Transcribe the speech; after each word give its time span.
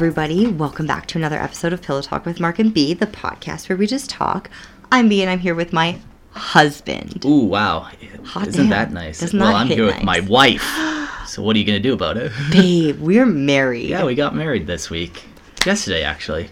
everybody. 0.00 0.46
Welcome 0.46 0.86
back 0.86 1.04
to 1.08 1.18
another 1.18 1.36
episode 1.36 1.74
of 1.74 1.82
Pillow 1.82 2.00
Talk 2.00 2.24
with 2.24 2.40
Mark 2.40 2.58
and 2.58 2.72
B, 2.72 2.94
the 2.94 3.06
podcast 3.06 3.68
where 3.68 3.76
we 3.76 3.86
just 3.86 4.08
talk. 4.08 4.48
I'm 4.90 5.10
B, 5.10 5.20
and 5.20 5.28
I'm 5.28 5.40
here 5.40 5.54
with 5.54 5.74
my 5.74 5.98
husband. 6.30 7.22
Ooh, 7.26 7.44
wow. 7.44 7.80
Hot 8.24 8.48
Isn't 8.48 8.62
damn. 8.62 8.70
that 8.70 8.92
nice? 8.92 9.20
Doesn't 9.20 9.38
well, 9.38 9.54
I'm 9.54 9.66
here 9.66 9.84
with 9.84 10.02
my 10.02 10.20
wife. 10.20 10.64
So 11.26 11.42
what 11.42 11.54
are 11.54 11.58
you 11.58 11.66
going 11.66 11.80
to 11.80 11.82
do 11.82 11.92
about 11.92 12.16
it? 12.16 12.32
Babe, 12.50 12.98
we're 12.98 13.26
married. 13.26 13.90
yeah, 13.90 14.04
we 14.04 14.16
got 14.16 14.34
married 14.34 14.66
this 14.66 14.90
week. 14.90 15.22
Yesterday, 15.64 16.02
actually. 16.02 16.48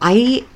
I 0.00 0.46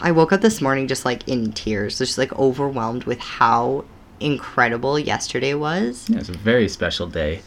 I 0.00 0.10
woke 0.10 0.32
up 0.32 0.40
this 0.40 0.60
morning 0.60 0.88
just 0.88 1.04
like 1.04 1.28
in 1.28 1.52
tears, 1.52 1.98
just 1.98 2.18
like 2.18 2.32
overwhelmed 2.32 3.04
with 3.04 3.20
how 3.20 3.84
incredible 4.18 4.98
yesterday 4.98 5.54
was. 5.54 6.08
Yeah, 6.08 6.16
it 6.16 6.18
was 6.20 6.28
a 6.30 6.38
very 6.38 6.68
special 6.68 7.06
day. 7.06 7.42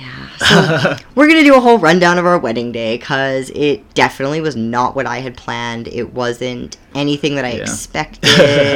Yeah. 0.00 0.36
So 0.38 0.96
we're 1.14 1.28
gonna 1.28 1.42
do 1.44 1.54
a 1.54 1.60
whole 1.60 1.78
rundown 1.78 2.18
of 2.18 2.26
our 2.26 2.38
wedding 2.38 2.72
day 2.72 2.96
because 2.96 3.50
it 3.50 3.92
definitely 3.94 4.40
was 4.40 4.56
not 4.56 4.94
what 4.96 5.06
I 5.06 5.18
had 5.18 5.36
planned. 5.36 5.88
It 5.88 6.14
wasn't 6.14 6.76
anything 6.94 7.34
that 7.34 7.44
I 7.44 7.52
Yeah. 7.52 7.62
expected. 7.62 8.30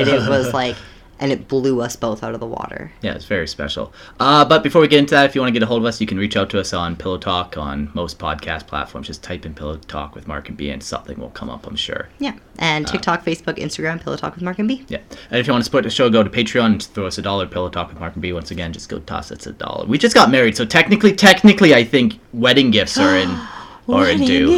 it 0.08 0.28
was 0.28 0.52
like, 0.52 0.77
and 1.25 1.33
it 1.33 1.48
blew 1.48 1.80
us 1.80 1.97
both 1.97 2.22
out 2.22 2.34
of 2.34 2.41
the 2.41 2.47
water. 2.47 2.92
Yeah, 3.00 3.14
it's 3.14 3.25
very 3.25 3.48
special. 3.48 3.94
Uh, 4.20 4.44
but 4.44 4.62
before 4.62 4.83
we 4.83 4.89
get 4.89 4.98
into 4.98 5.12
that, 5.12 5.25
if 5.25 5.34
you 5.34 5.41
want 5.41 5.48
to 5.48 5.58
get 5.58 5.62
a 5.62 5.67
hold 5.67 5.80
of 5.80 5.86
us, 5.86 5.98
you 5.98 6.06
can 6.06 6.19
reach 6.19 6.36
out 6.36 6.50
to 6.50 6.61
us 6.61 6.75
on 6.75 6.97
Pillow 6.97 7.17
Talk 7.17 7.56
on 7.56 7.91
most 7.94 8.19
podcast 8.19 8.67
platforms. 8.67 9.06
Just 9.06 9.22
type 9.22 9.47
in 9.47 9.55
Pillow 9.55 9.78
Talk 9.78 10.14
with 10.14 10.28
Mark 10.28 10.50
and 10.50 10.58
B, 10.58 10.69
and 10.69 10.83
something 10.83 11.19
will 11.19 11.30
come 11.30 11.48
up, 11.48 11.67
I'm 11.67 11.77
sure. 11.77 12.11
Yeah. 12.19 12.33
Uh, 12.33 12.41
And 12.58 12.86
TikTok, 12.86 13.25
Facebook, 13.25 13.56
Instagram, 13.56 14.02
Pillow 14.02 14.19
Talk 14.19 14.34
with 14.34 14.45
Mark 14.45 14.58
and 14.58 14.69
B. 14.69 14.84
Yeah. 14.89 14.98
And 15.30 15.41
if 15.41 15.47
you 15.47 15.55
want 15.55 15.62
to 15.62 15.64
support 15.64 15.84
the 15.84 15.91
show, 15.91 16.11
go 16.11 16.22
to 16.22 16.28
Patreon 16.28 16.67
and 16.67 16.83
throw 16.83 17.06
us 17.06 17.17
a 17.17 17.22
dollar. 17.22 17.47
Pillow 17.47 17.70
Talk 17.70 17.89
with 17.89 17.98
Mark 17.98 18.12
and 18.12 18.20
B. 18.20 18.34
Once 18.34 18.50
again, 18.50 18.75
just 18.75 18.91
go 18.91 18.98
toss 18.98 19.33
us 19.33 19.47
a 19.47 19.52
dollar. 19.52 19.86
We 19.86 19.97
just 19.97 20.14
got 20.14 20.30
married, 20.30 20.58
so 20.58 20.67
technically, 20.67 21.14
technically, 21.14 21.75
I 21.75 21.84
think 21.84 22.20
wedding 22.34 22.70
gifts 22.70 22.98
are 22.98 23.17
in 23.17 23.30
in 23.88 23.94
Wedding 23.94 24.27
due. 24.27 24.50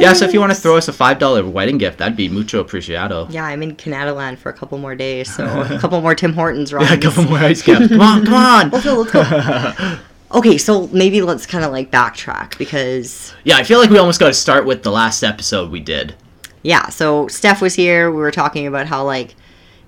Yeah, 0.00 0.12
so 0.12 0.24
if 0.24 0.32
you 0.32 0.38
want 0.40 0.52
to 0.52 0.58
throw 0.60 0.76
us 0.76 0.86
a 0.88 0.92
five 0.92 1.18
dollar 1.18 1.44
wedding 1.44 1.76
gift, 1.78 1.98
that'd 1.98 2.16
be 2.16 2.28
mucho 2.28 2.62
apreciado. 2.62 3.26
Yeah, 3.32 3.44
I'm 3.44 3.62
in 3.64 3.74
Canada 3.74 4.12
land 4.14 4.38
for 4.38 4.48
a 4.50 4.52
couple 4.52 4.78
more 4.78 4.94
days, 4.94 5.34
so 5.34 5.44
a 5.70 5.78
couple 5.80 6.00
more 6.00 6.14
Tim 6.14 6.32
Hortons. 6.34 6.70
Yeah, 6.70 6.92
a 6.94 6.98
couple 6.98 7.24
more 7.24 7.38
ice 7.38 7.62
caps. 7.62 7.88
Come 7.88 8.00
on, 8.00 8.24
come 8.24 8.34
on. 8.34 8.70
Let's 8.70 8.84
go, 8.84 8.94
let's 9.00 9.12
go. 9.78 9.98
Okay, 10.38 10.58
so 10.58 10.86
maybe 10.88 11.22
let's 11.22 11.46
kind 11.46 11.64
of 11.64 11.72
like 11.72 11.90
backtrack 11.90 12.56
because 12.58 13.34
Yeah, 13.44 13.56
I 13.56 13.64
feel 13.64 13.78
like 13.80 13.90
we 13.90 13.98
almost 13.98 14.20
got 14.20 14.26
to 14.28 14.34
start 14.34 14.66
with 14.66 14.82
the 14.82 14.90
last 14.92 15.22
episode 15.24 15.70
we 15.70 15.80
did. 15.80 16.14
yeah, 16.62 16.88
so 16.90 17.26
Steph 17.28 17.60
was 17.62 17.74
here. 17.74 18.10
We 18.10 18.18
were 18.18 18.30
talking 18.30 18.66
about 18.66 18.86
how 18.86 19.04
like 19.04 19.34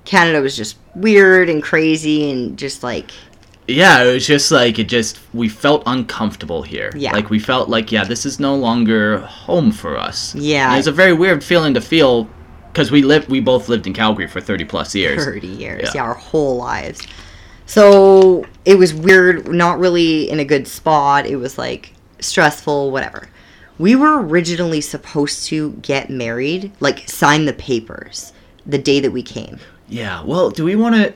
Canada 0.07 0.41
was 0.41 0.57
just 0.57 0.77
weird 0.97 1.49
and 1.51 1.63
crazy 1.63 2.31
and 2.31 2.59
just 2.59 2.83
like 2.83 3.11
Yeah, 3.69 4.03
it 4.03 4.15
was 4.15 4.27
just 4.27 4.51
like 4.51 4.79
it 4.79 4.89
just 4.89 5.21
we 5.33 5.49
felt 5.49 5.83
uncomfortable 5.87 6.63
here. 6.63 6.93
Yeah. 6.97 7.13
Like 7.13 7.31
we 7.31 7.39
felt 7.39 7.69
like 7.69 7.93
yeah, 7.93 8.05
this 8.05 8.27
is 8.27 8.41
no 8.41 8.57
longer 8.57 9.19
home 9.19 9.71
for 9.73 9.97
us. 9.97 10.35
Yeah. 10.35 10.71
And 10.71 10.79
it's 10.79 10.89
a 10.89 10.93
very 10.93 11.13
weird 11.13 11.45
feeling 11.45 11.75
to 11.75 11.81
feel 11.81 12.29
because 12.73 12.91
we 12.91 13.03
lived 13.03 13.29
we 13.29 13.41
both 13.41 13.69
lived 13.69 13.87
in 13.87 13.93
Calgary 13.93 14.27
for 14.27 14.41
30 14.41 14.65
plus 14.65 14.95
years. 14.95 15.25
30 15.25 15.47
years. 15.47 15.83
Yeah. 15.83 15.91
Yeah. 15.95 16.03
our 16.03 16.15
whole 16.15 16.57
lives. 16.57 17.07
So 17.67 18.45
it 18.65 18.77
was 18.77 18.93
weird, 18.93 19.47
not 19.49 19.79
really 19.79 20.29
in 20.29 20.41
a 20.41 20.45
good 20.45 20.67
spot. 20.67 21.25
It 21.27 21.37
was 21.37 21.57
like 21.57 21.93
stressful, 22.19 22.91
whatever. 22.91 23.29
We 23.79 23.95
were 23.95 24.21
originally 24.21 24.81
supposed 24.81 25.47
to 25.47 25.73
get 25.75 26.11
married, 26.11 26.73
like 26.81 27.09
sign 27.09 27.45
the 27.45 27.53
papers 27.53 28.33
the 28.67 28.77
day 28.77 28.99
that 29.01 29.13
we 29.13 29.23
came. 29.23 29.59
Yeah. 29.89 30.23
Well, 30.25 30.51
do 30.51 30.65
we 30.65 30.75
want 30.75 30.97
to 30.97 31.15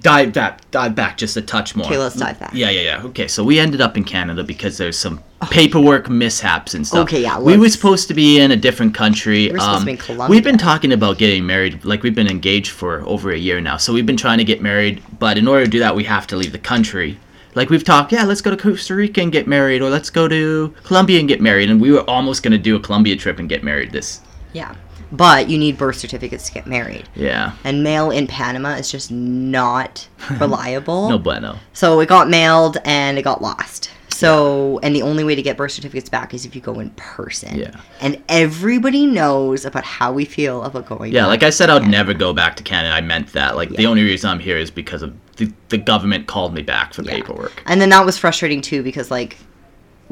dive 0.00 0.32
back 0.32 0.70
dive 0.70 0.94
back 0.94 1.16
just 1.16 1.36
a 1.36 1.42
touch 1.42 1.76
more? 1.76 1.86
Okay, 1.86 1.98
let's 1.98 2.16
dive 2.16 2.38
back. 2.38 2.52
Yeah, 2.54 2.70
yeah, 2.70 2.80
yeah. 2.80 3.02
Okay, 3.04 3.28
so 3.28 3.44
we 3.44 3.58
ended 3.58 3.80
up 3.80 3.96
in 3.96 4.04
Canada 4.04 4.42
because 4.42 4.78
there's 4.78 4.98
some 4.98 5.22
paperwork 5.50 6.08
mishaps 6.08 6.74
and 6.74 6.86
stuff. 6.86 6.98
Oh. 6.98 7.02
Okay, 7.02 7.22
yeah, 7.22 7.38
We 7.38 7.56
were 7.56 7.68
supposed 7.68 8.08
to 8.08 8.14
be 8.14 8.40
in 8.40 8.50
a 8.50 8.56
different 8.56 8.94
country. 8.94 9.46
We 9.46 9.52
were 9.52 9.58
supposed 9.58 9.76
to 9.76 9.80
um, 9.80 9.84
be 9.84 9.92
in 9.92 9.98
Colombia. 9.98 10.30
We've 10.30 10.44
been 10.44 10.58
talking 10.58 10.92
about 10.92 11.18
getting 11.18 11.46
married. 11.46 11.84
Like 11.84 12.02
we've 12.02 12.14
been 12.14 12.30
engaged 12.30 12.70
for 12.70 13.00
over 13.06 13.30
a 13.32 13.38
year 13.38 13.60
now. 13.60 13.76
So 13.76 13.92
we've 13.92 14.06
been 14.06 14.16
trying 14.16 14.38
to 14.38 14.44
get 14.44 14.62
married, 14.62 15.02
but 15.18 15.36
in 15.36 15.46
order 15.48 15.64
to 15.64 15.70
do 15.70 15.78
that, 15.80 15.94
we 15.94 16.04
have 16.04 16.26
to 16.28 16.36
leave 16.36 16.52
the 16.52 16.58
country. 16.58 17.18
Like 17.54 17.68
we've 17.68 17.84
talked, 17.84 18.12
yeah, 18.12 18.24
let's 18.24 18.40
go 18.40 18.50
to 18.50 18.56
Costa 18.56 18.94
Rica 18.94 19.20
and 19.20 19.30
get 19.30 19.46
married, 19.46 19.82
or 19.82 19.90
let's 19.90 20.08
go 20.08 20.26
to 20.26 20.74
Colombia 20.84 21.18
and 21.18 21.28
get 21.28 21.40
married. 21.40 21.68
And 21.70 21.80
we 21.80 21.92
were 21.92 22.08
almost 22.08 22.42
going 22.42 22.52
to 22.52 22.58
do 22.58 22.76
a 22.76 22.80
Colombia 22.80 23.14
trip 23.16 23.38
and 23.38 23.48
get 23.48 23.62
married. 23.62 23.92
This, 23.92 24.20
Yeah. 24.54 24.74
But 25.12 25.50
you 25.50 25.58
need 25.58 25.76
birth 25.76 25.96
certificates 25.96 26.46
to 26.48 26.52
get 26.54 26.66
married. 26.66 27.06
yeah, 27.14 27.52
And 27.64 27.84
mail 27.84 28.10
in 28.10 28.26
Panama 28.26 28.70
is 28.76 28.90
just 28.90 29.10
not 29.10 30.08
reliable. 30.40 31.10
no 31.10 31.18
bueno. 31.18 31.58
So 31.74 32.00
it 32.00 32.08
got 32.08 32.28
mailed 32.30 32.78
and 32.84 33.18
it 33.18 33.22
got 33.22 33.42
lost. 33.42 33.90
So, 34.08 34.78
and 34.84 34.94
the 34.94 35.02
only 35.02 35.24
way 35.24 35.34
to 35.34 35.42
get 35.42 35.56
birth 35.56 35.72
certificates 35.72 36.08
back 36.08 36.32
is 36.32 36.44
if 36.46 36.54
you 36.54 36.60
go 36.60 36.78
in 36.78 36.90
person. 36.90 37.58
Yeah. 37.58 37.80
And 38.00 38.22
everybody 38.28 39.04
knows 39.04 39.64
about 39.64 39.84
how 39.84 40.12
we 40.12 40.24
feel 40.24 40.62
about 40.62 40.86
going. 40.86 41.12
Yeah, 41.12 41.26
like 41.26 41.42
I 41.42 41.50
said, 41.50 41.70
I'd 41.70 41.88
never 41.88 42.14
go 42.14 42.32
back 42.32 42.54
to 42.56 42.62
Canada. 42.62 42.94
I 42.94 43.00
meant 43.00 43.32
that. 43.32 43.56
Like 43.56 43.70
the 43.70 43.86
only 43.86 44.02
reason 44.04 44.30
I'm 44.30 44.38
here 44.38 44.56
is 44.56 44.70
because 44.70 45.02
of 45.02 45.12
the, 45.36 45.52
the 45.70 45.78
government 45.78 46.26
called 46.28 46.54
me 46.54 46.62
back 46.62 46.94
for 46.94 47.02
Yeah. 47.02 47.12
paperwork 47.14 47.62
And 47.66 47.80
then 47.80 47.88
that 47.88 48.06
was 48.06 48.16
frustrating 48.16 48.60
too 48.60 48.82
because 48.82 49.10
like 49.10 49.38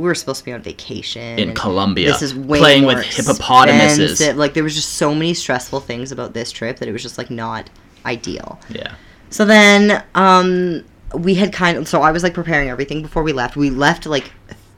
we 0.01 0.09
were 0.09 0.15
supposed 0.15 0.41
to 0.41 0.45
be 0.45 0.53
on 0.53 0.63
vacation 0.63 1.39
in 1.39 1.55
Colombia. 1.55 2.09
This 2.13 2.23
is 2.23 2.35
way 2.35 2.59
playing 2.59 2.85
with 2.85 3.05
hippopotamuses. 3.05 4.13
expensive. 4.13 4.37
Like 4.37 4.55
there 4.55 4.65
was 4.65 4.75
just 4.75 4.95
so 4.95 5.15
many 5.15 5.35
stressful 5.35 5.81
things 5.81 6.11
about 6.13 6.35
this 6.35 6.51
trip 6.51 6.79
that 6.79 6.89
it 6.89 6.93
was 6.93 7.03
just 7.03 7.19
like 7.19 7.31
not 7.31 7.71
ideal. 8.05 8.59
Yeah, 8.69 8.95
So 9.31 9.45
then 9.45 10.03
um 10.15 10.85
we 11.15 11.35
had 11.35 11.53
kind 11.53 11.77
of 11.77 11.89
so 11.89 12.03
I 12.03 12.13
was 12.13 12.23
like 12.23 12.35
preparing 12.35 12.69
everything 12.69 13.03
before 13.03 13.23
we 13.23 13.33
left. 13.33 13.57
We 13.57 13.71
left 13.71 14.07
like 14.07 14.31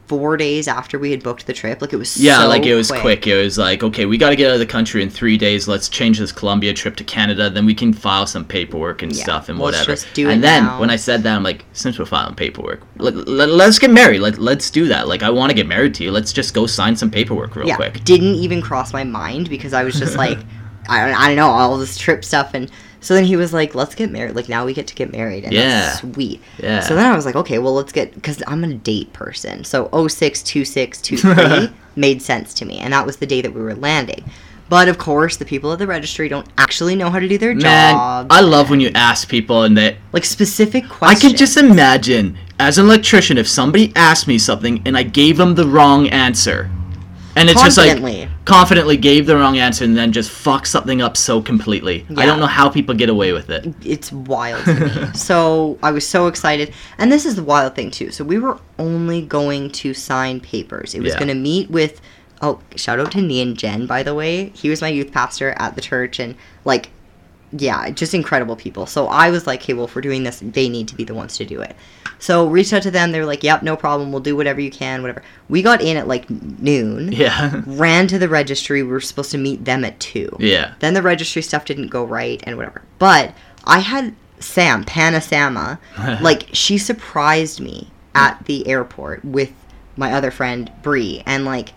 four 0.06 0.36
days 0.36 0.68
after 0.68 0.98
we 0.98 1.10
had 1.10 1.22
booked 1.22 1.46
the 1.46 1.52
trip. 1.52 1.80
Like 1.80 1.92
it 1.92 1.96
was 1.96 2.16
yeah, 2.18 2.42
so 2.42 2.48
like 2.48 2.66
it 2.66 2.74
was 2.74 2.90
quick. 2.90 3.26
It 3.26 3.42
was 3.42 3.56
like, 3.56 3.82
okay, 3.82 4.04
we 4.04 4.18
got 4.18 4.30
to 4.30 4.36
get 4.36 4.48
out 4.48 4.54
of 4.54 4.60
the 4.60 4.66
country 4.66 5.02
in 5.02 5.08
three 5.08 5.38
days. 5.38 5.68
Let's 5.68 5.88
change 5.88 6.18
this 6.18 6.32
Colombia 6.32 6.74
trip 6.74 6.96
to 6.96 7.04
Canada. 7.04 7.48
Then 7.48 7.64
we 7.64 7.74
can 7.74 7.92
file 7.92 8.26
some 8.26 8.44
paperwork 8.44 9.02
and 9.02 9.12
Yeah, 9.14 9.22
stuff 9.22 9.48
and 9.48 9.58
let's 9.58 9.78
whatever. 9.78 9.92
just 9.92 10.12
do 10.14 10.28
and 10.28 10.42
then 10.42 10.64
now. 10.64 10.80
when 10.80 10.90
I 10.90 10.96
said 10.96 11.22
that, 11.22 11.34
I'm 11.34 11.42
like, 11.42 11.64
since 11.72 11.98
we're 11.98 12.04
filing 12.04 12.34
paperwork, 12.34 12.82
let, 12.96 13.14
let, 13.28 13.48
let's 13.48 13.78
get 13.78 13.90
married. 13.90 14.20
Let, 14.20 14.38
let's 14.38 14.70
do 14.70 14.86
that. 14.88 15.08
Like, 15.08 15.22
I 15.22 15.30
want 15.30 15.50
to 15.50 15.54
get 15.54 15.66
married 15.66 15.94
to 15.94 16.04
you. 16.04 16.10
Let's 16.10 16.32
just 16.32 16.52
go 16.52 16.66
sign 16.66 16.96
some 16.96 17.10
paperwork 17.10 17.56
real 17.56 17.68
yeah, 17.68 17.76
quick. 17.76 18.04
didn't 18.04 18.34
even 18.34 18.60
cross 18.60 18.92
my 18.92 19.04
mind 19.04 19.48
because 19.48 19.72
I 19.72 19.84
was 19.84 19.98
just 19.98 20.16
like, 20.16 20.38
I 20.88 21.06
don't, 21.06 21.14
I 21.18 21.26
don't 21.28 21.36
know 21.36 21.48
all 21.48 21.78
this 21.78 21.96
trip 21.96 22.24
stuff, 22.24 22.54
and 22.54 22.70
so 23.02 23.12
then 23.14 23.24
he 23.24 23.36
was 23.36 23.52
like, 23.52 23.74
"Let's 23.74 23.94
get 23.94 24.10
married." 24.10 24.34
Like 24.34 24.48
now 24.48 24.64
we 24.64 24.72
get 24.72 24.86
to 24.86 24.94
get 24.94 25.12
married, 25.12 25.44
and 25.44 25.52
Yeah. 25.52 25.80
that's 25.82 25.98
sweet. 26.00 26.40
Yeah. 26.58 26.80
So 26.80 26.94
then 26.94 27.04
I 27.12 27.14
was 27.14 27.26
like, 27.26 27.36
"Okay, 27.36 27.58
well 27.58 27.74
let's 27.74 27.92
get," 27.92 28.14
because 28.14 28.42
I'm 28.46 28.64
a 28.64 28.72
date 28.72 29.12
person. 29.12 29.64
So 29.64 29.90
062623 29.92 31.70
made 31.96 32.22
sense 32.22 32.54
to 32.54 32.64
me, 32.64 32.78
and 32.78 32.92
that 32.92 33.04
was 33.04 33.16
the 33.18 33.26
day 33.26 33.40
that 33.42 33.52
we 33.52 33.60
were 33.60 33.74
landing. 33.74 34.24
But 34.68 34.88
of 34.88 34.96
course, 34.96 35.36
the 35.36 35.44
people 35.44 35.70
at 35.72 35.78
the 35.78 35.86
registry 35.86 36.28
don't 36.30 36.46
actually 36.56 36.96
know 36.96 37.10
how 37.10 37.18
to 37.18 37.28
do 37.28 37.36
their 37.36 37.54
Man, 37.54 37.94
job. 37.94 38.28
I 38.30 38.40
love 38.40 38.70
when 38.70 38.80
you 38.80 38.90
ask 38.94 39.28
people 39.28 39.64
and 39.64 39.76
they 39.76 39.98
like 40.12 40.24
specific 40.24 40.88
questions. 40.88 41.24
I 41.24 41.28
can 41.28 41.36
just 41.36 41.58
imagine, 41.58 42.38
as 42.58 42.78
an 42.78 42.86
electrician, 42.86 43.36
if 43.36 43.46
somebody 43.46 43.92
asked 43.96 44.26
me 44.26 44.38
something 44.38 44.80
and 44.86 44.96
I 44.96 45.02
gave 45.02 45.36
them 45.36 45.56
the 45.56 45.66
wrong 45.66 46.08
answer. 46.08 46.70
And 47.36 47.50
it's 47.50 47.62
just 47.62 47.76
like 47.76 47.98
confidently 48.44 48.96
gave 48.96 49.26
the 49.26 49.36
wrong 49.36 49.56
answer 49.58 49.84
and 49.84 49.96
then 49.96 50.10
just 50.12 50.30
fuck 50.30 50.66
something 50.66 51.00
up 51.00 51.16
so 51.16 51.40
completely. 51.40 52.04
I 52.16 52.26
don't 52.26 52.40
know 52.40 52.46
how 52.46 52.68
people 52.68 52.94
get 52.94 53.08
away 53.08 53.32
with 53.32 53.50
it. 53.50 53.72
it's 53.84 54.10
wild 54.12 54.64
to 54.64 54.74
me. 55.06 55.12
so 55.14 55.78
I 55.82 55.90
was 55.92 56.06
so 56.06 56.26
excited, 56.26 56.74
and 56.98 57.10
this 57.12 57.24
is 57.24 57.36
the 57.36 57.44
wild 57.44 57.74
thing 57.74 57.90
too. 57.90 58.10
So 58.10 58.24
we 58.24 58.38
were 58.38 58.58
only 58.78 59.22
going 59.22 59.70
to 59.70 59.94
sign 59.94 60.40
papers. 60.40 60.94
It 60.94 61.00
was 61.02 61.12
Yeah. 61.12 61.18
going 61.18 61.28
to 61.28 61.34
meet 61.34 61.70
with. 61.70 62.00
Oh, 62.44 62.58
shout 62.74 62.98
out 62.98 63.12
to 63.12 63.18
Nian 63.18 63.54
Jen, 63.54 63.86
by 63.86 64.02
the 64.02 64.14
way. 64.14 64.48
He 64.48 64.68
was 64.68 64.80
my 64.80 64.88
youth 64.88 65.12
pastor 65.12 65.54
at 65.58 65.76
the 65.76 65.80
church, 65.80 66.18
and 66.18 66.34
like, 66.64 66.90
yeah, 67.52 67.90
just 67.90 68.14
incredible 68.14 68.56
people. 68.56 68.86
So 68.86 69.06
I 69.06 69.30
was 69.30 69.46
like, 69.46 69.62
hey, 69.62 69.74
well, 69.74 69.84
if 69.84 69.94
we're 69.94 70.02
doing 70.02 70.24
this, 70.24 70.40
they 70.42 70.68
need 70.68 70.88
to 70.88 70.94
be 70.94 71.04
the 71.04 71.14
ones 71.14 71.36
to 71.36 71.44
do 71.44 71.60
it. 71.60 71.76
So 72.18 72.46
reached 72.46 72.72
out 72.72 72.82
to 72.82 72.90
them. 72.90 73.12
They 73.12 73.18
were 73.18 73.26
like, 73.26 73.42
yep, 73.42 73.62
no 73.62 73.76
problem. 73.76 74.12
We'll 74.12 74.20
do 74.20 74.36
whatever 74.36 74.60
you 74.60 74.70
can, 74.70 75.02
whatever. 75.02 75.22
We 75.48 75.60
got 75.60 75.82
in 75.82 75.96
at 75.96 76.06
like 76.06 76.30
noon. 76.30 77.12
Yeah. 77.12 77.62
Ran 77.66 78.06
to 78.08 78.18
the 78.18 78.28
registry. 78.28 78.82
We 78.82 78.90
were 78.90 79.00
supposed 79.00 79.32
to 79.32 79.38
meet 79.38 79.64
them 79.64 79.84
at 79.84 79.98
two. 79.98 80.34
Yeah. 80.38 80.74
Then 80.78 80.94
the 80.94 81.02
registry 81.02 81.42
stuff 81.42 81.64
didn't 81.64 81.88
go 81.88 82.04
right 82.04 82.40
and 82.44 82.56
whatever. 82.56 82.82
But 82.98 83.34
I 83.64 83.80
had 83.80 84.14
Sam, 84.38 84.84
Pana 84.84 85.20
Sama, 85.20 85.80
like 86.20 86.48
she 86.52 86.78
surprised 86.78 87.60
me 87.60 87.90
at 88.14 88.44
the 88.44 88.66
airport 88.68 89.24
with 89.24 89.52
my 89.96 90.12
other 90.12 90.30
friend 90.30 90.70
Bree 90.82 91.22
and 91.26 91.44
like 91.44 91.72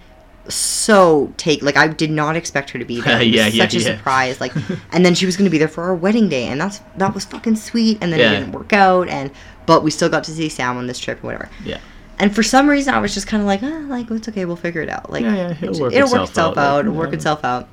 so 0.49 1.33
take 1.37 1.61
like 1.61 1.77
I 1.77 1.87
did 1.87 2.11
not 2.11 2.35
expect 2.35 2.69
her 2.71 2.79
to 2.79 2.85
be 2.85 3.01
there. 3.01 3.21
It 3.21 3.25
was 3.27 3.35
Yeah, 3.35 3.47
yeah, 3.47 3.63
such 3.63 3.75
a 3.75 3.79
yeah. 3.79 3.97
surprise. 3.97 4.39
Like 4.41 4.53
and 4.91 5.05
then 5.05 5.15
she 5.15 5.25
was 5.25 5.37
gonna 5.37 5.49
be 5.49 5.57
there 5.57 5.67
for 5.67 5.83
our 5.83 5.95
wedding 5.95 6.29
day 6.29 6.45
and 6.47 6.59
that's 6.61 6.79
that 6.97 7.13
was 7.13 7.25
fucking 7.25 7.55
sweet 7.55 7.97
and 8.01 8.11
then 8.11 8.19
Yeah. 8.19 8.31
it 8.31 8.39
didn't 8.39 8.51
work 8.53 8.73
out 8.73 9.07
and 9.09 9.31
but 9.65 9.83
we 9.83 9.91
still 9.91 10.09
got 10.09 10.23
to 10.25 10.31
see 10.31 10.47
Sam 10.49 10.77
on 10.77 10.87
this 10.87 10.99
trip 10.99 11.23
or 11.23 11.27
whatever. 11.27 11.49
Yeah. 11.63 11.79
And 12.19 12.33
for 12.33 12.43
some 12.43 12.69
reason, 12.69 12.93
I 12.93 12.99
was 12.99 13.13
just 13.13 13.27
kind 13.27 13.41
of 13.41 13.47
like, 13.47 13.61
ah, 13.63 13.83
like 13.89 14.09
it's 14.11 14.29
okay, 14.29 14.45
we'll 14.45 14.55
figure 14.55 14.81
it 14.81 14.87
out. 14.89 15.11
Like, 15.11 15.23
Yeah, 15.23 15.35
yeah, 15.35 15.49
it'll 15.61 15.81
work 15.81 15.93
it'll 15.93 16.03
work 16.11 16.21
itself 16.21 16.29
itself 16.29 16.57
out, 16.57 16.63
out. 16.75 16.79
It'll 16.81 16.93
work 16.93 17.13
itself 17.13 17.43
out. 17.43 17.67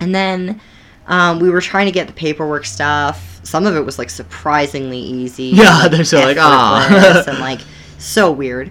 And 0.00 0.14
then 0.14 0.60
um, 1.06 1.38
we 1.38 1.48
were 1.48 1.60
trying 1.62 1.86
to 1.86 1.92
get 1.92 2.06
the 2.06 2.12
paperwork 2.12 2.66
stuff. 2.66 3.40
Some 3.44 3.66
of 3.66 3.76
it 3.76 3.80
was 3.80 3.98
like 3.98 4.10
surprisingly 4.10 4.98
easy. 4.98 5.44
Yeah, 5.54 5.88
they're 5.90 6.04
so 6.04 6.20
like, 6.20 6.36
"Ah." 6.38 7.24
and 7.26 7.38
like 7.38 7.60
so 7.98 8.30
weird. 8.30 8.70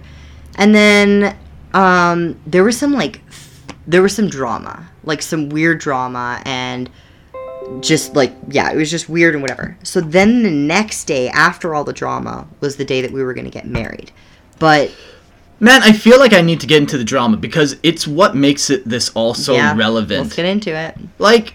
And 0.54 0.72
then 0.74 1.36
um, 1.74 2.40
there 2.46 2.64
was 2.64 2.78
some 2.78 2.92
like 2.92 3.20
f- 3.28 3.66
there 3.86 4.02
was 4.02 4.14
some 4.14 4.28
drama, 4.28 4.88
like 5.04 5.22
some 5.22 5.48
weird 5.48 5.78
drama, 5.78 6.42
and 6.44 6.90
just 7.80 8.14
like 8.14 8.34
yeah, 8.48 8.70
it 8.70 8.76
was 8.76 8.90
just 8.90 9.08
weird 9.08 9.34
and 9.34 9.42
whatever. 9.42 9.76
So 9.82 10.00
then 10.00 10.42
the 10.42 10.50
next 10.50 11.04
day 11.04 11.28
after 11.28 11.74
all 11.74 11.84
the 11.84 11.92
drama 11.92 12.46
was 12.60 12.76
the 12.76 12.84
day 12.84 13.00
that 13.00 13.10
we 13.10 13.22
were 13.22 13.34
gonna 13.34 13.50
get 13.50 13.66
married, 13.66 14.12
but 14.58 14.90
Man, 15.60 15.82
I 15.82 15.92
feel 15.92 16.20
like 16.20 16.32
I 16.32 16.40
need 16.40 16.60
to 16.60 16.68
get 16.68 16.78
into 16.80 16.96
the 16.96 17.04
drama 17.04 17.36
because 17.36 17.76
it's 17.82 18.06
what 18.06 18.36
makes 18.36 18.70
it 18.70 18.84
this 18.84 19.10
all 19.14 19.34
so 19.34 19.54
yeah, 19.54 19.74
relevant. 19.76 20.22
Let's 20.22 20.36
get 20.36 20.46
into 20.46 20.70
it. 20.70 20.96
like 21.18 21.54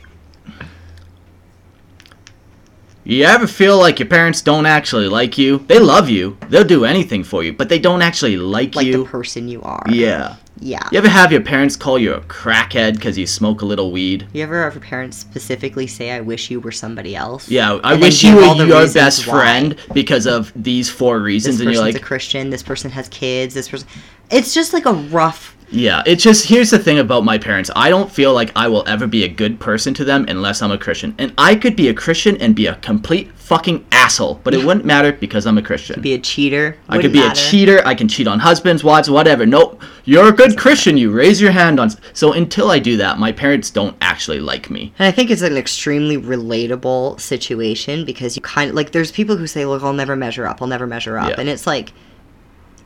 you 3.04 3.24
ever 3.26 3.48
feel 3.48 3.78
like 3.78 4.00
your 4.00 4.08
parents 4.08 4.42
don't 4.42 4.66
actually 4.66 5.08
like 5.08 5.38
you? 5.38 5.60
They 5.68 5.80
love 5.80 6.10
you. 6.10 6.38
They'll 6.50 6.64
do 6.64 6.86
anything 6.86 7.24
for 7.24 7.44
you, 7.44 7.54
but 7.54 7.70
they 7.70 7.80
don't 7.80 8.02
actually 8.02 8.38
like, 8.38 8.76
Like 8.76 8.86
you. 8.86 9.00
Like 9.00 9.06
the 9.06 9.12
person 9.12 9.48
you 9.48 9.62
are. 9.62 9.84
yeah. 9.90 10.36
Yeah. 10.60 10.88
You 10.92 11.00
ever 11.00 11.10
have 11.10 11.32
your 11.32 11.42
parents 11.42 11.76
call 11.76 11.98
you 12.00 12.14
a 12.14 12.22
crackhead 12.22 12.94
because 12.94 13.18
you 13.18 13.26
smoke 13.28 13.64
a 13.64 13.66
little 13.66 13.92
weed? 13.92 14.28
You 14.34 14.44
ever 14.44 14.64
have 14.64 14.76
your 14.76 14.84
parents 14.84 15.18
specifically 15.18 15.88
say, 15.88 16.12
"I 16.12 16.22
wish 16.22 16.52
you 16.52 16.60
were 16.62 16.72
somebody 16.72 17.16
else"? 17.16 17.50
Yeah, 17.50 17.80
I 17.84 17.96
wish 17.96 18.24
you 18.24 18.36
were 18.36 18.64
your 18.64 18.88
best 18.94 19.28
why. 19.28 19.34
friend 19.34 19.76
because 19.94 20.26
of 20.28 20.54
these 20.56 20.90
four 20.90 21.18
This 21.18 21.26
reasons, 21.26 21.60
and 21.60 21.72
you're 21.74 21.82
like, 21.82 21.96
a 21.96 22.00
Christian. 22.00 22.50
This 22.52 22.64
person 22.64 22.92
has 22.92 23.10
kids. 23.10 23.56
This 23.56 23.68
person. 23.68 23.88
It's 24.30 24.54
just 24.54 24.74
like 24.74 24.86
a 24.86 24.94
rough. 24.94 25.58
Yeah, 25.74 26.04
it's 26.06 26.24
just 26.24 26.48
here's 26.48 26.70
the 26.70 26.78
thing 26.80 27.00
about 27.00 27.26
my 27.26 27.38
parents. 27.38 27.72
I 27.76 27.90
don't 27.90 28.12
feel 28.12 28.34
like 28.34 28.52
I 28.56 28.68
will 28.68 28.84
ever 28.88 29.08
be 29.08 29.24
a 29.24 29.28
good 29.28 29.60
person 29.60 29.94
to 29.96 30.06
them 30.06 30.26
unless 30.30 30.62
I'm 30.62 30.72
a 30.72 30.78
Christian. 30.78 31.16
And 31.18 31.34
I 31.38 31.56
could 31.56 31.76
be 31.76 31.88
a 31.90 31.94
Christian 31.94 32.38
and 32.38 32.56
be 32.56 32.68
a 32.68 32.76
complete 32.76 33.32
fucking 33.36 33.86
asshole, 33.92 34.40
but 34.44 34.54
it 34.54 34.64
wouldn't 34.64 34.86
matter 34.86 35.12
because 35.12 35.46
I'm 35.46 35.58
a 35.58 35.62
Christian. 35.62 36.00
Be 36.02 36.14
a 36.14 36.20
cheater. 36.20 36.78
I 36.88 37.02
could 37.02 37.12
be 37.12 37.20
matter. 37.20 37.32
a 37.34 37.36
cheater. 37.36 37.82
I 37.86 37.96
can 37.96 38.08
cheat 38.08 38.28
on 38.28 38.40
husbands, 38.40 38.84
wives, 38.84 39.10
whatever. 39.10 39.46
Nope, 39.46 39.82
you're 40.06 40.30
a 40.30 40.32
good 40.32 40.58
Christian. 40.58 40.96
You 40.96 41.12
raise 41.12 41.42
your 41.42 41.52
hand 41.52 41.80
on. 41.80 41.90
So 42.14 42.34
until 42.34 42.70
I 42.72 42.80
do 42.80 42.96
that, 42.98 43.18
my 43.18 43.32
parents 43.32 43.70
don't 43.72 43.98
actually 44.00 44.40
like 44.40 44.70
me. 44.70 44.94
And 45.00 45.08
I 45.08 45.12
think 45.12 45.32
it's 45.32 45.42
an 45.42 45.58
extremely 45.58 46.18
relatable 46.18 47.20
situation 47.20 48.06
because 48.06 48.36
you 48.36 48.42
kind 48.44 48.70
of 48.70 48.76
like 48.76 48.92
there's 48.92 49.12
people 49.12 49.38
who 49.38 49.48
say, 49.48 49.66
"Look, 49.66 49.82
I'll 49.84 49.92
never 49.94 50.16
measure 50.16 50.46
up. 50.48 50.62
I'll 50.62 50.68
never 50.68 50.88
measure 50.88 51.18
up," 51.18 51.30
Yeah. 51.30 51.36
and 51.40 51.50
it's 51.50 51.66
like, 51.68 51.92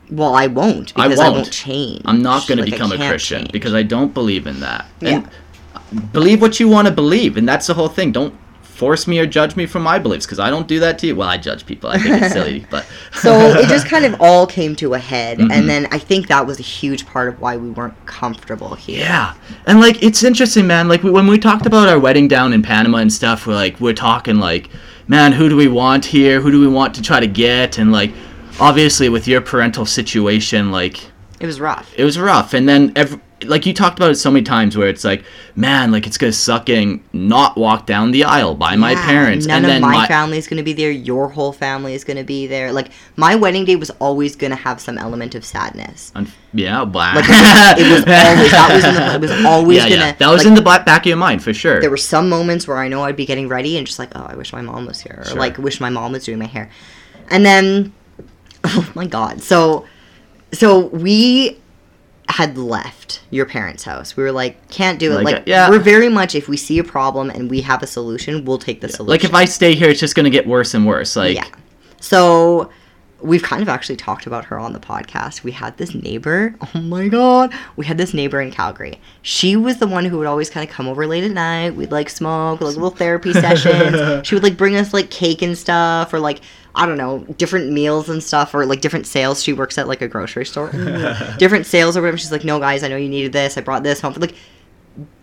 well, 0.09 0.33
I 0.35 0.47
won't 0.47 0.93
I 0.95 1.07
because 1.07 1.19
I 1.19 1.25
won't, 1.29 1.35
won't. 1.43 1.51
change. 1.53 2.01
I'm 2.05 2.21
not 2.21 2.47
going 2.47 2.57
to 2.57 2.63
Like, 2.63 2.73
I 2.73 2.75
become 2.77 2.91
a 2.91 2.97
Christian 3.09 3.39
change. 3.39 3.51
because 3.51 3.73
I 3.73 3.83
don't 3.83 4.13
believe 4.13 4.47
in 4.47 4.59
that. 4.61 4.85
Yeah. 5.01 5.23
And 5.91 6.11
believe 6.13 6.41
what 6.41 6.59
you 6.59 6.67
want 6.67 6.87
to 6.87 6.93
believe, 6.93 7.37
and 7.37 7.47
that's 7.47 7.67
the 7.67 7.73
whole 7.73 7.87
thing. 7.89 8.11
Don't 8.11 8.33
force 8.61 9.07
me 9.07 9.17
or 9.17 9.25
judge 9.25 9.55
me 9.55 9.65
for 9.65 9.79
my 9.79 9.97
beliefs 9.97 10.25
because 10.27 10.37
I 10.39 10.51
don't 10.51 10.67
do 10.67 10.79
that 10.81 10.99
to 10.99 11.07
you. 11.07 11.15
Well, 11.15 11.27
I 11.27 11.37
judge 11.37 11.65
people. 11.65 11.89
I 11.89 11.97
think 11.97 12.21
it's 12.21 12.33
silly, 12.33 12.65
but 12.71 12.85
so 13.11 13.31
it 13.57 13.67
just 13.69 13.87
kind 13.87 14.05
of 14.05 14.21
all 14.21 14.45
came 14.45 14.75
to 14.77 14.93
a 14.93 14.99
head, 14.99 15.39
Mhm. 15.39 15.51
and 15.51 15.67
then 15.69 15.87
I 15.91 15.97
think 15.97 16.27
that 16.27 16.45
was 16.45 16.59
a 16.59 16.63
huge 16.63 17.05
part 17.07 17.27
of 17.29 17.41
why 17.41 17.57
we 17.57 17.69
weren't 17.69 17.95
comfortable 18.05 18.75
here. 18.75 18.99
Yeah, 18.99 19.33
and 19.65 19.79
like 19.81 20.03
it's 20.03 20.23
interesting, 20.23 20.67
man. 20.67 20.87
Like 20.87 21.01
when 21.03 21.25
we 21.27 21.39
talked 21.39 21.65
about 21.65 21.89
our 21.89 21.99
wedding 21.99 22.27
down 22.27 22.53
in 22.53 22.61
Panama 22.61 22.99
and 22.99 23.11
stuff, 23.11 23.47
we're 23.47 23.55
like 23.55 23.79
we're 23.81 23.93
talking 23.93 24.35
like, 24.37 24.69
man, 25.07 25.31
who 25.31 25.49
do 25.49 25.55
we 25.55 25.67
want 25.67 26.05
here? 26.05 26.39
Who 26.41 26.51
do 26.51 26.59
we 26.59 26.67
want 26.67 26.93
to 26.95 27.01
try 27.01 27.19
to 27.19 27.27
get? 27.27 27.77
And 27.79 27.91
like, 27.91 28.11
obviously 28.59 29.09
with 29.09 29.27
your 29.27 29.41
parental 29.41 29.85
situation, 29.85 30.71
like 30.71 30.99
It 31.39 31.45
was 31.45 31.59
rough. 31.59 31.91
it 31.97 32.03
was 32.03 32.17
rough. 32.19 32.53
And 32.53 32.67
then 32.67 32.91
every, 32.95 33.19
like 33.45 33.67
you 33.67 33.73
talked 33.73 33.99
about 33.99 34.09
it 34.09 34.15
so 34.15 34.31
many 34.31 34.43
times, 34.43 34.75
where 34.75 34.87
it's 34.87 35.03
like, 35.03 35.23
man, 35.55 35.91
like 35.91 36.07
it's 36.07 36.17
gonna 36.17 36.31
suck 36.33 36.65
getting 36.65 37.03
not 37.13 37.55
walk 37.55 37.85
down 37.85 38.09
the 38.09 38.23
aisle 38.23 38.55
by 38.55 38.75
my 38.75 38.95
parents, 38.95 39.45
None 39.45 39.57
and 39.57 39.65
of 39.65 39.69
then 39.69 39.81
my, 39.81 39.91
my 39.93 40.07
family's 40.07 40.47
going 40.47 40.57
to 40.57 40.63
be 40.63 40.73
there. 40.73 40.89
Your 40.89 41.29
whole 41.29 41.53
family 41.53 41.93
is 41.93 42.03
going 42.03 42.17
to 42.17 42.23
be 42.23 42.47
there. 42.47 42.71
Like 42.71 42.89
my 43.15 43.35
wedding 43.35 43.63
day 43.63 43.75
was 43.75 43.91
always 43.99 44.35
going 44.35 44.49
to 44.49 44.55
have 44.57 44.81
some 44.81 44.97
element 44.97 45.35
of 45.35 45.45
sadness. 45.45 46.11
un- 46.15 46.31
yeah, 46.51 46.83
blah. 46.83 47.13
Like 47.13 47.25
it 47.27 47.91
was, 47.91 48.03
it 48.03 48.07
was 48.07 48.07
always 48.07 48.51
that 48.51 48.69
was 48.73 48.85
in 48.85 48.95
the, 48.95 49.13
it 49.13 49.21
was 49.21 49.45
always 49.45 49.77
yeah, 49.83 49.89
gonna 49.89 50.01
yeah. 50.01 50.11
That 50.13 50.29
was 50.29 50.39
like, 50.39 50.47
in 50.47 50.53
the 50.55 50.61
ba- 50.63 50.83
back 50.83 51.01
of 51.01 51.05
your 51.05 51.17
mind 51.17 51.43
for 51.43 51.53
sure. 51.53 51.79
there 51.79 51.91
were 51.91 51.97
some 51.97 52.29
moments 52.29 52.67
where 52.67 52.77
I 52.77 52.87
know 52.87 53.03
I'd 53.03 53.15
be 53.15 53.27
getting 53.27 53.47
ready 53.47 53.77
and 53.77 53.85
just 53.85 53.99
like, 53.99 54.09
oh, 54.15 54.25
I 54.27 54.33
wish 54.35 54.51
my 54.51 54.61
mom 54.63 54.87
was 54.87 54.99
here, 55.01 55.17
or 55.19 55.25
Sure. 55.25 55.37
like, 55.37 55.59
wish 55.59 55.79
my 55.79 55.91
mom 55.91 56.13
was 56.13 56.23
doing 56.25 56.39
my 56.39 56.45
hair, 56.47 56.71
and 57.29 57.45
then, 57.45 57.93
oh 58.75 58.91
my 58.95 59.05
god, 59.07 59.41
so, 59.41 59.85
so 60.51 60.87
we 60.87 61.57
had 62.29 62.57
left 62.57 63.21
your 63.29 63.45
parents' 63.45 63.83
house. 63.83 64.17
We 64.17 64.23
were 64.23 64.31
like, 64.33 64.69
can't 64.69 64.99
do 64.99 65.13
it. 65.13 65.15
Like, 65.23 65.25
Like, 65.25 65.35
uh, 65.37 65.43
yeah. 65.45 65.69
we're 65.69 65.79
very 65.79 66.09
much 66.09 66.35
if 66.35 66.47
we 66.49 66.57
see 66.57 66.77
a 66.77 66.83
problem 66.83 67.29
and 67.29 67.49
we 67.49 67.61
have 67.61 67.81
a 67.81 67.87
solution, 67.87 68.43
we'll 68.45 68.57
take 68.57 68.81
the 68.81 68.89
solution. 68.89 69.09
like 69.11 69.23
if 69.23 69.33
I 69.33 69.45
stay 69.45 69.73
here, 69.75 69.89
it's 69.89 69.99
just 69.99 70.13
gonna 70.15 70.29
get 70.29 70.45
worse 70.45 70.73
and 70.73 70.85
worse. 70.85 71.15
Like. 71.15 71.35
yeah. 71.35 71.47
So 72.01 72.69
we've 73.19 73.41
kind 73.41 73.63
of 73.63 73.69
actually 73.69 73.95
talked 73.95 74.27
about 74.27 74.45
her 74.45 74.59
on 74.59 74.73
the 74.73 74.79
podcast. 74.79 75.43
We 75.43 75.51
had 75.51 75.77
this 75.77 75.95
neighbor. 75.95 76.53
Oh 76.75 76.81
my 76.81 77.07
god. 77.07 77.51
We 77.75 77.85
had 77.85 77.97
this 77.97 78.13
neighbor 78.13 78.39
in 78.41 78.51
Calgary. 78.51 78.99
She 79.23 79.55
was 79.55 79.77
the 79.77 79.87
one 79.87 80.05
who 80.05 80.17
would 80.19 80.27
always 80.27 80.49
kind 80.49 80.67
of 80.69 80.73
come 80.75 80.87
over 80.87 81.07
late 81.07 81.23
at 81.23 81.31
night. 81.31 81.75
We'd 81.75 81.91
like 81.91 82.09
smoke, 82.09 82.61
like 82.61 82.75
little 82.75 82.91
therapy 82.91 83.33
sessions. 83.45 84.27
she 84.27 84.35
would 84.35 84.43
like 84.43 84.57
bring 84.57 84.75
us 84.75 84.93
like 84.93 85.09
cake 85.09 85.41
and 85.41 85.57
stuff 85.57 86.13
or 86.13 86.19
like 86.19 86.41
I 86.77 86.85
don't 86.85 86.97
know, 86.97 87.19
different 87.37 87.71
meals 87.71 88.07
and 88.07 88.23
stuff 88.23 88.53
or 88.53 88.65
like 88.65 88.81
different 88.81 89.07
sales. 89.07 89.43
She 89.43 89.51
works 89.51 89.77
at 89.77 89.87
like 89.87 90.01
a 90.01 90.07
grocery 90.07 90.45
store. 90.45 90.69
different 91.39 91.65
sales 91.65 91.97
or 91.97 92.01
whatever. 92.01 92.17
She's 92.17 92.31
like, 92.31 92.45
"No 92.45 92.59
guys, 92.59 92.83
I 92.83 92.87
know 92.87 92.97
you 92.97 93.09
needed 93.09 93.33
this. 93.33 93.57
I 93.57 93.61
brought 93.61 93.83
this 93.83 93.99
home." 94.01 94.13
Like 94.17 94.35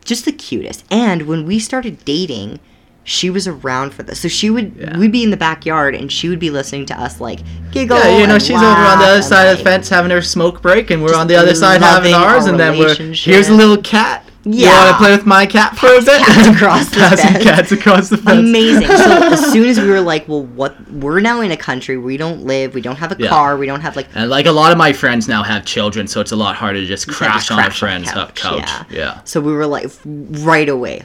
just 0.04 0.24
the 0.24 0.32
cutest. 0.32 0.84
And 0.90 1.22
when 1.22 1.46
we 1.46 1.58
started 1.58 2.04
dating, 2.04 2.60
she 3.04 3.30
was 3.30 3.46
around 3.46 3.92
for 3.94 4.02
this. 4.02 4.20
So 4.20 4.28
she 4.28 4.50
would 4.50 4.74
Yeah. 4.76 4.98
we'd 4.98 5.12
be 5.12 5.22
in 5.22 5.30
the 5.30 5.36
backyard 5.36 5.94
and 5.94 6.10
she 6.10 6.28
would 6.28 6.38
be 6.38 6.50
listening 6.50 6.86
to 6.86 7.00
us 7.00 7.20
like 7.20 7.40
giggle. 7.70 7.98
Yeah, 7.98 8.18
you 8.18 8.26
know, 8.26 8.38
she's 8.38 8.56
over 8.56 8.64
on 8.64 8.98
the 8.98 9.04
other 9.06 9.22
side 9.22 9.46
of 9.46 9.58
the 9.58 9.64
fence 9.64 9.88
having 9.88 10.10
her 10.10 10.22
smoke 10.22 10.60
break, 10.62 10.90
and 10.90 11.02
we're 11.02 11.14
on 11.14 11.26
the 11.26 11.36
other 11.36 11.54
side 11.54 11.82
having 11.82 12.14
ours, 12.14 12.44
our 12.44 12.50
and 12.50 12.58
then 12.60 12.78
we're 12.78 12.94
here's 12.94 13.48
a 13.48 13.54
little 13.54 13.76
cat. 13.78 14.23
You 14.46 14.66
Yeah. 14.66 14.84
want 14.84 14.90
to 14.96 15.02
play 15.02 15.12
with 15.16 15.24
my 15.26 15.46
cat 15.46 15.76
for 15.76 15.86
a 15.86 16.00
bit? 16.02 16.20
cats 16.26 16.48
across 16.48 16.88
the 16.90 16.96
Passing 17.00 17.30
fence. 17.32 17.44
cats 17.44 17.72
across 17.72 18.08
the 18.10 18.18
fence. 18.18 18.38
Amazing. 18.48 18.86
So 18.88 18.94
as 19.32 19.52
soon 19.52 19.66
as 19.68 19.80
we 19.80 19.88
were 19.88 20.00
like, 20.02 20.28
well, 20.28 20.42
what? 20.44 20.74
We're 20.90 21.20
now 21.20 21.40
in 21.40 21.50
a 21.50 21.56
country 21.56 21.96
we 21.96 22.16
don't 22.18 22.42
live. 22.44 22.74
We 22.74 22.82
don't 22.82 22.96
have 22.96 23.12
a 23.12 23.16
Yeah. 23.18 23.28
car. 23.30 23.56
We 23.56 23.66
don't 23.66 23.80
have 23.80 23.96
like. 23.96 24.08
And 24.14 24.28
like 24.28 24.46
a 24.46 24.52
lot 24.52 24.70
of 24.70 24.76
my 24.78 24.92
friends 24.92 25.28
now 25.28 25.42
have 25.42 25.64
children, 25.64 26.06
so 26.06 26.20
it's 26.20 26.32
a 26.32 26.36
lot 26.36 26.56
harder 26.56 26.80
to 26.80 26.86
just 26.86 27.08
crash 27.08 27.48
just 27.48 27.52
on 27.52 27.58
a 27.58 27.62
crash 27.62 27.82
on 27.82 28.02
the 28.02 28.06
friend's 28.06 28.10
hu- 28.10 28.20
couch, 28.20 28.34
couch. 28.66 28.86
yeah. 28.90 28.96
Yeah. 28.98 29.20
So 29.24 29.40
we 29.40 29.52
were 29.52 29.66
like, 29.66 29.86
right 30.04 30.68
away. 30.68 31.04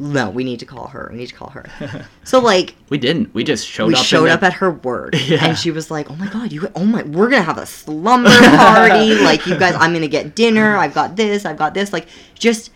No, 0.00 0.30
we 0.30 0.44
need 0.44 0.60
to 0.60 0.64
call 0.64 0.86
her. 0.86 1.08
We 1.10 1.18
need 1.18 1.26
to 1.26 1.34
call 1.34 1.50
her. 1.50 1.66
so 2.24 2.38
like, 2.38 2.74
We 2.88 2.98
didn't. 2.98 3.34
We 3.34 3.42
just 3.44 3.66
showed 3.66 3.88
we 3.88 3.94
up. 3.96 4.04
showed 4.04 4.26
the- 4.26 4.32
up 4.34 4.42
at 4.44 4.52
her 4.54 4.70
work 4.70 5.14
Yeah. 5.26 5.44
and 5.44 5.58
she 5.58 5.70
was 5.72 5.90
like 5.90 6.08
oh 6.10 6.14
my 6.16 6.28
god 6.28 6.52
you 6.52 6.68
oh 6.76 6.84
my 6.84 7.02
we're 7.02 7.28
gonna 7.28 7.42
have 7.42 7.58
a 7.58 7.66
slumber 7.66 8.30
party 8.30 9.14
like 9.16 9.44
you 9.46 9.58
guys 9.58 9.74
i'm 9.74 9.92
gonna 9.92 10.06
get 10.08 10.34
dinner 10.36 10.76
i've 10.76 10.94
got 10.94 11.16
this 11.16 11.44
i've 11.44 11.56
got 11.58 11.74
this 11.74 11.92
like 11.92 12.06
just 12.34 12.70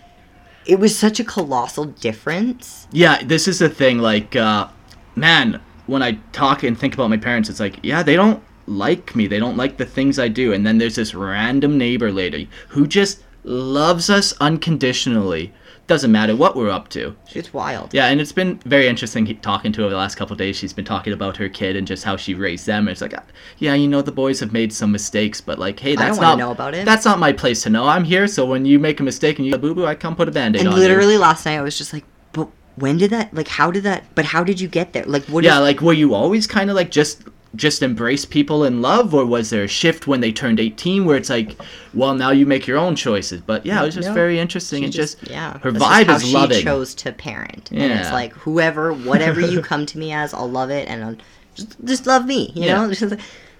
it 0.66 0.78
was 0.78 0.96
such 0.96 1.18
a 1.18 1.24
colossal 1.24 1.84
difference 1.84 2.82
Yeah, 2.92 3.22
this 3.22 3.48
is 3.48 3.58
the 3.58 3.68
thing. 3.68 3.98
Like, 3.98 4.36
uh, 4.36 4.68
man, 5.16 5.60
when 5.86 6.02
I 6.02 6.12
talk 6.32 6.62
and 6.62 6.78
think 6.78 6.94
about 6.94 7.10
my 7.10 7.16
parents, 7.16 7.48
it's 7.48 7.60
like, 7.60 7.78
yeah, 7.82 8.02
they 8.02 8.16
don't 8.16 8.42
like 8.66 9.16
me. 9.16 9.26
They 9.26 9.38
don't 9.38 9.56
like 9.56 9.78
the 9.78 9.86
things 9.86 10.18
I 10.18 10.28
do. 10.28 10.52
And 10.52 10.66
then 10.66 10.78
there's 10.78 10.96
this 10.96 11.14
random 11.14 11.78
neighbor 11.78 12.12
lady 12.12 12.48
who 12.68 12.86
just 12.86 13.22
loves 13.44 14.10
us 14.10 14.34
unconditionally. 14.40 15.52
Doesn't 15.92 16.10
matter 16.10 16.34
what 16.34 16.56
we're 16.56 16.70
up 16.70 16.88
to. 16.90 17.14
She's 17.28 17.52
wild 17.52 17.92
Yeah, 17.92 18.06
and 18.06 18.20
it's 18.20 18.32
been 18.32 18.58
very 18.64 18.86
interesting 18.88 19.26
talking 19.40 19.72
to 19.72 19.82
her 19.82 19.90
the 19.90 19.96
last 19.96 20.14
couple 20.14 20.32
of 20.32 20.38
days. 20.38 20.56
She's 20.56 20.72
been 20.72 20.84
talking 20.86 21.12
about 21.12 21.36
her 21.36 21.48
kid 21.48 21.76
and 21.76 21.86
just 21.86 22.02
how 22.02 22.16
she 22.16 22.32
raised 22.34 22.66
them. 22.66 22.88
It's 22.88 23.02
like, 23.02 23.14
uh, 23.14 23.20
yeah, 23.58 23.74
you 23.74 23.88
know, 23.88 24.00
the 24.00 24.10
boys 24.12 24.40
have 24.40 24.52
made 24.52 24.72
some 24.72 24.90
mistakes, 24.90 25.40
but 25.40 25.58
like, 25.58 25.78
hey, 25.78 25.94
don't 25.94 26.06
that's 26.06 26.18
not 26.20 26.38
know 26.38 26.50
about 26.50 26.74
it. 26.74 26.86
That's 26.86 27.04
not 27.04 27.18
my 27.18 27.32
place 27.32 27.62
to 27.64 27.70
know. 27.70 27.86
I'm 27.86 28.04
here, 28.04 28.26
so 28.26 28.46
when 28.46 28.64
you 28.64 28.78
make 28.78 29.00
a 29.00 29.02
mistake 29.02 29.38
and 29.38 29.46
you 29.46 29.52
go 29.52 29.58
boo 29.58 29.74
boo, 29.74 29.84
I 29.86 29.94
come 29.94 30.16
put 30.16 30.28
a 30.28 30.32
band 30.32 30.56
aid 30.56 30.60
and 30.60 30.68
on 30.70 30.74
you. 30.74 30.80
literally 30.80 31.18
last 31.18 31.44
night 31.44 31.58
i 31.58 31.62
was 31.62 31.76
just 31.76 31.92
like 31.92 32.04
but 32.32 32.48
when 32.76 32.96
did 32.96 33.10
that 33.10 33.32
like 33.34 33.48
how 33.48 33.70
did 33.70 33.82
that 33.82 34.04
but 34.14 34.24
how 34.24 34.42
did 34.42 34.60
you 34.60 34.68
get 34.68 34.92
there 34.94 35.04
like 35.04 35.24
what 35.26 35.44
yeah, 35.44 35.56
is- 35.56 35.60
like 35.62 35.80
were 35.82 35.92
you 35.92 36.14
always 36.14 36.46
kind 36.46 36.70
of 36.70 36.76
like 36.76 36.90
just 36.90 37.22
just 37.54 37.82
embrace 37.82 38.24
people 38.24 38.64
in 38.64 38.80
love, 38.80 39.12
or 39.14 39.26
was 39.26 39.50
there 39.50 39.64
a 39.64 39.68
shift 39.68 40.06
when 40.06 40.20
they 40.20 40.32
turned 40.32 40.58
18 40.58 41.04
where 41.04 41.16
it's 41.16 41.28
like, 41.28 41.54
well, 41.92 42.14
now 42.14 42.30
you 42.30 42.46
make 42.46 42.66
your 42.66 42.78
own 42.78 42.96
choices? 42.96 43.40
But 43.42 43.66
yeah, 43.66 43.82
it 43.82 43.86
was 43.86 43.94
just 43.94 44.08
No. 44.08 44.14
very 44.14 44.38
interesting 44.38 44.84
and 44.84 44.92
just, 44.92 45.18
yeah 45.28 45.58
her 45.58 45.70
vibe 45.72 46.06
just 46.06 46.24
is 46.24 46.30
she 46.30 46.34
loving. 46.34 46.62
chose 46.62 46.94
to 46.94 47.12
parent 47.12 47.70
and 47.70 47.92
it's 47.92 48.10
like 48.10 48.32
whoever 48.32 48.92
whatever 48.92 49.40
you 49.40 49.60
come 49.70 49.84
to 49.86 49.98
me 49.98 50.12
as 50.12 50.32
i'll 50.34 50.50
love 50.50 50.70
it 50.70 50.88
and 50.88 51.04
I'll 51.04 51.16
just, 51.54 51.76
just 51.84 52.06
love 52.06 52.24
me 52.26 52.50
you 52.54 52.64
Yeah. 52.64 52.86
know 52.86 52.92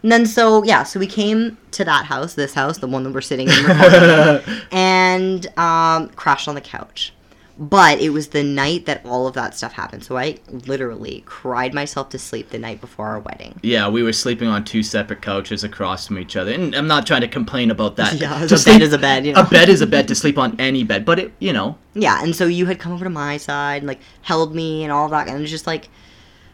and 0.03 0.11
then 0.13 0.27
so 0.27 0.65
yeah 0.65 0.83
so 0.83 0.99
we 0.99 1.07
came 1.07 1.57
to 1.73 1.85
that 1.85 2.07
house 2.07 2.35
this 2.35 2.55
house 2.55 2.79
the 2.79 2.89
one 2.89 3.03
that 3.05 3.13
we're 3.13 3.21
sitting 3.21 3.49
in 3.49 4.43
and 4.73 5.47
um, 5.59 6.09
crashed 6.11 6.49
on 6.49 6.55
the 6.55 6.61
couch 6.61 7.13
but 7.59 8.01
it 8.01 8.11
was 8.11 8.29
the 8.29 8.43
night 8.43 8.87
that 8.87 9.05
all 9.05 9.27
of 9.27 9.35
that 9.35 9.55
stuff 9.55 9.73
happened. 9.73 10.05
So 10.05 10.17
i 10.17 10.39
literally 10.51 11.23
cried 11.27 11.75
myself 11.75 12.09
to 12.11 12.19
sleep 12.19 12.51
the 12.51 12.59
night 12.59 12.81
before 12.81 13.07
our 13.09 13.21
wedding. 13.21 13.59
Yeah, 13.63 13.89
we 13.89 14.03
were 14.03 14.13
sleeping 14.13 14.49
on 14.49 14.65
two 14.65 14.83
separate 14.83 15.23
couches 15.23 15.65
across 15.65 16.07
from 16.07 16.19
each 16.19 16.37
other, 16.37 16.53
and 16.53 16.75
I'm 16.75 16.87
not 16.87 17.07
trying 17.07 17.21
to 17.23 17.29
complain 17.29 17.71
about 17.71 17.97
that. 17.97 18.15
Yeah, 18.21 18.39
To 18.39 18.45
a 18.45 18.49
bed 18.49 18.59
sleep- 18.59 18.83
is 18.83 18.93
a 18.93 18.99
bed, 18.99 19.27
you 19.27 19.33
know. 19.33 19.41
A 19.43 19.45
bed 19.45 19.69
is 19.69 19.81
a 19.81 19.87
bed 19.87 20.09
to 20.09 20.15
sleep 20.15 20.39
on 20.39 20.59
any 20.61 20.85
bed, 20.85 21.05
but 21.05 21.19
it, 21.19 21.33
you 21.39 21.53
know, 21.53 21.77
yeah 21.95 22.23
and 22.23 22.35
so 22.35 22.47
you 22.47 22.65
had 22.67 22.79
come 22.79 22.93
over 22.93 23.05
to 23.05 23.11
my 23.11 23.37
side 23.37 23.83
and 23.83 23.87
like 23.87 24.01
held 24.23 24.55
me 24.55 24.83
and 24.83 24.91
all 24.93 25.09
that. 25.09 25.29
And 25.29 25.37
it 25.37 25.41
was 25.41 25.51
just 25.51 25.67
like 25.67 25.89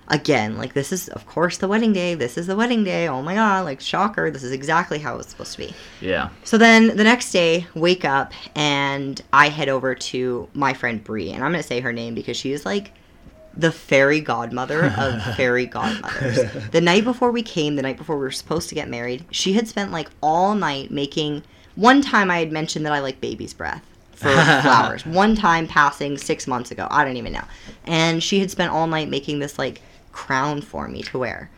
again, 0.09 0.57
like 0.57 0.73
this 0.75 0.93
is 0.93 1.09
of 1.09 1.27
course 1.27 1.59
the 1.59 1.69
wedding 1.69 1.93
day. 1.93 2.15
This 2.15 2.37
is 2.37 2.47
the 2.47 2.57
wedding 2.57 2.85
day. 2.85 3.09
Oh 3.09 3.23
my 3.23 3.35
god, 3.35 3.65
like 3.65 3.81
shocker. 3.81 4.31
This 4.31 4.43
is 4.43 4.53
exactly 4.53 4.99
how 4.99 5.19
it's 5.19 5.31
supposed 5.31 5.53
to 5.53 5.59
be. 5.59 5.75
Yeah. 6.01 6.31
So 6.45 6.59
then 6.59 6.97
the 6.97 7.05
next 7.05 7.31
day, 7.31 7.67
wake 7.75 8.05
up 8.05 8.33
and 8.55 9.21
I 9.33 9.49
head 9.49 9.69
over 9.69 9.95
to 9.95 10.49
my 10.55 10.75
friend 10.75 11.03
Bree, 11.03 11.31
and 11.31 11.45
I'm 11.45 11.53
gonna 11.53 11.63
say 11.63 11.81
her 11.81 11.93
name 11.93 12.15
because 12.15 12.37
she 12.37 12.53
is 12.53 12.65
like 12.67 12.93
the 13.57 13.73
fairy 13.73 14.21
godmother 14.21 14.87
of 14.97 15.23
fairy 15.37 15.67
godmothers. 15.67 16.39
the 16.71 16.81
night 16.81 17.05
before 17.05 17.31
we 17.31 17.43
came, 17.43 17.77
the 17.77 17.83
night 17.83 17.99
before 17.99 18.17
we 18.17 18.23
were 18.23 18.31
supposed 18.31 18.69
to 18.69 18.75
get 18.75 18.89
married, 18.89 19.25
she 19.31 19.53
had 19.53 19.69
spent 19.69 19.93
like 19.93 20.09
all 20.23 20.55
night 20.55 20.91
making. 20.91 21.43
One 21.75 22.01
time 22.03 22.31
I 22.31 22.39
had 22.39 22.53
mentioned 22.53 22.87
that 22.87 22.93
I 22.93 23.01
like 23.01 23.21
baby's 23.21 23.55
breath 23.55 23.85
for 24.13 24.31
flowers. 24.63 25.05
One 25.07 25.37
time 25.37 25.67
passing 25.67 26.19
six 26.19 26.47
months 26.47 26.71
ago, 26.71 26.89
I 26.91 27.05
don't 27.05 27.17
even 27.17 27.33
know, 27.33 27.45
and 27.85 28.23
she 28.23 28.41
had 28.41 28.51
spent 28.51 28.73
all 28.73 28.87
night 28.87 29.09
making 29.09 29.41
this 29.41 29.59
like 29.59 29.83
crown 30.19 30.61
for 30.61 30.89
me 30.89 31.01
to 31.03 31.19
wear 31.19 31.49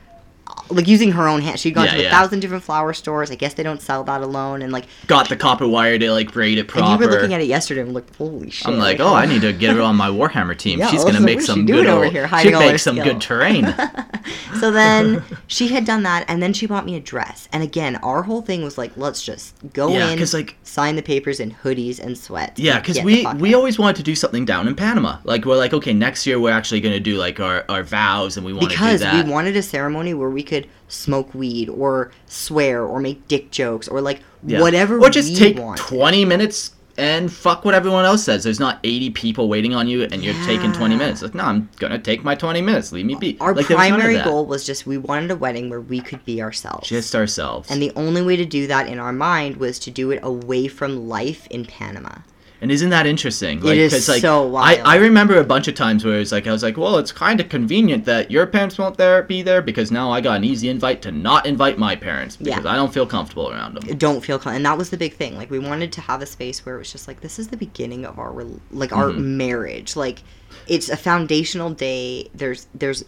like 0.71 0.87
using 0.87 1.13
her 1.13 1.27
own 1.29 1.41
hand. 1.43 1.59
She'd 1.61 1.73
gone 1.75 1.87
Yeah, 1.87 1.93
to 1.95 1.99
a 1.99 2.03
yeah. 2.05 2.11
thousand 2.11 2.41
different 2.41 2.63
flower 2.63 2.93
stores. 2.93 3.31
I 3.31 3.35
guess 3.35 3.55
they 3.55 3.63
don't 3.63 3.81
sell 3.83 4.05
that 4.05 4.21
alone. 4.23 4.63
And 4.63 4.73
like, 4.73 4.87
Got 5.07 5.29
the 5.29 5.37
copper 5.37 5.67
wire 5.67 5.99
to 5.99 6.13
like 6.13 6.33
braid 6.33 6.59
it 6.59 6.71
and 6.75 6.87
you 7.01 7.07
were 7.07 7.13
looking 7.13 7.35
at 7.35 7.41
it 7.41 7.47
yesterday 7.49 7.81
and 7.83 7.93
looked, 7.93 8.15
holy 8.17 8.51
shit! 8.51 8.69
I'm 8.69 8.79
like, 8.79 9.01
oh, 9.01 9.15
I 9.15 9.27
need 9.27 9.43
to 9.43 9.53
get 9.53 9.75
her 9.75 9.83
on 9.83 9.97
my 9.97 10.09
Warhammer 10.09 10.57
team. 10.57 10.79
Yeah, 10.79 10.89
She's 10.91 11.05
gonna 11.05 11.15
like, 11.19 11.23
make 11.27 11.41
she 11.41 11.47
some 11.47 11.67
good 11.67 11.87
over 11.87 12.05
old, 12.05 12.13
here, 12.13 12.29
she'd 12.41 12.55
all 12.55 12.61
her 12.63 12.69
make 12.71 12.79
some 12.79 12.97
skill? 12.97 13.05
good 13.13 13.21
terrain. 13.21 13.75
So 14.61 14.71
then 14.71 15.25
she 15.47 15.69
had 15.69 15.85
done 15.85 16.03
that, 16.03 16.25
and 16.29 16.43
then 16.43 16.53
she 16.53 16.67
bought 16.67 16.85
me 16.85 16.95
a 16.97 17.01
dress. 17.01 17.49
And 17.53 17.63
again, 17.63 17.97
our 17.97 18.23
whole 18.23 18.43
thing 18.43 18.63
was 18.63 18.77
like, 18.77 18.95
let's 18.97 19.23
just 19.23 19.55
go 19.73 19.89
Yeah, 19.89 20.11
in, 20.11 20.19
'cause, 20.19 20.35
like- 20.35 20.57
sign 20.65 20.97
the 20.97 21.03
papers 21.03 21.41
in 21.41 21.51
hoodies 21.53 21.99
and 21.99 22.17
sweats. 22.19 22.61
Yeah, 22.61 22.79
because 22.81 23.01
we 23.03 23.27
we 23.39 23.55
always 23.55 23.79
wanted 23.79 23.97
to 23.97 24.03
do 24.03 24.15
something 24.15 24.45
down 24.45 24.69
in 24.69 24.75
Panama. 24.75 25.19
Like 25.25 25.45
we're 25.47 25.57
like, 25.57 25.73
okay, 25.73 25.93
next 25.95 26.27
year 26.27 26.39
we're 26.39 26.53
actually 26.53 26.81
gonna 26.81 27.01
do 27.01 27.17
like 27.17 27.41
our, 27.41 27.65
our 27.69 27.83
vows, 27.83 28.37
and 28.37 28.45
we 28.45 28.53
want 28.53 28.71
to 28.71 28.77
do 28.77 28.99
that 28.99 28.99
because 29.13 29.25
we 29.25 29.31
wanted 29.33 29.57
a 29.57 29.63
ceremony 29.63 30.15
where 30.15 30.31
we 30.31 30.40
could 30.43 30.69
smoke 30.89 31.35
weed 31.35 31.69
or 31.69 32.11
swear 32.27 32.85
or 32.85 33.01
make 33.01 33.27
dick 33.29 33.51
jokes 33.51 33.89
or 33.89 34.01
like 34.01 34.21
Yeah. 34.47 34.61
whatever 34.61 34.99
or 34.99 35.11
just 35.11 35.37
take 35.37 35.59
wanted. 35.59 35.83
20 35.83 36.25
minutes 36.25 36.73
and 36.99 37.33
fuck 37.33 37.65
what 37.65 37.73
everyone 37.75 38.05
else 38.05 38.25
says. 38.25 38.45
There's 38.45 38.61
not 38.61 38.79
80 38.85 39.11
people 39.11 39.49
waiting 39.49 39.75
on 39.75 39.89
you, 39.89 40.03
and 40.03 40.23
you're 40.23 40.35
taking 40.45 40.71
20 40.73 40.97
minutes. 40.97 41.23
Like, 41.23 41.35
no, 41.35 41.45
I'm 41.45 41.69
gonna 41.79 41.99
take 41.99 42.25
my 42.25 42.35
20 42.35 42.61
minutes. 42.61 42.93
Leave 42.93 43.07
me 43.07 43.15
be. 43.15 43.39
Our 43.41 43.55
like, 43.55 43.69
there 43.69 43.77
was 43.79 43.89
primary 43.89 44.19
goal 44.23 44.45
was 44.45 44.65
just 44.67 44.87
we 44.87 44.99
wanted 44.99 45.31
a 45.31 45.37
wedding 45.37 45.71
where 45.71 45.81
we 45.81 46.01
could 46.01 46.23
be 46.27 46.43
ourselves. 46.43 46.89
just 46.89 47.15
ourselves. 47.15 47.71
and 47.71 47.81
the 47.81 47.93
only 47.97 48.21
way 48.21 48.37
to 48.37 48.45
do 48.45 48.67
that 48.67 48.87
in 48.89 48.99
our 48.99 49.13
mind 49.13 49.57
was 49.57 49.79
to 49.79 49.91
do 49.91 50.11
it 50.11 50.21
away 50.23 50.69
from 50.69 51.09
life 51.09 51.47
in 51.49 51.65
Panama. 51.65 52.17
And 52.63 52.71
isn't 52.71 52.91
that 52.91 53.07
interesting? 53.07 53.61
Like, 53.61 53.77
is 53.77 53.93
'cause, 53.95 54.09
like, 54.09 54.21
so 54.21 54.47
wild. 54.47 54.81
I, 54.81 54.93
I 54.93 54.97
remember 54.97 55.39
a 55.39 55.45
bunch 55.45 55.67
of 55.67 55.75
times 55.75 56.05
where 56.05 56.19
it's 56.21 56.31
like 56.31 56.47
I 56.47 56.53
was 56.53 56.63
like, 56.63 56.77
well, 56.77 56.99
it's 56.99 57.11
kind 57.11 57.41
of 57.41 57.49
convenient 57.49 58.05
that 58.05 58.31
your 58.31 58.47
parents 58.47 58.77
won't 58.77 58.99
there 58.99 59.23
be 59.23 59.41
there 59.43 59.63
because 59.63 59.91
now 59.91 60.11
I 60.11 60.21
got 60.21 60.37
an 60.37 60.45
easy 60.45 60.69
invite 60.69 61.01
to 61.03 61.11
not 61.13 61.47
invite 61.47 61.79
my 61.79 61.97
parents 61.97 62.37
Yeah. 62.39 62.57
because 62.57 62.67
I 62.67 62.77
don't 62.77 62.93
feel 62.93 63.07
comfortable 63.07 63.51
around 63.51 63.75
them. 63.77 63.97
Don't 63.97 64.23
feel 64.23 64.39
and 64.45 64.67
that 64.67 64.77
was 64.77 64.91
the 64.91 64.99
big 64.99 65.15
thing. 65.15 65.37
Like 65.39 65.51
we 65.51 65.59
wanted 65.59 65.91
to 65.93 66.01
have 66.03 66.21
a 66.21 66.27
space 66.27 66.67
where 66.67 66.75
it 66.75 66.79
was 66.79 66.93
just 66.93 67.09
like 67.09 67.21
this 67.23 67.39
is 67.39 67.49
the 67.49 67.57
beginning 67.57 68.05
of 68.05 68.19
our 68.19 68.33
like 68.71 68.93
our 68.93 69.09
Mm-hmm. 69.09 69.37
marriage. 69.39 69.97
Like 69.97 70.23
it's 70.69 70.91
a 70.91 70.97
foundational 70.99 71.71
day. 71.71 72.29
There's 72.35 72.67
there's 72.75 73.05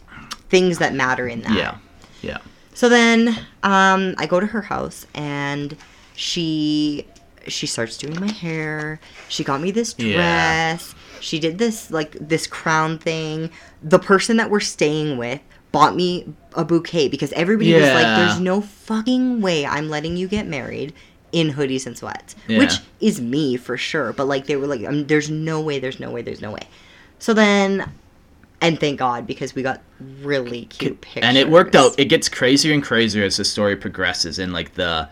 things 0.48 0.78
that 0.78 0.94
matter 0.94 1.28
in 1.28 1.42
that. 1.42 1.52
Yeah, 1.56 1.76
yeah. 2.22 2.38
So 2.74 2.88
then 2.88 3.28
um, 3.62 4.14
I 4.16 4.24
go 4.26 4.40
to 4.40 4.46
her 4.46 4.62
house 4.62 5.06
and 5.14 5.76
she 6.14 7.06
she 7.48 7.66
starts 7.66 7.96
doing 7.98 8.18
my 8.20 8.30
hair. 8.30 9.00
She 9.28 9.44
got 9.44 9.60
me 9.60 9.70
this 9.70 9.92
dress. 9.94 10.14
Yeah. 10.14 10.78
She 11.20 11.38
did 11.38 11.58
this 11.58 11.90
like 11.90 12.12
this 12.20 12.46
crown 12.46 12.98
thing. 12.98 13.50
The 13.82 13.98
person 13.98 14.36
that 14.38 14.50
we're 14.50 14.60
staying 14.60 15.16
with 15.18 15.40
bought 15.70 15.94
me 15.96 16.32
a 16.54 16.64
bouquet 16.64 17.08
because 17.08 17.32
everybody 17.32 17.72
was 17.74 17.82
like, 17.82 18.16
"There's 18.16 18.40
no 18.40 18.60
fucking 18.60 19.40
way 19.40 19.64
I'm 19.64 19.88
letting 19.88 20.16
you 20.16 20.28
get 20.28 20.46
married." 20.46 20.92
In 21.32 21.54
hoodies 21.54 21.86
and 21.86 21.96
sweats, 21.96 22.36
Yeah. 22.46 22.58
which 22.58 22.74
is 23.00 23.18
me 23.18 23.56
for 23.56 23.78
sure. 23.78 24.12
But 24.12 24.26
like 24.26 24.44
they 24.46 24.56
were 24.56 24.66
like, 24.66 24.84
um, 24.86 25.06
"There's 25.06 25.30
no 25.30 25.62
way, 25.62 25.78
there's 25.78 25.98
no 25.98 26.10
way, 26.10 26.20
there's 26.20 26.42
no 26.42 26.50
way." 26.50 26.68
So 27.18 27.32
then, 27.32 27.90
and 28.60 28.78
thank 28.78 28.98
God 28.98 29.26
because 29.26 29.54
we 29.54 29.62
got 29.62 29.80
really 30.20 30.66
cute 30.66 31.00
pictures. 31.00 31.22
and 31.26 31.38
it 31.38 31.48
worked 31.48 31.74
out. 31.74 31.94
It 31.98 32.06
gets 32.10 32.28
crazier 32.28 32.74
and 32.74 32.82
crazier 32.82 33.24
as 33.24 33.38
the 33.38 33.46
story 33.46 33.76
progresses, 33.76 34.38
and 34.38 34.52
like 34.52 34.74
the 34.74 35.08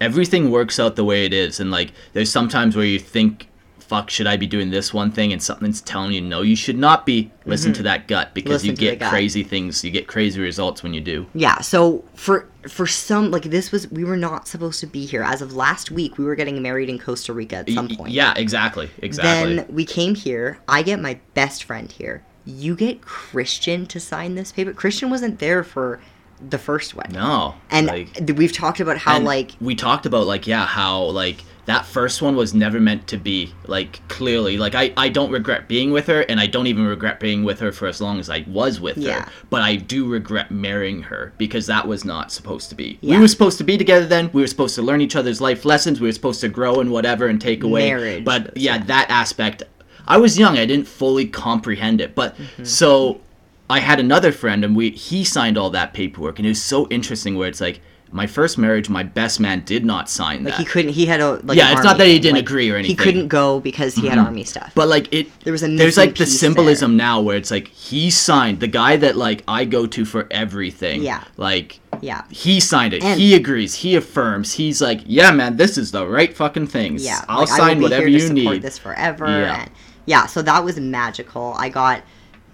everything 0.00 0.50
works 0.50 0.78
out 0.78 0.96
the 0.96 1.04
way 1.04 1.24
it 1.24 1.32
is. 1.32 1.60
And 1.60 1.70
like 1.70 1.92
there's 2.12 2.30
sometimes 2.30 2.76
where 2.76 2.84
you 2.84 2.98
think, 2.98 3.48
"Fuck, 3.78 4.10
should 4.10 4.26
I 4.26 4.36
be 4.36 4.46
doing 4.46 4.70
this 4.70 4.92
one 4.92 5.10
thing?" 5.10 5.32
And 5.32 5.42
something's 5.42 5.80
telling 5.80 6.12
you, 6.12 6.20
"No, 6.20 6.42
you 6.42 6.56
should 6.56 6.78
not 6.78 7.06
be." 7.06 7.30
Listen 7.46 7.72
to 7.72 7.82
that 7.84 8.08
gut 8.08 8.34
because 8.34 8.62
Mm-hmm. 8.62 8.70
Listen 8.70 8.84
you 8.84 8.96
get 8.98 9.08
crazy 9.08 9.42
things. 9.42 9.82
You 9.82 9.90
get 9.90 10.06
crazy 10.06 10.40
results 10.40 10.82
when 10.82 10.92
you 10.92 11.00
do. 11.00 11.26
Yeah, 11.34 11.60
so 11.60 12.04
for 12.14 12.46
for 12.68 12.86
some 12.86 13.30
like 13.30 13.44
this 13.44 13.72
was 13.72 13.90
we 13.90 14.04
were 14.04 14.16
not 14.16 14.46
supposed 14.46 14.80
to 14.80 14.86
be 14.86 15.06
here. 15.06 15.22
As 15.22 15.40
of 15.40 15.54
last 15.54 15.90
week, 15.90 16.18
we 16.18 16.24
were 16.26 16.34
getting 16.34 16.60
married 16.60 16.90
in 16.90 16.98
Costa 16.98 17.32
Rica 17.32 17.56
at 17.56 17.70
some 17.70 17.88
point. 17.88 18.12
Yeah, 18.12 18.34
exactly, 18.36 18.90
exactly. 18.98 19.56
Then 19.56 19.66
we 19.74 19.84
came 19.86 20.14
here. 20.14 20.58
I 20.68 20.82
get 20.82 21.00
my 21.00 21.18
best 21.34 21.64
friend 21.64 21.90
here. 21.90 22.22
You 22.44 22.76
get 22.76 23.00
Christian 23.02 23.86
to 23.86 24.00
sign 24.00 24.34
this 24.34 24.52
paper. 24.52 24.72
Christian 24.72 25.08
wasn't 25.10 25.38
there 25.38 25.64
for 25.64 26.00
the 26.40 26.58
first 26.58 26.94
one. 26.94 27.06
no, 27.12 27.54
And 27.70 27.86
like, 27.86 28.18
we've 28.36 28.52
talked 28.52 28.80
about 28.80 28.96
how 28.98 29.18
like 29.20 29.52
we 29.60 29.74
talked 29.74 30.06
about 30.06 30.26
like 30.26 30.46
yeah 30.46 30.66
how 30.66 31.02
like 31.04 31.42
that 31.66 31.84
first 31.84 32.22
one 32.22 32.34
was 32.36 32.54
never 32.54 32.80
meant 32.80 33.06
to 33.08 33.16
be 33.18 33.52
like 33.66 34.00
clearly 34.08 34.56
like 34.56 34.74
I, 34.74 34.92
I 34.96 35.08
don't 35.10 35.30
regret 35.30 35.68
being 35.68 35.90
with 35.90 36.06
her 36.06 36.22
and 36.22 36.40
i 36.40 36.46
don't 36.46 36.66
even 36.66 36.86
regret 36.86 37.20
being 37.20 37.44
with 37.44 37.60
her 37.60 37.72
for 37.72 37.86
as 37.88 38.00
long 38.00 38.18
as 38.20 38.30
i 38.30 38.44
was 38.48 38.80
with 38.80 38.96
Yeah. 38.96 39.24
her 39.24 39.32
but 39.50 39.60
i 39.62 39.76
do 39.76 40.06
regret 40.08 40.50
marrying 40.50 41.02
her 41.02 41.32
because 41.36 41.66
that 41.66 41.86
was 41.86 42.04
not 42.06 42.32
supposed 42.32 42.70
to 42.70 42.74
be 42.74 42.98
Yeah. 43.02 43.16
we 43.16 43.20
were 43.20 43.28
supposed 43.28 43.58
to 43.58 43.64
be 43.64 43.76
together 43.76 44.06
then 44.06 44.30
we 44.32 44.40
were 44.40 44.46
supposed 44.46 44.76
to 44.76 44.82
learn 44.82 45.00
each 45.02 45.16
other's 45.16 45.40
life 45.42 45.64
lessons 45.66 46.00
we 46.00 46.08
were 46.08 46.12
supposed 46.12 46.40
to 46.40 46.48
grow 46.48 46.80
and 46.80 46.90
whatever 46.90 47.26
and 47.26 47.38
take 47.40 47.62
away 47.64 47.88
Marriage, 47.90 48.24
but 48.24 48.56
yeah 48.56 48.78
that 48.84 49.10
aspect 49.10 49.62
i 50.06 50.16
was 50.16 50.38
young 50.38 50.56
i 50.56 50.64
didn't 50.64 50.88
fully 50.88 51.26
comprehend 51.26 52.00
it 52.00 52.14
but 52.14 52.34
Mm-hmm. 52.36 52.64
so 52.64 53.20
I 53.70 53.80
had 53.80 54.00
another 54.00 54.32
friend 54.32 54.64
and 54.64 54.74
we 54.74 54.90
he 54.90 55.24
signed 55.24 55.58
all 55.58 55.70
that 55.70 55.92
paperwork 55.92 56.38
and 56.38 56.46
it 56.46 56.50
was 56.50 56.62
so 56.62 56.88
interesting 56.88 57.36
where 57.36 57.48
it's 57.48 57.60
like 57.60 57.80
my 58.10 58.26
first 58.26 58.56
marriage 58.56 58.88
my 58.88 59.02
best 59.02 59.38
man 59.38 59.62
did 59.64 59.84
not 59.84 60.08
sign 60.08 60.44
that. 60.44 60.50
like 60.50 60.58
he 60.58 60.64
couldn't. 60.64 60.92
He 60.92 61.06
had 61.06 61.20
a 61.20 61.32
like. 61.44 61.58
Yeah, 61.58 61.72
it's 61.72 61.84
not 61.84 61.98
that 61.98 62.06
he 62.06 62.18
didn't 62.18 62.36
Like, 62.36 62.44
agree 62.44 62.70
or 62.70 62.76
anything. 62.76 62.96
He 62.96 63.02
couldn't 63.02 63.28
go 63.28 63.60
because 63.60 63.94
he 63.94 64.06
had 64.06 64.16
mm-hmm. 64.16 64.26
army 64.26 64.44
stuff. 64.44 64.72
but 64.74 64.88
like 64.88 65.12
it 65.12 65.28
There 65.40 65.52
was 65.52 65.62
a 65.62 65.68
there's 65.68 65.96
like 65.96 66.16
the 66.16 66.26
symbolism 66.26 66.96
now 66.96 67.20
where 67.20 67.36
it's 67.36 67.50
like 67.50 67.68
he 67.68 68.10
signed 68.10 68.60
the 68.60 68.66
guy 68.66 68.96
that 68.96 69.16
like 69.16 69.44
I 69.46 69.64
go 69.64 69.86
to 69.86 70.04
for 70.04 70.26
everything. 70.30 71.02
Yeah. 71.02 71.24
Like 71.36 71.80
yeah, 72.00 72.24
he 72.30 72.60
signed 72.60 72.94
it. 72.94 73.02
And- 73.02 73.20
he 73.20 73.34
agrees. 73.34 73.74
He 73.74 73.96
affirms. 73.96 74.54
He's 74.54 74.80
like, 74.80 75.00
yeah, 75.04 75.30
man, 75.30 75.56
this 75.56 75.76
is 75.76 75.90
the 75.90 76.06
right 76.06 76.34
fucking 76.34 76.68
things. 76.68 77.04
yeah. 77.04 77.24
I'll 77.28 77.40
like, 77.40 77.48
sign 77.48 77.80
whatever 77.80 78.06
here 78.06 78.18
to 78.18 78.24
you 78.24 78.36
support 78.36 78.54
need. 78.54 78.62
This 78.62 78.78
forever. 78.78 79.26
Yeah. 79.26 79.62
And 79.62 79.70
yeah. 80.06 80.26
So 80.26 80.40
that 80.42 80.64
was 80.64 80.78
magical. 80.80 81.54
I 81.58 81.68
got 81.68 82.02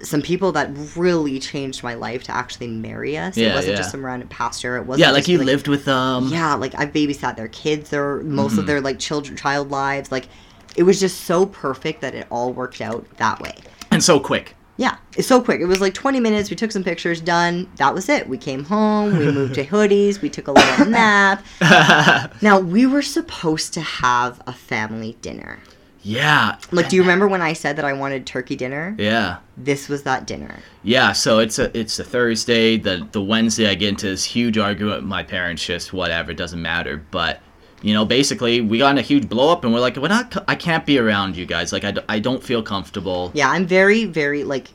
some 0.05 0.23
people 0.23 0.53
that 0.53 0.71
really 0.97 1.39
changed 1.39 1.83
my 1.83 1.95
life 1.95 2.23
to 2.25 2.35
actually 2.35 2.69
marry 2.69 3.17
us. 3.19 3.37
Yeah, 3.37 3.49
it 3.53 3.55
wasn't 3.55 3.73
yeah. 3.73 3.77
just 3.79 3.91
some 3.91 4.05
random 4.05 4.29
pastor. 4.29 4.77
It 4.77 4.87
wasn't. 4.87 5.01
Yeah, 5.07 5.11
like 5.13 5.27
you 5.29 5.43
lived 5.43 5.67
with 5.69 5.85
them. 5.85 6.29
Yeah, 6.29 6.55
like 6.55 6.75
I 6.75 6.87
babysat 6.87 7.37
their 7.37 7.49
kids, 7.49 7.91
their 7.91 8.21
most 8.23 8.53
Mm-hmm. 8.53 8.59
of 8.61 8.67
their 8.67 8.81
like 8.81 8.99
children, 8.99 9.37
child 9.37 9.71
lives. 9.71 10.13
Like 10.13 10.29
it 10.77 10.83
was 10.85 11.01
just 11.01 11.23
so 11.23 11.47
perfect 11.47 12.01
that 12.03 12.15
it 12.15 12.27
all 12.31 12.53
worked 12.53 12.81
out 12.81 13.07
that 13.17 13.41
way. 13.41 13.55
and 13.91 14.03
so 14.03 14.21
quick. 14.21 14.55
Yeah, 14.77 14.97
it's 15.17 15.29
so 15.29 15.41
quick. 15.41 15.61
It 15.61 15.67
was 15.67 15.81
like 15.81 15.95
20 15.95 16.19
minutes. 16.19 16.51
We 16.51 16.57
took 16.57 16.73
some 16.73 16.83
pictures, 16.83 17.21
done. 17.21 17.71
That 17.77 17.95
was 17.95 18.09
it. 18.09 18.29
We 18.29 18.37
came 18.39 18.65
home. 18.65 19.17
We 19.17 19.31
moved 19.31 19.55
to 19.55 19.65
hoodies. 19.73 20.21
We 20.21 20.29
took 20.29 20.49
a 20.49 20.53
little 20.53 20.87
nap. 20.87 21.45
Now, 22.43 22.59
we 22.59 22.85
were 22.85 23.01
supposed 23.03 23.73
to 23.75 23.81
have 23.81 24.43
a 24.49 24.53
family 24.53 25.17
dinner. 25.23 25.61
Yeah. 26.05 26.59
Like, 26.71 26.91
do 26.91 26.97
you 26.97 27.03
remember 27.03 27.27
when 27.27 27.43
I 27.43 27.55
said 27.55 27.77
that 27.77 27.85
I 27.85 27.95
wanted 27.95 28.27
turkey 28.27 28.57
dinner? 28.57 28.95
Yeah. 28.99 29.39
This 29.57 29.89
was 29.89 30.03
that 30.03 30.27
dinner. 30.27 30.55
Yeah, 30.83 31.13
so 31.13 31.39
it's 31.39 31.59
a 31.59 31.77
it's 31.77 31.99
a 31.99 32.05
Thursday. 32.05 32.77
The 32.77 33.09
the 33.11 33.23
Wednesday 33.23 33.69
I 33.69 33.75
get 33.75 33.89
into 33.89 34.07
this 34.07 34.23
huge 34.23 34.59
argument 34.59 34.97
with 34.97 35.09
my 35.09 35.23
parents. 35.23 35.65
Just 35.65 35.93
whatever, 35.93 36.31
it 36.31 36.37
doesn't 36.37 36.61
matter. 36.61 37.03
But 37.11 37.41
you 37.83 37.93
know, 37.93 38.05
basically, 38.05 38.61
we 38.61 38.79
got 38.79 38.93
in 38.93 38.99
a 38.99 39.03
huge 39.03 39.29
blow 39.29 39.51
up, 39.51 39.65
and 39.65 39.73
we're 39.73 39.81
like, 39.81 39.97
we're 39.97 40.09
not. 40.09 40.45
I 40.49 40.55
can't 40.55 40.87
be 40.87 40.99
around 40.99 41.37
you 41.37 41.47
guys. 41.47 41.73
Like, 41.73 41.85
I, 41.85 41.95
I 42.09 42.19
don't 42.19 42.43
feel 42.43 42.63
comfortable. 42.63 43.31
Yeah, 43.35 43.51
I'm 43.51 43.67
very, 43.67 44.07
very, 44.07 44.43
like, 44.43 44.69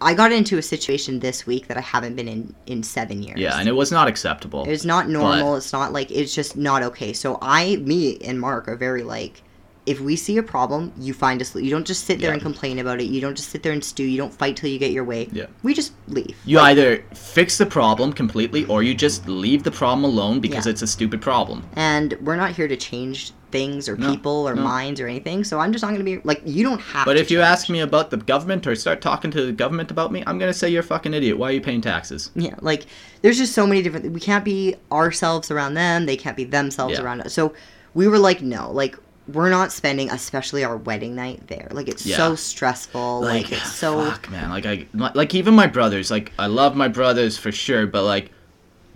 I 0.00 0.14
got 0.14 0.32
into 0.32 0.56
a 0.56 0.62
situation 0.62 1.20
this 1.20 1.46
week 1.46 1.68
that 1.68 1.76
I 1.76 1.82
haven't 1.82 2.16
been 2.16 2.28
in 2.28 2.54
in 2.66 2.82
seven 2.82 3.22
years. 3.22 3.38
Yeah, 3.38 3.58
and 3.58 3.68
it 3.68 3.72
was 3.72 3.92
not 3.92 4.08
acceptable. 4.08 4.64
It's 4.66 4.84
not 4.84 5.08
normal. 5.08 5.56
It's 5.56 5.72
not 5.72 5.92
like 5.92 6.10
it's 6.10 6.34
just 6.34 6.56
not 6.56 6.82
okay. 6.82 7.12
So 7.12 7.38
I, 7.40 7.76
me, 7.76 8.18
and 8.18 8.40
Mark 8.40 8.68
are 8.68 8.76
very 8.76 9.02
like, 9.02 9.42
if 9.86 10.00
we 10.00 10.16
see 10.16 10.38
a 10.38 10.42
problem, 10.42 10.92
you 10.98 11.12
find 11.12 11.42
a 11.42 11.44
solution. 11.44 11.66
You 11.66 11.70
don't 11.70 11.86
just 11.86 12.04
sit 12.04 12.18
there 12.18 12.28
Yeah. 12.30 12.34
and 12.34 12.42
complain 12.42 12.78
about 12.78 13.00
it. 13.00 13.04
You 13.04 13.20
don't 13.20 13.36
just 13.36 13.50
sit 13.50 13.62
there 13.62 13.72
and 13.72 13.84
stew. 13.84 14.04
You 14.04 14.16
don't 14.16 14.32
fight 14.32 14.56
till 14.56 14.70
you 14.70 14.78
get 14.78 14.92
your 14.92 15.04
way. 15.04 15.28
Yeah. 15.30 15.46
We 15.62 15.74
just 15.74 15.92
leave. 16.08 16.34
You 16.46 16.58
either 16.60 17.04
fix 17.14 17.58
the 17.58 17.66
problem 17.66 18.12
completely, 18.12 18.64
or 18.66 18.82
you 18.82 18.94
just 18.94 19.28
leave 19.28 19.62
the 19.62 19.70
problem 19.70 20.04
alone 20.04 20.40
because 20.40 20.64
Yeah. 20.66 20.70
it's 20.72 20.82
a 20.82 20.86
stupid 20.86 21.20
problem. 21.20 21.64
And 21.76 22.16
we're 22.22 22.36
not 22.36 22.52
here 22.52 22.66
to 22.66 22.76
change 22.76 23.32
things 23.52 23.88
or 23.88 23.96
No, 23.96 24.10
people 24.10 24.48
or 24.48 24.54
no. 24.54 24.62
minds 24.62 25.00
or 25.00 25.06
anything. 25.06 25.44
So 25.44 25.60
I'm 25.60 25.70
just 25.70 25.82
not 25.82 25.88
going 25.88 26.00
to 26.00 26.04
be 26.04 26.18
like 26.24 26.40
you 26.44 26.64
don't 26.64 26.80
have. 26.80 27.04
But 27.04 27.14
to 27.14 27.20
if 27.20 27.30
you 27.30 27.40
ask 27.40 27.68
me 27.68 27.80
about 27.80 28.10
the 28.10 28.16
government 28.16 28.66
or 28.66 28.74
start 28.74 29.00
talking 29.00 29.30
to 29.30 29.44
the 29.46 29.52
government 29.52 29.90
about 29.92 30.10
me, 30.10 30.24
I'm 30.26 30.38
gonna 30.40 30.52
say 30.54 30.70
you're 30.70 30.80
a 30.80 30.84
fucking 30.84 31.14
idiot. 31.14 31.38
Why 31.38 31.50
are 31.50 31.52
you 31.52 31.60
paying 31.60 31.80
taxes? 31.80 32.30
Yeah, 32.34 32.54
like 32.62 32.86
there's 33.22 33.38
just 33.38 33.52
so 33.52 33.64
many 33.66 33.80
different. 33.82 34.10
We 34.12 34.18
can't 34.20 34.44
be 34.44 34.74
ourselves 34.90 35.50
around 35.52 35.74
them. 35.74 36.06
They 36.06 36.16
can't 36.16 36.36
be 36.36 36.42
themselves 36.44 36.94
Yeah. 36.94 37.04
around 37.04 37.20
us. 37.20 37.32
So 37.32 37.52
we 37.94 38.08
were 38.08 38.18
like, 38.18 38.42
no, 38.42 38.72
like 38.72 38.96
we're 39.32 39.48
not 39.50 39.72
spending, 39.72 40.10
especially 40.10 40.64
our 40.64 40.76
wedding 40.76 41.14
night 41.14 41.46
there. 41.46 41.68
Like 41.70 41.88
it's 41.88 42.04
Yeah. 42.04 42.16
so 42.16 42.34
stressful. 42.34 43.20
Like, 43.22 43.50
it's 43.52 43.72
so. 43.76 44.04
fuck, 44.10 44.30
man. 44.30 44.50
Like 44.50 44.66
I 44.66 44.86
like 44.92 45.34
even 45.34 45.54
my 45.54 45.66
brothers. 45.66 46.10
Like 46.10 46.32
I 46.38 46.46
love 46.46 46.76
my 46.76 46.88
brothers 46.88 47.36
for 47.38 47.50
sure, 47.52 47.86
but 47.86 48.04
like 48.04 48.30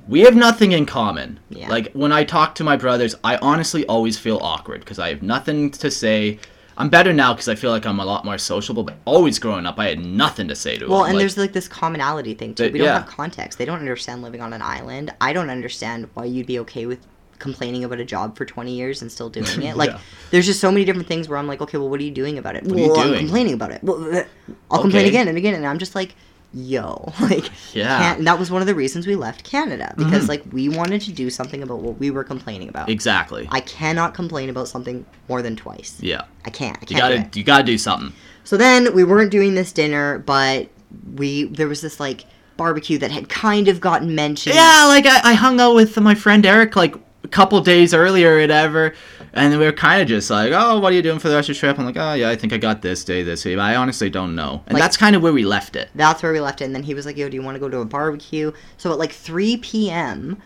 we 0.07 0.21
have 0.21 0.35
nothing 0.37 0.73
in 0.73 0.87
common. 0.87 1.39
Yeah. 1.51 1.69
Like 1.69 1.93
when 1.93 2.13
I 2.13 2.25
talk 2.25 2.55
to 2.57 2.65
my 2.65 2.77
brothers, 2.77 3.15
I 3.25 3.37
honestly 3.39 3.87
always 3.87 4.19
feel 4.19 4.39
awkward 4.43 4.81
because 4.81 4.99
I 4.99 5.09
have 5.11 5.23
nothing 5.23 5.71
to 5.73 5.91
say. 5.91 6.39
I'm 6.81 6.89
better 6.91 7.13
now 7.13 7.33
because 7.35 7.49
I 7.49 7.57
feel 7.57 7.73
like 7.73 7.85
I'm 7.87 7.99
a 7.99 8.05
lot 8.05 8.25
more 8.25 8.39
sociable. 8.39 8.85
But 8.85 8.99
always 9.05 9.41
growing 9.41 9.67
up, 9.67 9.81
I 9.81 9.89
had 9.89 9.99
nothing 9.99 10.47
to 10.47 10.55
say 10.55 10.79
to 10.79 10.87
Well, 10.87 10.99
them. 11.01 11.07
and 11.09 11.15
like, 11.17 11.23
there's 11.23 11.37
like 11.37 11.53
this 11.53 11.67
commonality 11.67 12.35
thing 12.35 12.55
too. 12.55 12.65
They- 12.65 12.71
we 12.71 12.79
don't 12.79 12.87
yeah. 12.87 12.99
have 13.01 13.07
context. 13.09 13.59
They 13.59 13.65
don't 13.65 13.81
understand 13.81 14.23
living 14.23 14.41
on 14.41 14.53
an 14.53 14.63
island. 14.63 15.13
I 15.21 15.33
don't 15.33 15.51
understand 15.51 16.09
why 16.15 16.27
you'd 16.27 16.47
be 16.47 16.61
okay 16.61 16.87
with 16.87 17.05
complaining 17.39 17.85
about 17.85 18.01
a 18.01 18.05
job 18.05 18.37
for 18.37 18.45
20 18.45 18.73
years 18.75 19.03
and 19.03 19.11
still 19.11 19.31
doing 19.31 19.63
it. 19.63 19.77
Like, 19.77 19.91
Yeah. 19.91 19.99
there's 20.31 20.47
just 20.47 20.61
so 20.61 20.71
many 20.73 20.85
different 20.85 21.09
things 21.09 21.29
where 21.29 21.39
I'm 21.39 21.47
like, 21.47 21.61
okay, 21.61 21.79
well, 21.79 21.89
what 21.89 22.01
are 22.01 22.05
you 22.05 22.11
doing 22.11 22.39
about 22.39 22.57
it? 22.57 22.65
What 22.65 22.77
are 22.77 22.81
you 22.81 22.89
well, 22.91 23.01
I'm 23.13 23.19
complaining 23.19 23.55
about 23.55 23.71
it. 23.73 23.83
Well, 23.83 24.17
uh, 24.17 24.25
I'll 24.71 24.81
complain 24.83 25.07
again 25.07 25.29
and 25.29 25.39
again, 25.39 25.55
and 25.55 25.67
I'm 25.67 25.79
just 25.79 25.95
like, 25.95 26.15
yo, 26.55 27.13
like, 27.21 27.51
Yeah. 27.75 27.99
can't- 27.99 28.19
and 28.19 28.27
that 28.27 28.39
was 28.39 28.51
one 28.51 28.61
of 28.63 28.67
the 28.67 28.75
reasons 28.75 29.07
we 29.07 29.15
left 29.17 29.45
Canada 29.45 29.95
because 29.99 30.25
Mhm. 30.25 30.29
like 30.29 30.43
we 30.51 30.69
wanted 30.69 31.01
to 31.03 31.13
do 31.13 31.29
something 31.31 31.63
about 31.63 31.81
what 31.81 31.99
we 31.99 32.11
were 32.11 32.25
complaining 32.25 32.69
about. 32.69 32.89
exactly. 32.89 33.47
I 33.51 33.61
cannot 33.61 34.15
complain 34.15 34.49
about 34.51 34.67
something 34.69 35.05
more 35.29 35.43
than 35.43 35.57
twice. 35.57 35.97
yeah. 36.01 36.23
I 36.45 36.51
can't. 36.51 36.77
I 36.81 36.87
can't 36.87 36.91
You 36.91 36.97
gotta 36.99 37.39
you 37.39 37.45
gotta 37.45 37.65
do 37.65 37.77
something. 37.79 38.13
So 38.45 38.57
then 38.57 38.95
we 38.95 39.05
weren't 39.05 39.31
doing 39.31 39.55
this 39.55 39.73
dinner, 39.73 40.21
but 40.21 40.69
we 41.15 41.45
there 41.45 41.69
was 41.69 41.83
this 41.83 42.01
like 42.01 42.25
barbecue 42.57 42.97
that 42.99 43.11
had 43.11 43.29
kind 43.29 43.69
of 43.69 43.79
gotten 43.81 44.15
mentioned. 44.15 44.57
Yeah, 44.57 44.87
like 44.89 45.05
I, 45.07 45.21
I 45.33 45.35
hung 45.35 45.61
out 45.61 45.75
with 45.75 45.97
my 46.01 46.15
friend 46.15 46.45
Eric 46.47 46.75
like 46.75 46.95
a 47.25 47.29
couple 47.29 47.61
days 47.61 47.93
earlier 47.95 48.37
or 48.37 48.41
whatever, 48.41 48.95
and 49.33 49.59
we 49.59 49.65
were 49.65 49.73
kind 49.73 50.01
of 50.01 50.09
just 50.09 50.31
like, 50.31 50.53
oh, 50.55 50.79
what 50.79 50.93
are 50.93 50.97
you 50.97 51.03
doing 51.03 51.19
for 51.19 51.29
the 51.29 51.35
rest 51.35 51.49
of 51.49 51.57
the 51.57 51.61
trip? 51.61 51.79
I'm 51.79 51.85
like, 51.85 51.97
oh 51.97 52.15
yeah, 52.15 52.31
I 52.31 52.37
think 52.37 52.53
I 52.53 52.59
got 52.59 52.81
this 52.83 53.05
day, 53.05 53.23
this 53.23 53.43
day, 53.43 53.55
but 53.57 53.63
I 53.63 53.75
honestly 53.77 54.09
don't 54.09 54.35
know, 54.35 54.63
and 54.67 54.75
Like- 54.75 54.83
that's 54.83 54.97
kind 54.97 55.17
of 55.17 55.23
where 55.23 55.33
we 55.33 55.45
left 55.45 55.77
it. 55.77 55.91
That's 55.95 56.23
where 56.23 56.33
we 56.33 56.41
left 56.41 56.61
it. 56.61 56.65
And 56.65 56.75
then 56.75 56.85
he 56.85 56.95
was 56.95 57.07
like, 57.07 57.17
"Yo, 57.17 57.29
do 57.29 57.35
you 57.37 57.43
want 57.43 57.57
to 57.57 57.61
go 57.61 57.69
to 57.69 57.79
a 57.81 57.85
barbecue?" 57.85 58.53
So 58.77 58.93
at 58.93 58.99
like 58.99 59.13
3 59.13 59.57
p.m., 59.59 60.39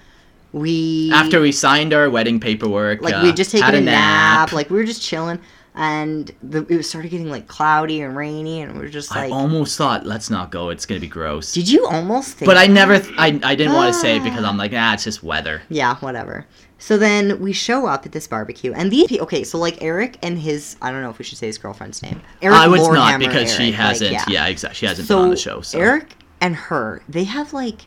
we 0.53 1.11
After 1.13 1.41
we 1.41 1.53
signed 1.53 1.95
our 1.95 2.11
wedding 2.11 2.39
paperwork, 2.41 3.01
like 3.03 3.15
uh, 3.15 3.21
we 3.23 3.33
just 3.33 3.51
taken 3.51 3.75
a, 3.75 3.81
nap. 3.81 4.53
like 4.53 4.69
we 4.71 4.77
were 4.77 4.85
just 4.85 5.03
chilling, 5.03 5.41
and 5.75 6.31
the, 6.43 6.67
it 6.69 6.83
started 6.83 7.11
getting 7.11 7.31
like 7.31 7.47
cloudy 7.49 8.03
and 8.03 8.15
rainy, 8.15 8.61
and 8.61 8.79
we 8.79 8.85
are 8.85 8.89
just 8.91 9.15
I 9.17 9.23
like, 9.23 9.33
almost 9.33 9.79
thought, 9.79 10.05
let's 10.05 10.29
not 10.29 10.51
go. 10.51 10.69
It's 10.69 10.85
gonna 10.85 11.01
be 11.01 11.09
gross. 11.09 11.53
"Did 11.53 11.71
you 11.71 11.87
almost?" 11.87 12.35
Think 12.37 12.47
But 12.47 12.59
I 12.59 12.67
never, 12.67 12.99
th- 12.99 13.15
I, 13.17 13.41
I 13.43 13.55
didn't 13.55 13.73
want 13.73 13.95
to 13.95 13.99
say 13.99 14.17
it 14.17 14.23
because. 14.25 14.45
I'm 14.45 14.59
like, 14.59 14.73
ah, 14.75 14.93
it's 14.93 15.05
just 15.05 15.23
weather. 15.23 15.63
Yeah, 15.71 15.97
whatever. 15.97 16.47
So 16.83 16.99
then 16.99 17.39
we 17.39 17.53
show 17.53 17.87
up 17.87 18.07
at 18.07 18.11
this 18.11 18.27
barbecue, 18.27 18.73
and 18.73 18.91
these 18.91 19.07
people, 19.07 19.23
okay, 19.27 19.45
so 19.45 19.57
like 19.57 19.81
Eric 19.81 20.19
and 20.21 20.37
his, 20.37 20.75
I 20.83 20.91
don't 20.91 21.01
know 21.01 21.11
if 21.11 21.19
we 21.19 21.25
should 21.25 21.39
say 21.39 21.47
his 21.47 21.57
girlfriend's 21.57 22.03
name. 22.03 22.21
Eric 22.43 22.59
I 22.59 22.67
was 22.67 22.89
not 22.89 23.21
because 23.21 23.55
she 23.55 23.67
Eric, 23.67 23.79
like, 23.79 23.87
hasn't. 23.87 24.11
yeah. 24.11 24.25
yeah. 24.27 24.47
exactly. 24.49 24.75
She 24.75 24.87
hasn't 24.87 25.07
been 25.07 25.17
on 25.17 25.31
the 25.31 25.37
show. 25.37 25.61
So 25.61 25.79
Eric 25.79 26.17
and 26.41 26.57
her, 26.57 27.05
they 27.09 27.23
have 27.23 27.53
like 27.53 27.83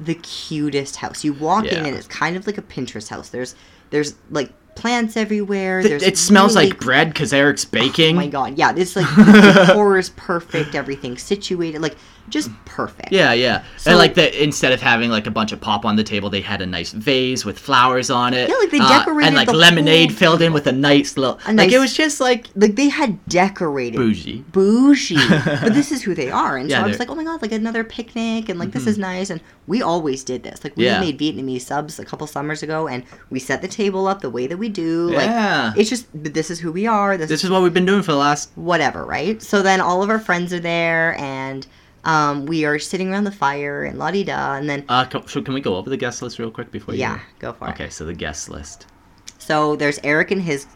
the 0.00 0.14
cutest 0.14 0.96
house. 0.96 1.22
You 1.22 1.34
walk 1.34 1.66
in 1.66 1.84
and 1.84 1.94
it's 1.94 2.06
kind 2.06 2.34
of 2.34 2.46
like 2.46 2.56
a 2.56 2.62
Pinterest 2.62 3.08
house. 3.08 3.28
There's 3.28 3.54
there's 3.90 4.14
like 4.30 4.50
plants 4.74 5.18
everywhere. 5.18 5.82
There's 5.82 6.02
it 6.02 6.16
smells 6.16 6.56
really- 6.56 6.70
like 6.70 6.80
bread 6.80 7.08
because 7.08 7.34
Eric's 7.34 7.66
oh 7.66 7.68
baking. 7.70 8.16
Oh 8.16 8.20
my 8.20 8.28
god, 8.28 8.56
yeah, 8.56 8.72
it's 8.74 8.96
like 8.96 9.06
the 9.16 9.64
decor 9.66 9.98
is 9.98 10.08
perfect, 10.10 10.74
everything's 10.74 11.22
situated, 11.22 11.82
like 11.82 11.96
just 12.30 12.50
perfect. 12.64 13.12
Yeah, 13.12 13.32
yeah. 13.32 13.64
So- 13.76 13.90
and 13.90 13.98
like 13.98 14.14
the 14.14 14.42
instead 14.42 14.72
of 14.72 14.80
having 14.80 15.10
like 15.10 15.26
a 15.26 15.30
bunch 15.30 15.52
of 15.52 15.60
pop 15.60 15.84
on 15.84 15.96
the 15.96 16.04
table, 16.04 16.30
they 16.30 16.40
had 16.40 16.60
a 16.62 16.66
nice 16.66 16.92
vase 16.92 17.44
with 17.44 17.58
flowers 17.58 18.10
on 18.10 18.34
it. 18.34 18.48
Yeah, 18.48 18.56
like 18.56 18.70
they 18.70 18.78
uh, 18.80 18.88
decorated 19.00 19.26
and 19.28 19.36
like 19.36 19.52
lemonade 19.52 20.14
filled 20.16 20.42
in 20.42 20.52
with 20.52 20.66
a 20.66 20.72
nice 20.72 21.16
little. 21.16 21.38
A 21.46 21.52
like 21.52 21.72
it 21.72 21.78
was 21.78 21.94
just 21.94 22.20
like 22.20 22.46
Like 22.54 22.76
they 22.76 22.88
had 22.88 23.24
decorated 23.26 23.96
bougie. 23.98 24.44
bougie. 24.52 25.16
but 25.44 25.74
this 25.74 25.92
is 25.94 26.02
who 26.02 26.14
they 26.14 26.30
are. 26.30 26.56
And 26.56 26.68
Yeah, 26.70 26.78
so 26.78 26.84
I 26.84 26.86
was 26.86 26.96
Mm-hmm. 26.96 27.00
like, 27.00 27.10
oh 27.10 27.14
my 27.14 27.24
god, 27.24 27.42
like 27.42 27.52
another 27.52 27.84
picnic 27.84 28.48
and 28.48 28.58
like 28.58 28.70
this 28.72 28.86
is 28.86 28.98
nice. 28.98 29.30
And 29.30 29.40
we 29.66 29.82
always 29.82 30.24
did 30.24 30.42
this. 30.42 30.62
Like 30.64 30.76
we 30.76 30.84
Yeah. 30.84 31.00
made 31.00 31.18
Vietnamese 31.18 31.62
subs 31.62 31.98
a 31.98 32.04
couple 32.04 32.26
summers 32.26 32.62
ago 32.62 32.88
and 32.88 33.04
we 33.30 33.38
set 33.38 33.62
the 33.62 33.68
table 33.68 34.06
up 34.06 34.20
the 34.20 34.30
way 34.30 34.46
that 34.46 34.56
we 34.56 34.68
do. 34.68 35.10
Yeah. 35.12 35.68
Like 35.70 35.78
it's 35.78 35.90
just 35.90 36.06
this 36.14 36.50
is 36.50 36.60
who 36.60 36.72
we 36.72 36.86
are. 36.86 37.16
This, 37.16 37.28
This 37.28 37.44
is 37.44 37.50
what 37.50 37.62
we've 37.62 37.74
been 37.74 37.86
doing 37.86 38.02
for 38.02 38.12
the 38.12 38.18
last. 38.18 38.50
whatever, 38.54 39.04
right? 39.04 39.40
So 39.42 39.62
then 39.62 39.80
all 39.80 40.02
of 40.02 40.10
our 40.10 40.18
friends 40.18 40.52
are 40.52 40.60
there 40.60 41.16
and 41.18 41.66
um, 42.04 42.46
we 42.46 42.64
are 42.64 42.78
sitting 42.78 43.10
around 43.10 43.24
the 43.24 43.32
fire 43.32 43.84
and 43.84 43.98
la 43.98 44.10
di 44.10 44.24
da 44.24 44.54
and 44.54 44.68
then 44.68 44.84
Uh, 44.88 45.04
so 45.26 45.42
can 45.42 45.54
we 45.54 45.60
go 45.60 45.76
over 45.76 45.90
the 45.90 45.96
guest 45.96 46.22
list 46.22 46.38
real 46.38 46.50
quick 46.50 46.70
before 46.70 46.94
you? 46.94 47.00
yeah, 47.00 47.20
go 47.38 47.52
for 47.52 47.66
it. 47.68 47.70
Okay, 47.72 47.88
so 47.90 48.04
the 48.04 48.14
guest 48.14 48.48
list. 48.48 48.86
So 49.38 49.76
there's 49.76 49.98
Eric 50.04 50.30
and 50.30 50.42
his 50.42 50.66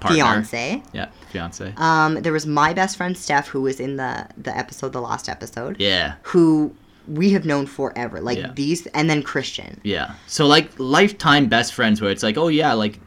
Partner. 0.00 0.16
fiance. 0.22 0.82
Yeah, 0.92 1.08
fiance. 1.30 1.74
Um, 1.76 2.14
there 2.22 2.32
was 2.32 2.46
my 2.46 2.72
best 2.72 2.96
friend 2.96 3.16
Steph 3.16 3.48
who 3.48 3.62
was 3.62 3.80
in 3.80 3.96
the 3.96 4.28
the 4.36 4.56
episode, 4.56 4.92
the 4.92 5.00
last 5.00 5.28
episode. 5.28 5.76
yeah. 5.80 6.14
who 6.22 6.74
we 7.08 7.30
have 7.32 7.44
known 7.46 7.66
forever. 7.66 8.20
Like 8.20 8.38
Yeah. 8.38 8.52
these, 8.54 8.86
and 8.88 9.08
then 9.08 9.22
Christian. 9.22 9.80
Yeah. 9.82 10.12
So 10.26 10.46
like 10.46 10.70
lifetime 10.78 11.46
best 11.48 11.72
friends 11.74 12.00
where 12.00 12.10
it's 12.10 12.22
like, 12.22 12.36
oh 12.36 12.48
yeah, 12.48 12.74
like 12.74 13.00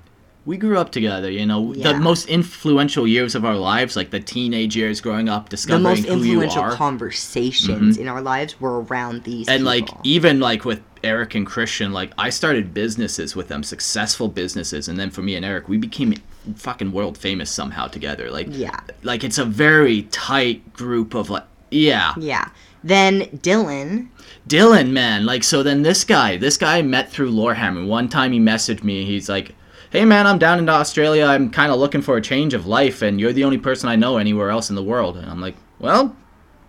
we 0.45 0.57
grew 0.57 0.77
up 0.77 0.91
together, 0.91 1.29
you 1.29 1.45
know, 1.45 1.73
Yeah. 1.73 1.93
the 1.93 1.99
most 1.99 2.27
influential 2.27 3.07
years 3.07 3.35
of 3.35 3.45
our 3.45 3.55
lives, 3.55 3.95
like 3.95 4.09
the 4.09 4.19
teenage 4.19 4.75
years 4.75 4.99
growing 4.99 5.29
up, 5.29 5.45
The 5.45 5.49
discovering 5.51 5.83
most 5.83 6.05
who 6.05 6.17
you 6.23 6.41
influential 6.41 6.61
are. 6.63 6.71
conversations 6.75 7.95
mm-hmm. 7.95 8.01
in 8.01 8.07
our 8.07 8.21
lives 8.21 8.59
were 8.59 8.81
around 8.81 9.23
these. 9.23 9.47
and 9.47 9.63
like 9.63 9.87
even 10.03 10.39
like 10.39 10.65
with 10.65 10.81
Eric 11.03 11.35
and 11.35 11.45
Christian, 11.45 11.91
like 11.93 12.11
I 12.17 12.29
started 12.29 12.73
businesses 12.73 13.35
with 13.35 13.47
them, 13.49 13.63
successful 13.63 14.27
businesses, 14.27 14.87
and 14.87 14.97
then 14.99 15.09
for 15.11 15.21
me 15.21 15.35
and 15.35 15.45
Eric, 15.45 15.67
we 15.69 15.77
became 15.77 16.13
fucking 16.55 16.91
world 16.91 17.17
famous 17.17 17.51
somehow 17.51 17.87
together. 17.87 18.31
Like 18.31 18.47
Yeah. 18.49 18.79
like 19.03 19.23
it's 19.23 19.37
a 19.37 19.45
very 19.45 20.03
tight 20.11 20.73
group 20.73 21.13
of 21.13 21.29
like 21.29 21.43
yeah. 21.69 22.13
yeah. 22.17 22.49
Then 22.83 23.21
Dylan. 23.37 24.07
Dylan, 24.49 24.89
man, 24.89 25.25
like 25.25 25.43
so 25.43 25.61
then 25.63 25.83
this 25.83 26.03
guy, 26.03 26.35
this 26.37 26.57
guy 26.57 26.79
I 26.79 26.81
met 26.81 27.11
through 27.11 27.31
Lorehammer. 27.31 27.85
One 27.87 28.09
time 28.09 28.31
he 28.31 28.39
messaged 28.39 28.83
me, 28.83 29.05
he's 29.05 29.29
like, 29.29 29.53
Hey 29.91 30.05
man, 30.05 30.25
I'm 30.25 30.37
down 30.39 30.59
in 30.59 30.69
Australia, 30.69 31.25
I'm 31.25 31.49
kinda 31.49 31.75
looking 31.75 32.01
for 32.01 32.15
a 32.17 32.21
change 32.21 32.53
of 32.53 32.65
life 32.65 33.01
and 33.01 33.19
you're 33.19 33.33
the 33.33 33.43
only 33.43 33.57
person 33.57 33.89
I 33.89 33.95
know 33.97 34.17
anywhere 34.17 34.49
else 34.49 34.69
in 34.69 34.75
the 34.75 34.83
world 34.83 35.17
and 35.17 35.29
I'm 35.29 35.41
like, 35.41 35.55
Well, 35.79 36.15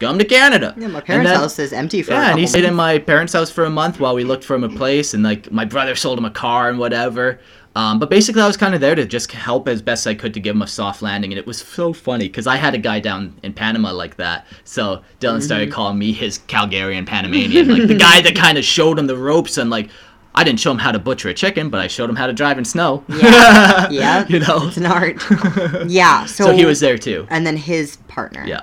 come 0.01 0.19
to 0.19 0.25
Canada. 0.25 0.75
Yeah, 0.77 0.89
my 0.89 1.01
parents' 1.01 1.31
then- 1.31 1.39
house 1.41 1.59
is 1.61 1.73
empty 1.73 2.03
for. 2.03 2.13
a 2.13 2.15
yeah, 2.17 2.31
and 2.31 2.41
he 2.41 2.47
stayed 2.49 2.65
in 2.65 2.75
my 2.75 2.99
parents' 2.99 3.33
house 3.33 3.51
for 3.51 3.65
a 3.65 3.71
month 3.71 4.01
while 4.01 4.15
we 4.17 4.25
looked 4.25 4.43
for 4.43 4.55
him 4.57 4.65
a 4.65 4.69
place, 4.69 5.15
and 5.15 5.23
like 5.23 5.53
my 5.53 5.65
brother 5.65 5.95
sold 5.95 6.19
him 6.19 6.25
a 6.25 6.31
car 6.31 6.69
and 6.69 6.79
whatever. 6.79 7.39
Um, 7.75 7.99
but 7.99 8.11
basically, 8.11 8.43
I 8.43 8.47
was 8.47 8.57
kind 8.59 8.75
of 8.75 8.83
there 8.83 8.95
to 8.95 9.07
just 9.07 9.33
help 9.33 9.67
as 9.69 9.81
best 9.81 10.07
I 10.07 10.15
could 10.15 10.35
to 10.35 10.41
give 10.41 10.55
him 10.57 10.61
a 10.63 10.67
soft 10.67 11.01
landing, 11.03 11.33
and 11.33 11.39
it 11.39 11.47
was 11.47 11.59
so 11.59 11.93
funny 11.95 12.27
because 12.27 12.47
I 12.47 12.57
had 12.57 12.75
a 12.75 12.79
guy 12.79 13.01
down 13.01 13.35
in 13.43 13.53
Panama 13.55 13.93
like 13.93 14.17
that. 14.17 14.47
So 14.65 15.03
Dylan 15.21 15.41
started 15.41 15.69
Mm-hmm. 15.69 15.75
calling 15.75 15.99
me 15.99 16.13
his 16.13 16.41
Calgarian 16.49 17.07
Panamanian, 17.07 17.69
like 17.69 17.87
the 17.89 17.95
guy 17.95 18.21
that 18.23 18.35
kind 18.35 18.59
of 18.59 18.65
showed 18.65 18.99
him 18.99 19.07
the 19.07 19.17
ropes 19.17 19.57
and 19.57 19.71
like. 19.71 19.89
I 20.35 20.45
didn't 20.45 20.61
show 20.61 20.71
him 20.71 20.79
how 20.79 20.92
to 20.92 20.99
butcher 20.99 21.29
a 21.29 21.35
chicken, 21.35 21.68
but 21.68 21.81
I 21.81 21.87
showed 21.88 22.09
him 22.09 22.16
how 22.16 22.27
to 22.27 22.33
drive 22.33 22.57
in 22.59 22.64
snow. 22.64 23.05
Yeah, 23.09 23.88
yeah. 23.90 24.27
you 24.29 24.40
know. 24.40 24.66
It's 24.68 24.77
an 24.79 24.87
art. 24.87 25.23
yeah. 25.90 26.25
So, 26.27 26.47
So 26.47 26.53
he 26.53 26.64
was 26.64 26.81
there 26.81 26.97
too. 26.99 27.27
and 27.31 27.47
then 27.47 27.57
his 27.57 27.97
partner. 28.09 28.45
Yeah. 28.47 28.62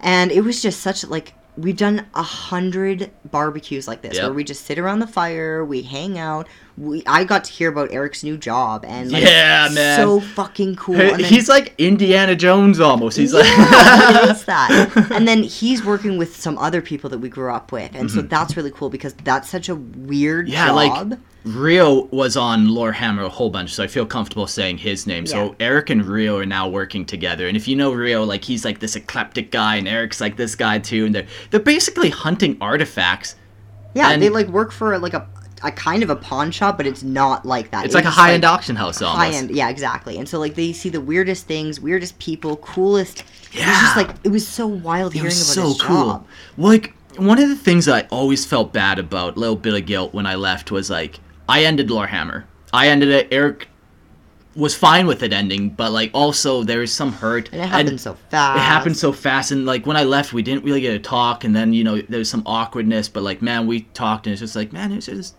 And 0.00 0.30
it 0.30 0.42
was 0.42 0.62
just 0.62 0.80
such 0.80 1.04
like 1.04 1.34
we've 1.56 1.76
done 1.76 2.06
a 2.14 2.22
hundred 2.22 3.10
barbecues 3.32 3.88
like 3.88 4.00
this 4.02 4.14
Yep. 4.14 4.24
where 4.24 4.32
we 4.32 4.44
just 4.44 4.64
sit 4.64 4.78
around 4.78 5.00
the 5.00 5.08
fire, 5.08 5.64
we 5.64 5.82
hang 5.82 6.18
out. 6.18 6.46
We 6.78 7.02
I 7.06 7.24
got 7.24 7.44
to 7.44 7.52
hear 7.52 7.68
about 7.70 7.92
Eric's 7.92 8.22
new 8.22 8.36
job 8.36 8.84
and 8.86 9.10
like, 9.10 9.22
Yeah, 9.24 9.68
man. 9.72 9.98
so 9.98 10.20
fucking 10.20 10.76
cool. 10.76 10.94
Hey, 10.96 11.10
And 11.12 11.20
then- 11.24 11.30
He's 11.32 11.48
like 11.48 11.74
Indiana 11.78 12.36
Jones 12.36 12.78
almost. 12.78 13.16
He's 13.16 13.32
yeah, 13.32 13.40
like 13.40 14.30
is 14.30 14.44
that. 14.46 15.08
And 15.10 15.26
then 15.26 15.42
he's 15.42 15.84
working 15.84 16.18
with 16.18 16.36
some 16.36 16.56
other 16.58 16.80
people 16.80 17.10
that 17.10 17.18
we 17.18 17.28
grew 17.28 17.52
up 17.52 17.72
with, 17.72 17.90
and 17.94 18.10
so 18.10 18.22
that's 18.22 18.56
really 18.56 18.70
cool 18.70 18.90
because 18.90 19.14
that's 19.24 19.48
such 19.48 19.68
a 19.68 19.74
weird 19.74 20.46
Mm-hmm. 20.46 20.52
Yeah, 20.52 20.66
job. 20.68 21.10
like 21.10 21.18
Rio 21.44 22.02
was 22.06 22.36
on 22.36 22.66
Lorehammer 22.68 23.24
a 23.24 23.28
whole 23.28 23.48
bunch, 23.50 23.72
so 23.74 23.82
I 23.82 23.86
feel 23.86 24.04
comfortable 24.06 24.46
saying 24.46 24.78
his 24.78 25.06
name. 25.06 25.24
Yeah. 25.24 25.30
So 25.32 25.56
Eric 25.58 25.88
and 25.90 26.04
Rio 26.04 26.36
are 26.38 26.46
now 26.46 26.68
working 26.68 27.04
together, 27.06 27.48
and 27.48 27.56
if 27.56 27.66
you 27.66 27.74
know 27.74 27.92
Rio, 27.92 28.22
like 28.24 28.44
he's 28.44 28.64
like 28.64 28.80
this 28.80 28.94
eclectic 28.96 29.50
guy, 29.50 29.76
and 29.76 29.88
Eric's 29.88 30.20
like 30.20 30.36
this 30.36 30.54
guy 30.54 30.78
too, 30.78 31.06
and 31.06 31.14
they're 31.14 31.26
they're 31.50 31.60
basically 31.60 32.10
hunting 32.10 32.56
artifacts. 32.60 33.34
yeah, 33.94 34.10
and- 34.10 34.22
they 34.22 34.28
like 34.28 34.46
work 34.48 34.70
for 34.72 34.98
like 34.98 35.14
a 35.14 35.26
a 35.62 35.70
kind 35.72 36.02
of 36.02 36.10
a 36.10 36.16
pawn 36.16 36.50
shop, 36.50 36.76
but 36.76 36.86
it's 36.86 37.02
not 37.02 37.44
like 37.46 37.70
that. 37.72 37.84
It's 37.84 37.94
like 37.94 38.04
a 38.04 38.10
high 38.10 38.32
end 38.32 38.44
auction 38.44 38.76
house 38.76 39.00
almost. 39.02 39.18
high 39.18 39.30
end 39.36 39.50
yeah 39.50 39.68
exactly 39.68 40.18
and 40.18 40.28
so 40.28 40.38
like 40.38 40.54
they 40.54 40.72
see 40.72 40.88
the 40.88 41.00
weirdest 41.00 41.46
things 41.46 41.80
weirdest 41.80 42.18
people 42.18 42.56
coolest 42.58 43.20
it 43.20 43.24
was 43.54 43.54
Yeah. 43.60 43.80
just 43.80 43.96
like 43.96 44.10
it 44.24 44.28
was 44.30 44.46
so 44.46 44.66
wild 44.66 45.12
It 45.14 45.18
hearing 45.18 45.26
was 45.28 45.56
about 45.56 45.62
so 45.62 45.68
his 45.72 45.82
cool. 45.82 45.96
job 46.06 46.26
Like 46.56 46.94
one 47.16 47.38
of 47.40 47.48
the 47.48 47.56
things 47.56 47.88
I 47.88 48.02
always 48.10 48.46
felt 48.46 48.72
bad 48.72 48.98
about, 49.00 49.36
a 49.36 49.40
little 49.40 49.56
bit 49.56 49.74
of 49.74 49.84
guilt 49.86 50.14
when 50.14 50.26
I 50.26 50.36
left, 50.36 50.70
was 50.70 50.88
like 50.90 51.18
I 51.48 51.64
ended 51.64 51.88
Lorehammer. 51.88 52.44
I 52.72 52.88
ended 52.88 53.08
it. 53.08 53.28
Eric 53.32 53.66
was 54.54 54.74
fine 54.74 55.06
with 55.06 55.22
it 55.22 55.32
ending, 55.32 55.70
but 55.70 55.92
like 55.92 56.10
also 56.14 56.62
there 56.64 56.80
was 56.80 56.92
some 56.92 57.12
hurt. 57.12 57.48
And 57.52 57.62
it 57.62 57.66
happened 57.66 58.00
so 58.00 58.14
fast. 58.30 58.56
It 58.58 58.60
happened 58.62 58.96
so 58.96 59.12
fast, 59.12 59.50
and 59.52 59.64
like 59.66 59.86
when 59.86 59.96
I 59.96 60.04
left, 60.04 60.32
we 60.32 60.42
didn't 60.42 60.64
really 60.64 60.80
get 60.80 60.92
to 60.92 60.98
talk, 60.98 61.44
and 61.44 61.54
then 61.56 61.72
you 61.72 61.84
know 61.84 62.00
there 62.02 62.18
was 62.18 62.28
some 62.30 62.42
awkwardness, 62.44 63.08
but 63.08 63.22
like 63.22 63.40
man, 63.40 63.66
we 63.66 63.82
talked, 63.94 64.26
and 64.26 64.32
it's 64.32 64.40
just 64.40 64.56
like 64.56 64.72
man, 64.72 64.92
it's 64.92 65.06
just 65.06 65.34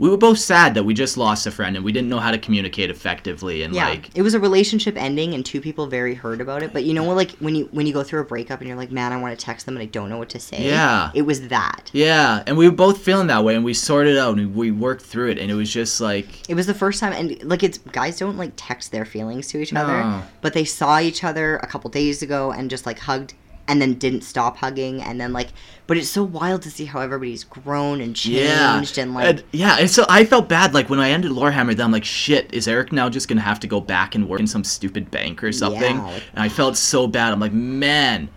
we 0.00 0.08
were 0.08 0.16
both 0.16 0.38
sad 0.38 0.74
that 0.74 0.84
we 0.84 0.94
just 0.94 1.16
lost 1.16 1.46
a 1.46 1.50
friend, 1.50 1.74
and 1.76 1.84
we 1.84 1.90
didn't 1.92 2.08
know 2.08 2.18
how 2.20 2.30
to 2.30 2.38
communicate 2.38 2.88
effectively, 2.90 3.62
and 3.62 3.74
Yeah, 3.74 3.88
like 3.88 4.10
it 4.16 4.22
was 4.22 4.34
a 4.34 4.40
relationship 4.40 4.96
ending, 4.96 5.34
and 5.34 5.44
two 5.44 5.60
people 5.60 5.86
very 5.86 6.14
hurt 6.14 6.40
about 6.40 6.62
it. 6.62 6.72
But 6.72 6.84
you 6.84 6.94
know 6.94 7.02
what? 7.04 7.16
Like 7.16 7.32
when 7.38 7.54
you 7.54 7.68
when 7.72 7.86
you 7.86 7.92
go 7.92 8.02
through 8.02 8.20
a 8.20 8.24
breakup, 8.24 8.60
and 8.60 8.68
you're 8.68 8.76
like, 8.76 8.92
man, 8.92 9.12
I 9.12 9.20
want 9.20 9.36
to 9.38 9.44
text 9.44 9.66
them, 9.66 9.76
and 9.76 9.82
I 9.82 9.86
don't 9.86 10.08
know 10.08 10.18
what 10.18 10.28
to 10.30 10.38
say. 10.40 10.64
Yeah. 10.66 11.10
it 11.14 11.22
was 11.22 11.48
that. 11.48 11.90
yeah, 11.92 12.42
and 12.46 12.56
we 12.56 12.68
were 12.68 12.74
both 12.74 12.98
feeling 13.02 13.26
that 13.28 13.42
way, 13.44 13.54
and 13.56 13.64
we 13.64 13.74
sorted 13.74 14.14
it 14.14 14.18
out, 14.18 14.36
and 14.38 14.54
we 14.54 14.70
worked 14.70 15.02
through 15.02 15.30
it, 15.30 15.38
and 15.38 15.50
it 15.50 15.54
was 15.54 15.72
just 15.72 16.00
like 16.00 16.48
It 16.48 16.54
was 16.54 16.66
the 16.66 16.74
first 16.74 17.00
time, 17.00 17.12
and 17.12 17.42
like 17.42 17.62
it's 17.62 17.78
guys 17.78 18.18
don't 18.18 18.36
like 18.36 18.52
text 18.56 18.92
their 18.92 19.04
feelings 19.04 19.48
to 19.48 19.58
each 19.60 19.72
No. 19.72 19.82
other, 19.82 20.22
but 20.42 20.52
they 20.54 20.64
saw 20.64 21.00
each 21.00 21.24
other 21.24 21.56
a 21.56 21.66
couple 21.66 21.90
days 21.90 22.22
ago 22.22 22.52
and 22.52 22.70
just 22.70 22.86
like 22.86 23.00
hugged, 23.00 23.34
and 23.68 23.80
then 23.80 23.94
didn't 23.94 24.22
stop 24.22 24.56
hugging, 24.56 25.02
and 25.02 25.20
then 25.20 25.32
like, 25.32 25.48
but 25.86 25.96
it's 25.96 26.08
so 26.08 26.24
wild 26.24 26.62
to 26.62 26.70
see 26.70 26.86
how 26.86 27.00
everybody's 27.00 27.44
grown 27.44 28.00
and 28.00 28.24
yeah, 28.24 28.74
changed, 28.74 28.98
and 28.98 29.14
like, 29.14 29.26
and, 29.28 29.44
yeah, 29.52 29.76
and 29.78 29.90
so 29.90 30.04
I 30.08 30.24
felt 30.24 30.48
bad 30.48 30.74
like 30.74 30.90
when 30.90 30.98
I 30.98 31.10
ended 31.10 31.30
Lorehammer. 31.30 31.76
Then 31.76 31.86
I'm 31.86 31.92
like, 31.92 32.04
shit, 32.04 32.52
is 32.52 32.66
Eric 32.66 32.90
now 32.92 33.08
just 33.08 33.28
gonna 33.28 33.40
have 33.42 33.60
to 33.60 33.66
go 33.66 33.80
back 33.80 34.14
and 34.14 34.28
work 34.28 34.40
in 34.40 34.46
some 34.46 34.64
stupid 34.64 35.10
bank 35.10 35.44
or 35.44 35.52
something? 35.52 35.96
Yeah, 35.96 36.20
and 36.32 36.42
I 36.42 36.48
felt 36.48 36.76
so 36.76 37.06
bad. 37.06 37.32
I'm 37.32 37.40
like, 37.40 37.52
man. 37.52 38.30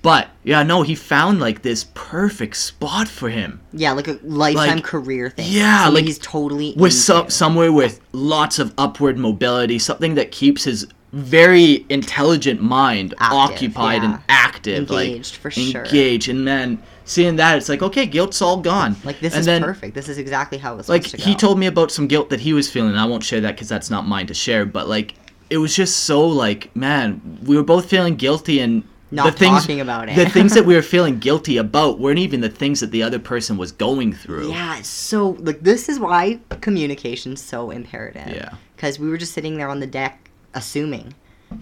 But 0.00 0.28
yeah, 0.44 0.62
no, 0.62 0.82
he 0.82 0.94
found 0.94 1.40
like 1.40 1.62
this 1.62 1.84
perfect 1.94 2.56
spot 2.56 3.08
for 3.08 3.28
him. 3.30 3.60
yeah, 3.72 3.90
like 3.92 4.06
a 4.06 4.18
lifetime 4.22 4.76
like- 4.76 4.84
career 4.84 5.28
thing. 5.28 5.46
yeah, 5.50 5.78
Something 5.84 5.94
like, 5.96 6.04
he's 6.04 6.18
totally 6.20 6.72
with 6.76 6.92
some 6.94 7.28
somewhere 7.30 7.72
with 7.72 8.00
lots 8.12 8.60
of 8.60 8.72
upward 8.78 9.18
mobility, 9.18 9.76
something 9.78 10.14
that 10.14 10.30
keeps 10.30 10.64
his 10.64 10.86
very 11.12 11.86
intelligent 11.88 12.60
mind 12.60 13.14
Active, 13.18 13.38
occupied 13.38 14.02
yeah. 14.02 14.14
and 14.14 14.22
active, 14.28 14.90
Engaged, 14.90 15.34
like 15.34 15.40
for 15.40 15.50
sure. 15.50 15.84
engaged. 15.84 16.28
And 16.28 16.46
then 16.46 16.82
seeing 17.04 17.36
that, 17.36 17.56
it's 17.56 17.68
like 17.68 17.82
okay, 17.82 18.06
guilt's 18.06 18.42
all 18.42 18.60
gone. 18.60 18.96
Like 19.04 19.20
this 19.20 19.32
and 19.32 19.40
is 19.40 19.46
then, 19.46 19.62
perfect. 19.62 19.94
This 19.94 20.08
is 20.08 20.18
exactly 20.18 20.58
how 20.58 20.74
it 20.74 20.76
was 20.76 20.88
Like 20.88 21.04
to 21.04 21.16
he 21.16 21.34
told 21.34 21.58
me 21.58 21.66
about 21.66 21.90
some 21.90 22.06
guilt 22.06 22.30
that 22.30 22.40
he 22.40 22.52
was 22.52 22.70
feeling. 22.70 22.90
And 22.90 23.00
I 23.00 23.06
won't 23.06 23.24
share 23.24 23.40
that 23.40 23.54
because 23.54 23.68
that's 23.68 23.90
not 23.90 24.06
mine 24.06 24.26
to 24.26 24.34
share. 24.34 24.66
But 24.66 24.88
like 24.88 25.14
it 25.50 25.58
was 25.58 25.74
just 25.74 26.04
so 26.04 26.26
like 26.26 26.74
man, 26.76 27.38
we 27.44 27.56
were 27.56 27.64
both 27.64 27.88
feeling 27.88 28.16
guilty 28.16 28.60
and. 28.60 28.84
Not 29.10 29.24
the 29.24 29.38
things, 29.38 29.62
talking 29.62 29.80
about 29.80 30.10
it. 30.10 30.16
the 30.16 30.28
things 30.28 30.52
that 30.52 30.66
we 30.66 30.74
were 30.76 30.82
feeling 30.82 31.18
guilty 31.18 31.56
about 31.56 31.98
weren't 31.98 32.18
even 32.18 32.42
the 32.42 32.50
things 32.50 32.80
that 32.80 32.90
the 32.90 33.02
other 33.02 33.18
person 33.18 33.56
was 33.56 33.72
going 33.72 34.12
through. 34.12 34.50
Yeah, 34.50 34.82
so 34.82 35.30
like 35.40 35.60
this 35.60 35.88
is 35.88 35.98
why 35.98 36.40
communication's 36.60 37.40
so 37.40 37.70
imperative. 37.70 38.28
Yeah. 38.28 38.56
Because 38.76 38.98
we 38.98 39.08
were 39.08 39.16
just 39.16 39.32
sitting 39.32 39.56
there 39.56 39.70
on 39.70 39.80
the 39.80 39.86
deck 39.86 40.27
assuming. 40.58 41.14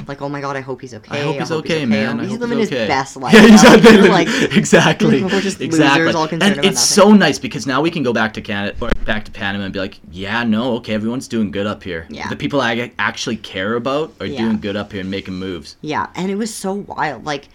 Like, 0.08 0.20
oh 0.20 0.28
my 0.28 0.40
god, 0.40 0.56
I 0.56 0.62
hope 0.62 0.80
he's 0.80 0.94
okay. 0.94 1.16
I 1.16 1.22
hope 1.22 1.36
he's 1.38 1.52
okay, 1.52 1.86
man. 1.86 2.18
I 2.18 2.26
He's 2.26 2.38
living 2.40 2.58
he's 2.58 2.70
his 2.70 2.88
best 2.88 3.16
life. 3.24 3.32
Yeah, 3.32 3.46
exactly. 3.52 4.08
Like, 4.08 4.26
exactly. 4.56 5.22
we're 5.22 5.40
just 5.40 5.60
exactly. 5.60 6.00
losers 6.00 6.14
all 6.16 6.26
concerned 6.26 6.42
and 6.54 6.58
about 6.58 6.64
it's 6.72 6.96
nothing. 6.98 7.12
so 7.12 7.16
nice 7.16 7.38
because 7.38 7.68
now 7.68 7.80
we 7.80 7.90
can 7.92 8.02
go 8.02 8.12
back 8.12 8.32
to 8.34 8.40
Canada 8.42 8.76
or 8.80 8.90
back 9.04 9.24
to 9.26 9.30
Panama 9.30 9.62
and 9.62 9.72
be 9.72 9.78
like, 9.78 10.00
yeah, 10.10 10.42
no, 10.42 10.74
okay, 10.78 10.92
everyone's 10.92 11.28
doing 11.28 11.52
good 11.52 11.68
up 11.68 11.84
here. 11.84 12.08
Yeah. 12.10 12.28
The 12.28 12.34
people 12.34 12.60
I 12.60 12.90
actually 12.98 13.36
care 13.36 13.74
about 13.74 14.12
are 14.18 14.26
Yeah. 14.26 14.38
doing 14.40 14.58
good 14.58 14.74
up 14.74 14.90
here 14.90 15.02
and 15.02 15.10
making 15.10 15.34
moves. 15.34 15.76
yeah, 15.82 16.08
and 16.16 16.32
it 16.32 16.36
was 16.36 16.52
so 16.52 16.72
wild. 16.74 17.24
Like, 17.24 17.48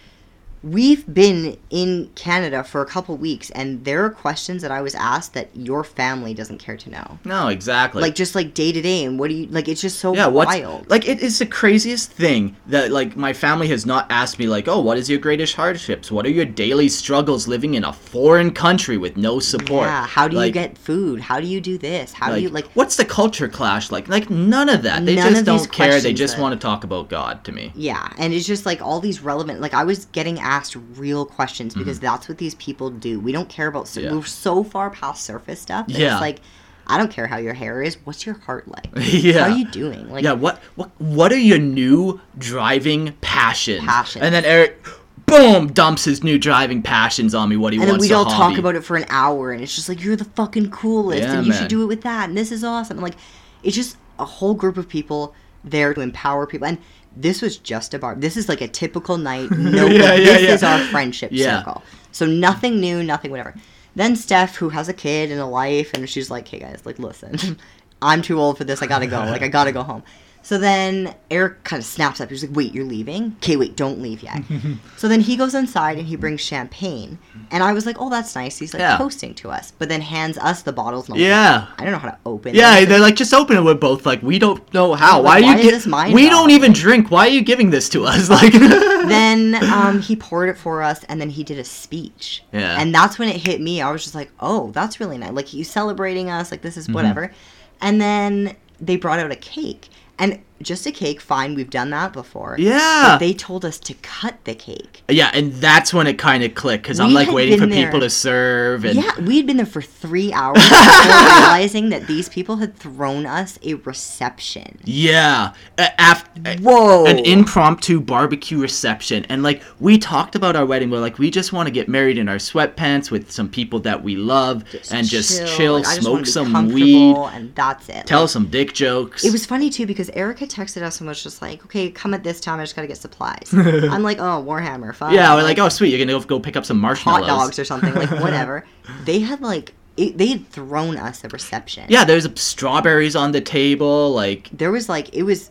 we've 0.62 1.12
been 1.12 1.58
in 1.70 2.10
Canada 2.14 2.62
for 2.62 2.80
a 2.80 2.86
couple 2.86 3.16
weeks, 3.16 3.50
and 3.50 3.84
there 3.84 4.04
are 4.04 4.10
questions 4.10 4.62
that 4.62 4.70
I 4.70 4.80
was 4.80 4.94
asked 4.94 5.34
that 5.34 5.48
your 5.54 5.82
family 5.84 6.34
doesn't 6.34 6.58
care 6.58 6.76
to 6.76 6.90
know. 6.90 7.18
No, 7.24 7.48
exactly. 7.48 8.02
Like, 8.02 8.14
just 8.14 8.34
like 8.34 8.54
day 8.54 8.72
to 8.72 8.80
day, 8.80 9.04
and 9.04 9.18
what 9.18 9.28
do 9.28 9.34
you 9.34 9.46
like? 9.46 9.68
It's 9.68 9.80
just 9.80 9.98
so 9.98 10.14
yeah, 10.14 10.26
wild. 10.26 10.88
like 10.88 11.08
it 11.08 11.20
is 11.20 11.38
the 11.38 11.46
craziest 11.46 12.12
thing 12.12 12.56
that 12.66 12.90
like 12.90 13.16
my 13.16 13.32
family 13.32 13.68
has 13.68 13.86
not 13.86 14.10
asked 14.10 14.38
me 14.38 14.46
like, 14.46 14.68
oh, 14.68 14.80
what 14.80 14.98
is 14.98 15.10
your 15.10 15.18
greatest 15.18 15.54
hardships? 15.54 16.10
What 16.10 16.26
are 16.26 16.30
your 16.30 16.44
daily 16.44 16.88
struggles 16.88 17.48
living 17.48 17.74
in 17.74 17.84
a 17.84 17.92
foreign 17.92 18.52
country 18.52 18.96
with 18.96 19.16
no 19.16 19.40
support? 19.40 19.86
yeah, 19.86 20.06
how 20.06 20.28
do 20.28 20.40
you 20.40 20.50
get 20.50 20.78
food? 20.78 21.20
How 21.20 21.40
do 21.40 21.46
you 21.46 21.60
do 21.60 21.78
this? 21.78 22.12
How 22.12 22.28
like, 22.28 22.36
do 22.36 22.42
you 22.42 22.48
like? 22.50 22.66
what's 22.74 22.96
the 22.96 23.04
culture 23.04 23.48
clash 23.48 23.90
like? 23.90 24.08
Like 24.08 24.30
none 24.30 24.68
of 24.68 24.82
that. 24.82 25.04
They 25.04 25.16
just 25.16 25.44
don't 25.44 25.70
care. 25.72 26.00
They 26.00 26.12
just 26.12 26.36
that- 26.36 26.42
want 26.42 26.52
to 26.52 26.58
talk 26.64 26.84
about 26.84 27.08
God 27.08 27.44
to 27.44 27.52
me. 27.52 27.72
Yeah, 27.74 28.12
and 28.18 28.32
it's 28.32 28.46
just 28.46 28.64
like 28.66 28.80
all 28.80 29.00
these 29.00 29.20
relevant. 29.20 29.60
Like 29.60 29.74
I 29.74 29.84
was 29.84 30.04
getting 30.06 30.38
asked 30.38 30.51
real 30.96 31.24
questions 31.24 31.74
because 31.74 32.00
that's 32.00 32.28
what 32.28 32.38
these 32.38 32.54
people 32.56 32.90
do. 32.90 33.18
We 33.20 33.32
don't 33.32 33.48
care 33.48 33.66
about. 33.68 33.88
Sur- 33.88 34.00
Mm-hmm. 34.02 34.10
Yeah. 34.10 34.16
We're 34.16 34.24
so 34.24 34.64
far 34.64 34.90
past 34.90 35.24
surface 35.24 35.60
stuff. 35.60 35.86
Yeah. 35.88 36.12
It's 36.14 36.20
like 36.20 36.40
I 36.86 36.98
don't 36.98 37.10
care 37.12 37.26
how 37.28 37.36
your 37.36 37.54
hair 37.54 37.82
is. 37.82 37.96
What's 38.04 38.26
your 38.26 38.36
heart 38.40 38.66
like? 38.68 38.86
Yeah. 38.96 39.44
How 39.44 39.52
are 39.54 39.56
you 39.58 39.68
doing? 39.70 40.08
Like 40.10 40.24
yeah, 40.24 40.32
what 40.32 40.58
what 40.76 40.90
what 41.00 41.32
are 41.32 41.38
your 41.38 41.58
new 41.58 42.20
driving 42.38 43.12
passions? 43.20 43.84
Passions. 43.84 44.24
And 44.24 44.34
then 44.34 44.44
Eric 44.44 44.84
boom 45.26 45.68
dumps 45.72 46.04
his 46.04 46.22
new 46.24 46.38
driving 46.38 46.82
passions 46.82 47.34
on 47.34 47.48
me 47.48 47.56
what 47.56 47.72
he 47.72 47.78
and 47.78 47.84
then 47.84 47.92
wants 47.94 48.02
we'd 48.02 48.08
to 48.08 48.14
all 48.16 48.24
hobby. 48.24 48.54
talk 48.54 48.58
about 48.58 48.74
it 48.74 48.82
for 48.84 48.96
an 48.96 49.06
hour, 49.08 49.52
and 49.52 49.62
it's 49.62 49.74
just 49.74 49.88
like 49.88 50.02
you're 50.02 50.16
the 50.16 50.24
fucking 50.24 50.70
coolest, 50.70 51.22
Yeah, 51.22 51.34
and 51.38 51.46
you 51.46 51.52
man. 51.52 51.60
should 51.60 51.68
do 51.68 51.82
it 51.82 51.86
with 51.86 52.02
that, 52.02 52.28
and 52.28 52.36
this 52.36 52.50
is 52.52 52.64
awesome. 52.64 52.98
Like 52.98 53.14
it's 53.62 53.76
just 53.76 53.96
a 54.18 54.24
whole 54.24 54.54
group 54.54 54.76
of 54.76 54.88
people 54.88 55.34
there 55.64 55.94
to 55.94 56.00
empower 56.00 56.46
people, 56.46 56.66
and 56.66 56.78
this 57.16 57.42
was 57.42 57.56
just 57.58 57.94
a 57.94 57.98
bar. 57.98 58.14
This 58.14 58.36
is 58.36 58.48
like 58.48 58.60
a 58.60 58.68
typical 58.68 59.16
night. 59.18 59.50
No, 59.56 59.86
Yeah, 59.86 60.14
yeah, 60.14 60.16
this 60.16 60.42
yeah. 60.42 60.54
is 60.54 60.62
our 60.62 60.78
friendship 60.86 61.32
circle. 61.58 61.82
So 62.12 62.26
nothing 62.26 62.80
new, 62.80 63.02
nothing 63.02 63.30
whatever. 63.30 63.54
Then 63.94 64.16
Steph, 64.16 64.56
who 64.56 64.70
has 64.70 64.88
a 64.88 64.94
kid 64.94 65.30
and 65.30 65.40
a 65.40 65.46
life, 65.46 65.92
and 65.94 66.08
she's 66.08 66.30
like, 66.30 66.48
"Hey 66.48 66.58
guys, 66.60 66.82
like 66.84 66.98
listen, 66.98 67.58
I'm 68.02 68.22
too 68.22 68.40
old 68.40 68.56
for 68.58 68.64
this. 68.64 68.82
I 68.82 68.86
gotta 68.86 69.06
go. 69.06 69.18
Like 69.18 69.42
I 69.42 69.48
gotta 69.48 69.72
go 69.72 69.82
home." 69.82 70.02
So 70.44 70.58
then 70.58 71.14
Eric 71.30 71.62
kind 71.62 71.78
of 71.80 71.86
snaps 71.86 72.20
up. 72.20 72.28
He's 72.28 72.42
like, 72.44 72.54
"Wait, 72.56 72.74
you're 72.74 72.84
leaving? 72.84 73.36
Okay, 73.38 73.56
wait, 73.56 73.76
don't 73.76 74.00
leave 74.02 74.22
yet." 74.24 74.42
so 74.96 75.06
then 75.06 75.20
he 75.20 75.36
goes 75.36 75.54
inside 75.54 75.98
and 75.98 76.06
he 76.08 76.16
brings 76.16 76.40
champagne, 76.40 77.18
and 77.52 77.62
I 77.62 77.72
was 77.72 77.86
like, 77.86 77.96
"Oh, 78.00 78.10
that's 78.10 78.34
nice." 78.34 78.58
He's 78.58 78.74
like 78.74 78.80
Yeah. 78.80 78.96
toasting 78.98 79.34
to 79.36 79.50
us, 79.50 79.72
but 79.78 79.88
then 79.88 80.00
hands 80.00 80.36
us 80.38 80.62
the 80.62 80.72
bottles. 80.72 81.08
I'm 81.08 81.12
like, 81.14 81.20
Yeah. 81.20 81.68
I 81.78 81.84
don't 81.84 81.92
know 81.92 81.98
how 81.98 82.10
to 82.10 82.18
open. 82.26 82.54
Yeah, 82.56 82.80
this. 82.80 82.88
they're 82.88 82.98
like, 83.00 83.14
just 83.14 83.32
open 83.32 83.56
it. 83.56 83.62
We're 83.62 83.74
both 83.74 84.04
like, 84.04 84.20
we 84.22 84.38
don't 84.40 84.60
know 84.74 84.94
how. 84.94 85.20
Like, 85.22 85.24
why 85.24 85.38
are 85.38 85.42
why 85.42 85.52
you? 85.52 85.58
is 85.60 85.64
gi- 85.66 85.70
this 85.70 85.86
mine 85.86 86.12
we 86.12 86.28
don't 86.28 86.50
even 86.50 86.72
drink. 86.72 87.10
Why 87.10 87.26
are 87.26 87.30
you 87.30 87.42
giving 87.42 87.70
this 87.70 87.88
to 87.90 88.04
us? 88.04 88.28
Like, 88.28 88.52
then 89.08 89.54
um, 89.72 90.00
he 90.00 90.16
poured 90.16 90.48
it 90.48 90.56
for 90.58 90.82
us, 90.82 91.04
and 91.04 91.20
then 91.20 91.30
he 91.30 91.44
did 91.44 91.58
a 91.58 91.64
speech. 91.64 92.42
Yeah. 92.52 92.80
And 92.80 92.94
that's 92.94 93.18
when 93.18 93.28
it 93.28 93.36
hit 93.36 93.60
me. 93.60 93.80
I 93.80 93.90
was 93.92 94.02
just 94.02 94.14
like, 94.14 94.30
"Oh, 94.40 94.70
that's 94.72 94.98
really 95.00 95.18
nice. 95.18 95.32
Like 95.32 95.46
he's 95.46 95.70
celebrating 95.70 96.30
us. 96.30 96.50
Like 96.50 96.62
this 96.62 96.76
is 96.76 96.84
Mm-hmm. 96.86 96.94
whatever." 96.94 97.32
And 97.80 98.00
then 98.00 98.56
they 98.80 98.96
brought 98.96 99.18
out 99.20 99.30
a 99.30 99.36
cake, 99.36 99.88
and 100.18 100.42
just 100.62 100.86
a 100.86 100.92
cake. 100.92 101.20
Fine, 101.20 101.54
we've 101.54 101.70
done 101.70 101.90
that 101.90 102.12
before. 102.12 102.56
yeah, 102.58 103.02
But 103.12 103.18
they 103.18 103.32
told 103.34 103.64
us 103.64 103.78
to 103.80 103.94
cut 104.02 104.44
the 104.44 104.54
cake. 104.54 105.02
yeah, 105.08 105.30
and 105.34 105.52
that's 105.54 105.92
when 105.94 106.06
it 106.06 106.18
kind 106.18 106.42
of 106.44 106.54
clicked 106.54 106.84
because 106.84 107.00
I'm 107.00 107.12
like 107.12 107.30
waiting 107.30 107.58
for 107.58 107.66
been 107.66 107.84
people 107.84 108.00
to 108.00 108.10
serve 108.10 108.84
and 108.84 108.96
Yeah, 108.96 109.18
we 109.20 109.36
had 109.36 109.46
been 109.46 109.56
there 109.56 109.66
for 109.66 109.82
three 109.82 110.32
hours 110.40 110.58
realizing 110.70 111.88
that 111.90 112.06
these 112.06 112.28
people 112.28 112.56
had 112.56 112.76
thrown 112.76 113.26
us 113.26 113.58
a 113.62 113.74
reception. 113.74 114.78
Yeah, 114.84 115.52
a- 115.78 115.88
af- 115.98 116.28
a- 116.44 116.58
Whoa. 116.58 117.06
an 117.06 117.18
impromptu 117.20 118.00
barbecue 118.00 118.58
reception, 118.60 119.24
and 119.28 119.42
like 119.42 119.62
we 119.80 119.98
talked 119.98 120.34
about 120.34 120.56
our 120.56 120.66
wedding, 120.66 120.90
we're 120.90 121.00
like 121.00 121.18
we 121.18 121.30
just 121.30 121.52
want 121.52 121.66
to 121.66 121.70
get 121.70 121.88
married 121.88 122.18
in 122.18 122.28
our 122.28 122.36
sweatpants 122.36 123.10
with 123.10 123.30
some 123.30 123.48
people 123.48 123.80
that 123.80 124.02
we 124.02 124.16
love 124.16 124.64
and 124.90 125.06
just 125.06 125.46
chill, 125.56 125.74
like, 125.74 125.86
I 125.86 125.94
just 125.96 126.02
smoke 126.02 126.26
some 126.26 126.68
weed, 126.72 127.16
and 127.16 127.54
that's 127.54 127.88
it. 127.88 128.06
tell 128.06 128.22
Like, 128.22 128.30
some 128.30 128.46
dick 128.46 128.72
jokes. 128.72 129.24
It 129.24 129.32
was 129.32 129.46
funny 129.46 129.70
too 129.70 129.86
because 129.86 130.10
Eric 130.10 130.38
had 130.40 130.50
texted 130.52 130.82
us 130.82 131.00
and 131.00 131.08
was 131.08 131.22
just 131.22 131.40
like, 131.42 131.64
"Okay, 131.64 131.90
come 131.90 132.14
at 132.14 132.22
this 132.22 132.40
time. 132.40 132.60
I 132.60 132.64
just 132.64 132.76
gotta 132.76 132.88
get 132.88 132.98
supplies." 132.98 133.50
I'm 133.52 134.02
like, 134.02 134.18
"Oh, 134.18 134.44
Warhammer, 134.46 134.94
fine." 134.94 135.14
yeah, 135.14 135.34
we're 135.34 135.42
like, 135.42 135.58
oh 135.58 135.68
sweet, 135.68 135.88
you're 135.90 136.04
gonna 136.04 136.18
go, 136.18 136.24
go 136.26 136.40
pick 136.40 136.56
up 136.56 136.64
some 136.64 136.78
marshmallows. 136.78 137.26
hot 137.28 137.44
dogs 137.44 137.58
or 137.58 137.64
something, 137.64 137.94
like 137.94 138.10
whatever. 138.22 138.66
they 139.04 139.20
had 139.20 139.40
like 139.40 139.74
it, 139.96 140.16
they 140.18 140.26
had 140.28 140.48
thrown 140.48 140.96
us 140.96 141.22
a 141.24 141.28
reception. 141.28 141.84
Yeah, 141.88 142.04
there's 142.04 142.26
strawberries 142.40 143.14
on 143.16 143.32
the 143.32 143.40
table, 143.40 144.12
like 144.12 144.48
there 144.52 144.70
was 144.72 144.88
like 144.88 145.14
it 145.14 145.22
was 145.24 145.50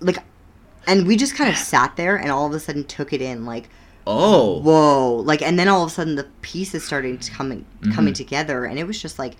like, 0.00 0.18
and 0.86 1.06
we 1.06 1.16
just 1.16 1.34
kind 1.36 1.50
of 1.50 1.56
sat 1.56 1.96
there 1.96 2.16
and 2.16 2.30
all 2.30 2.46
of 2.46 2.52
a 2.52 2.60
sudden 2.60 2.84
took 2.84 3.12
it 3.12 3.20
in 3.22 3.44
like. 3.46 3.68
oh, 4.06 4.60
Whoa! 4.60 5.16
Like, 5.16 5.42
and 5.42 5.58
then 5.58 5.68
all 5.68 5.82
of 5.84 5.90
a 5.90 5.94
sudden 5.94 6.14
the 6.16 6.24
pieces 6.42 6.84
started 6.84 7.20
to 7.22 7.30
coming 7.30 7.64
Mm-hmm. 7.80 7.92
coming 7.92 8.14
together, 8.14 8.64
and 8.64 8.78
it 8.78 8.84
was 8.86 9.00
just 9.00 9.18
like, 9.18 9.36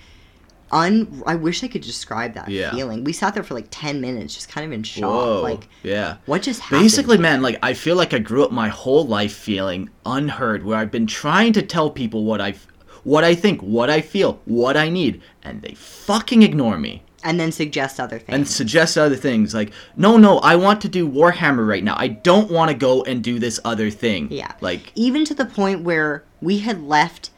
un. 0.70 1.22
I 1.26 1.34
wish 1.34 1.62
I 1.64 1.68
could 1.68 1.82
describe 1.82 2.34
that 2.34 2.48
Yeah. 2.48 2.70
feeling. 2.72 3.04
We 3.04 3.12
sat 3.12 3.34
there 3.34 3.42
for 3.42 3.54
like 3.54 3.68
ten 3.70 4.00
minutes, 4.00 4.34
just 4.34 4.48
kind 4.48 4.66
of 4.66 4.72
in 4.72 4.82
shock. 4.82 5.10
whoa, 5.10 5.42
Like, 5.42 5.68
yeah. 5.82 6.16
what 6.26 6.42
just 6.42 6.60
happened? 6.60 6.82
Basically, 6.82 7.18
man, 7.18 7.42
like 7.42 7.58
I 7.62 7.74
feel 7.74 7.96
like 7.96 8.12
I 8.14 8.18
grew 8.18 8.44
up 8.44 8.52
my 8.52 8.68
whole 8.68 9.06
life 9.06 9.32
feeling 9.34 9.90
unheard, 10.06 10.64
where 10.64 10.78
I've 10.78 10.90
been 10.90 11.06
trying 11.06 11.52
to 11.54 11.62
tell 11.62 11.90
people 11.90 12.24
what 12.24 12.40
I, 12.40 12.54
what 13.04 13.24
I 13.24 13.34
think, 13.34 13.60
what 13.62 13.90
I 13.90 14.00
feel, 14.00 14.40
what 14.44 14.76
I 14.76 14.88
need, 14.88 15.20
and 15.42 15.62
they 15.62 15.74
fucking 15.74 16.42
ignore 16.42 16.78
me 16.78 17.02
and 17.24 17.40
then 17.40 17.50
suggest 17.50 17.98
other 17.98 18.18
things. 18.18 18.34
and 18.34 18.46
suggest 18.48 18.96
other 18.96 19.16
things. 19.16 19.52
Like, 19.52 19.72
no, 19.96 20.16
no, 20.18 20.38
I 20.38 20.54
want 20.54 20.80
to 20.82 20.88
do 20.88 21.08
Warhammer 21.08 21.66
right 21.66 21.82
now. 21.82 21.96
I 21.98 22.06
don't 22.08 22.48
want 22.50 22.70
to 22.70 22.76
go 22.76 23.02
and 23.02 23.24
do 23.24 23.40
this 23.40 23.58
other 23.64 23.90
thing. 23.90 24.28
Yeah. 24.30 24.52
like 24.60 24.92
even 24.94 25.24
to 25.24 25.34
the 25.34 25.44
point 25.44 25.82
where 25.82 26.22
we 26.40 26.58
had 26.60 26.80
left 26.82 27.30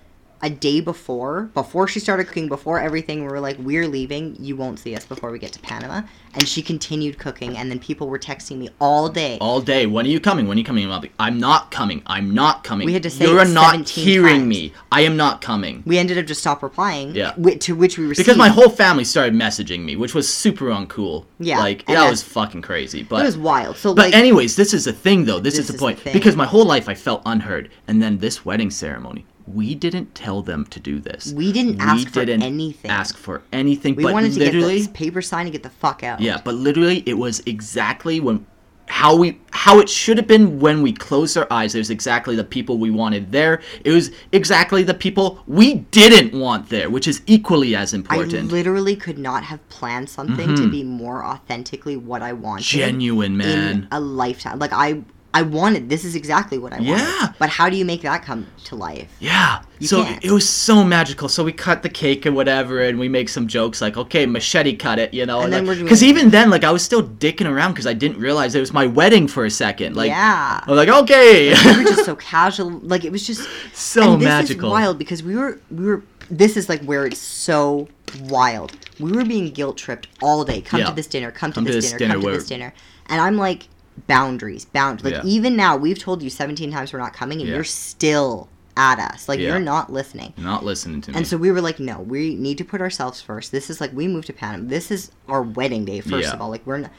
a 0.42 0.48
day 0.50 0.81
before, 0.81 1.50
before 1.55 1.87
she 1.87 2.00
started 2.00 2.24
cooking, 2.26 2.48
before 2.48 2.81
everything, 2.81 3.20
we 3.22 3.29
were 3.29 3.40
like, 3.40 3.57
"We're 3.59 3.87
leaving. 3.87 4.37
You 4.40 4.57
won't 4.57 4.79
see 4.79 4.94
us 4.94 5.05
before 5.05 5.31
we 5.31 5.38
get 5.38 5.53
to 5.53 5.61
Panama." 5.61 6.03
And 6.35 6.46
she 6.48 6.62
continued 6.62 7.18
cooking, 7.18 7.57
and 7.59 7.70
then 7.70 7.79
people 7.81 8.09
were 8.09 8.18
texting 8.18 8.57
me 8.59 8.68
all 8.81 9.09
day. 9.09 9.37
all 9.40 9.61
day. 9.61 9.87
When 9.87 10.07
are 10.07 10.09
you 10.09 10.20
coming? 10.20 10.46
When 10.46 10.57
are 10.57 10.61
you 10.61 10.64
coming? 10.64 10.85
I'm 10.85 11.00
like, 11.03 11.12
I'm 11.18 11.38
not 11.40 11.72
coming. 11.72 12.03
I'm 12.07 12.33
not 12.35 12.62
coming. 12.62 12.87
We 12.87 12.92
had 12.92 13.03
to 13.03 13.11
say 13.11 13.26
You're 13.26 13.44
not 13.44 13.72
17 13.72 14.05
hearing 14.05 14.37
times. 14.40 14.46
me. 14.48 14.72
I 14.92 15.00
am 15.03 15.16
not 15.16 15.40
coming. 15.40 15.83
we 15.87 15.98
ended 15.98 16.18
up 16.18 16.26
just 16.26 16.40
stop 16.40 16.62
replying. 16.62 17.14
Yeah. 17.16 17.33
to 17.33 17.74
which 17.74 17.98
we 17.98 18.07
received 18.07 18.26
Because 18.26 18.38
my 18.38 18.48
whole 18.48 18.68
family 18.68 19.03
started 19.05 19.35
messaging 19.35 19.81
me, 19.85 19.96
which 19.96 20.14
was 20.14 20.33
super 20.33 20.66
uncool. 20.66 21.24
Yeah, 21.40 21.59
Like 21.59 21.85
that 21.87 22.09
was 22.09 22.22
fucking 22.22 22.62
crazy. 22.62 23.03
But 23.03 23.22
it 23.22 23.26
was 23.26 23.37
wild. 23.38 23.76
So 23.76 23.92
But 23.92 24.07
like, 24.07 24.14
anyways, 24.14 24.55
this 24.57 24.72
is 24.72 24.85
the 24.85 24.92
thing 24.92 25.24
though. 25.24 25.40
This, 25.40 25.57
This 25.57 25.62
is 25.64 25.66
the 25.68 25.74
is 25.74 25.81
the 25.81 25.85
point. 25.85 25.98
thing. 26.00 26.12
because 26.12 26.37
my 26.37 26.46
whole 26.46 26.64
life 26.64 26.88
I 26.88 26.94
felt 26.94 27.22
unheard. 27.26 27.70
And 27.88 28.00
then 28.00 28.18
this 28.18 28.44
wedding 28.44 28.70
ceremony, 28.70 29.24
we 29.54 29.74
didn't 29.74 30.14
tell 30.14 30.42
them 30.42 30.64
to 30.66 30.80
do 30.80 31.00
this. 31.00 31.32
We 31.32 31.52
didn't 31.52 31.80
ask 31.80 32.08
for 32.08 32.20
anything. 32.20 32.90
Ask 32.90 33.16
for 33.16 33.42
anything. 33.52 33.96
we 33.96 34.04
but 34.04 34.12
wanted 34.12 34.32
to 34.34 34.38
get 34.38 34.52
this 34.52 34.88
paper 34.88 35.22
signed 35.22 35.46
and 35.46 35.52
get 35.52 35.62
the 35.62 35.70
fuck 35.70 36.02
out. 36.02 36.20
yeah, 36.20 36.40
but 36.44 36.54
literally 36.54 37.02
it 37.06 37.14
was 37.14 37.40
exactly 37.46 38.20
when 38.20 38.46
how 38.90 39.14
we 39.14 39.40
how 39.52 39.78
it 39.78 39.88
should 39.88 40.16
have 40.16 40.26
been 40.26 40.58
when 40.58 40.82
we 40.82 40.92
closed 40.92 41.36
our 41.38 41.46
eyes. 41.50 41.74
It 41.74 41.78
was 41.78 41.90
exactly 41.90 42.34
the 42.34 42.44
people 42.44 42.76
we 42.76 42.90
wanted 42.90 43.30
there. 43.30 43.62
It 43.84 43.92
was 43.92 44.10
exactly 44.32 44.82
the 44.82 44.94
people 44.94 45.42
we 45.46 45.74
didn't 45.74 46.38
want 46.38 46.68
there, 46.68 46.90
which 46.90 47.06
is 47.06 47.22
equally 47.26 47.76
as 47.76 47.94
important. 47.94 48.50
I 48.50 48.52
literally 48.52 48.96
could 48.96 49.16
not 49.16 49.44
have 49.44 49.66
planned 49.68 50.10
something 50.10 50.56
to 50.56 50.68
be 50.68 50.82
more 50.82 51.24
authentically 51.24 51.96
what 51.96 52.20
I 52.20 52.32
wanted. 52.32 52.64
Mm-hmm. 52.64 52.78
Genuine, 52.78 53.36
man. 53.36 53.70
In 53.70 53.88
a 53.92 54.00
lifetime. 54.00 54.58
Like 54.58 54.72
I 54.72 55.02
I 55.32 55.42
wanted 55.42 55.88
this 55.88 56.04
is 56.04 56.16
exactly 56.16 56.58
what 56.58 56.72
I 56.72 56.78
wanted. 56.78 56.88
Yeah. 56.90 57.32
But 57.38 57.50
how 57.50 57.70
do 57.70 57.76
you 57.76 57.84
make 57.84 58.02
that 58.02 58.24
come 58.24 58.48
to 58.64 58.74
life? 58.74 59.08
Yeah. 59.20 59.62
You 59.78 59.86
so 59.86 60.02
can't. 60.04 60.24
it 60.24 60.32
was 60.32 60.48
so 60.48 60.82
magical. 60.82 61.28
So 61.28 61.44
we 61.44 61.52
cut 61.52 61.82
the 61.84 61.88
cake 61.88 62.26
and 62.26 62.34
whatever, 62.34 62.80
and 62.82 62.98
we 62.98 63.08
make 63.08 63.28
some 63.28 63.46
jokes 63.46 63.80
like, 63.80 63.96
"Okay, 63.96 64.26
machete 64.26 64.74
cut 64.74 64.98
it," 64.98 65.14
you 65.14 65.24
know. 65.26 65.42
And 65.42 65.52
then 65.52 65.66
we're 65.66 65.80
Because 65.80 66.02
even 66.02 66.30
then, 66.30 66.50
like, 66.50 66.64
I 66.64 66.72
was 66.72 66.82
still 66.82 67.02
dicking 67.02 67.48
around 67.48 67.72
because 67.72 67.86
I 67.86 67.92
didn't 67.94 68.18
realize 68.18 68.54
it 68.56 68.60
was 68.60 68.72
my 68.72 68.86
wedding 68.86 69.28
for 69.28 69.44
a 69.44 69.50
second. 69.50 69.94
Like, 69.96 70.08
Yeah. 70.08 70.60
I 70.66 70.70
was 70.70 70.76
like, 70.76 70.88
"Okay." 71.04 71.54
we 71.54 71.76
were 71.78 71.84
just 71.84 72.04
so 72.04 72.16
casual. 72.34 72.70
Like 72.82 73.04
it 73.04 73.12
was 73.12 73.24
just 73.26 73.48
So 73.72 74.16
magical. 74.16 74.70
Wild 74.70 74.98
because 74.98 75.22
we 75.22 75.36
were 75.36 75.60
we 75.70 75.84
were. 75.84 76.02
This 76.28 76.56
is 76.56 76.68
like 76.68 76.82
where 76.82 77.06
it's 77.06 77.18
so 77.20 77.88
wild. 78.24 78.72
We 78.98 79.12
were 79.12 79.24
being 79.24 79.50
guilt 79.50 79.76
tripped 79.78 80.08
all 80.22 80.44
day. 80.44 80.60
Come 80.60 80.80
Yeah. 80.80 80.86
to 80.86 80.92
this 80.94 81.06
dinner. 81.06 81.30
Come 81.30 81.50
to 81.52 81.54
Come 81.54 81.64
to 81.66 81.72
this 81.72 81.84
this 81.90 81.92
dinner. 81.98 82.14
dinner 82.14 82.14
Come 82.22 82.32
to 82.32 82.38
this 82.38 82.46
dinner. 82.48 82.74
And 83.08 83.20
I'm 83.20 83.36
like 83.36 83.68
boundaries, 84.06 84.64
bound. 84.64 85.02
Like 85.04 85.14
Yeah. 85.14 85.22
even 85.24 85.56
now, 85.56 85.76
we've 85.76 85.98
told 85.98 86.22
you 86.22 86.30
17 86.30 86.70
times 86.70 86.92
we're 86.92 86.98
not 86.98 87.12
coming, 87.12 87.40
and 87.40 87.48
Yeah. 87.48 87.56
you're 87.56 87.64
still 87.64 88.48
at 88.76 88.98
us. 88.98 89.28
Like 89.28 89.40
Yeah. 89.40 89.48
you're 89.48 89.58
not 89.60 89.92
listening. 89.92 90.32
Not 90.36 90.64
listening 90.64 91.00
to 91.02 91.10
me. 91.10 91.16
And 91.18 91.26
so 91.26 91.36
we 91.36 91.50
were 91.50 91.60
like, 91.60 91.80
no, 91.80 92.00
we 92.00 92.34
need 92.36 92.56
to 92.58 92.64
put 92.64 92.80
ourselves 92.80 93.20
first. 93.20 93.52
This 93.52 93.68
is 93.68 93.80
like 93.80 93.92
we 93.94 94.08
moved 94.08 94.26
to 94.28 94.32
Panama. 94.32 94.68
This 94.68 94.90
is 94.90 95.10
our 95.28 95.42
wedding 95.42 95.84
day. 95.84 96.00
First 96.00 96.32
of 96.32 96.40
all, 96.40 96.48
like 96.50 96.62
we're 96.66 96.78
not. 96.78 96.90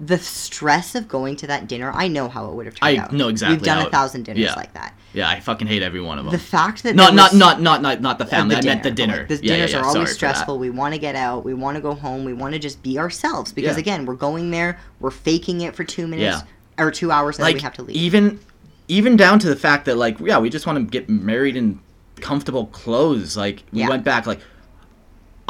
The 0.00 0.18
stress 0.18 0.94
of 0.94 1.08
going 1.08 1.36
to 1.36 1.46
that 1.48 1.68
dinner, 1.68 1.92
I 1.94 2.08
know 2.08 2.28
how 2.28 2.46
it 2.46 2.54
would 2.54 2.66
have 2.66 2.74
turned 2.74 2.98
I 2.98 3.02
out. 3.02 3.12
I 3.12 3.16
know 3.16 3.28
exactly 3.28 3.56
We've 3.56 3.64
done 3.64 3.86
a 3.86 3.90
thousand 3.90 4.24
dinners 4.24 4.40
yeah. 4.40 4.54
like 4.54 4.72
that. 4.72 4.94
yeah, 5.12 5.28
I 5.28 5.40
fucking 5.40 5.66
hate 5.66 5.82
every 5.82 6.00
one 6.00 6.18
of 6.18 6.24
them. 6.24 6.32
The 6.32 6.38
fact 6.38 6.82
that 6.84 6.96
not, 6.96 7.14
not, 7.14 7.34
not, 7.34 7.60
not, 7.60 7.82
not, 7.82 8.00
not 8.00 8.18
the 8.18 8.24
family. 8.24 8.56
I 8.56 8.62
meant 8.62 8.82
the 8.82 8.90
dinner. 8.90 9.18
like, 9.18 9.28
the 9.28 9.34
yeah, 9.36 9.54
dinners 9.54 9.72
yeah, 9.72 9.80
are 9.80 9.84
always 9.84 10.08
that. 10.08 10.14
stressful. 10.14 10.58
We 10.58 10.70
want 10.70 10.94
to 10.94 11.00
get 11.00 11.14
out. 11.16 11.44
We 11.44 11.52
want 11.54 11.76
to 11.76 11.82
go 11.82 11.94
home. 11.94 12.24
We 12.24 12.32
want 12.32 12.54
to 12.54 12.58
just 12.58 12.82
be 12.82 12.98
ourselves 12.98 13.52
because 13.52 13.76
again, 13.76 14.06
we're 14.06 14.14
going 14.14 14.50
there. 14.50 14.78
We're 15.00 15.10
faking 15.10 15.60
it 15.60 15.76
for 15.76 15.84
two 15.84 16.06
minutes 16.06 16.42
or 16.78 16.90
two 16.90 17.12
hours, 17.12 17.36
and 17.38 17.44
then 17.44 17.52
like 17.52 17.56
we 17.56 17.62
have 17.62 17.74
to 17.74 17.82
leave. 17.82 17.96
even 17.96 18.40
even 18.88 19.16
down 19.16 19.38
to 19.38 19.48
the 19.48 19.56
fact 19.56 19.84
that 19.84 19.96
like 19.96 20.18
yeah 20.20 20.38
we 20.38 20.50
just 20.50 20.66
want 20.66 20.78
to 20.78 20.84
get 20.90 21.08
married 21.08 21.56
in 21.56 21.78
comfortable 22.20 22.66
clothes 22.66 23.36
like 23.36 23.62
we 23.72 23.86
went 23.86 24.04
back 24.04 24.26
like 24.26 24.40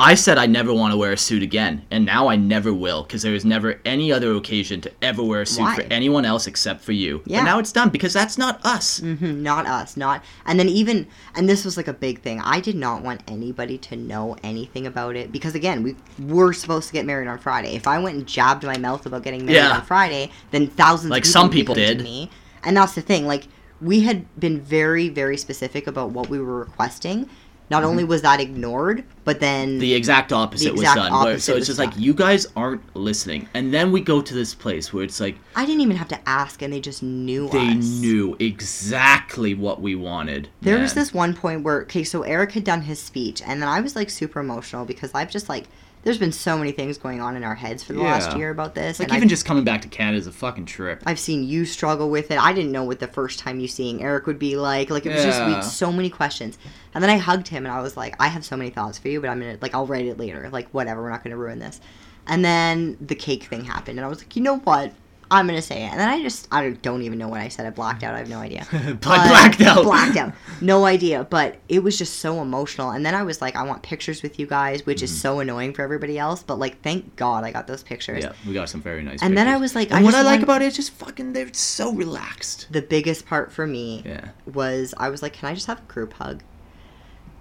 i 0.01 0.15
said 0.15 0.39
i 0.39 0.47
never 0.47 0.73
want 0.73 0.93
to 0.93 0.97
wear 0.97 1.13
a 1.13 1.17
suit 1.17 1.43
again 1.43 1.85
and 1.91 2.05
now 2.07 2.27
i 2.29 2.35
never 2.37 2.73
will 2.73 3.03
because 3.03 3.23
there 3.23 3.33
was 3.33 3.45
never 3.45 3.79
any 3.85 4.11
other 4.11 4.35
occasion 4.35 4.81
to 4.81 4.91
ever 5.03 5.23
wear 5.23 5.43
a 5.43 5.47
suit 5.47 5.61
Why? 5.63 5.75
for 5.77 5.83
anyone 5.83 6.25
else 6.25 6.47
except 6.47 6.81
for 6.83 6.93
you 6.93 7.23
Yeah. 7.27 7.41
but 7.41 7.45
now 7.45 7.59
it's 7.59 7.71
done 7.73 7.91
because 7.91 8.13
that's 8.15 8.39
not 8.39 8.65
us 8.65 9.01
Mhm, 9.01 9.37
not 9.43 9.67
us, 9.67 9.97
not. 9.97 10.25
And 10.47 10.59
then 10.59 10.69
even, 10.69 11.07
and 11.35 11.49
this 11.49 11.65
was 11.65 11.77
like 11.77 11.89
a 11.89 11.93
big 11.93 12.21
thing. 12.23 12.41
I 12.41 12.61
did 12.61 12.77
not 12.77 13.03
want 13.03 13.21
anybody 13.29 13.77
to 13.79 13.97
know 13.97 14.37
anything 14.43 14.87
about 14.87 15.17
it 15.17 15.31
because 15.33 15.55
again, 15.55 15.83
we 15.83 15.97
were 16.19 16.53
supposed 16.53 16.87
to 16.89 16.93
get 16.93 17.05
married 17.07 17.29
on 17.29 17.39
Friday. 17.39 17.75
If 17.75 17.87
I 17.87 17.99
went 17.99 18.17
and 18.17 18.27
jabbed 18.27 18.65
my 18.65 18.77
mouth 18.79 19.05
about 19.07 19.23
getting 19.23 19.45
married 19.47 19.57
Yeah. 19.59 19.77
on 19.77 19.83
Friday, 19.85 20.31
then 20.51 20.67
thousands 20.69 21.11
Like 21.11 21.25
of 21.25 21.31
some 21.31 21.51
people 21.51 21.75
did. 21.75 22.03
me. 22.03 22.31
And 22.65 22.77
that's 22.77 22.95
the 22.95 23.01
thing. 23.03 23.27
Like 23.27 23.45
we 23.81 24.01
had 24.01 24.25
been 24.39 24.61
very, 24.61 25.09
very 25.09 25.37
specific 25.37 25.87
about 25.87 26.11
what 26.11 26.29
we 26.29 26.39
were 26.39 26.59
requesting. 26.61 27.29
Not 27.71 27.85
only 27.85 28.03
was 28.05 28.23
that 28.23 28.41
ignored, 28.41 29.05
but 29.25 29.39
then 29.41 29.69
Mm-hmm. 29.71 29.79
the 29.79 29.95
exact 29.95 30.33
opposite 30.33 30.73
exact 30.73 30.97
was 30.99 31.09
done 31.11 31.25
where- 31.25 31.39
so 31.39 31.55
it's 31.55 31.67
just 31.67 31.79
done. 31.79 31.91
like 31.91 31.99
you 31.99 32.13
guys 32.13 32.47
aren't 32.57 32.83
listening 32.97 33.49
and 33.55 33.73
then 33.73 33.93
we 33.93 34.01
go 34.01 34.21
to 34.21 34.35
this 34.35 34.55
place 34.55 34.93
where 34.93 35.05
it's 35.05 35.21
like 35.21 35.37
I 35.55 35.65
didn't 35.65 35.83
even 35.83 35.97
have 35.97 36.09
to 36.09 36.29
ask, 36.29 36.63
and 36.63 36.73
they 36.73 36.81
just 36.81 37.03
knew 37.03 37.49
they 37.49 37.69
us. 37.69 37.85
knew 37.85 38.37
exactly 38.41 39.55
what 39.55 39.81
we 39.81 39.95
wanted 39.95 40.49
There 40.63 40.79
was 40.79 40.95
this 40.95 41.13
one 41.15 41.35
point 41.35 41.63
where 41.63 41.83
okay, 41.83 42.03
so 42.05 42.23
Eric 42.23 42.53
had 42.53 42.65
done 42.65 42.83
his 42.83 43.01
speech, 43.01 43.41
and 43.47 43.61
then 43.63 43.69
I 43.69 43.81
was 43.81 43.95
like 43.95 44.11
super 44.11 44.41
emotional 44.41 44.85
because 44.85 45.13
I've 45.15 45.31
just 45.31 45.49
like 45.49 45.65
there's 46.03 46.19
been 46.19 46.33
so 46.33 46.57
many 46.57 46.73
things 46.73 46.99
going 46.99 47.21
on 47.21 47.37
in 47.37 47.45
our 47.45 47.55
heads 47.55 47.83
for 47.83 47.93
the 47.93 48.01
last 48.01 48.37
year 48.37 48.51
about 48.51 48.75
this, 48.75 48.99
like 48.99 49.09
even 49.11 49.25
I've, 49.25 49.29
just 49.29 49.45
coming 49.45 49.65
back 49.65 49.83
to 49.83 49.89
canada 49.89 50.19
is 50.19 50.27
a 50.27 50.33
fucking 50.33 50.67
trip 50.67 51.03
I've 51.07 51.19
seen 51.19 51.45
you 51.45 51.65
struggle 51.65 52.11
with 52.11 52.31
it. 52.31 52.39
I 52.39 52.53
didn't 52.53 52.73
know 52.73 52.85
what 52.85 53.01
the 53.01 53.09
first 53.09 53.39
time 53.39 53.61
you 53.61 53.69
seeing 53.69 54.03
Eric 54.03 54.27
would 54.27 54.39
be 54.39 54.57
like. 54.57 54.91
Like 54.91 55.07
it 55.07 55.13
was 55.13 55.25
just 55.25 55.45
we 55.45 55.53
had 55.53 55.61
so 55.61 55.93
many 55.93 56.11
questions, 56.11 56.59
and 56.95 57.03
then 57.03 57.11
I 57.11 57.17
hugged 57.17 57.49
him 57.49 57.65
and 57.65 57.75
I 57.75 57.81
was 57.81 57.97
like, 57.97 58.15
I 58.21 58.29
have 58.29 58.45
so 58.45 58.57
many 58.57 58.71
thoughts 58.71 58.99
for 58.99 59.09
you, 59.09 59.21
but 59.21 59.31
I'm 59.31 59.41
gonna 59.41 59.59
like 59.61 59.75
I'll 59.75 59.87
write 59.87 60.07
it 60.07 60.19
later. 60.19 60.49
Like 60.51 60.69
whatever, 60.71 61.03
we're 61.03 61.11
not 61.11 61.23
gonna 61.23 61.37
ruin 61.37 61.59
this. 61.59 61.81
And 62.27 62.45
then 62.45 62.97
the 63.01 63.15
cake 63.15 63.45
thing 63.45 63.65
happened, 63.65 63.99
and 63.99 64.05
I 64.07 64.09
was 64.09 64.19
like, 64.19 64.37
you 64.37 64.43
know 64.43 64.59
what? 64.59 64.93
I'm 65.33 65.47
gonna 65.47 65.63
say 65.63 65.85
it. 65.85 65.91
And 65.91 66.01
then 66.01 66.09
I 66.09 66.21
just 66.23 66.49
I 66.51 66.71
don't 66.71 67.03
even 67.03 67.17
know 67.19 67.29
what 67.29 67.41
I 67.41 67.49
said. 67.49 67.65
I 67.65 67.71
blacked 67.71 68.03
out. 68.03 68.15
I 68.15 68.19
have 68.19 68.29
no 68.29 68.39
idea. 68.39 68.67
But- 68.73 68.99
blacked 69.01 69.61
out. 69.61 69.85
Blacked 69.85 70.17
out. 70.17 70.33
No 70.63 70.85
idea. 70.85 71.25
But 71.25 71.57
it 71.69 71.83
was 71.83 71.97
just 71.97 72.19
so 72.19 72.43
emotional. 72.43 72.91
And 72.91 73.07
then 73.07 73.15
I 73.15 73.23
was 73.23 73.41
like, 73.41 73.57
I 73.57 73.63
want 73.63 73.83
pictures 73.83 74.23
with 74.23 74.39
you 74.39 74.47
guys, 74.47 74.85
which 74.85 75.03
is 75.03 75.21
so 75.21 75.41
annoying 75.41 75.73
for 75.73 75.81
everybody 75.83 76.19
else. 76.19 76.43
But 76.43 76.59
like, 76.59 76.83
thank 76.83 77.17
God 77.17 77.45
I 77.45 77.51
got 77.53 77.67
those 77.67 77.83
pictures. 77.83 78.25
Mm-hmm. 78.25 78.35
Yeah, 78.45 78.49
we 78.49 78.55
got 78.55 78.69
some 78.69 78.83
very 78.83 79.03
nice. 79.03 79.23
And 79.23 79.37
then 79.39 79.49
I 79.49 79.57
was 79.57 79.75
like, 79.75 79.91
and 79.91 80.01
I 80.01 80.03
what 80.03 80.15
I 80.15 80.23
like 80.23 80.43
about 80.43 80.61
it 80.63 80.67
is 80.67 80.77
just 80.77 80.91
fucking 80.93 81.33
they're 81.33 81.55
so 81.55 81.93
relaxed. 81.95 82.67
The 82.71 82.83
biggest 82.83 83.25
part 83.27 83.51
for 83.53 83.67
me 83.67 84.03
Yeah. 84.05 84.29
was 84.53 84.93
I 84.99 85.09
was 85.09 85.23
like, 85.23 85.33
can 85.33 85.49
I 85.49 85.55
just 85.55 85.67
have 85.69 85.79
a 85.79 85.83
group 85.93 86.13
hug? 86.15 86.43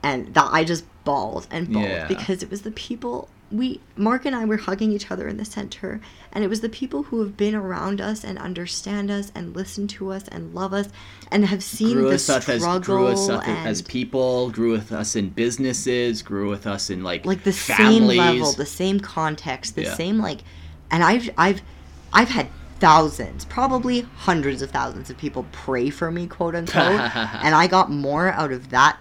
And 0.01 0.33
that 0.33 0.47
I 0.53 0.63
just 0.63 0.85
bawled 1.03 1.47
and 1.51 1.71
bawled 1.73 1.85
Yeah. 1.85 2.07
because 2.07 2.41
it 2.41 2.49
was 2.49 2.61
the 2.61 2.71
people 2.71 3.27
we 3.51 3.81
Mark 3.95 4.25
and 4.25 4.35
I 4.35 4.45
were 4.45 4.57
hugging 4.57 4.91
each 4.91 5.09
other 5.09 5.27
in 5.27 5.37
the 5.37 5.45
center 5.45 5.99
and 6.31 6.43
it 6.43 6.47
was 6.47 6.61
the 6.61 6.69
people 6.69 7.03
who 7.03 7.21
have 7.21 7.35
been 7.35 7.55
around 7.55 7.99
us 7.99 8.23
and 8.23 8.37
understand 8.37 9.09
us 9.09 9.31
and 9.33 9.55
listen 9.55 9.87
to 9.87 10.11
us 10.11 10.27
and 10.27 10.53
love 10.53 10.73
us 10.73 10.89
and 11.31 11.45
have 11.45 11.63
seen 11.63 11.93
Grew 11.93 12.09
the 12.09 12.15
us 12.15 12.29
up 12.29 12.47
as 12.47 12.61
struggle 12.61 12.81
grew 12.97 13.07
us 13.07 13.27
up 13.29 13.47
and 13.47 13.67
as 13.67 13.81
people, 13.81 14.51
grew 14.51 14.71
with 14.71 14.91
us 14.91 15.15
in 15.15 15.29
businesses, 15.29 16.21
grew 16.21 16.49
with 16.49 16.67
us 16.67 16.89
in 16.89 17.03
like 17.03 17.25
like 17.25 17.43
the 17.43 17.51
families. 17.53 17.99
same 17.99 18.17
level, 18.17 18.53
the 18.53 18.65
same 18.65 18.99
context, 18.99 19.75
the 19.75 19.83
Yeah. 19.83 19.93
same 19.95 20.19
like, 20.19 20.41
and 20.91 21.03
I've 21.03 21.29
I've 21.37 21.61
I've 22.13 22.29
had 22.29 22.49
thousands, 22.79 23.45
probably 23.45 24.01
hundreds 24.01 24.61
of 24.61 24.71
thousands 24.71 25.09
of 25.09 25.17
people 25.17 25.45
pray 25.51 25.89
for 25.89 26.11
me, 26.11 26.27
quote 26.27 26.55
unquote, 26.55 27.01
and 27.15 27.53
I 27.55 27.67
got 27.67 27.89
more 27.91 28.29
out 28.31 28.51
of 28.51 28.69
that 28.69 28.97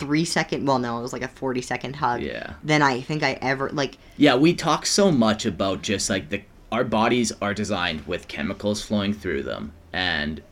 three 0.00 0.24
second. 0.24 0.66
Well, 0.66 0.80
no, 0.80 0.98
it 0.98 1.02
was 1.02 1.12
like 1.12 1.22
a 1.22 1.28
forty 1.28 1.62
second 1.62 1.94
hug. 1.96 2.22
Yeah. 2.22 2.54
Than 2.64 2.82
I 2.82 3.00
think 3.02 3.22
I 3.22 3.34
ever 3.40 3.68
like. 3.70 3.98
Yeah, 4.16 4.34
we 4.34 4.54
talk 4.54 4.86
so 4.86 5.12
much 5.12 5.46
about 5.46 5.82
just 5.82 6.10
like 6.10 6.30
the 6.30 6.42
our 6.72 6.84
bodies 6.84 7.32
are 7.40 7.54
designed 7.54 8.06
with 8.06 8.26
chemicals 8.26 8.82
flowing 8.82 9.12
through 9.12 9.44
them, 9.44 9.72
and 9.92 10.42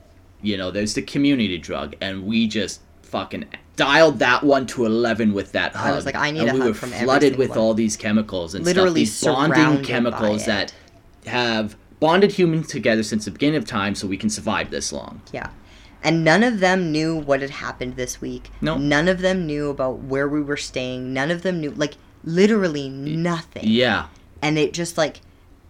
you 0.43 0.57
know 0.57 0.71
there's 0.71 0.95
the 0.95 1.03
community 1.03 1.59
drug, 1.59 1.97
and 2.01 2.27
we 2.27 2.47
just 2.47 2.81
fucking 3.03 3.47
dialed 3.77 4.19
that 4.19 4.45
one 4.45 4.67
to 4.67 4.85
eleven 4.85 5.33
with 5.33 5.53
that 5.53 5.75
hug. 5.75 5.93
I 5.93 5.97
was 5.97 6.05
like, 6.05 6.15
I 6.15 6.31
need 6.31 6.41
and 6.41 6.51
a 6.51 6.53
we 6.55 6.61
hug 6.61 6.69
were 6.69 6.75
from 6.75 6.91
flooded 6.91 7.37
with 7.37 7.51
one. 7.51 7.59
all 7.59 7.75
these 7.75 7.97
chemicals 7.97 8.55
and 8.55 8.65
Literally 8.65 9.05
stuff, 9.05 9.49
these 9.49 9.57
bonding 9.57 9.85
chemicals 9.85 10.45
that 10.45 10.75
have 11.27 11.77
bonded 12.01 12.33
humans 12.33 12.69
together 12.69 13.03
since 13.03 13.25
the 13.25 13.31
beginning 13.31 13.57
of 13.57 13.65
time, 13.67 13.95
so 13.95 14.07
we 14.07 14.17
can 14.17 14.31
survive 14.31 14.71
this 14.71 14.93
long. 14.93 15.21
Yeah. 15.33 15.51
And 16.03 16.25
none 16.25 16.43
of 16.43 16.61
them 16.61 16.93
knew 16.93 17.17
what 17.17 17.41
had 17.41 17.51
happened 17.51 17.97
this 17.97 18.21
week. 18.21 18.51
No. 18.61 18.79
None 18.79 19.09
of 19.09 19.21
them 19.21 19.47
knew 19.47 19.69
about 19.69 19.99
where 19.99 20.29
we 20.29 20.41
were 20.41 20.57
staying. 20.57 21.13
None 21.13 21.31
of 21.31 21.43
them 21.43 21.61
knew, 21.61 21.71
like, 21.71 21.95
literally 22.25 22.89
nothing. 22.89 23.65
Yeah, 23.65 24.07
and 24.43 24.59
it 24.59 24.73
just 24.73 24.97
like 24.99 25.21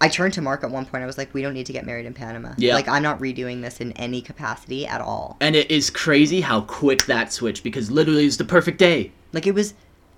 I 0.00 0.08
turned 0.08 0.34
to 0.34 0.40
Mark 0.42 0.62
at 0.62 0.70
one 0.70 0.86
point. 0.86 1.02
I 1.02 1.06
was 1.06 1.18
like, 1.18 1.32
"We 1.34 1.42
don't 1.42 1.54
need 1.54 1.66
to 1.66 1.72
get 1.72 1.84
married 1.84 2.06
in 2.06 2.14
Panama. 2.14 2.54
Yeah. 2.56 2.74
Like, 2.74 2.88
I'm 2.88 3.02
not 3.02 3.18
redoing 3.20 3.62
this 3.62 3.80
in 3.80 3.92
any 3.92 4.20
capacity 4.20 4.86
at 4.86 5.00
all. 5.00 5.36
and 5.40 5.56
it 5.56 5.70
is 5.70 5.90
crazy 5.90 6.40
how 6.40 6.60
quick 6.62 7.06
that 7.06 7.32
switched 7.32 7.64
because 7.64 7.90
literally 7.90 8.26
it's 8.26 8.36
the 8.36 8.44
perfect 8.44 8.78
day. 8.78 9.12
Like, 9.32 9.46
it 9.46 9.54
was 9.54 9.74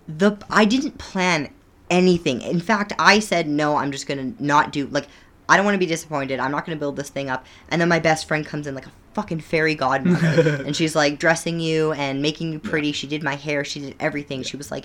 the 0.08 0.36
I 0.50 0.64
didn't 0.64 0.98
plan 0.98 1.52
anything. 1.88 2.42
In 2.42 2.60
fact, 2.60 2.92
I 2.98 3.18
said 3.20 3.48
no. 3.48 3.76
I'm 3.76 3.92
just 3.92 4.06
gonna 4.06 4.32
not 4.38 4.72
do 4.72 4.86
like 4.88 5.06
I 5.50 5.56
don't 5.56 5.64
want 5.66 5.74
to 5.74 5.78
be 5.78 5.86
disappointed. 5.86 6.40
I'm 6.40 6.52
not 6.52 6.64
going 6.64 6.76
to 6.76 6.80
build 6.80 6.96
this 6.96 7.10
thing 7.10 7.28
up. 7.28 7.44
And 7.68 7.80
then 7.80 7.88
my 7.88 7.98
best 7.98 8.26
friend 8.28 8.46
comes 8.46 8.66
in 8.66 8.74
like 8.74 8.86
a 8.86 8.92
fucking 9.14 9.40
fairy 9.40 9.74
godmother, 9.74 10.62
and 10.66 10.74
she's 10.76 10.94
like 10.94 11.18
dressing 11.18 11.60
you 11.60 11.92
and 11.92 12.22
making 12.22 12.52
you 12.52 12.58
pretty. 12.60 12.92
She 12.92 13.06
did 13.06 13.22
my 13.22 13.34
hair. 13.34 13.64
She 13.64 13.80
did 13.80 13.96
everything. 14.00 14.42
She 14.44 14.56
was 14.56 14.70
like, 14.70 14.84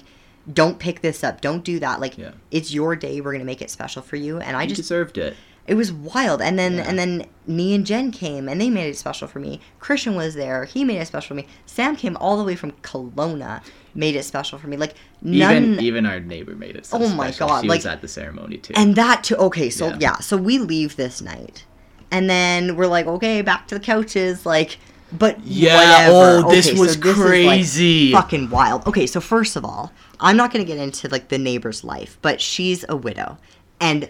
"Don't 0.51 0.79
pick 0.79 1.01
this 1.01 1.23
up. 1.23 1.39
Don't 1.41 1.63
do 1.63 1.79
that. 1.79 1.99
Like, 2.01 2.17
Yeah. 2.17 2.31
it's 2.51 2.73
your 2.73 2.95
day. 2.95 3.21
We're 3.21 3.31
gonna 3.31 3.45
make 3.45 3.61
it 3.61 3.69
special 3.69 4.01
for 4.01 4.15
you." 4.15 4.39
And 4.39 4.57
I 4.57 4.63
You 4.63 4.69
just 4.69 4.81
deserved 4.81 5.17
it. 5.19 5.35
It 5.67 5.75
was 5.75 5.91
wild. 5.91 6.41
And 6.41 6.57
then 6.59 6.75
Yeah. 6.75 6.85
and 6.87 6.97
then 6.99 7.25
me 7.47 7.73
and 7.73 7.85
Jen 7.85 8.11
came 8.11 8.47
and 8.47 8.59
they 8.61 8.69
made 8.69 8.87
it 8.89 8.97
special 8.97 9.27
for 9.27 9.39
me. 9.39 9.59
Christian 9.79 10.15
was 10.15 10.35
there. 10.35 10.65
He 10.65 10.83
made 10.83 10.97
it 10.97 11.07
special 11.07 11.29
for 11.29 11.33
me. 11.35 11.47
Sam 11.65 11.95
came 11.95 12.15
all 12.17 12.37
the 12.37 12.43
way 12.43 12.55
from 12.55 12.71
Kelowna, 12.83 13.61
made 13.93 14.15
it 14.15 14.23
special 14.25 14.57
for 14.59 14.67
me. 14.67 14.77
Like 14.77 14.93
none 15.21 15.55
Even 15.73 15.79
even 15.81 16.05
our 16.05 16.19
neighbor 16.19 16.55
made 16.55 16.75
it. 16.75 16.85
So 16.85 16.97
Oh 16.97 17.09
my 17.09 17.31
special. 17.31 17.47
God, 17.47 17.61
She 17.63 17.67
like- 17.67 17.79
was 17.79 17.85
at 17.85 18.01
the 18.01 18.07
ceremony 18.07 18.57
too. 18.57 18.73
and 18.75 18.95
that 18.95 19.23
too 19.23 19.35
okay, 19.37 19.69
so 19.69 19.87
Yeah. 19.87 19.97
yeah. 19.99 20.15
so 20.19 20.37
we 20.37 20.59
leave 20.59 20.95
this 20.95 21.21
night. 21.21 21.65
And 22.11 22.29
then 22.29 22.75
we're 22.75 22.87
like, 22.87 23.07
okay, 23.07 23.41
back 23.41 23.67
to 23.69 23.75
the 23.75 23.81
couches, 23.81 24.45
like 24.45 24.77
but 25.11 25.37
Yeah, 25.45 26.09
whatever. 26.09 26.47
oh, 26.47 26.51
this 26.51 26.67
Okay, 26.67 26.79
was 26.79 26.95
is, 26.97 27.05
like, 27.05 27.15
crazy. 27.15 28.11
fucking 28.11 28.49
wild. 28.49 28.85
Okay, 28.87 29.05
so 29.07 29.21
first 29.21 29.55
of 29.55 29.63
all, 29.63 29.91
I'm 30.19 30.35
not 30.35 30.51
gonna 30.51 30.63
get 30.65 30.77
into 30.77 31.07
like 31.09 31.29
the 31.29 31.37
neighbor's 31.37 31.83
life, 31.83 32.17
but 32.21 32.41
she's 32.41 32.83
a 32.89 32.95
widow. 32.95 33.37
And 33.79 34.09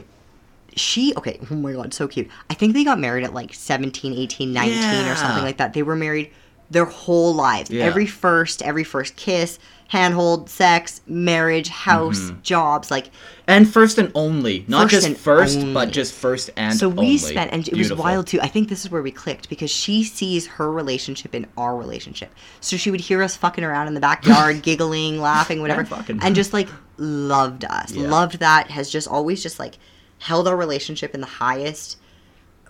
she 0.76 1.14
okay 1.16 1.40
oh 1.52 1.56
my 1.56 1.72
god 1.74 1.94
so 1.94 2.08
cute 2.08 2.28
i 2.50 2.54
think 2.54 2.74
they 2.74 2.84
got 2.84 3.00
married 3.00 3.24
at 3.24 3.34
like 3.34 3.54
17 3.54 4.14
18 4.14 4.52
19 4.54 5.08
or 5.08 5.16
something 5.16 5.44
like 5.44 5.58
that 5.58 5.74
they 5.74 5.84
were 5.84 5.96
married 5.96 6.32
their 6.70 6.86
whole 6.86 7.34
lives 7.34 7.70
Yeah. 7.70 7.86
every 7.86 8.06
first 8.08 8.62
every 8.62 8.84
first 8.84 9.16
kiss 9.16 9.60
handhold 9.90 10.50
sex 10.50 11.00
marriage 11.08 11.70
house 11.70 12.20
Mm-hmm. 12.20 12.42
jobs 12.42 12.90
like 12.90 13.12
And 13.48 13.72
first 13.72 14.00
and 14.00 14.12
only, 14.16 14.66
not 14.68 14.90
First 14.90 15.06
just 15.08 15.22
first, 15.22 15.58
only. 15.60 15.74
but 15.76 15.92
just 15.92 16.12
first 16.14 16.50
and 16.58 16.76
so 16.76 16.90
we 16.90 16.98
only. 16.98 17.18
spent 17.20 17.54
and 17.54 17.68
it 17.68 17.72
Beautiful. 17.74 17.98
was 17.98 18.04
wild 18.04 18.26
too 18.28 18.42
i 18.42 18.48
think 18.48 18.68
this 18.68 18.84
is 18.84 18.90
where 18.92 19.04
we 19.04 19.12
clicked 19.12 19.48
because 19.48 19.70
she 19.70 20.04
sees 20.04 20.48
her 20.48 20.72
relationship 20.72 21.36
in 21.36 21.46
our 21.56 21.78
relationship 21.78 22.34
so 22.62 22.76
she 22.78 22.90
would 22.90 23.00
hear 23.02 23.22
us 23.22 23.36
fucking 23.38 23.64
around 23.64 23.88
in 23.88 23.94
the 23.94 24.00
backyard 24.02 24.62
giggling 24.64 25.22
laughing 25.22 25.62
whatever 25.62 25.84
Yeah, 25.84 25.88
fucking. 25.98 26.20
and 26.24 26.36
just 26.42 26.52
like 26.52 26.68
loved 26.98 27.64
us 27.66 27.92
Yeah. 27.92 28.10
loved 28.10 28.40
that 28.40 28.72
has 28.72 28.90
just 28.90 29.08
always 29.08 29.44
just 29.44 29.60
like 29.60 29.78
held 30.19 30.47
our 30.47 30.56
relationship 30.58 31.13
in 31.13 31.21
the 31.21 31.28
highest 31.28 31.97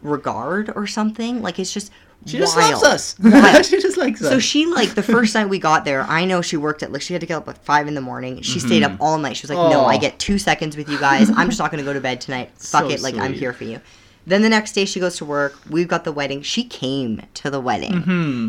regard 0.02 0.72
or 0.76 0.86
something 0.88 1.42
like 1.42 1.58
it's 1.58 1.74
just 1.74 1.92
She 2.26 2.38
just 2.38 2.56
loves 2.58 2.84
us. 2.84 3.16
Wild. 3.20 3.66
she 3.66 3.82
just 3.82 3.98
likes 3.98 4.22
us. 4.22 4.30
So 4.30 4.40
she 4.40 4.66
like 4.66 4.94
the 4.96 5.04
first 5.04 5.34
night 5.36 5.48
we 5.50 5.60
got 5.60 5.86
there. 5.86 6.02
I 6.04 6.26
know 6.26 6.42
she 6.42 6.58
worked 6.58 6.84
at 6.84 6.92
like 6.92 7.02
she 7.02 7.14
had 7.14 7.22
to 7.22 7.26
get 7.28 7.38
up 7.38 7.48
at 7.48 7.58
five 7.60 7.88
in 7.88 7.94
the 7.96 8.02
morning. 8.02 8.42
She 8.42 8.60
stayed 8.60 8.84
up 8.84 8.98
all 9.00 9.18
night. 9.18 9.38
She 9.38 9.44
was 9.48 9.50
like, 9.52 9.72
"No, 9.72 9.80
Mm-hmm. 9.82 9.90
I 9.90 9.98
get 9.98 10.20
two 10.20 10.38
seconds 10.38 10.76
with 10.76 10.90
you 10.90 11.00
guys. 11.00 11.30
I'm 11.30 11.48
just 11.48 11.60
not 11.60 11.72
gonna 11.72 11.84
go 11.84 11.94
to 11.94 12.02
bed 12.02 12.22
tonight. 12.22 12.52
Fuck 12.56 12.84
So 12.84 12.90
it. 12.90 13.02
Like 13.02 13.16
I'm 13.16 13.34
here 13.34 13.54
for 13.54 13.64
you." 13.64 13.80
Then 14.28 14.42
the 14.42 14.50
next 14.50 14.72
day 14.74 14.86
she 14.86 15.00
goes 15.00 15.18
to 15.18 15.26
work. 15.26 15.56
We've 15.70 15.88
got 15.88 16.04
the 16.04 16.12
wedding. 16.12 16.42
She 16.42 16.64
came 16.64 17.22
to 17.36 17.50
the 17.52 17.60
wedding. 17.62 18.02
hmm 18.02 18.48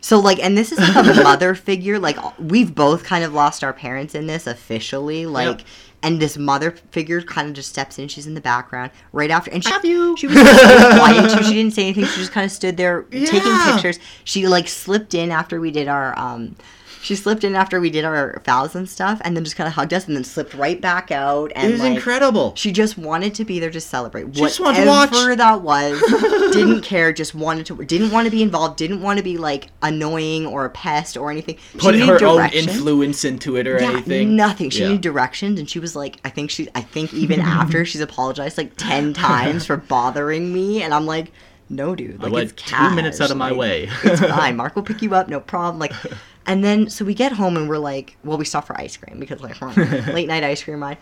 So 0.00 0.20
like, 0.20 0.38
and 0.38 0.56
this 0.56 0.70
is 0.72 0.78
like 0.78 0.94
a 1.18 1.22
mother 1.24 1.54
figure. 1.56 1.98
Like 1.98 2.16
we've 2.38 2.72
both 2.74 3.02
kind 3.04 3.24
of 3.24 3.34
lost 3.34 3.62
our 3.64 3.72
parents 3.72 4.14
in 4.14 4.26
this 4.28 4.46
officially. 4.46 5.26
Like, 5.26 5.58
Yep. 5.58 5.66
And 6.02 6.20
this 6.20 6.36
mother 6.38 6.72
figure 6.90 7.20
kind 7.22 7.48
of 7.48 7.54
just 7.54 7.68
steps 7.68 7.98
in. 7.98 8.08
She's 8.08 8.26
in 8.26 8.34
the 8.34 8.40
background 8.40 8.92
right 9.12 9.30
after, 9.30 9.50
and 9.50 9.64
she, 9.64 9.70
Have 9.70 9.84
you? 9.84 10.16
She 10.16 10.26
was 10.26 10.36
quiet 10.36 11.36
too. 11.36 11.44
She 11.44 11.54
didn't 11.54 11.72
say 11.72 11.84
anything. 11.84 12.04
She 12.06 12.20
just 12.20 12.32
kind 12.32 12.44
of 12.44 12.52
stood 12.52 12.76
there 12.76 13.02
taking 13.02 13.58
pictures. 13.72 13.98
She 14.24 14.46
like 14.46 14.68
slipped 14.68 15.14
in 15.14 15.30
after 15.30 15.60
we 15.60 15.70
did 15.70 15.88
our 15.88 16.18
um. 16.18 16.56
She 17.00 17.14
slipped 17.14 17.44
in 17.44 17.54
after 17.54 17.80
we 17.80 17.90
did 17.90 18.04
our 18.04 18.42
vows 18.44 18.74
and 18.74 18.88
stuff, 18.88 19.20
and 19.24 19.36
then 19.36 19.44
just 19.44 19.56
kind 19.56 19.68
of 19.68 19.74
hugged 19.74 19.94
us, 19.94 20.06
and 20.06 20.16
then 20.16 20.24
slipped 20.24 20.52
right 20.54 20.80
back 20.80 21.10
out. 21.10 21.52
And 21.54 21.68
It 21.68 21.72
was 21.72 21.80
like, 21.80 21.92
incredible. 21.94 22.54
She 22.56 22.72
just 22.72 22.98
wanted 22.98 23.34
to 23.36 23.44
be 23.44 23.60
there 23.60 23.70
to 23.70 23.80
celebrate. 23.80 24.34
She 24.34 24.40
just 24.42 24.58
wanted 24.60 24.82
to 24.82 24.86
watch. 24.88 25.10
Whatever 25.12 25.36
that 25.36 25.62
was, 25.62 26.00
didn't 26.52 26.82
care. 26.82 27.12
Just 27.12 27.34
wanted 27.34 27.66
to. 27.66 27.76
Didn't 27.84 28.10
want 28.10 28.24
to 28.26 28.30
be 28.30 28.42
involved. 28.42 28.76
Didn't 28.76 29.00
want 29.00 29.18
to 29.18 29.22
be 29.22 29.38
like 29.38 29.68
annoying 29.82 30.46
or 30.46 30.64
a 30.64 30.70
pest 30.70 31.16
or 31.16 31.30
anything. 31.30 31.56
She 31.72 31.78
Put 31.78 31.94
her 31.98 32.24
own 32.24 32.50
influence 32.52 33.24
into 33.24 33.56
it 33.56 33.66
or 33.66 33.80
Yeah, 33.80 33.90
anything. 33.90 34.34
nothing. 34.36 34.70
She 34.70 34.80
Yeah. 34.80 34.88
needed 34.88 35.02
directions, 35.02 35.58
and 35.60 35.68
she 35.70 35.78
was 35.78 35.94
like, 35.94 36.18
I 36.24 36.30
think 36.30 36.50
she, 36.50 36.68
I 36.74 36.80
think 36.80 37.14
even 37.14 37.40
after 37.40 37.84
she's 37.84 38.00
apologized 38.00 38.58
like 38.58 38.72
ten 38.76 39.12
times 39.14 39.66
for 39.66 39.76
bothering 39.76 40.52
me, 40.52 40.82
and 40.82 40.92
I'm 40.92 41.06
like, 41.06 41.32
no, 41.70 41.94
dude, 41.94 42.22
like 42.22 42.32
went 42.32 42.50
it's 42.50 42.62
two 42.62 42.70
cash. 42.74 42.94
minutes 42.96 43.20
out 43.20 43.30
of 43.30 43.36
my 43.36 43.50
like, 43.50 43.58
way. 43.58 43.88
it's 44.04 44.20
fine. 44.20 44.56
Mark 44.56 44.74
will 44.74 44.82
pick 44.82 45.02
you 45.02 45.14
up, 45.14 45.28
no 45.28 45.38
problem. 45.38 45.78
Like, 45.78 45.92
and 46.48 46.64
then 46.64 46.90
so 46.90 47.04
we 47.04 47.14
get 47.14 47.30
home 47.32 47.56
and 47.56 47.68
we're 47.68 47.78
like, 47.78 48.16
well, 48.24 48.36
we 48.38 48.44
stop 48.44 48.66
for 48.66 48.76
ice 48.80 48.96
cream 48.96 49.20
because 49.20 49.40
like 49.40 49.60
late 50.08 50.26
night 50.26 50.42
ice 50.42 50.64
cream 50.64 50.82
ride, 50.82 50.98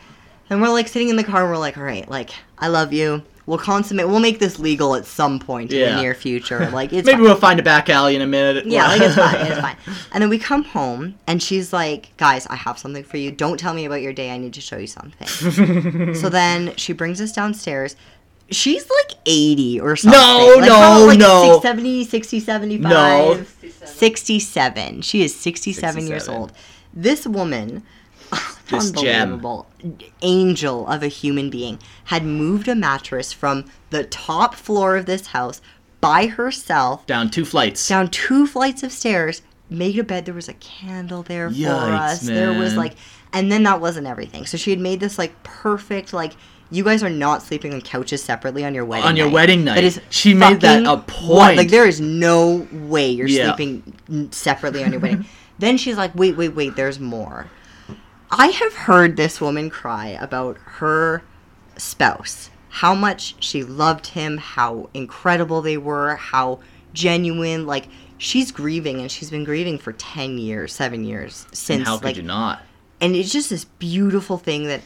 and 0.51 0.61
we're 0.61 0.69
like 0.69 0.89
sitting 0.89 1.09
in 1.09 1.17
the 1.17 1.25
car. 1.25 1.41
and 1.43 1.51
We're 1.51 1.57
like, 1.57 1.79
all 1.79 1.85
right, 1.85 2.07
like 2.11 2.31
I 2.59 2.69
love 2.69 2.93
you. 2.93 3.23
We'll 3.47 3.59
consummate. 3.59 4.09
We'll 4.09 4.19
make 4.19 4.41
this 4.41 4.59
legal 4.59 4.97
at 4.97 5.07
some 5.07 5.39
point 5.39 5.73
in 5.73 5.79
Yeah. 5.79 5.95
the 5.95 6.03
near 6.03 6.15
future. 6.15 6.69
Like 6.71 6.93
it's 6.93 7.07
Maybe 7.07 7.19
fine. 7.19 7.23
we'll 7.23 7.37
find 7.37 7.61
a 7.61 7.63
back 7.63 7.89
alley 7.89 8.17
in 8.17 8.23
a 8.23 8.27
minute. 8.27 8.67
Yeah, 8.67 8.89
like 8.89 9.01
it's 9.01 9.15
fine, 9.15 9.47
it's 9.47 9.61
fine. 9.67 9.77
And 10.13 10.21
then 10.21 10.29
we 10.29 10.39
come 10.39 10.65
home, 10.65 11.15
and 11.29 11.41
she's 11.41 11.73
like, 11.73 12.17
"Guys, 12.17 12.47
I 12.49 12.57
have 12.57 12.77
something 12.77 13.05
for 13.05 13.19
you. 13.19 13.31
Don't 13.31 13.57
tell 13.59 13.73
me 13.73 13.85
about 13.85 14.03
your 14.03 14.13
day. 14.13 14.33
I 14.33 14.37
need 14.39 14.53
to 14.55 14.61
show 14.61 14.77
you 14.79 14.89
something." 14.89 16.15
so 16.17 16.29
then 16.29 16.75
she 16.77 16.93
brings 16.93 17.21
us 17.21 17.31
downstairs. 17.33 17.95
She's 18.51 18.83
like 18.89 19.17
80 19.27 19.81
or 19.81 19.97
something. 19.97 20.21
No, 20.21 20.55
like, 20.59 20.69
no, 20.69 21.05
like 21.07 21.19
no. 21.19 21.53
6, 21.55 21.63
70, 21.63 22.05
60, 22.05 22.41
75. 22.41 22.91
No. 22.91 23.45
67. 23.89 25.03
She 25.03 25.23
is 25.23 25.35
67, 25.35 26.07
years 26.07 26.29
old. 26.29 26.53
This 26.93 27.27
woman, 27.27 27.83
This 28.71 28.91
gem. 28.91 29.35
unbelievable, 29.35 29.67
angel 30.23 30.87
of 30.89 31.03
a 31.03 31.09
human 31.09 31.51
being, 31.51 31.79
had 32.07 32.25
moved 32.25 32.69
a 32.69 32.75
mattress 32.75 33.33
from 33.33 33.65
the 33.91 34.05
top 34.05 34.55
floor 34.55 34.97
of 34.97 35.07
this 35.07 35.29
house 35.29 35.61
by 36.01 36.27
herself 36.27 37.07
Down 37.07 37.31
two 37.31 37.45
flights. 37.45 37.87
down 37.89 38.09
two 38.09 38.47
flights 38.47 38.83
of 38.83 38.93
stairs, 38.93 39.43
made 39.71 39.99
a 39.99 40.05
bed. 40.05 40.25
There 40.27 40.35
was 40.35 40.49
a 40.49 40.55
candle 40.55 41.23
there 41.23 41.49
for 41.51 41.57
Yikes, 41.57 41.99
us. 42.01 42.21
There 42.21 42.53
was 42.53 42.77
like, 42.77 42.95
and 43.33 43.51
then 43.51 43.63
that 43.65 43.81
wasn't 43.81 44.07
everything. 44.07 44.47
So 44.47 44.57
she 44.57 44.71
had 44.71 44.79
made 44.81 45.01
this 45.01 45.19
like 45.19 45.43
perfect 45.43 46.13
like. 46.13 46.33
You 46.71 46.83
guys 46.85 47.03
are 47.03 47.11
not 47.11 47.43
sleeping 47.43 47.73
on 47.75 47.81
couches 47.81 48.23
separately 48.25 48.65
on 48.65 48.75
your 48.75 48.85
wedding 48.85 49.07
On 49.07 49.17
your 49.17 49.27
night. 49.27 49.35
wedding 49.35 49.65
night. 49.65 49.75
That 49.77 49.85
is 49.85 50.01
She 50.11 50.35
made 50.35 50.61
that 50.63 50.85
a 50.85 50.95
what- 50.97 51.07
point. 51.07 51.57
Like 51.57 51.69
there 51.71 51.87
is 51.87 52.01
no 52.01 52.67
way 52.73 53.11
you're 53.11 53.29
Yeah. 53.29 53.55
sleeping 53.55 54.29
separately 54.33 54.83
on 54.83 54.91
your 54.93 55.01
wedding. 55.01 55.27
then 55.59 55.77
she's 55.79 55.97
like, 55.97 56.13
"Wait, 56.15 56.37
wait, 56.37 56.55
wait. 56.55 56.75
There's 56.77 56.99
more." 56.99 57.47
I 58.31 58.49
have 58.49 58.75
heard 58.75 59.17
this 59.17 59.41
woman 59.41 59.71
cry 59.71 60.09
about 60.21 60.57
her 60.65 61.23
spouse, 61.77 62.51
how 62.69 62.95
much 62.95 63.37
she 63.39 63.63
loved 63.63 64.09
him, 64.09 64.39
how 64.39 64.89
incredible 64.95 65.63
they 65.63 65.77
were, 65.77 66.17
how 66.17 66.59
genuine. 66.93 67.67
Like 67.67 67.89
she's 68.19 68.51
grieving, 68.51 69.01
and 69.01 69.11
she's 69.11 69.31
been 69.31 69.45
grieving 69.45 69.79
for 69.79 69.93
ten 69.93 70.39
years, 70.39 70.73
seven 70.73 71.05
years 71.05 71.47
since. 71.53 71.79
and 71.79 71.87
how 71.87 71.97
could 71.99 72.05
like, 72.07 72.17
you 72.17 72.23
not? 72.23 72.63
and 73.01 73.15
it's 73.15 73.31
just 73.31 73.51
this 73.51 73.65
beautiful 73.67 74.39
thing 74.39 74.65
that 74.65 74.81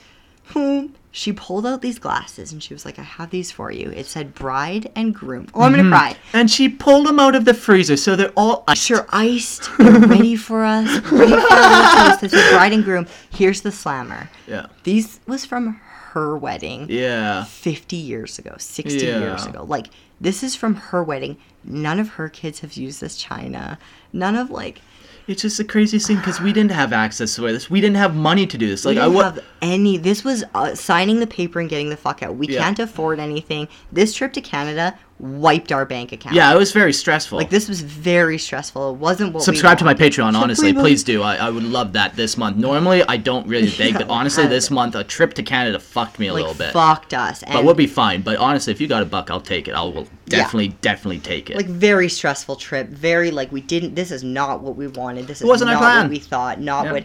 hmm, 0.49 0.87
she 1.13 1.33
pulled 1.33 1.67
out 1.67 1.83
these 1.83 1.99
glasses 1.99 2.53
and 2.53 2.63
she 2.63 2.73
was 2.73 2.85
like, 2.85 2.99
"I 2.99 3.03
have 3.03 3.31
these 3.31 3.51
for 3.51 3.71
you." 3.73 3.91
It 3.91 4.07
said 4.07 4.35
bride 4.35 4.91
and 4.95 5.15
groom. 5.15 5.49
Oh, 5.55 5.63
I'm 5.63 5.73
gonna 5.73 5.83
Mm-hmm. 5.85 5.93
cry. 5.93 6.17
And 6.33 6.51
she 6.51 6.69
pulled 6.69 7.07
them 7.07 7.19
out 7.19 7.35
of 7.35 7.45
the 7.45 7.55
freezer, 7.55 7.97
so 7.97 8.15
they're 8.17 8.33
all 8.37 8.65
iced. 8.69 8.83
Sure, 8.83 9.07
iced, 9.11 9.71
they're 9.79 9.93
ready 10.01 10.37
for 10.37 10.65
us, 10.65 10.87
ready 11.11 11.33
for 11.33 11.53
our 11.53 12.09
toast. 12.11 12.23
It 12.25 12.31
said 12.31 12.53
bride 12.53 12.73
and 12.73 12.85
groom. 12.85 13.07
Here's 13.31 13.61
the 13.63 13.73
slammer. 13.73 14.31
Yeah. 14.47 14.67
These 14.85 15.21
was 15.27 15.45
from 15.45 15.81
her 16.13 16.37
wedding. 16.37 16.87
Yeah. 16.89 17.45
50 17.45 17.97
years 17.97 18.39
ago, 18.39 18.55
60 18.59 19.05
Yeah. 19.07 19.19
years 19.21 19.47
ago. 19.47 19.65
Like, 19.65 19.89
this 20.21 20.43
is 20.43 20.57
from 20.57 20.75
her 20.75 21.03
wedding. 21.05 21.37
None 21.65 22.01
of 22.01 22.09
her 22.11 22.29
kids 22.29 22.61
have 22.61 22.75
used 22.75 23.01
this 23.01 23.17
china. 23.17 23.79
None 24.13 24.35
of, 24.37 24.51
like, 24.51 24.81
It's 25.27 25.43
just 25.43 25.59
the 25.59 25.65
craziest 25.65 26.07
thing 26.07 26.17
because 26.17 26.41
we 26.41 26.53
didn't 26.53 26.73
have 26.73 26.93
access 26.93 27.35
to 27.37 27.43
this. 27.43 27.71
We 27.71 27.81
didn't 27.81 27.97
have 27.97 28.15
money 28.17 28.47
to 28.47 28.59
do 28.59 28.69
this. 28.69 28.85
we 28.85 28.93
Like 28.95 28.99
I 29.03 29.05
didn't 29.07 29.15
wa- 29.17 29.23
have 29.25 29.39
any. 29.63 29.97
This 29.97 30.25
was 30.25 30.43
uh, 30.55 30.75
signing 30.75 31.21
the 31.21 31.27
paper 31.27 31.61
and 31.61 31.69
getting 31.69 31.89
the 31.91 31.97
fuck 31.97 32.23
out. 32.23 32.37
We 32.37 32.49
Yeah. 32.49 32.61
can't 32.61 32.79
afford 32.79 33.21
anything. 33.21 33.69
This 33.93 34.15
trip 34.15 34.33
to 34.35 34.41
Canada 34.41 34.99
wiped 35.21 35.71
our 35.71 35.85
bank 35.85 36.13
account. 36.13 36.35
Yeah, 36.35 36.53
it 36.53 36.57
was 36.57 36.73
very 36.73 36.93
stressful. 36.93 37.39
Like, 37.39 37.51
this 37.51 37.69
was 37.69 37.81
very 37.83 38.39
stressful. 38.39 38.91
It 38.91 38.97
wasn't 38.97 39.35
what 39.35 39.43
Subscribe 39.43 39.79
to 39.79 39.85
my. 39.85 39.95
Patreon, 39.95 40.35
honestly. 40.35 40.73
please- 40.73 41.05
do. 41.05 41.23
I, 41.23 41.37
I 41.37 41.51
would 41.51 41.63
love 41.63 41.93
that 41.93 42.17
this 42.17 42.37
month. 42.37 42.57
Normally, 42.57 43.03
I 43.05 43.17
don't 43.17 43.47
really 43.47 43.71
beg, 43.79 43.95
but 43.95 44.09
honestly, 44.09 44.47
this 44.47 44.71
month, 44.71 44.95
a 44.95 45.05
trip 45.05 45.35
to 45.35 45.43
Canada 45.43 45.79
fucked 45.79 46.19
me 46.19 46.29
a 46.29 46.33
Like, 46.33 46.41
little 46.43 46.55
bit. 46.55 46.73
fucked 46.73 47.13
us. 47.15 47.43
And 47.43 47.53
But 47.53 47.65
we'll 47.65 47.75
be 47.75 47.87
fine. 47.87 48.23
But 48.23 48.37
honestly, 48.39 48.73
if 48.73 48.81
you 48.81 48.87
got 48.89 49.03
a 49.03 49.07
buck, 49.07 49.31
I'll 49.31 49.41
take 49.41 49.69
it. 49.69 49.73
I 49.75 49.83
will 49.83 50.07
definitely, 50.27 50.69
definitely 50.81 51.19
take 51.21 51.51
it. 51.51 51.57
like 51.57 51.67
very 51.67 52.09
stressful 52.09 52.55
trip 52.57 52.87
very 52.89 53.33
like 53.33 53.51
we 53.51 53.61
didn't 53.61 53.97
this 53.97 54.13
is 54.13 54.23
not 54.23 54.61
what 54.61 54.77
we 54.77 54.87
wanted 54.87 55.27
this 55.27 55.41
is 55.41 55.47
wasn't 55.49 55.69
our 55.69 55.77
plan. 55.77 56.03
what 56.03 56.11
we 56.11 56.21
thought 56.21 56.61
not 56.61 56.85
Yeah. 56.85 56.93
what 56.93 57.05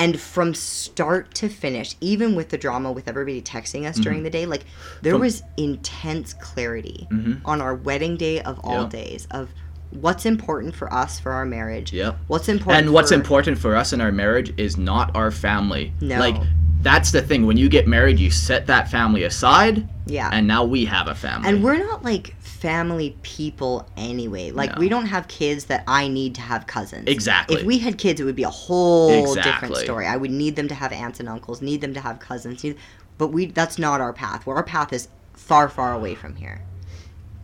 and 0.00 0.18
from 0.18 0.54
start 0.54 1.32
to 1.34 1.48
finish 1.48 1.94
even 2.00 2.34
with 2.34 2.48
the 2.48 2.56
drama 2.58 2.90
with 2.90 3.06
everybody 3.06 3.42
texting 3.42 3.86
us 3.86 3.96
during 3.98 4.22
the 4.22 4.30
day 4.30 4.46
like 4.46 4.64
there 5.02 5.12
Mm-hmm. 5.12 5.16
From- 5.16 5.20
was 5.20 5.42
intense 5.58 6.32
clarity 6.34 7.06
Mhm. 7.12 7.40
on 7.44 7.60
our 7.60 7.74
wedding 7.74 8.16
day 8.16 8.40
of 8.40 8.58
all 8.64 8.82
Yeah. 8.84 8.88
days 8.88 9.28
of 9.30 9.50
what's 9.90 10.24
important 10.24 10.74
for 10.74 10.92
us 10.92 11.18
for 11.20 11.32
our 11.32 11.44
marriage 11.44 11.92
Yeah. 11.92 12.12
what's 12.28 12.48
important 12.48 12.86
and 12.86 12.94
what's 12.94 13.10
for- 13.10 13.16
important 13.16 13.58
for 13.58 13.76
us 13.76 13.92
in 13.92 14.00
our 14.00 14.12
marriage 14.12 14.52
is 14.56 14.76
not 14.78 15.10
our 15.14 15.30
family. 15.30 15.92
No. 16.00 16.18
Like 16.18 16.36
that's 16.82 17.10
the 17.10 17.20
thing. 17.20 17.44
When 17.44 17.58
you 17.58 17.68
get 17.68 17.86
married, 17.86 18.18
you 18.18 18.30
set 18.30 18.66
that 18.68 18.90
family 18.90 19.24
aside 19.24 19.86
Yeah. 20.06 20.30
And 20.32 20.46
now 20.46 20.64
we 20.64 20.86
have 20.86 21.06
a 21.08 21.14
family. 21.14 21.46
And 21.48 21.62
we're 21.62 21.76
not 21.76 22.02
like 22.04 22.34
family 22.60 23.16
people 23.22 23.88
anyway. 23.96 24.50
Like 24.50 24.76
we 24.76 24.88
don't 24.88 25.06
have 25.06 25.28
kids 25.28 25.64
that 25.66 25.82
I 25.88 26.08
need 26.08 26.34
to 26.34 26.42
have 26.42 26.66
cousins. 26.66 27.08
Exactly. 27.08 27.56
If 27.56 27.64
we 27.64 27.78
had 27.78 27.96
kids, 27.96 28.20
it 28.20 28.24
would 28.24 28.36
be 28.36 28.42
a 28.42 28.50
whole 28.50 29.34
different 29.34 29.76
story. 29.76 30.06
I 30.06 30.16
would 30.16 30.30
need 30.30 30.56
them 30.56 30.68
to 30.68 30.74
have 30.74 30.92
aunts 30.92 31.20
and 31.20 31.28
uncles, 31.28 31.62
need 31.62 31.80
them 31.80 31.94
to 31.94 32.00
have 32.00 32.20
cousins. 32.20 32.62
Need, 32.62 32.76
but 33.16 33.28
we 33.28 33.46
that's 33.46 33.78
not 33.78 34.00
our 34.00 34.12
path. 34.12 34.46
Where 34.46 34.56
our 34.56 34.62
path 34.62 34.92
is 34.92 35.08
far, 35.32 35.68
far 35.68 35.94
away 35.94 36.14
from 36.14 36.36
here. 36.36 36.62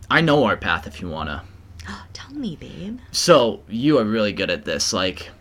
I 0.09 0.21
know 0.21 0.43
our 0.43 0.55
path 0.55 0.85
if 0.85 1.01
you 1.01 1.09
wanna. 1.09 1.43
Tell 2.13 2.31
me, 2.31 2.55
babe. 2.55 2.99
So 3.11 3.63
you 3.67 3.97
are 3.97 4.05
really 4.05 4.33
good 4.33 4.51
at 4.51 4.65
this. 4.65 4.93
Like, 4.93 5.31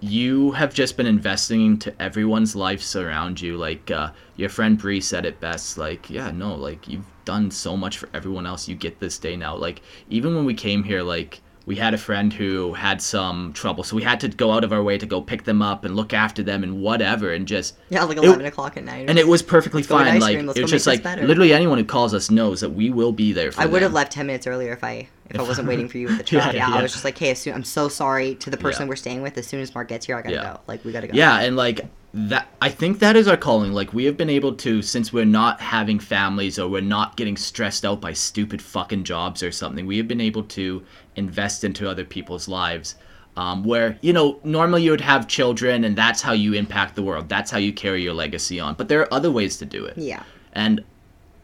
you 0.00 0.52
have 0.52 0.74
just 0.74 0.96
been 0.96 1.06
investing 1.06 1.64
into 1.64 2.02
everyone's 2.02 2.54
lives 2.54 2.94
around 2.94 3.40
you. 3.40 3.56
Like, 3.56 3.90
uh, 3.90 4.10
your 4.36 4.48
friend 4.48 4.78
Bree 4.78 5.00
said 5.00 5.24
it 5.24 5.40
best. 5.40 5.78
Like, 5.78 6.10
yeah, 6.10 6.30
no, 6.30 6.54
like 6.54 6.86
you've 6.86 7.06
done 7.24 7.50
so 7.50 7.76
much 7.76 7.98
for 7.98 8.08
everyone 8.12 8.46
else. 8.46 8.68
You 8.68 8.74
get 8.74 9.00
this 9.00 9.18
day 9.18 9.36
now. 9.36 9.56
Like, 9.56 9.82
even 10.10 10.34
when 10.34 10.44
we 10.44 10.54
came 10.54 10.84
here, 10.84 11.02
like 11.02 11.40
we 11.66 11.74
had 11.76 11.92
a 11.94 11.98
friend 11.98 12.32
who 12.32 12.72
had 12.74 13.02
some 13.02 13.52
trouble, 13.52 13.82
so 13.84 13.96
we 13.96 14.02
had 14.04 14.20
to 14.20 14.28
go 14.28 14.52
out 14.52 14.62
of 14.64 14.72
our 14.72 14.82
way 14.82 14.96
to 14.96 15.04
go 15.04 15.20
pick 15.20 15.42
them 15.44 15.60
up 15.60 15.84
and 15.84 15.96
look 15.96 16.14
after 16.14 16.42
them 16.42 16.62
and 16.62 16.80
whatever, 16.80 17.32
and 17.32 17.46
just 17.46 17.74
Yeah, 17.90 18.04
like 18.04 18.16
It- 18.18 18.24
eleven 18.24 18.46
o'clock 18.46 18.76
at 18.76 18.84
night. 18.84 19.10
and 19.10 19.18
it 19.18 19.26
was 19.26 19.42
perfectly 19.42 19.82
fine. 19.82 20.20
Like 20.20 20.36
cream, 20.36 20.48
it 20.48 20.62
was 20.62 20.70
just 20.70 20.86
like 20.86 21.02
better. 21.02 21.26
literally 21.26 21.52
anyone 21.52 21.76
who 21.78 21.84
calls 21.84 22.14
us 22.14 22.30
knows 22.30 22.60
that 22.60 22.70
we 22.70 22.90
will 22.90 23.12
be 23.12 23.32
there. 23.32 23.50
for 23.52 23.60
I 23.60 23.66
would 23.66 23.82
have 23.82 23.92
left 23.92 24.12
ten 24.12 24.26
minutes 24.26 24.46
earlier 24.46 24.72
if 24.72 24.84
I 24.84 25.08
if 25.28 25.40
I 25.40 25.42
wasn't 25.42 25.66
waiting 25.66 25.88
for 25.88 25.98
you 25.98 26.06
with 26.06 26.18
the 26.18 26.24
Yeah, 26.36 26.40
truck. 26.42 26.54
Yeah, 26.54 26.68
yeah. 26.70 26.76
I 26.76 26.82
was 26.82 26.92
just 26.92 27.04
like, 27.04 27.18
hey, 27.18 27.32
as 27.32 27.40
soon, 27.40 27.52
I'm 27.54 27.64
so 27.64 27.88
sorry 27.88 28.36
to 28.36 28.48
the 28.48 28.56
person 28.56 28.82
Yeah. 28.82 28.90
we're 28.90 28.96
staying 28.96 29.22
with. 29.22 29.36
As 29.36 29.46
soon 29.48 29.60
as 29.60 29.74
Mark 29.74 29.88
gets 29.88 30.06
here, 30.06 30.16
I 30.16 30.22
gotta 30.22 30.34
Yeah. 30.36 30.42
go. 30.54 30.60
Like 30.68 30.84
we 30.84 30.92
gotta 30.92 31.08
go. 31.08 31.14
Yeah, 31.16 31.40
and 31.40 31.56
like 31.56 31.84
that 32.14 32.46
I 32.62 32.68
think 32.70 33.00
that 33.00 33.16
is 33.16 33.26
our 33.26 33.36
calling. 33.36 33.72
Like 33.72 33.92
we 33.92 34.04
have 34.04 34.16
been 34.16 34.30
able 34.30 34.54
to 34.54 34.82
since 34.82 35.12
we're 35.12 35.24
not 35.24 35.60
having 35.60 35.98
families 35.98 36.58
or 36.60 36.68
we're 36.68 36.80
not 36.80 37.16
getting 37.16 37.36
stressed 37.36 37.84
out 37.84 38.00
by 38.00 38.12
stupid 38.12 38.62
fucking 38.62 39.02
jobs 39.02 39.42
or 39.42 39.50
something. 39.50 39.84
We 39.84 39.96
have 39.98 40.06
been 40.06 40.20
able 40.20 40.44
to 40.44 40.82
invest 41.16 41.64
into 41.64 41.88
other 41.88 42.04
people's 42.04 42.48
lives. 42.48 42.96
Um, 43.38 43.64
where 43.64 43.98
you 44.00 44.14
know 44.14 44.40
normally 44.44 44.82
you 44.82 44.92
would 44.92 45.02
have 45.02 45.28
children 45.28 45.84
and 45.84 45.94
that's 45.94 46.22
how 46.22 46.32
you 46.32 46.54
impact 46.54 46.94
the 46.96 47.02
world. 47.02 47.28
That's 47.28 47.50
how 47.50 47.58
you 47.58 47.70
carry 47.70 48.02
your 48.02 48.14
legacy 48.14 48.58
on. 48.58 48.76
But 48.76 48.88
there 48.88 49.00
are 49.02 49.12
other 49.12 49.30
ways 49.30 49.58
to 49.58 49.66
do 49.66 49.84
it. 49.84 49.98
Yeah. 49.98 50.22
And 50.54 50.82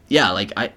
yeah, 0.09 0.31
like 0.31 0.53
I 0.57 0.73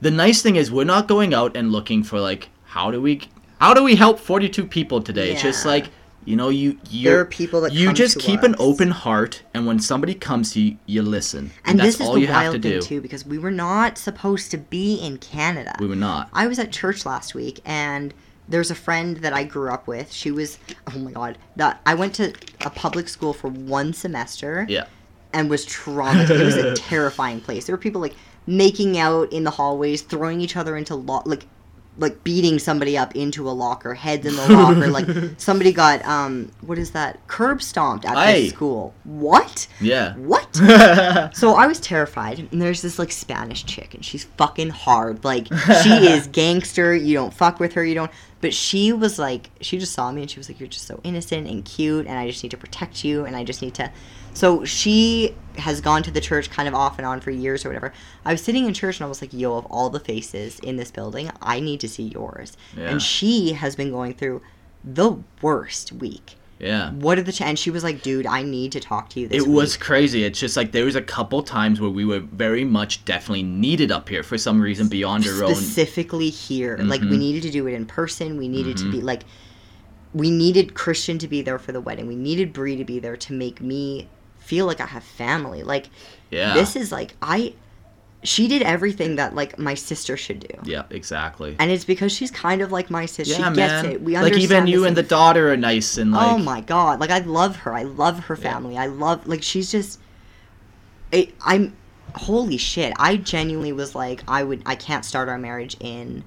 the 0.00 0.10
nice 0.10 0.40
thing 0.40 0.56
is 0.56 0.70
we're 0.70 0.84
not 0.84 1.06
going 1.06 1.34
out 1.34 1.54
and 1.54 1.70
looking 1.70 2.02
for 2.02 2.18
like 2.18 2.48
how 2.64 2.90
do 2.90 3.00
we 3.00 3.22
how 3.60 3.74
do 3.74 3.82
we 3.82 3.94
help 3.94 4.18
42 4.18 4.66
people 4.66 5.02
today? 5.02 5.32
It's 5.32 5.42
just 5.42 5.64
like 5.66 5.86
you 6.26 6.36
know 6.36 6.50
you 6.50 6.78
you 6.90 7.08
There 7.08 7.20
are 7.20 7.24
people 7.24 7.62
that 7.62 7.72
you 7.72 7.92
just 7.94 8.18
keep 8.18 8.42
an 8.42 8.54
open 8.58 8.90
heart 8.90 9.42
and 9.54 9.66
when 9.66 9.78
somebody 9.80 10.14
comes 10.14 10.52
to 10.52 10.60
you 10.60 10.76
you 10.86 11.00
listen. 11.02 11.38
And, 11.64 11.70
And 11.70 11.78
that's 11.80 11.86
this 11.96 12.00
is 12.00 12.06
all 12.06 12.14
the 12.14 12.20
you 12.20 12.26
have 12.26 12.42
to 12.52 12.58
wild 12.58 12.60
do. 12.62 12.82
too, 12.82 13.00
because 13.00 13.24
we 13.24 13.38
were 13.38 13.50
not 13.50 13.96
supposed 13.96 14.50
to 14.50 14.58
be 14.58 14.96
in 14.96 15.16
Canada. 15.18 15.74
We 15.80 15.86
were 15.86 15.96
not. 15.96 16.28
I 16.34 16.46
was 16.46 16.58
at 16.58 16.70
church 16.72 17.06
last 17.06 17.34
week, 17.34 17.60
and 17.64 18.12
there's 18.48 18.70
a 18.70 18.74
friend 18.76 19.16
that 19.18 19.32
I 19.32 19.44
grew 19.44 19.70
up 19.70 19.86
with. 19.86 20.12
She 20.12 20.30
was, 20.30 20.58
oh 20.94 20.98
my 20.98 21.12
god, 21.12 21.38
that 21.56 21.80
I 21.86 21.94
went 21.94 22.14
to 22.16 22.32
a 22.64 22.70
public 22.70 23.08
school 23.08 23.32
for 23.32 23.48
one 23.48 23.92
semester 23.92 24.66
Yeah. 24.68 24.84
and 25.32 25.48
was 25.50 25.64
traumatized. 25.66 26.30
it 26.30 26.44
was 26.44 26.56
a 26.56 26.74
terrifying 26.90 27.40
place. 27.40 27.66
There 27.66 27.74
were 27.74 27.80
people 27.80 28.00
like 28.00 28.14
making 28.46 28.98
out 28.98 29.32
in 29.32 29.42
the 29.44 29.50
hallways, 29.50 30.02
throwing 30.02 30.40
each 30.40 30.56
other 30.56 30.76
into 30.76 30.94
lo- 30.94 31.22
like 31.24 31.46
like 31.98 32.22
beating 32.24 32.58
somebody 32.58 32.98
up 32.98 33.16
into 33.16 33.48
a 33.48 33.52
locker, 33.52 33.94
heads 33.94 34.26
in 34.26 34.36
the 34.36 34.48
locker. 34.54 34.88
like 34.88 35.06
somebody 35.38 35.72
got 35.72 36.04
um 36.04 36.50
what 36.60 36.78
is 36.78 36.90
that? 36.92 37.26
Curb 37.26 37.62
stomped 37.62 38.04
at 38.04 38.16
Aye. 38.16 38.48
school. 38.48 38.94
What? 39.04 39.66
Yeah. 39.80 40.14
What? 40.14 40.46
So 41.34 41.54
I 41.54 41.66
was 41.66 41.80
terrified, 41.80 42.38
and 42.50 42.62
there's 42.62 42.80
this 42.82 42.98
like 42.98 43.12
Spanish 43.12 43.64
chick, 43.64 43.94
and 43.94 44.04
she's 44.04 44.24
fucking 44.36 44.70
hard. 44.70 45.24
Like 45.24 45.48
she 45.82 45.90
is 46.08 46.26
gangster. 46.28 46.94
You 46.94 47.14
don't 47.14 47.32
fuck 47.34 47.60
with 47.60 47.74
her. 47.74 47.84
You 47.84 47.94
don't. 47.94 48.10
But 48.40 48.54
she 48.54 48.92
was 48.92 49.18
like, 49.18 49.50
she 49.60 49.78
just 49.78 49.92
saw 49.92 50.10
me, 50.12 50.22
and 50.22 50.30
she 50.30 50.38
was 50.38 50.48
like, 50.48 50.60
"You're 50.60 50.68
just 50.68 50.86
so 50.86 51.00
innocent 51.04 51.46
and 51.48 51.64
cute, 51.64 52.06
and 52.06 52.18
I 52.18 52.26
just 52.28 52.42
need 52.42 52.50
to 52.50 52.56
protect 52.56 53.04
you, 53.04 53.24
and 53.24 53.34
I 53.36 53.44
just 53.44 53.60
need 53.62 53.74
to." 53.74 53.90
So 54.36 54.64
she 54.66 55.34
has 55.56 55.80
gone 55.80 56.02
to 56.02 56.10
the 56.10 56.20
church 56.20 56.50
kind 56.50 56.68
of 56.68 56.74
off 56.74 56.98
and 56.98 57.06
on 57.06 57.20
for 57.22 57.30
years 57.30 57.64
or 57.64 57.70
whatever. 57.70 57.92
I 58.24 58.32
was 58.32 58.42
sitting 58.42 58.66
in 58.66 58.74
church, 58.74 58.98
and 59.00 59.06
I 59.06 59.08
was 59.08 59.22
like, 59.22 59.32
"Yo, 59.32 59.56
of 59.56 59.64
all 59.66 59.88
the 59.88 59.98
faces 60.00 60.58
in 60.60 60.76
this 60.76 60.90
building, 60.90 61.30
I 61.40 61.58
need 61.60 61.80
to 61.80 61.88
see 61.88 62.02
yours." 62.02 62.56
Yeah. 62.76 62.90
And 62.90 63.00
she 63.02 63.52
has 63.54 63.74
been 63.74 63.90
going 63.90 64.12
through 64.14 64.42
the 64.84 65.16
worst 65.42 65.92
week. 65.92 66.34
yeah. 66.58 66.90
What 66.92 67.18
are 67.18 67.22
the 67.22 67.32
ch- 67.32 67.40
and 67.42 67.58
she 67.58 67.70
was 67.70 67.82
like, 67.84 68.02
"Dude, 68.02 68.26
I 68.26 68.42
need 68.42 68.72
to 68.72 68.80
talk 68.80 69.08
to 69.10 69.20
you." 69.20 69.28
This 69.28 69.42
It 69.42 69.48
week." 69.48 69.56
was 69.56 69.76
crazy. 69.76 70.24
It's 70.24 70.38
just 70.40 70.56
like 70.56 70.72
there 70.72 70.84
was 70.86 70.96
a 70.96 71.02
couple 71.02 71.42
times 71.42 71.80
where 71.80 71.90
we 71.90 72.04
were 72.04 72.20
very 72.20 72.64
much 72.64 73.04
definitely 73.06 73.42
needed 73.42 73.90
up 73.92 74.08
here 74.08 74.22
for 74.22 74.36
some 74.38 74.60
reason 74.60 74.88
beyond 74.88 75.26
our 75.26 75.44
own. 75.44 75.54
specifically 75.54 76.28
here. 76.30 76.76
Like 76.82 77.00
we 77.02 77.08
Mhm. 77.16 77.18
needed 77.18 77.42
to 77.44 77.50
do 77.50 77.66
it 77.66 77.72
in 77.74 77.84
person. 77.86 78.36
We 78.38 78.48
needed 78.48 78.76
to 78.78 78.84
Mhm. 78.84 78.90
be 78.92 79.00
like 79.00 79.22
we 80.14 80.30
needed 80.30 80.72
Christian 80.72 81.18
to 81.18 81.28
be 81.28 81.42
there 81.42 81.58
for 81.58 81.72
the 81.72 81.80
wedding. 81.80 82.06
We 82.06 82.16
needed 82.16 82.54
Bree 82.54 82.76
to 82.76 82.84
be 82.84 82.98
there 82.98 83.16
to 83.18 83.32
make 83.34 83.60
me 83.60 84.08
feel 84.46 84.66
like 84.66 84.80
I 84.80 84.86
have 84.86 85.04
family. 85.04 85.62
Like 85.62 85.88
Yeah. 86.30 86.54
this 86.54 86.76
is 86.76 86.90
like 86.92 87.14
I 87.20 87.54
she 88.22 88.48
did 88.48 88.62
everything 88.62 89.16
that 89.16 89.34
like 89.34 89.58
my 89.58 89.74
sister 89.74 90.16
should 90.16 90.40
do. 90.40 90.54
Yeah, 90.64 90.84
exactly. 90.90 91.54
And 91.58 91.70
it's 91.70 91.84
because 91.84 92.10
she's 92.12 92.30
kind 92.30 92.60
of 92.62 92.72
like 92.72 92.90
my 92.90 93.06
sister. 93.06 93.34
yeah, 93.40 93.50
she 93.50 93.56
gets 93.56 93.82
man. 93.82 93.86
it. 93.86 94.02
We 94.02 94.16
understand. 94.16 94.34
like 94.34 94.42
even 94.42 94.66
you 94.66 94.84
and 94.84 94.96
the 94.96 95.02
daughter 95.02 95.52
are 95.52 95.56
nice 95.56 95.96
and 95.98 96.12
oh 96.14 96.18
like 96.18 96.28
oh 96.32 96.38
my 96.38 96.60
god! 96.62 96.98
Like 97.00 97.10
I 97.10 97.20
love 97.20 97.56
her. 97.56 97.72
I 97.72 97.84
love 97.84 98.20
her 98.24 98.34
Yeah. 98.36 98.52
family. 98.52 98.76
I 98.78 98.86
love 98.86 99.26
like 99.26 99.42
she's 99.42 99.70
just. 99.70 100.00
It, 101.12 101.34
I'm, 101.40 101.76
holy 102.16 102.56
shit! 102.56 102.92
I 102.98 103.16
genuinely 103.16 103.72
was 103.72 103.94
like, 103.94 104.22
I 104.26 104.42
would, 104.42 104.60
I 104.66 104.74
can't 104.74 105.04
start 105.04 105.28
our 105.28 105.38
marriage 105.38 105.76
in 105.78 106.24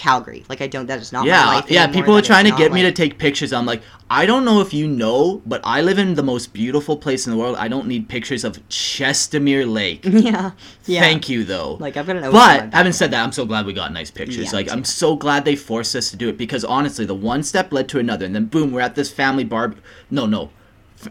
Calgary. 0.00 0.46
Like 0.48 0.62
I 0.62 0.66
don't. 0.66 0.86
That 0.86 0.98
is 0.98 1.12
not 1.12 1.26
my 1.26 1.26
yeah, 1.26 1.46
life. 1.46 1.70
yeah. 1.70 1.82
anymore. 1.82 2.02
People 2.02 2.16
are 2.16 2.22
trying 2.22 2.46
to 2.46 2.52
get 2.52 2.72
me 2.72 2.80
to 2.80 2.90
take 2.90 3.18
pictures. 3.18 3.52
I'm 3.52 3.66
like, 3.66 3.82
I 4.08 4.24
don't 4.24 4.46
know 4.46 4.62
if 4.62 4.72
you 4.72 4.88
know, 4.88 5.42
but 5.44 5.60
I 5.62 5.82
live 5.82 5.98
in 5.98 6.14
the 6.14 6.22
most 6.22 6.54
beautiful 6.54 6.96
place 6.96 7.26
in 7.26 7.32
the 7.32 7.38
world. 7.38 7.56
I 7.56 7.68
don't 7.68 7.86
need 7.86 8.08
pictures 8.08 8.42
of 8.42 8.66
Chestermere 8.68 9.70
Lake. 9.70 10.04
Yeah, 10.20 10.52
yeah. 10.86 11.00
Thank 11.00 11.28
you, 11.28 11.44
though. 11.44 11.74
Like 11.80 11.98
I've 11.98 12.06
got 12.06 12.16
an. 12.16 12.32
But 12.32 12.64
in 12.64 12.70
my 12.70 12.76
having 12.76 12.92
said 12.92 13.10
that, 13.10 13.22
I'm 13.22 13.32
so 13.32 13.44
glad 13.44 13.66
we 13.66 13.74
got 13.74 13.92
nice 13.92 14.10
pictures. 14.10 14.46
Yeah, 14.46 14.58
like 14.58 14.70
I'm 14.70 14.84
so 14.84 15.16
glad 15.16 15.44
they 15.44 15.56
forced 15.56 15.94
us 15.94 16.10
to 16.10 16.16
do 16.16 16.30
it 16.30 16.38
because 16.38 16.64
honestly, 16.64 17.04
the 17.04 17.14
one 17.14 17.42
step 17.42 17.70
led 17.70 17.88
to 17.90 17.98
another, 17.98 18.24
and 18.24 18.34
then 18.34 18.46
boom, 18.46 18.72
we're 18.72 18.80
at 18.80 18.94
this 18.94 19.12
family 19.12 19.44
bar. 19.44 19.74
No, 20.10 20.24
no, 20.24 20.50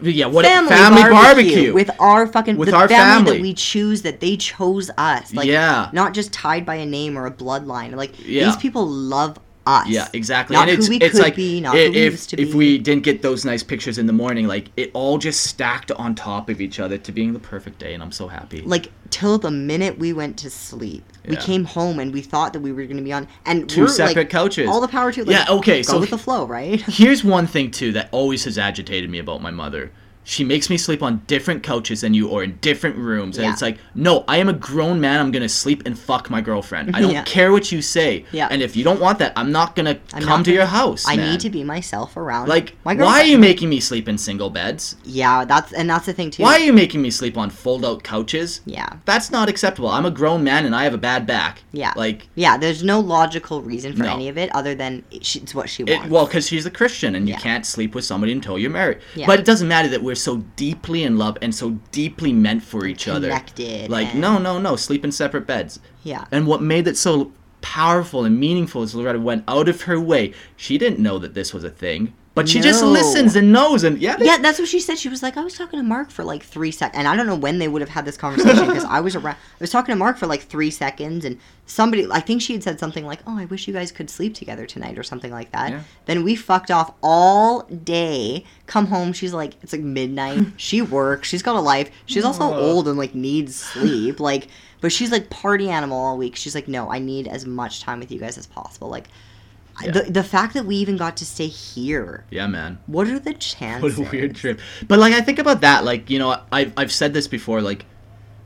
yeah, 0.02 0.26
what 0.26 0.44
family, 0.44 0.68
family 0.70 1.02
barbecue, 1.02 1.14
barbecue. 1.54 1.74
with 1.74 1.90
our 2.00 2.26
fucking 2.26 2.56
With 2.56 2.72
our 2.72 2.88
family, 2.88 3.04
family. 3.24 3.32
that 3.36 3.42
we 3.42 3.54
choose 3.54 4.02
that 4.02 4.20
they 4.20 4.36
chose 4.36 4.90
us. 4.96 5.34
Like 5.34 5.46
Yeah. 5.48 5.88
not 5.92 6.14
just 6.14 6.32
tied 6.32 6.64
by 6.66 6.76
a 6.76 6.86
name 6.86 7.16
or 7.18 7.26
a 7.26 7.30
bloodline. 7.30 7.94
Like 7.96 8.12
Yeah. 8.24 8.44
these 8.46 8.56
people 8.56 8.86
love 8.86 9.38
us. 9.70 9.88
Yeah, 9.88 10.08
exactly. 10.12 10.54
Not 10.56 10.68
and 10.68 10.78
it's 10.78 10.88
we 10.88 10.96
it's 10.98 11.12
could 11.14 11.22
like 11.22 11.36
be, 11.36 11.60
not 11.60 11.74
i- 11.76 11.86
who 11.86 11.90
we 11.92 11.96
if 11.98 12.12
used 12.12 12.30
to 12.30 12.40
if 12.40 12.50
be. 12.52 12.56
we 12.56 12.78
didn't 12.78 13.02
get 13.04 13.22
those 13.22 13.44
nice 13.44 13.62
pictures 13.62 13.98
in 13.98 14.06
the 14.06 14.12
morning, 14.12 14.46
like 14.46 14.70
it 14.76 14.90
all 14.94 15.18
just 15.18 15.44
stacked 15.44 15.90
on 15.92 16.14
top 16.14 16.48
of 16.50 16.60
each 16.60 16.80
other 16.80 16.98
to 16.98 17.12
being 17.12 17.32
the 17.32 17.38
perfect 17.38 17.78
day, 17.78 17.94
and 17.94 18.02
I'm 18.02 18.12
so 18.12 18.28
happy. 18.28 18.60
like 18.62 18.90
till 19.10 19.38
the 19.38 19.50
minute 19.50 19.98
we 19.98 20.12
went 20.12 20.36
to 20.38 20.50
sleep. 20.50 21.02
We 21.28 21.36
came 21.36 21.64
home 21.64 21.98
and 21.98 22.12
we 22.12 22.22
thought 22.22 22.52
that 22.54 22.60
we 22.60 22.72
were 22.72 22.84
going 22.84 22.96
to 22.96 23.02
be 23.02 23.12
on 23.12 23.28
and 23.44 23.68
2 23.68 23.82
we're, 23.82 23.88
separate 23.88 24.16
like, 24.16 24.30
couches. 24.30 24.68
All 24.68 24.80
the 24.80 24.88
power 24.88 25.12
to 25.12 25.24
like, 25.24 25.30
Yeah, 25.36 25.54
okay, 25.56 25.82
Go 25.82 25.92
so- 25.94 26.00
with 26.00 26.10
the 26.10 26.18
flow, 26.18 26.46
right? 26.46 26.80
Here's 26.82 27.22
one 27.22 27.46
thing 27.46 27.70
too 27.70 27.92
that 27.92 28.08
always 28.12 28.44
has 28.44 28.56
agitated 28.58 29.10
me 29.10 29.18
about 29.18 29.42
my 29.42 29.50
mother. 29.50 29.92
She 30.22 30.44
makes 30.44 30.68
me 30.70 30.76
sleep 30.76 31.02
on 31.02 31.22
different 31.26 31.62
couches 31.62 32.02
than 32.02 32.14
you 32.14 32.28
or 32.28 32.44
in 32.44 32.58
different 32.60 32.96
rooms. 32.96 33.36
And 33.38 33.46
Yeah. 33.46 33.52
it's 33.52 33.62
like, 33.62 33.78
no, 33.94 34.24
I 34.28 34.36
am 34.36 34.48
a 34.48 34.52
grown 34.52 35.00
man. 35.00 35.18
I'm 35.18 35.32
going 35.32 35.42
to 35.42 35.48
sleep 35.48 35.82
and 35.86 35.98
fuck 35.98 36.30
my 36.30 36.40
girlfriend. 36.40 36.94
I 36.94 37.00
don't 37.00 37.10
Yeah. 37.12 37.22
care 37.22 37.50
what 37.52 37.72
you 37.72 37.82
say. 37.82 38.26
Yeah. 38.30 38.46
And 38.50 38.62
if 38.62 38.76
you 38.76 38.84
don't 38.84 39.00
want 39.00 39.18
that, 39.18 39.32
I'm 39.34 39.50
not 39.50 39.74
going 39.74 39.86
to 39.86 39.94
come 40.12 40.20
not 40.26 40.44
to 40.44 40.44
gonna- 40.44 40.52
your 40.52 40.66
house. 40.66 41.04
I 41.08 41.16
man. 41.16 41.30
need 41.32 41.40
to 41.40 41.50
be 41.50 41.64
myself 41.64 42.16
around 42.16 42.48
Like, 42.48 42.76
my 42.84 42.94
why 42.94 43.20
are 43.22 43.24
you 43.24 43.38
making 43.38 43.70
me 43.70 43.80
sleep 43.80 44.08
in 44.08 44.18
single 44.18 44.50
beds? 44.50 44.94
Yeah, 45.04 45.44
that's 45.44 45.72
and 45.72 45.88
that's 45.90 46.06
the 46.06 46.12
thing 46.12 46.30
too. 46.30 46.42
Why 46.42 46.56
are 46.56 46.64
you 46.64 46.72
making 46.72 47.00
me 47.02 47.10
sleep 47.10 47.36
on 47.38 47.50
fold 47.50 47.84
out 47.84 48.02
couches? 48.04 48.60
Yeah. 48.66 48.88
That's 49.06 49.30
not 49.32 49.48
acceptable. 49.48 49.88
I'm 49.88 50.06
a 50.06 50.10
grown 50.10 50.44
man 50.44 50.64
and 50.66 50.76
I 50.76 50.84
have 50.84 50.94
a 50.94 50.98
bad 50.98 51.26
back. 51.26 51.62
Yeah. 51.72 51.92
Like, 51.96 52.28
Yeah, 52.36 52.56
there's 52.56 52.84
no 52.84 53.00
logical 53.00 53.62
reason 53.62 53.94
for 53.96 54.04
No. 54.04 54.12
any 54.14 54.28
of 54.28 54.36
it 54.38 54.54
other 54.54 54.74
than 54.74 55.02
it's 55.10 55.54
what 55.54 55.68
she 55.68 55.82
It, 55.84 55.90
wants. 55.96 56.10
well, 56.10 56.26
because 56.26 56.46
she's 56.46 56.66
a 56.66 56.70
Christian 56.70 57.14
and 57.14 57.28
you 57.28 57.34
can't 57.36 57.64
sleep 57.66 57.94
with 57.94 58.04
somebody 58.04 58.32
until 58.32 58.58
you're 58.58 58.70
married. 58.70 58.98
Yeah. 59.16 59.26
But 59.26 59.38
it 59.40 59.44
doesn't 59.44 59.66
matter 59.66 59.88
that 59.88 60.02
we're 60.10 60.16
so 60.16 60.38
deeply 60.56 61.04
in 61.04 61.16
love 61.16 61.38
and 61.40 61.54
so 61.54 61.78
deeply 61.92 62.32
meant 62.32 62.64
for 62.64 62.84
each 62.84 63.06
other. 63.06 63.28
Connected 63.28 63.88
Like, 63.88 64.12
no, 64.12 64.38
no, 64.38 64.58
no, 64.58 64.74
sleep 64.74 65.04
in 65.04 65.12
separate 65.12 65.46
beds. 65.46 65.78
yeah. 66.02 66.24
And 66.32 66.48
what 66.48 66.60
made 66.60 66.88
it 66.88 66.96
so 66.96 67.30
powerful 67.60 68.24
and 68.24 68.40
meaningful 68.40 68.82
is 68.82 68.92
Loretta 68.92 69.20
went 69.20 69.44
out 69.46 69.68
of 69.68 69.82
her 69.82 70.00
way. 70.00 70.34
She 70.56 70.78
didn't 70.78 70.98
know 70.98 71.20
that 71.20 71.34
this 71.34 71.54
was 71.54 71.62
a 71.62 71.70
thing. 71.70 72.12
But 72.34 72.48
she 72.48 72.60
just 72.60 72.82
listens 72.84 73.34
and 73.34 73.52
knows 73.52 73.82
and 73.82 73.98
yeah. 73.98 74.16
they- 74.16 74.24
Yeah, 74.26 74.38
that's 74.38 74.58
what 74.58 74.68
she 74.68 74.78
said. 74.80 74.98
She 74.98 75.08
was 75.08 75.22
like, 75.22 75.36
I 75.36 75.42
was 75.42 75.56
talking 75.58 75.78
to 75.78 75.82
Mark 75.82 76.10
for 76.10 76.22
like 76.24 76.42
three 76.42 76.70
seconds, 76.70 76.96
and 76.98 77.08
I 77.08 77.16
don't 77.16 77.26
know 77.26 77.34
when 77.36 77.58
they 77.58 77.66
would 77.68 77.82
have 77.82 77.88
had 77.88 78.04
this 78.04 78.16
conversation 78.16 78.66
because 78.66 78.84
I 78.84 79.00
was 79.00 79.16
around. 79.16 79.34
I 79.34 79.58
was 79.60 79.70
talking 79.70 79.92
to 79.92 79.96
Mark 79.96 80.16
for 80.16 80.26
like 80.26 80.42
three 80.42 80.70
seconds, 80.70 81.24
and 81.24 81.38
somebody, 81.66 82.06
I 82.10 82.20
think 82.20 82.40
she 82.40 82.52
had 82.52 82.62
said 82.62 82.78
something 82.78 83.04
like, 83.04 83.20
"Oh, 83.26 83.36
I 83.36 83.46
wish 83.46 83.66
you 83.66 83.74
guys 83.74 83.90
could 83.90 84.08
sleep 84.08 84.34
together 84.34 84.64
tonight" 84.64 84.96
or 84.98 85.02
something 85.02 85.32
like 85.32 85.50
that. 85.52 85.70
Yeah. 85.70 85.82
Then 86.06 86.22
we 86.22 86.36
fucked 86.36 86.70
off 86.70 86.94
all 87.02 87.62
day. 87.62 88.44
Come 88.66 88.86
home, 88.86 89.12
she's 89.12 89.34
like, 89.34 89.54
it's 89.62 89.72
like 89.72 89.82
midnight. 89.82 90.46
she 90.56 90.82
works. 90.82 91.28
She's 91.28 91.42
got 91.42 91.56
a 91.56 91.60
life. 91.60 91.90
She's 92.06 92.24
also 92.24 92.44
Aw. 92.44 92.54
old 92.54 92.86
and 92.88 92.96
like 92.96 93.14
needs 93.14 93.56
sleep. 93.56 94.20
Like, 94.20 94.46
but 94.80 94.92
she's 94.92 95.10
like 95.10 95.30
party 95.30 95.68
animal 95.68 95.98
all 95.98 96.16
week. 96.16 96.36
She's 96.36 96.54
like, 96.54 96.68
no, 96.68 96.90
I 96.90 97.00
need 97.00 97.26
as 97.26 97.44
much 97.44 97.80
time 97.80 97.98
with 97.98 98.12
you 98.12 98.20
guys 98.20 98.38
as 98.38 98.46
possible. 98.46 98.88
Like. 98.88 99.08
Yeah. 99.82 99.90
The, 99.92 100.02
the 100.10 100.24
fact 100.24 100.54
that 100.54 100.66
we 100.66 100.76
even 100.76 100.96
got 100.96 101.16
to 101.18 101.26
stay 101.26 101.46
here 101.46 102.24
yeah, 102.30 102.46
man. 102.46 102.78
what 102.86 103.06
are 103.08 103.18
the 103.18 103.34
chances? 103.34 103.98
What 103.98 104.08
a 104.08 104.10
weird 104.10 104.36
trip. 104.36 104.60
But 104.86 104.98
like 104.98 105.12
I 105.12 105.20
think 105.20 105.38
about 105.38 105.62
that, 105.62 105.84
like, 105.84 106.10
you 106.10 106.18
know, 106.18 106.40
I've 106.52 106.72
I've 106.76 106.92
said 106.92 107.14
this 107.14 107.28
before, 107.28 107.60
like 107.62 107.86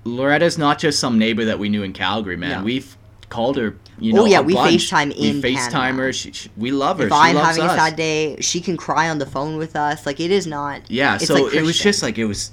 Loretta's 0.05 0.59
not 0.59 0.79
just 0.79 0.99
some 0.99 1.19
neighbor 1.19 1.47
that 1.47 1.59
we 1.59 1.69
knew 1.69 1.83
in 1.83 1.93
Calgary, 1.93 2.37
man. 2.37 2.51
Yeah. 2.51 2.63
We've 2.63 2.97
called 3.29 3.57
her, 3.57 3.77
you 3.99 4.13
oh, 4.13 4.17
know. 4.17 4.23
Oh, 4.23 4.27
yeah, 4.27 4.41
we 4.41 4.55
bunch. 4.55 4.91
FaceTime 4.91 5.13
in 5.13 5.41
We 5.41 5.55
FaceTime 5.55 5.71
Canada. 5.71 6.03
her. 6.03 6.13
She, 6.13 6.33
she, 6.33 6.51
we 6.57 6.71
love 6.71 6.99
her. 6.99 7.05
If 7.05 7.11
she 7.11 7.17
I'm 7.17 7.37
having 7.37 7.63
us. 7.63 7.73
a 7.73 7.77
sad 7.77 7.97
day, 7.97 8.41
she 8.41 8.61
can 8.61 8.77
cry 8.77 9.09
on 9.09 9.19
the 9.19 9.27
phone 9.27 9.57
with 9.57 9.77
us. 9.77 10.07
Like 10.07 10.21
it 10.21 10.31
is 10.31 10.47
not. 10.47 10.83
Yeah, 10.91 11.17
so 11.19 11.35
like 11.35 11.55
it 11.55 11.63
was 11.63 11.79
just 11.79 12.03
like 12.03 12.19
it 12.19 12.27
was 12.27 12.53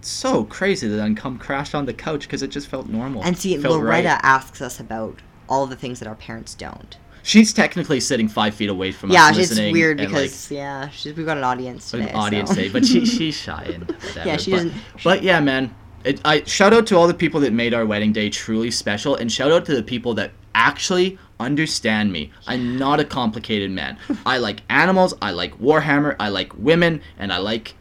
so 0.00 0.44
crazy 0.44 0.88
to 0.88 0.94
then 0.94 1.14
come 1.14 1.38
crash 1.38 1.74
on 1.74 1.86
the 1.86 1.94
couch 1.94 2.22
because 2.22 2.42
it 2.42 2.48
just 2.48 2.68
felt 2.68 2.88
normal. 2.88 3.22
And 3.22 3.36
see, 3.36 3.56
Loretta 3.58 4.08
right. 4.08 4.20
asks 4.22 4.60
us 4.60 4.80
about 4.80 5.20
all 5.48 5.66
the 5.66 5.76
things 5.76 5.98
that 5.98 6.08
our 6.08 6.14
parents 6.14 6.54
don't. 6.54 6.96
She's 7.22 7.52
technically 7.52 8.00
sitting 8.00 8.28
five 8.28 8.54
feet 8.54 8.68
away 8.68 8.90
from 8.92 9.10
yeah, 9.10 9.26
us, 9.26 9.38
it's 9.38 9.50
listening. 9.50 9.72
weird 9.72 9.98
because 9.98 10.50
yeah, 10.50 10.88
she's, 10.88 11.14
we've 11.14 11.26
got 11.26 11.38
an 11.38 11.44
audience 11.44 11.90
today. 11.90 12.10
an 12.10 12.16
audience 12.16 12.50
so. 12.50 12.56
today, 12.56 12.68
but 12.68 12.84
she 12.84 13.06
she's 13.06 13.36
shy 13.36 13.62
and 13.74 13.86
whatever. 13.90 14.28
Yeah, 14.28 14.36
she 14.36 14.50
but, 14.50 14.56
doesn't- 14.56 14.74
But 15.04 15.22
yeah, 15.22 15.40
man, 15.40 15.74
it, 16.04 16.20
I 16.24 16.42
shout 16.44 16.72
out 16.72 16.86
to 16.88 16.96
all 16.96 17.06
the 17.06 17.14
people 17.14 17.40
that 17.40 17.52
made 17.52 17.74
our 17.74 17.86
wedding 17.86 18.12
day 18.12 18.28
truly 18.28 18.70
special, 18.70 19.14
and 19.14 19.30
shout 19.30 19.52
out 19.52 19.64
to 19.66 19.74
the 19.74 19.82
people 19.84 20.14
that 20.14 20.32
actually 20.54 21.16
understand 21.38 22.12
me. 22.12 22.30
I'm 22.46 22.76
not 22.76 22.98
a 22.98 23.04
complicated 23.04 23.70
man. 23.70 23.98
I 24.26 24.38
like 24.38 24.60
animals. 24.68 25.14
I 25.22 25.30
like 25.30 25.56
Warhammer. 25.60 26.16
I 26.18 26.28
like 26.28 26.52
women, 26.58 27.02
and 27.18 27.32
I 27.32 27.38
like 27.38 27.74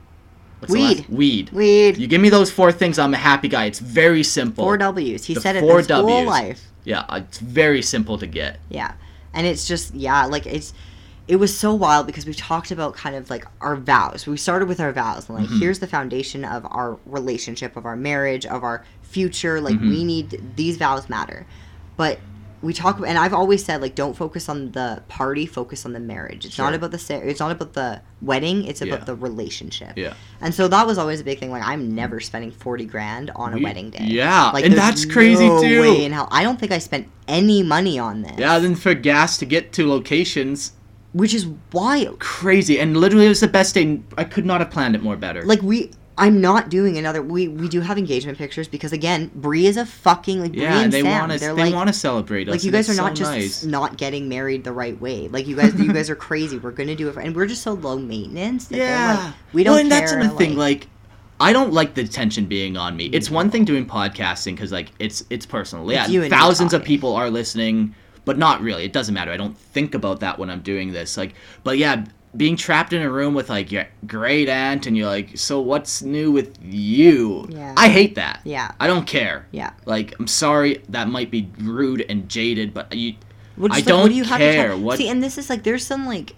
what's 0.59 0.71
Weed. 0.71 1.07
Weed. 1.09 1.49
Weed. 1.51 1.97
You 1.97 2.07
give 2.07 2.21
me 2.21 2.29
those 2.29 2.51
four 2.51 2.71
things, 2.71 2.99
I'm 2.99 3.13
a 3.15 3.17
happy 3.17 3.47
guy. 3.47 3.65
It's 3.65 3.79
very 3.79 4.23
simple. 4.23 4.63
Four 4.65 4.77
W's. 4.77 5.25
He 5.25 5.33
The 5.33 5.41
said 5.41 5.55
it 5.55 5.61
four 5.61 5.79
his 5.79 5.89
whole 5.89 6.05
Ws. 6.05 6.27
life. 6.27 6.67
Yeah, 6.83 7.05
it's 7.15 7.39
very 7.39 7.81
simple 7.81 8.17
to 8.19 8.27
get. 8.27 8.59
Yeah. 8.69 8.93
And 9.33 9.47
it's 9.47 9.67
just 9.67 9.93
yeah, 9.95 10.25
like 10.25 10.45
it's 10.45 10.73
it 11.27 11.35
was 11.37 11.57
so 11.57 11.73
wild 11.73 12.07
because 12.07 12.25
we 12.25 12.33
talked 12.33 12.71
about 12.71 12.93
kind 12.95 13.15
of 13.15 13.29
like 13.29 13.45
our 13.61 13.75
vows. 13.75 14.27
We 14.27 14.37
started 14.37 14.67
with 14.67 14.79
our 14.79 14.91
vows 14.91 15.29
and 15.29 15.37
like 15.37 15.47
Mm-hmm. 15.47 15.59
here's 15.59 15.79
the 15.79 15.87
foundation 15.87 16.43
of 16.43 16.65
our 16.69 16.97
relationship, 17.05 17.77
of 17.77 17.85
our 17.85 17.95
marriage, 17.95 18.45
of 18.45 18.63
our 18.63 18.83
future. 19.01 19.61
Like 19.61 19.75
Mm-hmm. 19.75 19.89
we 19.89 20.03
need 20.03 20.55
these 20.55 20.77
vows 20.77 21.09
matter. 21.09 21.45
But 21.95 22.19
we 22.61 22.73
talk 22.73 22.99
and 23.05 23.17
I've 23.17 23.33
always 23.33 23.65
said 23.65 23.81
like 23.81 23.95
don't 23.95 24.15
focus 24.15 24.47
on 24.47 24.71
the 24.71 25.01
party, 25.07 25.45
focus 25.45 25.85
on 25.85 25.93
the 25.93 25.99
marriage. 25.99 26.45
It's 26.45 26.57
not 26.57 26.73
about 26.73 26.91
the 26.91 27.21
it's 27.27 27.39
not 27.39 27.51
about 27.51 27.73
the 27.73 28.01
wedding, 28.21 28.65
it's 28.65 28.81
about 28.81 28.99
Yeah. 28.99 29.05
the 29.05 29.15
relationship. 29.15 29.93
Yeah. 29.97 30.13
And 30.41 30.53
so 30.53 30.67
that 30.67 30.85
was 30.85 30.97
always 30.97 31.19
a 31.21 31.23
big 31.23 31.39
thing 31.39 31.49
like 31.51 31.63
I'm 31.63 31.95
never 31.95 32.19
spending 32.19 32.51
40 32.51 32.85
grand 32.85 33.31
on 33.35 33.53
a 33.53 33.59
wedding 33.61 33.89
day. 33.89 34.03
yeah, 34.05 34.51
Like 34.51 34.65
and 34.65 34.73
that's 34.75 35.05
crazy, 35.05 35.47
no 35.47 35.61
too. 35.61 35.81
way 35.81 36.05
in 36.05 36.11
hell. 36.11 36.27
I 36.31 36.43
don't 36.43 36.59
think 36.59 36.71
I 36.71 36.77
spent 36.77 37.07
any 37.27 37.63
money 37.63 37.97
on 37.97 38.21
this. 38.21 38.35
Yeah, 38.37 38.59
then 38.59 38.75
for 38.75 38.93
gas 38.93 39.37
to 39.39 39.45
get 39.45 39.71
to 39.73 39.87
locations, 39.87 40.73
which 41.13 41.33
is 41.33 41.47
wild. 41.73 42.19
crazy. 42.19 42.79
And 42.79 42.95
literally, 42.95 43.25
it 43.25 43.29
was 43.29 43.39
the 43.41 43.47
best 43.47 43.73
day. 43.75 44.01
I 44.17 44.23
could 44.23 44.45
not 44.45 44.61
have 44.61 44.69
planned 44.69 44.95
it 44.95 45.01
more 45.01 45.15
better. 45.17 45.41
Like 45.43 45.61
we, 45.61 45.91
I'm 46.17 46.41
not 46.41 46.69
doing 46.69 46.97
another. 46.97 47.21
We 47.21 47.47
we 47.47 47.67
do 47.69 47.79
have 47.81 47.97
engagement 47.97 48.37
pictures 48.37 48.67
because 48.67 48.91
again, 48.93 49.31
Brie 49.33 49.65
is 49.65 49.77
a 49.77 49.85
fucking 49.85 50.41
like 50.41 50.51
Brie 50.51 50.61
yeah, 50.63 50.81
and 50.81 50.91
they 50.93 51.01
Sam. 51.01 51.29
want. 51.29 51.39
They're 51.39 51.55
They 51.55 51.63
like 51.65 51.73
want 51.73 51.87
to 51.87 51.93
celebrate 51.93 52.47
us. 52.47 52.51
like 52.51 52.63
you 52.63 52.71
guys 52.71 52.89
are 52.89 52.91
it's 52.91 52.97
not 52.99 53.17
so 53.17 53.23
just 53.23 53.31
nice. 53.31 53.63
not 53.63 53.97
getting 53.97 54.27
married 54.29 54.63
the 54.63 54.73
right 54.73 54.99
way. 54.99 55.29
Like 55.29 55.47
you 55.47 55.55
guys, 55.55 55.73
you 55.79 55.91
guys 55.91 56.09
are 56.09 56.15
crazy. 56.15 56.59
We're 56.59 56.71
gonna 56.71 56.95
do 56.95 57.07
it, 57.09 57.13
for, 57.13 57.21
and 57.21 57.35
we're 57.35 57.47
just 57.47 57.63
so 57.63 57.73
low 57.73 57.97
maintenance. 57.97 58.65
That 58.67 58.77
Yeah, 58.77 59.23
like, 59.25 59.33
we 59.53 59.63
don't 59.63 59.73
Well, 59.73 59.81
and 59.81 59.89
care. 59.89 59.99
that's 60.01 60.11
another 60.11 60.37
thing. 60.37 60.57
Like, 60.57 60.87
I 61.39 61.53
don't 61.53 61.71
like 61.73 61.95
the 61.95 62.01
attention 62.03 62.45
being 62.45 62.77
on 62.77 62.95
me. 62.97 63.05
It's 63.05 63.31
one 63.31 63.49
thing 63.49 63.63
doing 63.65 63.85
podcasting 63.87 64.53
because 64.55 64.71
like 64.71 64.91
it's 64.99 65.23
it's 65.29 65.45
personal. 65.45 65.89
Yeah, 65.91 66.05
It's 66.05 66.13
and 66.13 66.29
thousands 66.29 66.73
of 66.73 66.83
people 66.83 67.15
are 67.15 67.29
listening, 67.29 67.95
but 68.25 68.37
not 68.37 68.61
really. 68.61 68.83
It 68.83 68.93
doesn't 68.93 69.13
matter. 69.15 69.31
I 69.31 69.37
don't 69.37 69.57
think 69.57 69.95
about 69.95 70.19
that 70.19 70.37
when 70.37 70.49
I'm 70.49 70.61
doing 70.61 70.91
this. 70.91 71.15
Like, 71.17 71.33
but 71.63 71.77
yeah. 71.77 72.05
Being 72.35 72.55
trapped 72.55 72.93
in 72.93 73.01
a 73.01 73.09
room 73.11 73.33
with 73.33 73.49
like 73.49 73.71
your 73.71 73.87
great 74.07 74.47
aunt 74.47 74.87
and 74.87 74.95
you're 74.95 75.07
like, 75.07 75.37
so 75.37 75.59
what's 75.59 76.01
new 76.01 76.31
with 76.31 76.57
you? 76.61 77.45
Yeah. 77.49 77.73
I 77.75 77.89
hate 77.89 78.15
that. 78.15 78.39
Yeah. 78.45 78.71
I 78.79 78.87
don't 78.87 79.05
care. 79.05 79.47
yeah. 79.51 79.73
Like, 79.85 80.15
I'm 80.19 80.27
sorry 80.27 80.81
that 80.89 81.09
might 81.09 81.29
be 81.29 81.49
rude 81.59 82.05
and 82.07 82.29
jaded, 82.29 82.73
but 82.73 82.93
you, 82.95 83.15
Well, 83.57 83.71
I 83.71 83.75
like, 83.77 83.85
don't 83.85 84.09
do 84.09 84.15
you 84.15 84.23
have 84.23 84.39
to 84.39 84.45
care. 84.45 84.77
What- 84.77 84.97
See, 84.97 85.09
and 85.09 85.21
this 85.21 85.37
is 85.37 85.49
like 85.49 85.63
there's 85.63 85.85
some 85.85 86.05
like, 86.05 86.35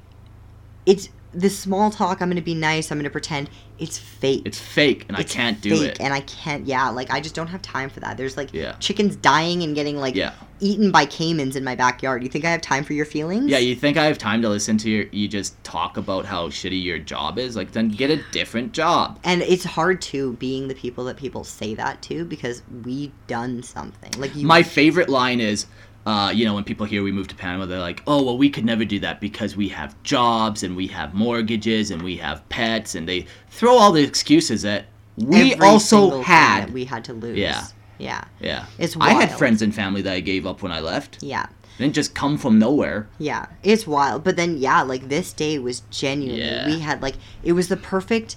it's 0.87 1.09
this 1.33 1.57
small 1.57 1.89
talk. 1.91 2.21
I'm 2.21 2.29
gonna 2.29 2.41
be 2.41 2.55
nice. 2.55 2.91
I'm 2.91 2.97
gonna 2.97 3.09
pretend. 3.09 3.49
It's 3.79 3.97
fake. 3.97 4.43
it's 4.45 4.59
fake 4.59 5.05
and 5.09 5.17
It's 5.19 5.33
I 5.33 5.35
can't 5.35 5.59
do 5.61 5.81
it. 5.83 5.99
and 5.99 6.13
I 6.13 6.21
can't. 6.21 6.65
Yeah, 6.67 6.89
like 6.89 7.11
I 7.11 7.19
just 7.19 7.35
don't 7.35 7.47
have 7.47 7.61
time 7.61 7.89
for 7.89 7.99
that. 8.01 8.17
There's 8.17 8.37
like 8.37 8.53
Yeah. 8.53 8.73
chickens 8.79 9.15
dying 9.15 9.63
and 9.63 9.75
getting 9.75 9.97
like 9.97 10.15
Yeah. 10.15 10.33
eaten 10.59 10.91
by 10.91 11.05
caimans 11.05 11.55
in 11.55 11.63
my 11.63 11.75
backyard. 11.75 12.23
You 12.23 12.29
think 12.29 12.45
I 12.45 12.51
have 12.51 12.61
time 12.61 12.83
for 12.83 12.93
your 12.93 13.05
feelings? 13.05 13.49
Yeah, 13.49 13.57
you 13.57 13.75
think 13.75 13.97
I 13.97 14.05
have 14.05 14.17
time 14.17 14.41
to 14.43 14.49
listen 14.49 14.77
to 14.79 14.89
your 14.89 15.05
you 15.11 15.27
just 15.27 15.61
talk 15.63 15.97
about 15.97 16.25
how 16.25 16.47
shitty 16.49 16.81
your 16.81 16.99
job 16.99 17.37
is? 17.39 17.55
Like 17.55 17.71
then 17.71 17.89
get 17.89 18.09
a 18.09 18.21
different 18.31 18.71
job. 18.73 19.19
and 19.23 19.41
it's 19.41 19.63
hard 19.65 20.01
too 20.01 20.33
being 20.33 20.67
the 20.67 20.75
people 20.75 21.03
that 21.05 21.17
people 21.17 21.43
say 21.43 21.73
that 21.75 22.01
to 22.03 22.23
because 22.25 22.61
we 22.85 23.11
done 23.27 23.63
something. 23.63 24.11
Like 24.17 24.35
you, 24.35 24.45
My 24.47 24.63
favorite 24.63 25.09
line 25.09 25.39
is 25.41 25.65
uh, 26.05 26.31
you 26.33 26.45
know, 26.45 26.53
when 26.53 26.63
people 26.63 26.85
hear 26.85 27.01
we 27.03 27.11
moved 27.11 27.29
to 27.29 27.35
Panama, 27.35 27.65
they're 27.65 27.79
like, 27.79 28.03
"Oh, 28.07 28.23
well, 28.23 28.37
we 28.37 28.49
could 28.49 28.65
never 28.65 28.83
do 28.85 28.99
that 28.99 29.21
because 29.21 29.55
we 29.55 29.69
have 29.69 29.95
jobs 30.03 30.63
and 30.63 30.75
we 30.75 30.87
have 30.87 31.13
mortgages 31.13 31.91
and 31.91 32.01
we 32.01 32.17
have 32.17 32.47
pets," 32.49 32.95
and 32.95 33.07
they 33.07 33.25
throw 33.49 33.77
all 33.77 33.91
the 33.91 34.03
excuses 34.03 34.61
that 34.63 34.85
we 35.17 35.53
every 35.53 35.65
also 35.67 36.21
had. 36.21 36.67
that 36.67 36.71
we 36.71 36.85
had 36.85 37.03
to 37.05 37.13
lose. 37.13 37.37
Yeah. 37.37 37.63
yeah, 37.99 38.23
yeah, 38.41 38.65
It's 38.79 38.95
wild. 38.97 39.11
I 39.17 39.21
had 39.25 39.37
friends 39.37 39.61
and 39.61 39.73
family 39.73 40.01
that 40.01 40.13
I 40.13 40.19
gave 40.19 40.45
up 40.45 40.61
when 40.61 40.71
I 40.71 40.79
left. 40.79 41.21
yeah. 41.21 41.45
They 41.77 41.85
didn't 41.85 41.95
just 41.95 42.13
come 42.13 42.37
from 42.37 42.59
nowhere. 42.59 43.07
Yeah, 43.17 43.47
it's 43.63 43.87
wild. 43.87 44.23
But 44.23 44.35
then, 44.35 44.57
yeah, 44.57 44.83
like 44.83 45.09
this 45.09 45.33
day 45.33 45.57
was 45.57 45.79
genuinely. 45.89 46.45
Yeah. 46.45 46.67
We 46.67 46.79
had 46.79 47.01
like 47.01 47.15
it 47.43 47.53
was 47.53 47.67
the 47.67 47.77
perfect 47.77 48.35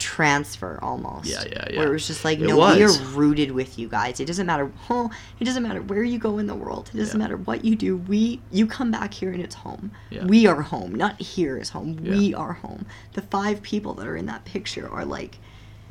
transfer 0.00 0.78
almost. 0.82 1.26
Yeah, 1.30 1.44
yeah, 1.48 1.64
yeah. 1.70 1.78
Where 1.78 1.88
it 1.88 1.92
was 1.92 2.06
just 2.06 2.24
like, 2.24 2.40
It 2.40 2.48
no, 2.48 2.56
we 2.56 2.82
are 2.82 2.90
rooted 3.14 3.52
with 3.52 3.78
you 3.78 3.86
guys. 3.88 4.18
It 4.18 4.24
doesn't 4.26 4.46
matter. 4.46 4.72
Oh, 4.88 5.10
it 5.38 5.44
doesn't 5.44 5.62
matter 5.62 5.80
where 5.82 6.02
you 6.02 6.18
go 6.18 6.38
in 6.38 6.46
the 6.48 6.54
world. 6.54 6.90
It 6.92 6.96
doesn't 6.96 7.18
Yeah. 7.20 7.24
matter 7.24 7.36
what 7.36 7.64
you 7.64 7.76
do. 7.76 7.98
We, 7.98 8.40
you 8.50 8.66
come 8.66 8.90
back 8.90 9.14
here 9.14 9.30
and 9.30 9.40
it's 9.42 9.54
home. 9.54 9.92
Yeah. 10.10 10.24
We 10.24 10.46
are 10.46 10.62
home. 10.62 10.94
Not 10.94 11.20
here 11.20 11.56
is 11.58 11.68
home. 11.70 11.98
Yeah. 12.02 12.12
We 12.16 12.34
are 12.34 12.54
home. 12.54 12.86
The 13.12 13.22
five 13.22 13.62
people 13.62 13.94
that 13.94 14.06
are 14.06 14.16
in 14.16 14.26
that 14.26 14.44
picture 14.44 14.88
are 14.90 15.04
like, 15.04 15.38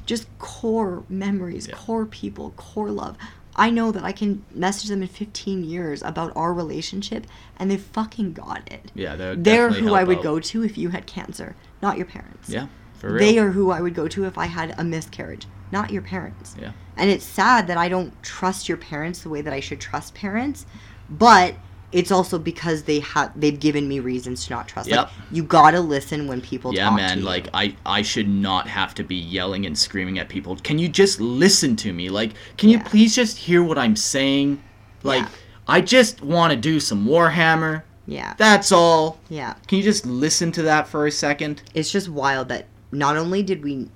just 0.05 0.27
core 0.39 1.03
memories, 1.07 1.67
core 1.71 2.05
people, 2.05 2.51
core 2.57 2.89
love. 2.89 3.15
I 3.55 3.69
know 3.69 3.91
that 3.91 4.03
I 4.03 4.11
can 4.11 4.43
message 4.53 4.89
them 4.89 5.01
in 5.01 5.07
15 5.07 5.63
years 5.63 6.01
about 6.01 6.31
our 6.35 6.53
relationship 6.53 7.27
and 7.57 7.69
they 7.69 7.77
fucking 7.77 8.33
got 8.33 8.61
it. 8.71 8.91
Yeah, 8.95 9.15
they're 9.15 9.35
They're 9.35 9.69
who 9.69 9.93
I 9.93 10.03
would 10.03 10.19
out. 10.19 10.23
go 10.23 10.39
to 10.39 10.63
if 10.63 10.77
you 10.77 10.89
had 10.89 11.05
cancer, 11.05 11.55
not 11.81 11.97
your 11.97 12.05
parents. 12.05 12.49
Yeah. 12.49 12.67
They 13.01 13.37
are 13.39 13.49
who 13.51 13.71
I 13.71 13.81
would 13.81 13.95
go 13.95 14.07
to 14.07 14.25
if 14.25 14.37
I 14.37 14.45
had 14.45 14.75
a 14.77 14.83
miscarriage, 14.83 15.47
not 15.71 15.91
your 15.91 16.01
parents. 16.01 16.55
Yeah. 16.59 16.71
And 16.97 17.09
it's 17.09 17.25
sad 17.25 17.67
that 17.67 17.77
I 17.77 17.87
don't 17.89 18.11
trust 18.23 18.67
your 18.67 18.77
parents 18.77 19.21
the 19.23 19.29
way 19.29 19.41
that 19.41 19.53
I 19.53 19.59
should 19.59 19.79
trust 19.79 20.13
parents, 20.15 20.65
but 21.09 21.55
it's 21.91 22.11
also 22.11 22.37
because 22.37 22.83
they 22.83 22.99
have 22.99 23.31
they've 23.39 23.59
given 23.59 23.87
me 23.87 23.99
reasons 23.99 24.45
to 24.45 24.53
not 24.53 24.67
trust. 24.67 24.91
Like, 24.91 24.99
Yep. 24.99 25.11
you 25.31 25.43
gotta 25.43 25.79
listen 25.79 26.27
when 26.27 26.39
people 26.39 26.71
Yeah, 26.73 26.85
talk 26.89 26.97
man. 26.97 27.13
to 27.13 27.19
you. 27.21 27.25
Like 27.25 27.47
I, 27.53 27.75
I 27.85 28.01
should 28.03 28.27
not 28.29 28.67
have 28.67 28.93
to 28.95 29.03
be 29.03 29.15
yelling 29.15 29.65
and 29.65 29.75
screaming 29.77 30.19
at 30.19 30.29
people. 30.29 30.55
Can 30.57 30.77
you 30.77 30.87
just 30.87 31.19
listen 31.19 31.75
to 31.77 31.91
me? 31.93 32.09
Like, 32.09 32.33
can 32.57 32.69
you 32.69 32.79
please 32.79 33.15
just 33.15 33.37
hear 33.37 33.63
what 33.63 33.77
I'm 33.79 33.95
saying? 33.95 34.61
Like, 35.03 35.23
Yeah. 35.23 35.29
I 35.67 35.81
just 35.81 36.21
want 36.21 36.51
to 36.51 36.57
do 36.57 36.79
some 36.79 37.05
Warhammer. 37.07 37.83
yeah, 38.07 38.33
That's 38.37 38.71
all. 38.71 39.19
yeah. 39.29 39.53
Can 39.67 39.77
you 39.77 39.83
just 39.83 40.05
listen 40.05 40.51
to 40.53 40.63
that 40.63 40.87
for 40.87 41.05
a 41.07 41.11
second? 41.11 41.61
It's 41.73 41.91
just 41.91 42.09
wild 42.09 42.49
that 42.49 42.65
not 42.91 43.17
only 43.17 43.43
did 43.43 43.63
we 43.63 43.89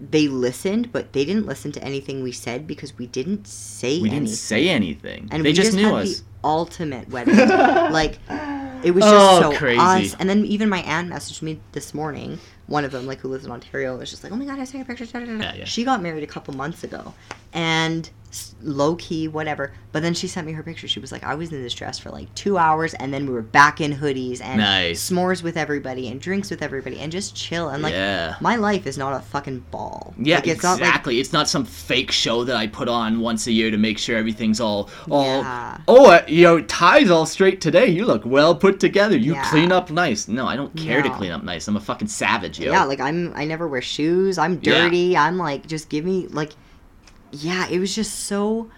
they 0.00 0.28
listened, 0.28 0.90
but 0.92 1.12
they 1.12 1.26
didn't 1.26 1.44
listen 1.46 1.72
to 1.72 1.84
anything 1.84 2.22
we 2.22 2.32
said 2.32 2.66
because 2.66 2.96
we 2.96 3.06
didn't 3.06 3.46
say 3.46 4.00
We 4.00 4.08
anything. 4.08 4.24
didn't 4.24 4.36
say 4.38 4.68
anything. 4.70 5.28
and 5.30 5.44
they 5.44 5.50
we 5.50 5.52
just, 5.52 5.72
just, 5.72 5.76
knew 5.76 5.84
had 5.94 6.06
us. 6.06 6.20
the 6.20 6.24
ultimate 6.42 7.08
wedding. 7.10 7.36
like 7.92 8.18
it 8.82 8.92
was 8.92 9.04
just 9.04 9.14
Oh, 9.44 9.50
so 9.52 9.58
crazy. 9.58 9.78
us. 9.78 10.16
And 10.18 10.26
then 10.30 10.46
even 10.46 10.70
my 10.70 10.80
aunt 10.84 11.10
messaged 11.10 11.42
me 11.42 11.60
this 11.72 11.92
morning 11.92 12.38
one 12.66 12.84
of 12.84 12.92
them, 12.92 13.04
like 13.04 13.18
who 13.18 13.28
lives 13.28 13.44
in 13.44 13.50
Ontario, 13.50 13.96
was 13.98 14.08
just 14.10 14.22
like, 14.24 14.32
"Oh 14.32 14.36
my 14.36 14.44
god, 14.46 14.58
I 14.60 14.64
saw 14.64 14.76
your 14.78 14.86
pictures." 14.86 15.10
da, 15.12 15.18
da, 15.18 15.26
da, 15.26 15.32
da." 15.38 15.42
Yeah, 15.42 15.54
yeah. 15.56 15.64
She 15.64 15.82
got 15.84 16.00
married 16.00 16.22
a 16.22 16.26
couple 16.26 16.54
months 16.54 16.84
ago, 16.84 17.12
and 17.52 18.08
low 18.62 18.94
key, 18.96 19.26
whatever. 19.28 19.72
But 19.92 20.02
then 20.02 20.14
she 20.14 20.28
sent 20.28 20.46
me 20.46 20.52
her 20.52 20.62
picture. 20.62 20.86
She 20.86 21.00
was 21.00 21.10
like, 21.10 21.24
"I 21.24 21.34
was 21.34 21.52
in 21.52 21.62
this 21.62 21.74
dress 21.74 21.98
for 21.98 22.10
like 22.10 22.32
two 22.36 22.58
hours, 22.58 22.94
and 22.94 23.12
then 23.12 23.26
we 23.26 23.32
were 23.32 23.42
back 23.42 23.80
in 23.80 23.92
hoodies 23.92 24.40
and 24.40 24.58
Nice. 24.60 25.10
s'mores 25.10 25.42
with 25.42 25.56
everybody 25.56 26.06
and 26.08 26.20
drinks 26.20 26.48
with 26.50 26.62
everybody 26.62 27.00
and 27.00 27.10
just 27.10 27.34
chill." 27.34 27.68
And 27.70 27.82
like, 27.82 27.92
Yeah. 27.92 28.36
my 28.40 28.54
life 28.56 28.86
is 28.86 28.96
not 28.96 29.14
a 29.14 29.20
fucking 29.20 29.64
ball. 29.72 30.14
Yeah, 30.16 30.36
like, 30.36 30.46
it's 30.46 30.62
not 30.62 30.74
like 30.78 30.88
exactly. 30.88 31.18
it's 31.20 31.32
not 31.32 31.48
some 31.48 31.64
fake 31.64 32.12
show 32.12 32.44
that 32.44 32.54
I 32.54 32.68
put 32.68 32.88
on 32.88 33.18
once 33.20 33.48
a 33.48 33.52
year 33.52 33.70
to 33.72 33.76
make 33.76 33.98
sure 33.98 34.16
everything's 34.16 34.60
all 34.60 34.88
all. 35.10 35.24
Yeah. 35.42 35.78
Oh, 35.88 36.10
uh, 36.10 36.22
you 36.28 36.44
know, 36.44 36.60
ties 36.62 37.10
all 37.10 37.26
straight 37.26 37.60
today. 37.60 37.86
You 37.86 38.04
look 38.06 38.22
well 38.24 38.54
put 38.54 38.78
together. 38.78 39.16
You 39.16 39.34
Yeah. 39.34 39.50
clean 39.50 39.72
up 39.72 39.90
nice. 39.90 40.28
No, 40.28 40.46
I 40.46 40.54
don't 40.54 40.74
care 40.76 41.02
to 41.02 41.10
clean 41.10 41.32
up 41.32 41.42
nice. 41.42 41.66
I'm 41.66 41.76
a 41.76 41.80
fucking 41.80 42.08
savage, 42.08 42.60
yo. 42.60 42.70
Yeah, 42.70 42.84
like 42.84 43.00
I'm 43.00 43.32
I 43.34 43.44
never 43.44 43.66
wear 43.66 43.82
shoes. 43.82 44.38
I'm 44.38 44.56
dirty. 44.58 45.16
I'm 45.16 45.36
like 45.36 45.66
just 45.66 45.88
give 45.88 46.04
me 46.04 46.28
like 46.30 46.50
yeah, 47.32 47.68
it 47.68 47.78
was 47.78 47.94
just 47.94 48.12
so 48.20 48.70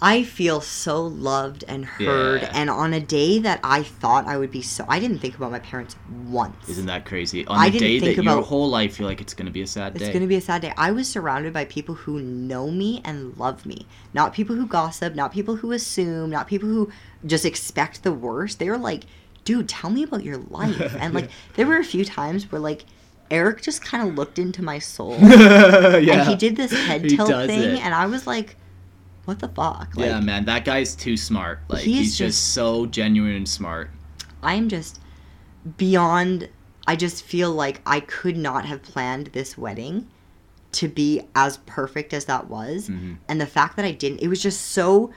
I 0.00 0.22
feel 0.22 0.60
so 0.60 1.02
loved 1.02 1.64
and 1.66 1.84
heard 1.84 2.42
Yeah. 2.42 2.52
and 2.54 2.70
on 2.70 2.94
a 2.94 3.00
day 3.00 3.40
that 3.40 3.58
I 3.64 3.82
thought 3.82 4.28
I 4.28 4.36
would 4.36 4.52
be 4.52 4.62
so 4.62 4.84
I 4.88 5.00
didn't 5.00 5.18
think 5.18 5.34
about 5.34 5.50
my 5.50 5.58
parents 5.58 5.96
once. 6.28 6.68
Isn't 6.68 6.86
that 6.86 7.04
crazy? 7.04 7.44
On 7.48 7.58
I 7.58 7.64
the 7.68 7.78
didn't 7.80 7.88
day 7.88 8.00
think 8.14 8.16
that 8.16 8.24
your 8.24 8.42
whole 8.42 8.70
life 8.70 8.94
feel 8.96 9.08
like 9.08 9.20
it's 9.20 9.34
gonna 9.34 9.50
be 9.50 9.62
a 9.62 9.66
sad 9.66 9.96
It's 9.96 9.98
day. 9.98 10.04
It's 10.06 10.12
going 10.12 10.22
to 10.22 10.28
be 10.28 10.36
a 10.36 10.40
sad 10.40 10.62
day. 10.62 10.72
I 10.76 10.92
was 10.92 11.08
surrounded 11.08 11.52
by 11.52 11.64
people 11.64 11.96
who 11.96 12.20
know 12.20 12.70
me 12.70 13.00
and 13.04 13.36
love 13.38 13.66
me. 13.66 13.86
Not 14.14 14.32
people 14.32 14.54
who 14.54 14.66
gossip, 14.68 15.16
not 15.16 15.32
people 15.32 15.56
who 15.56 15.72
assume, 15.72 16.30
not 16.30 16.46
people 16.46 16.68
who 16.68 16.92
just 17.26 17.44
expect 17.44 18.04
the 18.04 18.12
worst. 18.12 18.60
They 18.60 18.70
were 18.70 18.78
like, 18.78 19.02
dude, 19.44 19.68
tell 19.68 19.90
me 19.90 20.04
about 20.04 20.22
your 20.22 20.36
life. 20.36 20.94
And 21.00 21.12
like, 21.12 21.30
there 21.56 21.66
were 21.66 21.78
a 21.78 21.84
few 21.84 22.04
times 22.04 22.52
where 22.52 22.60
like, 22.60 22.84
Eric 23.30 23.62
just 23.62 23.82
kind 23.84 24.08
of 24.08 24.14
looked 24.14 24.38
into 24.38 24.62
my 24.62 24.78
soul. 24.78 25.16
yeah. 25.20 26.20
And 26.20 26.28
he 26.28 26.34
did 26.36 26.56
this 26.56 26.72
head 26.72 27.02
He 27.02 27.16
tilt 27.16 27.28
thing, 27.46 27.76
it. 27.76 27.84
and 27.84 27.94
I 27.94 28.06
was 28.06 28.26
like, 28.26 28.56
what 29.24 29.38
the 29.40 29.48
fuck? 29.48 29.94
Like, 29.96 30.06
yeah, 30.06 30.20
man, 30.20 30.46
that 30.46 30.64
guy's 30.64 30.94
too 30.94 31.16
smart. 31.16 31.60
Like 31.68 31.82
He's 31.82 31.96
he's, 31.98 32.16
just, 32.18 32.38
just- 32.38 32.54
so 32.54 32.86
genuine 32.86 33.34
and 33.34 33.48
smart. 33.48 33.90
I'm 34.42 34.68
just 34.68 35.00
beyond. 35.76 36.48
I 36.86 36.96
just 36.96 37.24
feel 37.24 37.52
like 37.52 37.82
I 37.84 38.00
could 38.00 38.36
not 38.36 38.64
have 38.64 38.82
planned 38.82 39.26
this 39.28 39.58
wedding 39.58 40.08
to 40.72 40.88
be 40.88 41.22
as 41.34 41.58
perfect 41.58 42.14
as 42.14 42.24
that 42.26 42.48
was. 42.48 42.88
Mm-hmm. 42.88 43.14
And 43.28 43.40
the 43.40 43.46
fact 43.46 43.76
that 43.76 43.84
I 43.84 43.92
didn't, 43.92 44.20
it 44.20 44.28
was 44.28 44.40
just 44.42 44.60
so 44.72 45.12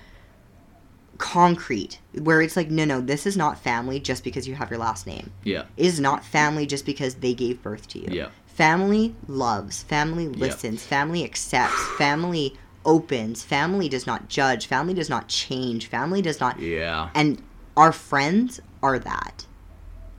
concrete 1.22 2.00
where 2.14 2.42
it's 2.42 2.58
like, 2.58 2.70
no, 2.70 2.84
no, 2.84 3.00
this 3.00 3.26
is 3.26 3.38
not 3.38 3.58
family 3.60 4.00
just 4.00 4.24
because 4.24 4.48
you 4.48 4.56
have 4.56 4.70
your 4.70 4.80
last 4.80 5.06
name. 5.06 5.32
Yeah. 5.44 5.66
It 5.78 5.86
is 5.86 6.00
not 6.00 6.26
family 6.26 6.66
just 6.66 6.86
because 6.86 7.16
they 7.16 7.34
gave 7.34 7.62
birth 7.62 7.88
to 7.90 8.00
you. 8.00 8.08
Yeah. 8.10 8.30
Family 8.48 9.16
loves, 9.28 9.84
family 9.84 10.28
listens, 10.28 10.84
family 10.84 11.24
accepts, 11.24 11.82
family 11.98 12.58
opens, 12.86 13.44
family 13.44 13.88
does 13.88 14.08
not 14.08 14.28
judge, 14.28 14.66
family 14.66 14.94
does 14.96 15.10
not 15.10 15.28
change, 15.28 15.88
family 15.88 16.22
does 16.22 16.40
not 16.40 16.60
Yeah. 16.60 17.10
and 17.16 17.42
our 17.78 17.92
friends 17.92 18.60
are 18.84 19.00
that. 19.00 19.46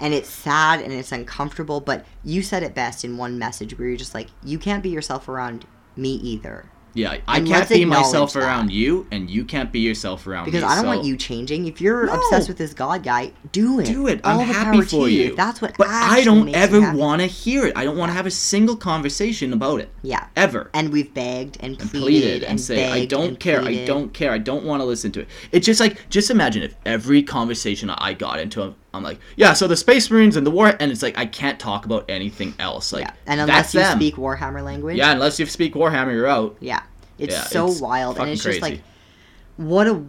And 0.01 0.15
it's 0.15 0.31
sad 0.31 0.81
and 0.81 0.93
it's 0.93 1.13
uncomfortable, 1.13 1.81
but 1.81 2.07
you 2.25 2.43
said 2.43 2.63
it 2.63 2.75
best 2.75 3.05
in 3.05 3.17
one 3.17 3.39
message 3.39 3.77
where 3.79 3.89
you're 3.89 3.97
just 3.97 4.15
like, 4.15 4.29
you 4.43 4.59
can't 4.59 4.83
be 4.83 4.89
yourself 4.89 5.29
around 5.29 5.67
me 5.97 6.15
either. 6.15 6.67
Yeah, 6.95 7.17
I 7.27 7.39
And 7.39 7.47
can't 7.47 7.69
be 7.69 7.85
myself 7.85 8.35
that. 8.35 8.41
around 8.43 8.71
you, 8.71 9.07
and 9.11 9.31
you 9.31 9.45
can't 9.45 9.73
be 9.73 9.81
yourself 9.81 10.27
around 10.27 10.45
Because 10.45 10.61
me. 10.63 10.67
Because 10.67 10.73
I 10.73 10.75
don't 10.83 10.85
so- 10.91 10.97
want 10.97 11.07
you 11.07 11.17
changing. 11.17 11.67
If 11.67 11.81
you're 11.81 12.07
No. 12.07 12.13
obsessed 12.15 12.49
with 12.49 12.59
this 12.59 12.75
God 12.75 13.03
guy, 13.03 13.33
do 13.53 13.81
it. 13.81 13.87
do 13.87 14.07
it. 14.09 14.21
All 14.25 14.41
I'm 14.41 14.47
happy 14.47 14.83
for 14.83 15.07
to 15.07 15.09
you. 15.09 15.35
That's 15.35 15.63
what 15.63 15.75
But 15.79 15.89
I 15.89 16.23
don't 16.23 16.49
ever 16.51 16.93
want 16.93 17.21
to 17.23 17.27
hear 17.27 17.67
it. 17.67 17.73
I 17.77 17.85
don't 17.85 17.97
want 17.97 18.11
to 18.11 18.15
have 18.15 18.27
a 18.27 18.31
single 18.31 18.77
conversation 18.77 19.53
about 19.53 19.81
it. 19.81 19.91
Yeah. 20.03 20.25
Ever. 20.37 20.71
And 20.75 20.93
we've 20.93 21.13
begged 21.15 21.57
and 21.61 21.81
and 21.81 21.91
pleaded, 21.91 22.01
pleaded 22.03 22.43
and, 22.43 22.51
and 22.53 22.61
say, 22.61 22.91
I 22.91 23.07
don't 23.07 23.41
care. 23.41 23.63
I 23.63 23.85
don't 23.85 24.13
care. 24.13 24.31
I 24.33 24.39
don't 24.39 24.65
want 24.65 24.81
to 24.81 24.85
listen 24.85 25.11
to 25.13 25.21
it. 25.21 25.29
It's 25.51 25.65
just 25.67 25.81
like, 25.81 26.09
just 26.11 26.31
imagine 26.31 26.63
if 26.63 26.75
every 26.85 27.23
conversation 27.23 27.89
I 27.91 28.13
got 28.13 28.39
into, 28.39 28.75
I'm, 28.95 29.03
like, 29.03 29.19
yeah, 29.37 29.53
so 29.55 29.67
the 29.67 29.77
Space 29.77 30.11
Marines 30.11 30.37
and 30.37 30.47
the 30.47 30.51
war, 30.51 30.75
and 30.79 30.91
it's 30.93 31.03
like, 31.03 31.17
I 31.17 31.27
can't 31.27 31.59
talk 31.59 31.87
about 31.87 32.05
anything 32.11 32.55
else. 32.59 32.93
Like, 32.93 33.05
Yeah. 33.05 33.13
And 33.27 33.41
unless 33.41 33.73
you 33.75 33.81
them. 33.81 33.99
speak 33.99 34.17
Warhammer 34.17 34.63
language. 34.63 34.97
Yeah, 34.97 35.13
unless 35.13 35.41
you 35.41 35.47
speak 35.47 35.75
Warhammer, 35.75 36.13
you're 36.13 36.27
out. 36.27 36.57
Yeah. 36.61 36.83
It's 37.19 37.35
Yeah, 37.35 37.43
so 37.45 37.67
it's 37.69 37.81
wild. 37.81 38.19
And 38.19 38.29
it's 38.31 38.43
just 38.43 38.61
crazy. 38.61 38.77
like 38.77 38.83
what 39.57 39.87
a 39.87 40.03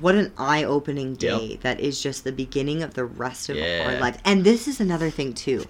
what 0.00 0.14
an 0.16 0.32
eye-opening 0.36 1.10
Yep. 1.18 1.18
day 1.18 1.58
that 1.62 1.80
is 1.80 2.00
just 2.02 2.24
the 2.24 2.32
beginning 2.32 2.82
of 2.82 2.94
the 2.94 3.04
rest 3.06 3.48
of 3.48 3.56
our 3.56 3.98
life. 4.00 4.18
And 4.24 4.44
this 4.44 4.68
is 4.68 4.80
another 4.80 5.08
thing 5.10 5.32
too. 5.32 5.64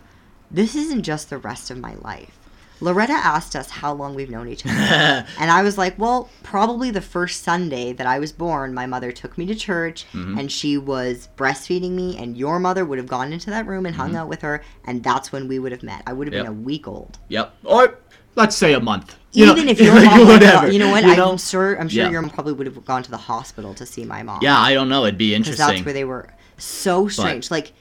This 0.51 0.75
isn't 0.75 1.03
just 1.05 1.31
the 1.31 1.39
rest 1.39 1.71
of 1.71 1.79
my 1.79 1.95
life. 2.03 2.38
Loretta 2.81 3.13
asked 3.13 3.57
us 3.57 3.71
how 3.71 3.93
long 3.93 4.15
we've 4.15 4.31
known 4.31 4.49
each 4.49 4.65
other. 4.65 4.75
and 5.39 5.51
I 5.51 5.63
was 5.63 5.77
like, 5.77 5.99
well, 5.99 6.29
probably 6.43 6.91
the 6.91 7.01
first 7.01 7.43
Sunday 7.43 7.93
that 7.95 8.07
I 8.07 8.19
was 8.19 8.31
born, 8.33 8.73
my 8.75 8.87
mother 8.87 9.11
took 9.13 9.37
me 9.37 9.47
to 9.47 9.55
church 9.55 10.07
Mm-hmm. 10.13 10.39
and 10.39 10.53
she 10.53 10.79
was 10.79 11.29
breastfeeding 11.37 11.91
me, 11.93 12.17
and 12.19 12.37
your 12.37 12.59
mother 12.61 12.85
would 12.85 12.99
have 12.99 13.09
gone 13.09 13.33
into 13.33 13.51
that 13.51 13.67
room 13.67 13.85
and 13.87 13.95
hung 13.97 14.15
out 14.17 14.29
with 14.29 14.43
her, 14.43 14.63
and 14.85 15.03
that's 15.03 15.33
when 15.33 15.49
we 15.49 15.59
would 15.59 15.73
have 15.73 15.83
met. 15.83 16.03
I 16.07 16.13
would 16.13 16.27
have 16.29 16.33
Mm-hmm. 16.35 16.45
Yep. 16.45 16.53
been 16.55 16.63
a 16.63 16.65
week 16.65 16.87
old. 16.89 17.19
Yep. 17.29 17.55
Or 17.65 17.99
let's 18.37 18.57
say 18.57 18.75
a 18.75 18.81
month. 18.81 19.17
You 19.33 19.47
know, 19.47 19.53
Even 19.53 19.69
if 19.69 19.81
your 19.81 19.95
mom, 19.95 20.27
to 20.39 20.73
you 20.73 20.79
know 20.79 20.91
what? 20.91 21.05
you 21.05 21.11
I'm 21.23 21.37
sure. 21.37 21.79
I'm 21.79 21.89
sure 21.89 22.05
Yeah. 22.05 22.11
your 22.11 22.23
mom 22.23 22.31
probably 22.31 22.53
would 22.55 22.67
have 22.67 22.85
gone 22.85 23.03
to 23.03 23.11
the 23.11 23.17
hospital 23.17 23.75
to 23.75 23.85
see 23.85 24.05
my 24.05 24.23
mom. 24.23 24.39
Yeah, 24.43 24.59
I 24.59 24.73
don't 24.75 24.89
know. 24.89 25.05
It'd 25.05 25.19
be 25.19 25.35
interesting. 25.35 25.67
that's 25.67 25.85
where 25.85 25.93
they 25.93 26.05
were. 26.05 26.31
So 26.57 27.09
strange. 27.09 27.51
Like 27.51 27.73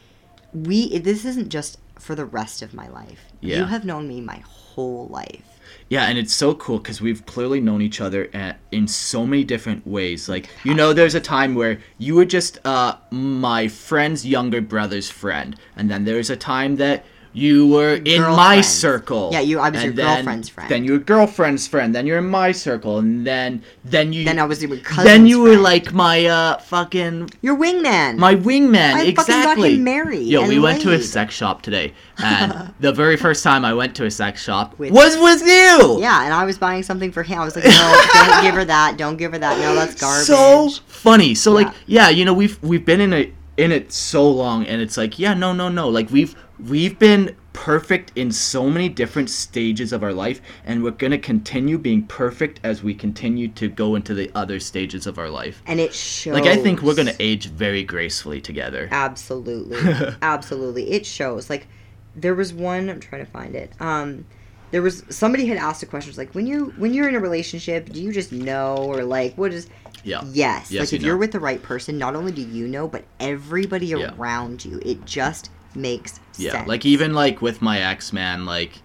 we. 0.54 0.98
This 1.00 1.24
isn't 1.26 1.50
just 1.50 1.80
for 2.00 2.16
the 2.16 2.26
rest 2.26 2.62
of 2.62 2.74
my 2.74 2.88
life. 2.90 3.20
Yeah. 3.42 3.60
You 3.60 3.66
have 3.66 3.86
known 3.86 4.08
me 4.08 4.20
my 4.22 4.44
whole 4.78 5.08
life. 5.08 5.42
Yeah, 5.90 6.04
and 6.04 6.20
it's 6.20 6.36
so 6.36 6.54
cool 6.54 6.78
because 6.78 7.02
we've 7.02 7.26
clearly 7.26 7.60
known 7.60 7.82
each 7.82 8.00
other 8.00 8.30
at, 8.34 8.60
in 8.72 8.88
so 8.88 9.26
many 9.26 9.44
different 9.44 9.88
ways. 9.88 10.30
Like, 10.30 10.50
you 10.64 10.76
know, 10.76 10.94
there's 10.94 11.16
a 11.16 11.20
time 11.20 11.56
where 11.56 11.80
you 11.98 12.14
were 12.14 12.26
just 12.26 12.60
uh, 12.64 12.98
my 13.10 13.68
friend's 13.68 14.24
younger 14.26 14.62
brother's 14.62 15.10
friend, 15.10 15.56
and 15.76 15.90
then 15.90 16.06
there's 16.06 16.30
a 16.30 16.36
time 16.36 16.76
that 16.76 17.06
you 17.34 17.68
were 17.68 17.96
in 18.06 18.22
my 18.22 18.62
circle. 18.62 19.30
Yeah, 19.32 19.40
you- 19.42 19.60
I 19.60 19.70
was 19.70 19.84
and 19.84 19.86
your 19.86 20.06
then- 20.06 20.16
girlfriend's 20.18 20.50
friend. 20.50 20.70
Then 20.70 20.84
you 20.84 20.92
were 20.94 20.98
girlfriend's 21.00 21.68
friend. 21.68 21.94
Then 21.96 22.06
you're 22.08 22.18
in 22.20 22.30
my 22.30 22.52
circle, 22.52 22.98
and 23.00 23.26
then 23.26 23.64
then 23.86 24.14
you 24.14 24.26
Then 24.26 24.40
I 24.40 24.44
was 24.46 24.62
your 24.62 24.76
cousin's 24.78 25.06
then 25.06 25.26
you 25.28 25.40
were 25.42 25.50
friend. 25.50 25.64
like 25.64 25.94
my 25.94 26.26
uh 26.26 26.58
fucking 26.58 27.30
Your 27.42 27.56
wingman. 27.58 28.18
my 28.18 28.36
wingman. 28.36 28.94
I 28.94 29.00
fucking 29.00 29.14
got 29.16 29.28
exactly. 29.30 29.76
him 29.76 29.84
married 29.84 30.28
Yo, 30.28 30.42
and 30.42 30.50
we 30.50 30.60
went 30.60 30.82
to 30.82 30.92
a 30.94 31.02
sex 31.02 31.34
shop 31.36 31.62
today, 31.62 31.94
and 32.18 32.74
the 32.80 32.92
very 32.92 33.18
first 33.18 33.44
time 33.44 33.64
I 33.66 33.74
went 33.74 33.96
to 33.96 34.06
a 34.06 34.12
sex 34.12 34.44
shop 34.44 34.78
With- 34.80 34.92
was 34.92 35.16
with 35.18 35.42
you. 35.42 36.00
yeah, 36.02 36.24
and 36.26 36.34
I 36.34 36.44
was 36.46 36.58
buying 36.58 36.84
something 36.84 37.12
for 37.12 37.24
him. 37.24 37.40
I 37.40 37.46
was 37.46 37.56
like, 37.56 37.66
no, 37.66 38.06
don't 38.14 38.42
give 38.44 38.56
her 38.56 38.66
that. 38.66 38.98
Don't 38.98 39.18
give 39.18 39.32
her 39.34 39.40
that. 39.40 39.60
No, 39.60 39.76
that's 39.76 39.96
garbage. 40.02 40.28
so 40.28 40.70
funny. 40.88 41.36
So 41.36 41.52
like, 41.52 41.68
Yeah. 41.86 42.08
yeah, 42.08 42.10
you 42.10 42.26
know, 42.26 42.34
we've 42.34 42.58
we've 42.64 42.84
been 42.86 43.02
in 43.02 43.14
it 43.14 43.34
in 43.58 43.72
it 43.72 43.92
so 43.92 44.30
long, 44.30 44.66
and 44.68 44.82
it's 44.82 44.98
like, 44.98 45.18
yeah, 45.18 45.34
no, 45.34 45.52
no, 45.54 45.68
no. 45.70 45.90
Like 45.90 46.12
we've 46.12 46.36
we've 46.60 46.98
been 47.00 47.36
perfect 47.54 48.12
in 48.16 48.32
so 48.32 48.70
many 48.70 48.88
different 48.88 49.30
stages 49.30 49.92
of 49.92 50.04
our 50.04 50.14
life, 50.14 50.42
and 50.66 50.84
we're 50.84 50.92
gonna 50.92 51.18
continue 51.18 51.78
being 51.78 52.04
perfect 52.04 52.60
as 52.64 52.84
we 52.84 52.94
continue 52.94 53.48
to 53.50 53.68
go 53.68 53.96
into 53.96 54.14
the 54.14 54.32
other 54.36 54.60
stages 54.60 55.08
of 55.08 55.18
our 55.18 55.30
life. 55.30 55.62
and 55.66 55.80
it 55.80 55.94
shows. 55.94 56.34
Like 56.34 56.46
I 56.46 56.56
think 56.58 56.82
we're 56.82 56.96
gonna 56.96 57.16
age 57.20 57.48
very 57.48 57.84
gracefully 57.84 58.42
together. 58.42 58.88
Absolutely. 58.92 59.78
Absolutely. 60.22 60.92
It 60.92 61.06
shows. 61.06 61.50
Like 61.50 61.68
there 62.16 62.36
was 62.36 62.54
one 62.54 62.90
I'm 62.90 63.00
trying 63.00 63.26
to 63.26 63.32
find 63.32 63.56
it. 63.56 63.72
Um 63.80 64.26
there 64.70 64.82
was 64.82 65.04
somebody 65.10 65.46
had 65.48 65.58
asked 65.58 65.82
a 65.82 65.86
question 65.86 66.10
it's 66.10 66.18
like 66.18 66.36
when 66.36 66.46
you 66.46 66.74
when 66.78 66.94
you're 66.94 67.08
in 67.10 67.16
a 67.16 67.20
relationship, 67.20 67.90
do 67.90 68.02
you 68.02 68.12
just 68.12 68.32
know 68.32 68.76
or 68.78 69.04
like 69.04 69.36
what 69.38 69.52
is 69.54 69.68
Yeah. 70.04 70.22
Yes. 70.32 70.72
Yes, 70.72 70.82
like 70.84 70.92
you 70.92 70.96
if 70.98 71.04
you're 71.04 71.18
with 71.18 71.32
the 71.32 71.40
right 71.40 71.62
person, 71.64 71.98
not 71.98 72.16
only 72.16 72.32
do 72.32 72.42
you 72.42 72.68
know, 72.68 72.88
but 72.88 73.04
everybody 73.20 73.88
Yeah. 73.88 74.14
around 74.18 74.64
you. 74.66 74.80
It 74.86 75.06
just 75.06 75.50
makes 75.76 76.20
Yeah, 76.38 76.52
sense. 76.54 76.68
like 76.68 76.86
even 76.86 77.14
like 77.14 77.42
with 77.42 77.62
my 77.62 77.80
ex, 77.80 78.12
man, 78.14 78.46
like 78.46 78.82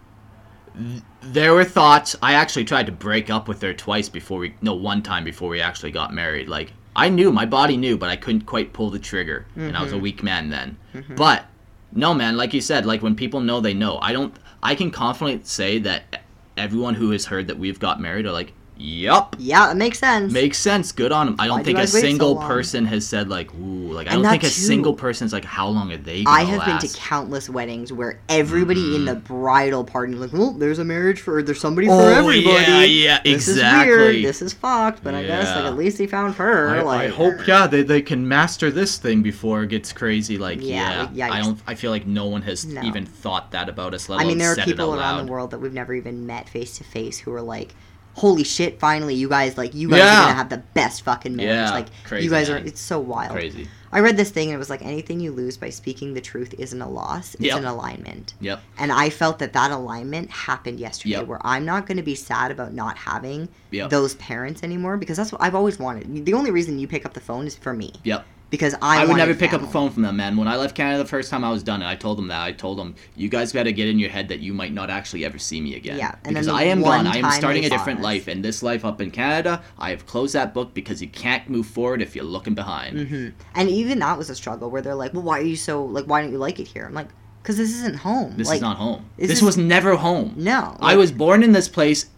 th- 0.77 1.03
there 1.23 1.55
were 1.55 1.65
thoughts. 1.65 2.17
I 2.23 2.35
actually 2.35 2.65
tried 2.65 2.87
to 2.87 2.93
break 2.93 3.31
up 3.31 3.49
with 3.49 3.63
her 3.63 3.73
twice 3.75 4.09
before 4.09 4.39
we, 4.41 4.55
no, 4.61 4.75
one 4.75 5.03
time 5.03 5.25
before 5.25 5.49
we 5.49 5.61
actually 5.61 5.91
got 5.93 6.13
married. 6.13 6.49
Like 6.49 6.73
I 6.95 7.09
knew, 7.09 7.33
my 7.33 7.47
body 7.47 7.77
knew, 7.77 7.97
but 7.97 8.11
I 8.11 8.17
couldn't 8.17 8.43
quite 8.47 8.73
pull 8.73 8.91
the 8.91 8.99
trigger, 8.99 9.47
and 9.57 9.77
I 9.77 9.83
was 9.83 9.93
a 9.93 9.95
Mm-hmm. 9.95 10.03
weak 10.03 10.23
man 10.23 10.51
then. 10.51 10.77
But 11.17 11.47
no, 11.93 12.13
man, 12.15 12.37
like 12.37 12.53
you 12.55 12.61
said, 12.61 12.85
like 12.87 13.03
when 13.03 13.15
people 13.15 13.41
know, 13.41 13.61
they 13.61 13.75
know. 13.75 13.99
I 14.03 14.13
don't. 14.13 14.35
I 14.63 14.75
can 14.75 14.91
confidently 14.91 15.45
say 15.45 15.79
that 15.81 16.23
everyone 16.57 16.95
who 16.95 17.11
has 17.11 17.27
heard 17.27 17.49
that 17.49 17.59
we've 17.59 17.81
got 17.81 18.01
married 18.01 18.27
are 18.27 18.33
like, 18.33 18.53
Yup. 18.83 19.37
Yeah, 19.39 19.71
it 19.71 19.77
makes 19.77 19.99
sense. 20.01 20.33
Makes 20.33 20.59
sense. 20.59 20.91
Good 20.91 21.13
on 21.13 21.29
him. 21.29 21.37
I 21.39 21.47
don't 21.47 21.59
you 21.59 21.65
think 21.65 21.79
a 21.79 21.83
guys 21.83 21.95
wait 21.95 22.01
so 22.01 22.07
single 22.09 22.37
person 22.37 22.85
has 22.87 23.07
said 23.07 23.29
like, 23.29 23.55
ooh, 23.55 23.93
like 23.93 24.09
I 24.09 24.15
And 24.15 24.23
don't 24.23 24.31
think 24.33 24.43
that 24.43 24.51
a 24.51 24.55
too. 24.55 24.61
single 24.61 24.95
person's 24.95 25.33
like, 25.33 25.45
how 25.45 25.69
long 25.69 25.93
are 25.93 25.97
they 25.97 26.25
I 26.27 26.43
have 26.43 26.65
been 26.67 26.79
to 26.79 26.99
countless 26.99 27.49
weddings 27.49 27.93
where 27.93 28.19
everybody 28.29 28.97
in 28.97 29.03
Mhm. 29.03 29.07
the 29.07 29.15
bridal 29.15 29.85
party 29.85 30.15
is 30.15 30.19
like, 30.19 30.33
well, 30.33 30.51
there's 30.53 30.81
a 30.81 30.85
marriage 30.85 31.21
for, 31.21 31.43
there's 31.45 31.61
somebody 31.61 31.89
Oh, 31.89 31.97
for 31.97 32.11
everybody. 32.11 32.45
yeah, 32.67 32.83
yeah, 32.83 33.21
this 33.23 33.47
exactly. 33.49 33.93
is 33.93 33.99
weird. 33.99 34.25
This 34.25 34.43
is 34.43 34.53
fucked, 34.53 35.05
but 35.05 35.15
I 35.15 35.23
guess 35.25 35.55
like 35.55 35.65
at 35.65 35.77
least 35.77 35.99
he 35.99 36.07
found 36.09 36.35
her. 36.35 36.69
I, 36.71 36.83
like, 36.83 37.01
I 37.03 37.09
hope, 37.09 37.47
yeah, 37.47 37.69
they, 37.69 37.83
they 37.85 38.03
can 38.03 38.27
master 38.27 38.71
this 38.71 38.97
thing 38.97 39.23
before 39.23 39.63
it 39.63 39.69
gets 39.69 39.93
crazy. 39.93 40.39
Like, 40.39 40.59
Yeah, 40.61 41.09
yeah, 41.13 41.29
like, 41.29 41.39
I 41.39 41.43
don't. 41.43 41.59
I 41.69 41.75
feel 41.77 41.93
like 41.93 42.07
no 42.07 42.27
one 42.27 42.43
has 42.43 42.65
No. 42.65 42.83
even 42.83 43.07
thought 43.07 43.53
that 43.53 43.69
about 43.69 43.95
us. 43.95 44.09
Let 44.09 44.21
I 44.21 44.25
mean, 44.25 44.39
there 44.39 44.51
are 44.51 44.57
people 44.57 44.95
around 44.95 45.25
the 45.27 45.31
world 45.33 45.53
that 45.53 45.61
we've 45.61 45.73
never 45.73 45.95
even 45.95 46.27
met 46.27 46.49
face 46.49 46.79
to 46.79 46.85
face 46.85 47.19
who 47.19 47.33
are 47.33 47.43
like, 47.43 47.75
"Holy 48.15 48.45
shit! 48.45 48.79
Finally, 48.79 49.15
you 49.15 49.29
guys 49.29 49.57
like 49.57 49.75
you 49.75 49.89
guys 49.89 49.99
Yeah. 49.99 50.19
are 50.19 50.23
gonna 50.25 50.35
have 50.35 50.49
the 50.51 50.63
best 50.75 51.03
fucking 51.03 51.37
marriage." 51.37 51.51
Yeah, 51.69 51.71
like 51.71 51.87
crazy, 52.05 52.25
you 52.25 52.31
guys 52.31 52.51
are. 52.51 52.57
It's 52.59 52.81
so 52.81 52.99
wild. 53.01 53.33
Crazy. 53.33 53.69
I 53.95 54.01
read 54.01 54.17
this 54.17 54.31
thing 54.31 54.49
and 54.49 54.55
it 54.55 54.59
was 54.59 54.71
like 54.71 54.81
anything 54.83 55.21
you 55.21 55.33
lose 55.33 55.59
by 55.59 55.69
speaking 55.69 56.15
the 56.15 56.21
truth 56.23 56.55
isn't 56.57 56.81
a 56.81 56.89
loss; 56.89 57.35
it's 57.35 57.45
Yep. 57.45 57.59
an 57.59 57.65
alignment. 57.67 58.33
Yep. 58.41 58.63
And 58.79 58.91
I 58.91 59.11
felt 59.11 59.39
that 59.41 59.53
that 59.53 59.71
alignment 59.71 60.31
happened 60.31 60.81
yesterday, 60.81 61.11
Yep. 61.17 61.27
where 61.27 61.41
I'm 61.47 61.67
not 61.67 61.87
going 61.87 61.99
to 61.99 62.03
be 62.03 62.15
sad 62.15 62.51
about 62.51 62.73
not 62.73 62.97
having 62.97 63.49
Yep. 63.71 63.91
those 63.91 64.15
parents 64.15 64.63
anymore 64.63 64.97
because 64.97 65.19
that's 65.19 65.31
what 65.31 65.43
I've 65.43 65.55
always 65.55 65.79
wanted. 65.79 66.25
The 66.25 66.33
only 66.33 66.51
reason 66.51 66.79
you 66.79 66.89
pick 66.89 67.05
up 67.05 67.13
the 67.13 67.21
phone 67.21 67.47
is 67.47 67.55
for 67.55 67.75
me 67.75 67.93
Yep. 68.05 68.25
Because 68.53 68.75
I, 68.83 69.01
I, 69.03 69.07
would 69.07 69.17
never 69.17 69.35
pick 69.35 69.55
up 69.55 69.63
a 69.63 69.67
phone 69.67 69.89
from 69.89 70.03
them, 70.03 70.19
man. 70.19 70.37
When 70.37 70.47
I 70.47 70.57
left 70.57 70.77
Canada 70.77 71.03
the 71.03 71.09
first 71.09 71.31
time 71.31 71.43
I 71.43 71.51
was 71.51 71.63
done, 71.63 71.81
and 71.81 71.89
I 71.89 71.97
told 71.97 72.19
them 72.19 72.29
that. 72.29 72.43
I 72.43 72.53
told 72.53 72.77
them, 72.77 72.95
you 73.17 73.31
guys 73.31 73.51
got 73.51 73.63
to 73.63 73.73
get 73.73 73.89
in 73.89 73.99
your 73.99 74.11
head 74.11 74.29
that 74.29 74.41
you 74.41 74.53
might 74.53 74.75
not 74.75 74.91
actually 74.91 75.25
ever 75.25 75.39
see 75.39 75.59
me 75.59 75.75
again. 75.75 75.97
Yeah, 75.97 76.15
and 76.23 76.37
then 76.37 76.45
because 76.45 76.49
I 76.49 76.65
am 76.65 76.83
one 76.83 77.07
gone. 77.07 77.15
I 77.15 77.17
am 77.17 77.31
starting 77.33 77.65
a 77.65 77.71
different 77.71 78.01
us. 78.01 78.05
life, 78.05 78.29
and 78.29 78.45
this 78.45 78.63
life 78.63 78.85
up 78.85 79.01
in 79.01 79.11
Canada, 79.11 79.63
I 79.79 79.89
have 79.89 80.05
closed 80.05 80.35
that 80.35 80.53
book 80.53 80.75
because 80.75 81.01
you 81.01 81.09
can't 81.09 81.49
move 81.49 81.67
forward 81.67 82.03
if 82.03 82.15
you're 82.15 82.27
looking 82.27 82.55
behind. 82.55 83.09
hmm 83.09 83.29
And 83.55 83.71
even 83.71 84.01
that 84.01 84.19
was 84.19 84.29
a 84.29 84.35
struggle 84.35 84.71
where 84.71 84.83
they're 84.83 84.95
like, 84.95 85.15
"Well, 85.15 85.23
why 85.23 85.39
are 85.39 85.45
you 85.45 85.57
so 85.57 85.83
like? 85.83 86.05
Why 86.05 86.21
don't 86.21 86.31
you 86.31 86.39
like 86.39 86.61
it 86.61 86.69
here?" 86.69 86.85
I'm 86.85 86.93
like, 86.93 87.09
"Cause 87.45 87.57
this 87.57 87.71
isn't 87.71 87.97
home. 87.97 88.35
This 88.37 88.49
like, 88.49 88.57
is 88.57 88.61
not 88.63 88.77
home. 88.77 89.07
is 89.17 89.31
This 89.31 89.39
this- 89.39 89.47
was 89.47 89.57
never 89.57 89.97
home. 89.97 90.35
No, 90.37 90.77
I 90.79 90.97
was 90.97 91.11
born 91.11 91.43
in 91.43 91.53
this 91.53 91.69
place. 91.69 92.11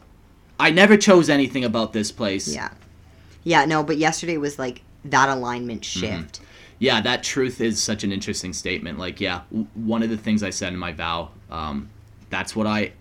I 0.58 0.70
never 0.70 0.96
chose 0.96 1.30
anything 1.30 1.64
about 1.64 1.92
this 1.92 2.10
place. 2.10 2.52
Yeah, 2.52 2.70
yeah, 3.44 3.66
no. 3.66 3.84
But 3.84 3.98
yesterday 3.98 4.36
was 4.36 4.58
like 4.58 4.82
that 5.04 5.28
alignment 5.28 5.82
Mm-hmm. 5.82 6.00
shift. 6.22 6.40
yeah, 6.78 7.00
that 7.00 7.22
truth 7.22 7.60
is 7.60 7.82
such 7.82 8.04
an 8.04 8.12
interesting 8.12 8.52
statement. 8.52 8.98
Like, 8.98 9.20
yeah, 9.20 9.42
w- 9.50 9.66
one 9.74 10.02
of 10.02 10.10
the 10.10 10.16
things 10.16 10.42
I 10.42 10.50
said 10.50 10.72
in 10.72 10.78
my 10.78 10.92
vow, 10.92 11.30
um, 11.50 11.88
that's 12.30 12.56
what 12.56 12.66
I, 12.66 12.92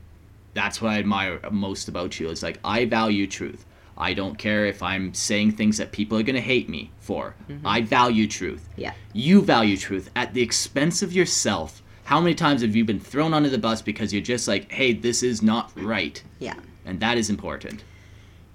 that's 0.53 0.81
what 0.81 0.91
I 0.91 0.99
admire 0.99 1.39
most 1.51 1.87
about 1.87 2.19
you. 2.19 2.29
Is 2.29 2.43
like 2.43 2.59
I 2.63 2.85
value 2.85 3.25
truth. 3.27 3.65
I 3.97 4.13
don't 4.15 4.37
care 4.39 4.65
if 4.65 4.81
I'm 4.81 5.13
saying 5.13 5.51
things 5.51 5.77
that 5.77 5.91
people 5.91 6.17
are 6.17 6.23
gonna 6.23 6.41
hate 6.41 6.67
me 6.67 6.91
for. 6.99 7.35
I 7.63 7.81
value 7.81 8.27
truth. 8.27 8.67
Yeah, 8.75 8.93
You 9.13 9.41
value 9.41 9.77
truth 9.77 10.09
at 10.15 10.33
the 10.33 10.41
expense 10.41 11.01
of 11.03 11.13
yourself. 11.13 11.81
How 12.05 12.19
many 12.19 12.35
times 12.35 12.61
have 12.63 12.75
you 12.75 12.83
been 12.85 12.99
thrown 12.99 13.33
under 13.33 13.49
the 13.49 13.57
bus 13.59 13.81
because 13.81 14.11
you're 14.11 14.21
just 14.21 14.47
like, 14.47 14.71
hey, 14.71 14.93
this 14.93 15.23
is 15.23 15.41
not 15.41 15.71
right, 15.75 16.21
yeah, 16.39 16.55
and 16.85 16.99
that 16.99 17.17
is 17.17 17.29
important. 17.29 17.83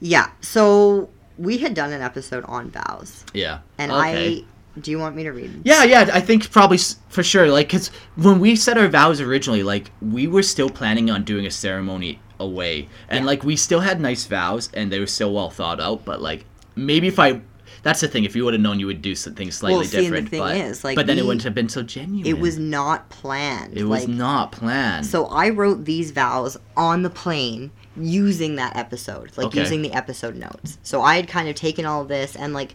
yeah. 0.00 0.30
So 0.40 1.08
we 1.38 1.58
had 1.58 1.72
done 1.74 1.92
an 1.92 2.02
episode 2.02 2.44
on 2.46 2.70
vows, 2.70 3.24
Yeah. 3.32 3.58
and 3.78 3.90
Okay. 3.92 4.38
I. 4.38 4.44
Do 4.80 4.92
you 4.92 4.98
want 5.00 5.16
me 5.16 5.24
to 5.24 5.32
read? 5.32 5.62
Yeah, 5.64 5.82
yeah, 5.82 6.08
I 6.12 6.20
think 6.20 6.52
probably 6.52 6.78
for 7.08 7.24
sure. 7.24 7.48
Like, 7.50 7.68
cause 7.68 7.90
when 8.14 8.38
we 8.38 8.54
set 8.54 8.78
our 8.78 8.86
vows 8.86 9.20
originally, 9.20 9.64
like 9.64 9.90
we 10.00 10.28
were 10.28 10.42
still 10.44 10.68
planning 10.70 11.10
on 11.10 11.24
doing 11.24 11.46
a 11.46 11.50
ceremony 11.50 12.20
away, 12.38 12.88
and 13.08 13.20
Yeah. 13.24 13.26
like 13.26 13.42
we 13.42 13.56
still 13.56 13.80
had 13.80 14.00
nice 14.00 14.24
vows, 14.26 14.68
and 14.74 14.92
they 14.92 15.00
were 15.00 15.06
still 15.08 15.32
well 15.34 15.50
thought 15.50 15.80
out. 15.80 16.04
But 16.04 16.22
like, 16.22 16.44
maybe 16.76 17.08
if 17.08 17.18
I, 17.18 17.40
that's 17.82 18.00
the 18.02 18.06
thing. 18.08 18.22
If 18.22 18.36
you 18.36 18.44
would 18.44 18.54
have 18.54 18.60
known, 18.60 18.78
you 18.78 18.86
would 18.86 19.02
do 19.02 19.16
something 19.16 19.50
slightly 19.50 19.78
Well, 19.78 19.84
see, 19.84 19.96
and 19.96 20.06
the 20.06 20.10
different. 20.10 20.28
thing 20.28 20.40
but, 20.40 20.56
is, 20.56 20.84
like, 20.84 20.94
but 20.94 21.08
then 21.08 21.18
it 21.18 21.24
wouldn't 21.24 21.42
have 21.42 21.54
been 21.56 21.68
so 21.68 21.82
genuine. 21.82 22.26
It 22.26 22.38
was 22.38 22.56
not 22.56 23.08
planned. 23.10 23.76
It 23.76 23.82
was 23.84 24.02
like, 24.06 24.08
not 24.08 24.52
planned. 24.52 25.06
So 25.06 25.26
I 25.26 25.48
wrote 25.48 25.86
these 25.86 26.12
vows 26.12 26.56
on 26.76 27.02
the 27.02 27.10
plane 27.10 27.72
using 28.00 28.56
that 28.56 28.76
episode, 28.76 29.30
like 29.36 29.48
Okay. 29.48 29.60
using 29.60 29.82
the 29.82 29.92
episode 29.92 30.36
notes. 30.36 30.78
So 30.82 31.02
I 31.02 31.16
had 31.16 31.28
kind 31.28 31.48
of 31.48 31.54
taken 31.54 31.84
all 31.84 32.02
of 32.02 32.08
this 32.08 32.36
and 32.36 32.52
like 32.52 32.74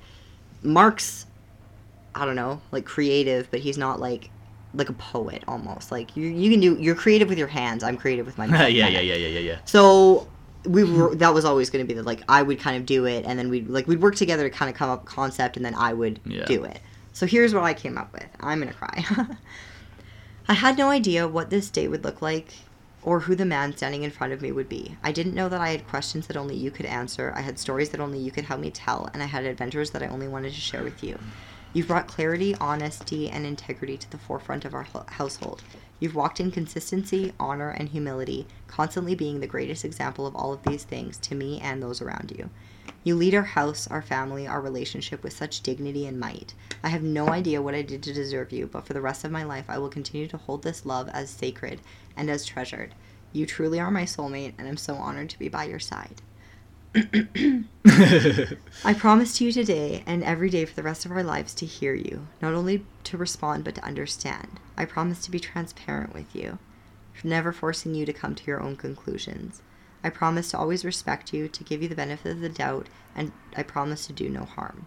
Mark's, 0.62 1.26
I 2.16 2.26
don't 2.26 2.36
know, 2.36 2.62
like 2.72 2.86
creative, 2.86 3.50
but 3.52 3.60
he's 3.62 3.78
not 3.78 4.00
like 4.00 4.30
like 4.76 4.90
a 4.90 4.94
poet 4.94 5.44
almost. 5.48 5.92
Like 5.92 6.16
you, 6.18 6.28
you 6.28 6.50
can 6.50 6.60
do. 6.60 6.78
You're 6.80 6.96
creative 6.96 7.30
with 7.30 7.38
your 7.38 7.48
hands. 7.48 7.84
I'm 7.84 7.98
creative 7.98 8.26
with 8.26 8.38
my. 8.38 8.46
yeah, 8.68 8.68
yeah, 8.68 8.88
yeah, 8.88 9.00
yeah, 9.02 9.28
yeah, 9.28 9.40
yeah. 9.40 9.58
So 9.66 10.28
we 10.66 10.84
were. 10.84 11.14
That 11.16 11.34
was 11.34 11.46
always 11.46 11.70
going 11.70 11.86
to 11.86 11.88
be 11.88 11.94
the 11.94 12.04
like 12.04 12.22
I 12.28 12.42
would 12.42 12.60
kind 12.60 12.78
of 12.78 12.86
do 12.86 13.06
it, 13.06 13.26
and 13.26 13.38
then 13.38 13.50
we'd 13.50 13.70
like 13.70 13.88
we'd 13.88 14.02
work 14.02 14.16
together 14.16 14.50
to 14.50 14.56
kind 14.56 14.70
of 14.72 14.76
come 14.76 14.90
up 14.90 15.04
with 15.04 15.12
a 15.12 15.16
concept, 15.16 15.58
and 15.58 15.66
then 15.66 15.76
I 15.76 15.94
would 15.94 16.20
Yeah. 16.26 16.46
do 16.46 16.64
it. 16.64 16.80
So 17.12 17.28
here's 17.28 17.54
what 17.54 17.64
I 17.64 17.74
came 17.76 17.98
up 17.98 18.12
with. 18.14 18.26
I'm 18.40 18.60
gonna 18.60 18.74
cry. 18.74 19.06
I 20.48 20.54
had 20.54 20.78
no 20.78 20.90
idea 20.90 21.28
what 21.28 21.50
this 21.50 21.70
day 21.70 21.88
would 21.88 22.04
look 22.04 22.22
like 22.22 22.54
or 23.04 23.22
who 23.22 23.36
the 23.36 23.46
man 23.46 23.76
standing 23.76 24.04
in 24.04 24.12
front 24.12 24.34
of 24.34 24.42
me 24.42 24.52
would 24.52 24.70
be. 24.70 24.98
I 25.04 25.12
didn't 25.12 25.36
know 25.36 25.50
that 25.50 25.62
I 25.62 25.70
had 25.70 25.88
questions 25.88 26.28
that 26.28 26.38
only 26.38 26.56
you 26.56 26.72
could 26.72 26.86
answer. 26.86 27.34
I 27.36 27.42
had 27.42 27.60
stories 27.60 27.90
that 27.90 28.00
only 28.00 28.20
you 28.20 28.32
could 28.32 28.46
help 28.46 28.60
me 28.60 28.72
tell, 28.72 29.10
and 29.14 29.22
I 29.22 29.28
had 29.28 29.46
adventures 29.46 29.92
that 29.92 30.04
I 30.04 30.08
only 30.08 30.28
wanted 30.28 30.54
to 30.54 30.62
share 30.62 30.84
with 30.84 31.04
you. 31.04 31.20
You've 31.74 31.88
brought 31.88 32.08
clarity, 32.08 32.56
honesty, 32.62 33.30
and 33.30 33.46
integrity 33.46 33.98
to 33.98 34.12
the 34.12 34.18
forefront 34.18 34.64
of 34.64 34.74
our 34.74 34.84
ho- 34.84 35.06
household. 35.08 35.64
You've 36.00 36.16
walked 36.16 36.40
in 36.40 36.52
consistency, 36.52 37.34
honor, 37.40 37.70
and 37.70 37.90
humility, 37.90 38.46
constantly 38.68 39.16
being 39.16 39.40
the 39.40 39.48
greatest 39.48 39.84
example 39.84 40.28
of 40.28 40.36
all 40.36 40.54
of 40.54 40.64
these 40.64 40.84
things 40.84 41.18
to 41.18 41.36
me 41.36 41.60
and 41.60 41.82
those 41.82 42.02
around 42.02 42.34
you. 42.38 42.50
You 43.04 43.16
lead 43.16 43.36
our 43.36 43.44
house, 43.44 43.86
our 43.88 44.02
family, 44.02 44.48
our 44.48 44.62
relationship 44.62 45.24
with 45.24 45.34
such 45.34 45.62
dignity 45.62 46.08
and 46.08 46.20
might. 46.20 46.54
I 46.82 46.90
have 46.90 47.04
no 47.04 47.30
idea 47.30 47.62
what 47.62 47.76
I 47.76 47.82
did 47.82 48.02
to 48.04 48.14
deserve 48.14 48.54
you, 48.54 48.68
but 48.68 48.86
for 48.86 48.94
the 48.94 49.02
rest 49.02 49.26
of 49.26 49.32
my 49.32 49.44
life, 49.44 49.66
I 49.68 49.78
will 49.78 49.90
continue 49.90 50.28
to 50.28 50.38
hold 50.38 50.64
this 50.64 50.86
love 50.86 51.10
as 51.10 51.30
sacred 51.30 51.82
and 52.16 52.30
as 52.30 52.46
treasured. 52.46 52.96
You 53.34 53.46
truly 53.46 53.80
are 53.80 53.92
my 53.92 54.04
soulmate, 54.04 54.54
and 54.58 54.68
I'm 54.68 54.78
so 54.78 54.96
honored 54.96 55.30
to 55.32 55.40
be 55.40 55.50
by 55.50 55.66
your 55.66 55.80
side. 55.80 56.22
I 58.86 58.94
promise 58.96 59.38
to 59.38 59.46
you 59.46 59.52
today 59.52 60.04
and 60.06 60.24
every 60.24 60.50
day 60.50 60.64
for 60.64 60.76
the 60.76 60.84
rest 60.84 61.06
of 61.06 61.12
our 61.12 61.24
lives 61.24 61.54
to 61.56 61.66
hear 61.66 61.96
you, 61.96 62.28
not 62.42 62.54
only 62.54 62.86
to 63.06 63.18
respond, 63.18 63.64
but 63.64 63.76
to 63.76 63.84
understand. 63.84 64.60
I 64.78 64.86
promise 64.86 65.26
to 65.26 65.32
be 65.32 65.40
transparent 65.40 66.14
with 66.14 66.36
you, 66.36 66.60
never 67.24 67.52
forcing 67.52 67.96
you 67.96 68.06
to 68.06 68.14
come 68.14 68.36
to 68.36 68.46
your 68.46 68.62
own 68.62 68.76
conclusions. 68.76 69.62
I 70.04 70.10
promise 70.10 70.52
to 70.52 70.58
always 70.58 70.84
respect 70.84 71.34
you, 71.34 71.48
to 71.48 71.64
give 71.64 71.82
you 71.82 71.88
the 71.88 71.96
benefit 71.96 72.32
of 72.32 72.42
the 72.42 72.50
doubt, 72.50 72.88
and 73.16 73.32
I 73.56 73.64
promise 73.64 74.06
to 74.08 74.14
do 74.14 74.30
no 74.30 74.44
harm. 74.44 74.86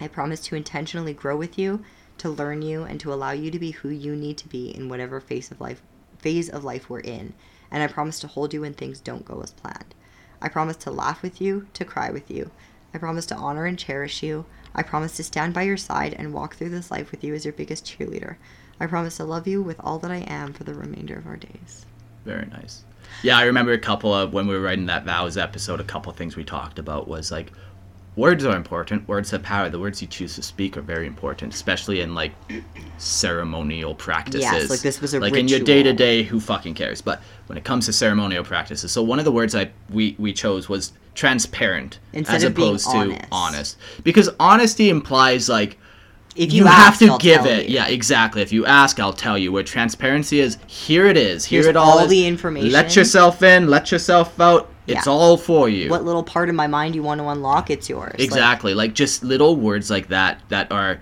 I 0.00 0.08
promise 0.08 0.40
to 0.42 0.56
intentionally 0.56 1.14
grow 1.14 1.36
with 1.36 1.58
you, 1.58 1.84
to 2.18 2.30
learn 2.30 2.62
you, 2.62 2.84
and 2.84 2.98
to 3.00 3.12
allow 3.12 3.32
you 3.32 3.50
to 3.50 3.58
be 3.58 3.72
who 3.72 3.88
you 3.88 4.16
need 4.16 4.38
to 4.38 4.48
be 4.48 4.74
in 4.74 4.88
whatever 4.88 5.20
phase 5.20 5.50
of 5.50 5.60
life 5.60 5.82
phase 6.18 6.48
of 6.48 6.64
life 6.64 6.88
we're 6.88 7.00
in. 7.00 7.34
And 7.70 7.82
I 7.82 7.86
promise 7.88 8.18
to 8.20 8.26
hold 8.26 8.54
you 8.54 8.62
when 8.62 8.72
things 8.72 9.00
don't 9.00 9.24
go 9.24 9.40
as 9.42 9.52
planned. 9.52 9.94
I 10.40 10.48
promise 10.48 10.76
to 10.78 10.90
laugh 10.90 11.22
with 11.22 11.40
you, 11.40 11.68
to 11.74 11.84
cry 11.84 12.10
with 12.10 12.30
you. 12.30 12.50
I 12.94 12.98
promise 12.98 13.26
to 13.26 13.36
honor 13.36 13.66
and 13.66 13.78
cherish 13.78 14.22
you. 14.22 14.46
I 14.74 14.82
promise 14.82 15.16
to 15.16 15.24
stand 15.24 15.52
by 15.52 15.62
your 15.62 15.76
side 15.76 16.14
and 16.14 16.32
walk 16.32 16.56
through 16.56 16.70
this 16.70 16.90
life 16.90 17.10
with 17.10 17.22
you 17.22 17.34
as 17.34 17.44
your 17.44 17.52
biggest 17.52 17.84
cheerleader. 17.84 18.36
I 18.80 18.86
promise 18.86 19.16
to 19.18 19.24
love 19.24 19.46
you 19.46 19.62
with 19.62 19.80
all 19.80 19.98
that 19.98 20.10
I 20.10 20.24
am 20.26 20.52
for 20.52 20.64
the 20.64 20.74
remainder 20.74 21.16
of 21.18 21.26
our 21.26 21.36
days. 21.36 21.86
Very 22.24 22.46
nice. 22.46 22.84
Yeah, 23.22 23.38
I 23.38 23.44
remember 23.44 23.72
a 23.72 23.78
couple 23.78 24.12
of 24.14 24.32
when 24.32 24.46
we 24.46 24.54
were 24.54 24.60
writing 24.60 24.86
that 24.86 25.04
vows 25.04 25.36
episode. 25.36 25.80
A 25.80 25.84
couple 25.84 26.10
of 26.10 26.16
things 26.16 26.36
we 26.36 26.44
talked 26.44 26.78
about 26.78 27.08
was 27.08 27.30
like, 27.30 27.52
words 28.16 28.44
are 28.44 28.56
important. 28.56 29.06
Words 29.08 29.30
have 29.30 29.42
power. 29.42 29.68
The 29.68 29.78
words 29.78 30.00
you 30.00 30.08
choose 30.08 30.34
to 30.36 30.42
speak 30.42 30.76
are 30.76 30.82
very 30.82 31.06
important, 31.06 31.54
especially 31.54 32.00
in 32.00 32.14
like 32.14 32.32
ceremonial 32.98 33.94
practices. 33.94 34.42
Yes, 34.42 34.70
like 34.70 34.80
this 34.80 35.00
was 35.00 35.14
a 35.14 35.20
like 35.20 35.34
in 35.34 35.48
your 35.48 35.60
day 35.60 35.82
to 35.82 35.92
day. 35.92 36.22
Who 36.22 36.40
fucking 36.40 36.74
cares? 36.74 37.00
But 37.00 37.22
when 37.46 37.58
it 37.58 37.64
comes 37.64 37.86
to 37.86 37.92
ceremonial 37.92 38.44
practices, 38.44 38.90
so 38.92 39.02
one 39.02 39.18
of 39.18 39.24
the 39.24 39.32
words 39.32 39.54
I 39.54 39.70
we 39.90 40.16
we 40.18 40.32
chose 40.32 40.68
was 40.68 40.92
transparent 41.14 41.98
Instead 42.12 42.36
as 42.36 42.42
opposed 42.44 42.90
to 42.90 42.98
honest. 42.98 43.24
honest, 43.32 43.78
because 44.02 44.28
honesty 44.38 44.90
implies 44.90 45.48
like 45.48 45.78
If 46.36 46.52
you, 46.52 46.60
you, 46.62 46.66
have 46.66 46.98
to 46.98 47.06
I'll 47.12 47.18
give 47.18 47.46
it. 47.46 47.68
you. 47.68 47.74
Yeah, 47.76 47.86
exactly. 47.88 48.42
If 48.42 48.52
you 48.52 48.66
ask, 48.66 49.00
I'll 49.00 49.12
tell 49.12 49.38
you. 49.38 49.50
Where 49.52 49.62
transparency 49.62 50.40
is, 50.40 50.58
here 50.66 51.06
it 51.06 51.16
is. 51.16 51.44
Here 51.44 51.58
Here's 51.62 51.66
it 51.70 51.76
all 51.76 51.98
all 51.98 52.04
is. 52.04 52.10
the 52.10 52.26
information. 52.26 52.70
Let 52.72 52.94
yourself 52.94 53.42
in. 53.42 53.68
Let 53.68 53.90
yourself 53.90 54.38
out. 54.40 54.70
It's 54.86 55.06
Yeah. 55.06 55.12
all 55.12 55.36
for 55.36 55.68
you. 55.68 55.90
What 55.90 56.04
little 56.04 56.22
part 56.22 56.48
of 56.48 56.54
my 56.54 56.66
mind 56.66 56.94
you 56.94 57.02
want 57.02 57.20
to 57.20 57.26
unlock, 57.28 57.70
it's 57.70 57.88
yours. 57.88 58.14
Exactly. 58.18 58.72
Like, 58.74 58.94
just 58.94 59.24
little 59.24 59.56
words 59.56 59.90
like 59.90 60.08
that 60.08 60.40
that 60.50 60.70
are 60.70 61.00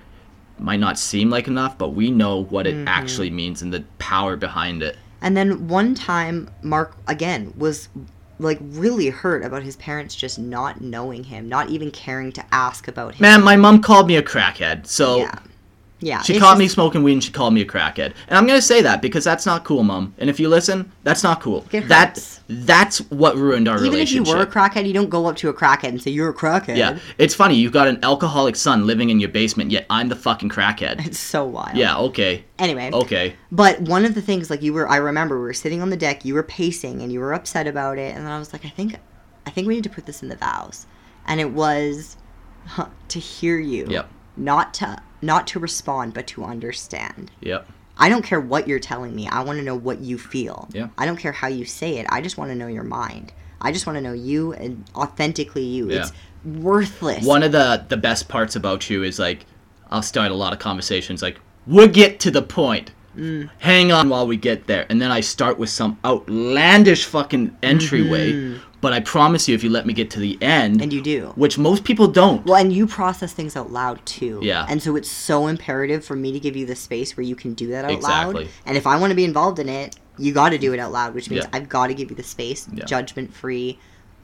might 0.58 0.78
not 0.80 0.98
seem 0.98 1.30
like 1.30 1.48
enough, 1.48 1.76
but 1.76 1.90
we 1.90 2.10
know 2.10 2.44
what 2.44 2.64
Mm-hmm. 2.66 2.82
it 2.86 2.88
actually 2.88 3.28
means 3.30 3.60
and 3.60 3.72
the 3.74 3.82
power 3.98 4.36
behind 4.36 4.82
it. 4.82 4.96
And 5.20 5.36
then 5.36 5.66
one 5.68 5.94
time, 5.94 6.48
Mark 6.62 6.94
again 7.08 7.52
was 7.58 7.88
like 8.38 8.58
really 8.60 9.08
hurt 9.08 9.44
about 9.44 9.62
his 9.62 9.76
parents 9.76 10.14
just 10.14 10.38
not 10.38 10.80
knowing 10.80 11.24
him, 11.24 11.48
not 11.48 11.68
even 11.70 11.90
caring 11.90 12.32
to 12.32 12.44
ask 12.52 12.88
about 12.88 13.14
him. 13.14 13.22
Man, 13.22 13.42
my 13.42 13.56
mom 13.56 13.80
called 13.80 14.06
me 14.08 14.16
a 14.16 14.22
crackhead. 14.22 14.86
So 14.86 15.18
yeah, 15.18 15.38
Yeah, 16.00 16.20
She 16.22 16.38
caught 16.38 16.58
me 16.58 16.68
smoking 16.68 17.02
weed 17.02 17.14
and 17.14 17.24
she 17.24 17.32
called 17.32 17.54
me 17.54 17.62
a 17.62 17.64
crackhead. 17.64 18.12
And 18.28 18.36
I'm 18.36 18.46
gonna 18.46 18.60
say 18.60 18.82
that 18.82 19.00
because 19.00 19.24
that's 19.24 19.46
not 19.46 19.64
cool, 19.64 19.82
mom. 19.82 20.12
And 20.18 20.28
if 20.28 20.38
you 20.38 20.48
listen, 20.48 20.92
that's 21.02 21.22
not 21.22 21.40
cool. 21.40 21.64
It 21.72 21.88
That 21.88 22.20
that's 22.48 22.98
what 23.10 23.36
ruined 23.36 23.68
our 23.68 23.76
relationship. 23.78 24.10
Even 24.16 24.22
if 24.22 24.28
you 24.28 24.36
were 24.36 24.42
a 24.42 24.46
crackhead, 24.46 24.86
you 24.86 24.92
don't 24.92 25.08
go 25.08 25.26
up 25.26 25.36
to 25.36 25.48
a 25.48 25.54
crackhead 25.54 25.88
and 25.88 26.02
say 26.02 26.10
you're 26.10 26.28
a 26.28 26.34
crackhead. 26.34 26.76
yeah, 26.76 26.98
it's 27.16 27.34
funny. 27.34 27.54
You've 27.54 27.72
got 27.72 27.86
an 27.88 28.00
alcoholic 28.02 28.56
son 28.56 28.86
living 28.86 29.08
in 29.08 29.18
your 29.18 29.30
basement, 29.30 29.70
yet 29.70 29.86
I'm 29.88 30.08
the 30.08 30.16
fucking 30.16 30.50
crackhead. 30.50 31.06
It's 31.06 31.18
so 31.18 31.44
wild. 31.44 31.76
Yeah. 31.76 31.96
Okay. 31.96 32.44
Anyway. 32.58 32.90
Okay. 32.92 33.34
But 33.50 33.80
one 33.80 34.04
of 34.04 34.14
the 34.14 34.20
things, 34.20 34.50
like 34.50 34.62
you 34.62 34.72
were, 34.74 34.88
I 34.88 34.96
remember 34.96 35.38
we 35.38 35.44
were 35.44 35.54
sitting 35.54 35.80
on 35.80 35.90
the 35.90 35.96
deck, 35.96 36.24
you 36.24 36.34
were 36.34 36.42
pacing, 36.42 37.00
and 37.02 37.12
you 37.12 37.20
were 37.20 37.32
upset 37.32 37.66
about 37.66 37.98
it, 37.98 38.14
and 38.14 38.26
then 38.26 38.32
I 38.32 38.38
was 38.38 38.52
like, 38.52 38.64
I 38.66 38.68
think, 38.68 38.96
I 39.46 39.50
think 39.50 39.66
we 39.66 39.74
need 39.74 39.84
to 39.84 39.90
put 39.90 40.06
this 40.06 40.22
in 40.22 40.28
the 40.28 40.36
vows, 40.36 40.86
and 41.26 41.40
it 41.40 41.50
was 41.52 42.16
huh, 42.66 42.88
to 43.08 43.18
hear 43.20 43.58
you, 43.58 43.86
Yep. 43.88 44.10
Not 44.36 44.74
to 44.74 45.02
not 45.22 45.46
to 45.48 45.58
respond, 45.58 46.14
but 46.14 46.26
to 46.28 46.44
understand. 46.44 47.30
Yep. 47.40 47.66
I 47.96 48.08
don't 48.08 48.22
care 48.22 48.40
what 48.40 48.66
you're 48.66 48.80
telling 48.80 49.14
me. 49.14 49.28
I 49.28 49.42
want 49.42 49.58
to 49.58 49.64
know 49.64 49.76
what 49.76 50.00
you 50.00 50.18
feel. 50.18 50.68
Yeah. 50.72 50.88
I 50.98 51.06
don't 51.06 51.16
care 51.16 51.32
how 51.32 51.48
you 51.48 51.64
say 51.64 51.98
it. 51.98 52.06
I 52.10 52.20
just 52.20 52.36
want 52.36 52.50
to 52.50 52.54
know 52.56 52.66
your 52.66 52.82
mind. 52.82 53.32
I 53.60 53.72
just 53.72 53.86
want 53.86 53.96
to 53.96 54.02
know 54.02 54.12
you 54.12 54.52
and 54.52 54.84
authentically 54.94 55.64
you. 55.64 55.90
Yeah. 55.90 56.02
It's 56.02 56.12
worthless. 56.44 57.24
One 57.24 57.42
of 57.42 57.52
the 57.52 57.84
the 57.88 57.96
best 57.96 58.28
parts 58.28 58.56
about 58.56 58.90
you 58.90 59.02
is 59.02 59.18
like, 59.18 59.46
I'll 59.90 60.02
start 60.02 60.30
a 60.30 60.34
lot 60.34 60.52
of 60.52 60.58
conversations 60.58 61.22
like, 61.22 61.40
we'll 61.66 61.88
get 61.88 62.20
to 62.20 62.30
the 62.30 62.42
point. 62.42 62.90
Mm. 63.16 63.48
Hang 63.58 63.92
on 63.92 64.08
while 64.08 64.26
we 64.26 64.36
get 64.36 64.66
there, 64.66 64.86
and 64.88 65.00
then 65.00 65.12
I 65.12 65.20
start 65.20 65.56
with 65.56 65.70
some 65.70 65.98
outlandish 66.04 67.04
fucking 67.04 67.56
entryway. 67.62 68.58
But 68.84 68.92
I 68.92 69.00
promise 69.00 69.48
you, 69.48 69.54
if 69.54 69.64
you 69.64 69.70
let 69.70 69.86
me 69.86 69.94
get 69.94 70.10
to 70.10 70.20
the 70.20 70.36
end, 70.42 70.82
and 70.82 70.92
you 70.92 71.00
do. 71.00 71.32
which 71.36 71.56
most 71.56 71.84
people 71.84 72.06
don't. 72.06 72.44
Well, 72.44 72.56
and 72.56 72.70
you 72.70 72.86
process 72.86 73.32
things 73.32 73.56
out 73.56 73.72
loud 73.72 74.04
too. 74.04 74.40
Yeah. 74.42 74.66
And 74.68 74.82
so 74.82 74.94
it's 74.94 75.10
so 75.10 75.46
imperative 75.46 76.04
for 76.04 76.14
me 76.14 76.32
to 76.32 76.38
give 76.38 76.54
you 76.54 76.66
the 76.66 76.76
space 76.76 77.16
where 77.16 77.24
you 77.24 77.34
can 77.34 77.54
do 77.54 77.68
that 77.68 77.86
out 77.86 77.92
Exactly. 77.92 78.44
loud. 78.44 78.52
And 78.66 78.76
if 78.76 78.86
I 78.86 78.98
want 78.98 79.10
to 79.10 79.14
be 79.14 79.24
involved 79.24 79.58
in 79.58 79.70
it, 79.70 79.96
you 80.18 80.34
got 80.34 80.50
to 80.50 80.58
do 80.58 80.74
it 80.74 80.78
out 80.78 80.92
loud, 80.92 81.14
which 81.14 81.30
means 81.30 81.44
Yeah. 81.44 81.50
I've 81.58 81.68
got 81.70 81.86
to 81.86 81.94
give 81.94 82.10
you 82.10 82.16
the 82.16 82.22
space, 82.22 82.68
Yeah. 82.74 82.84
judgment 82.84 83.32
free, 83.32 83.78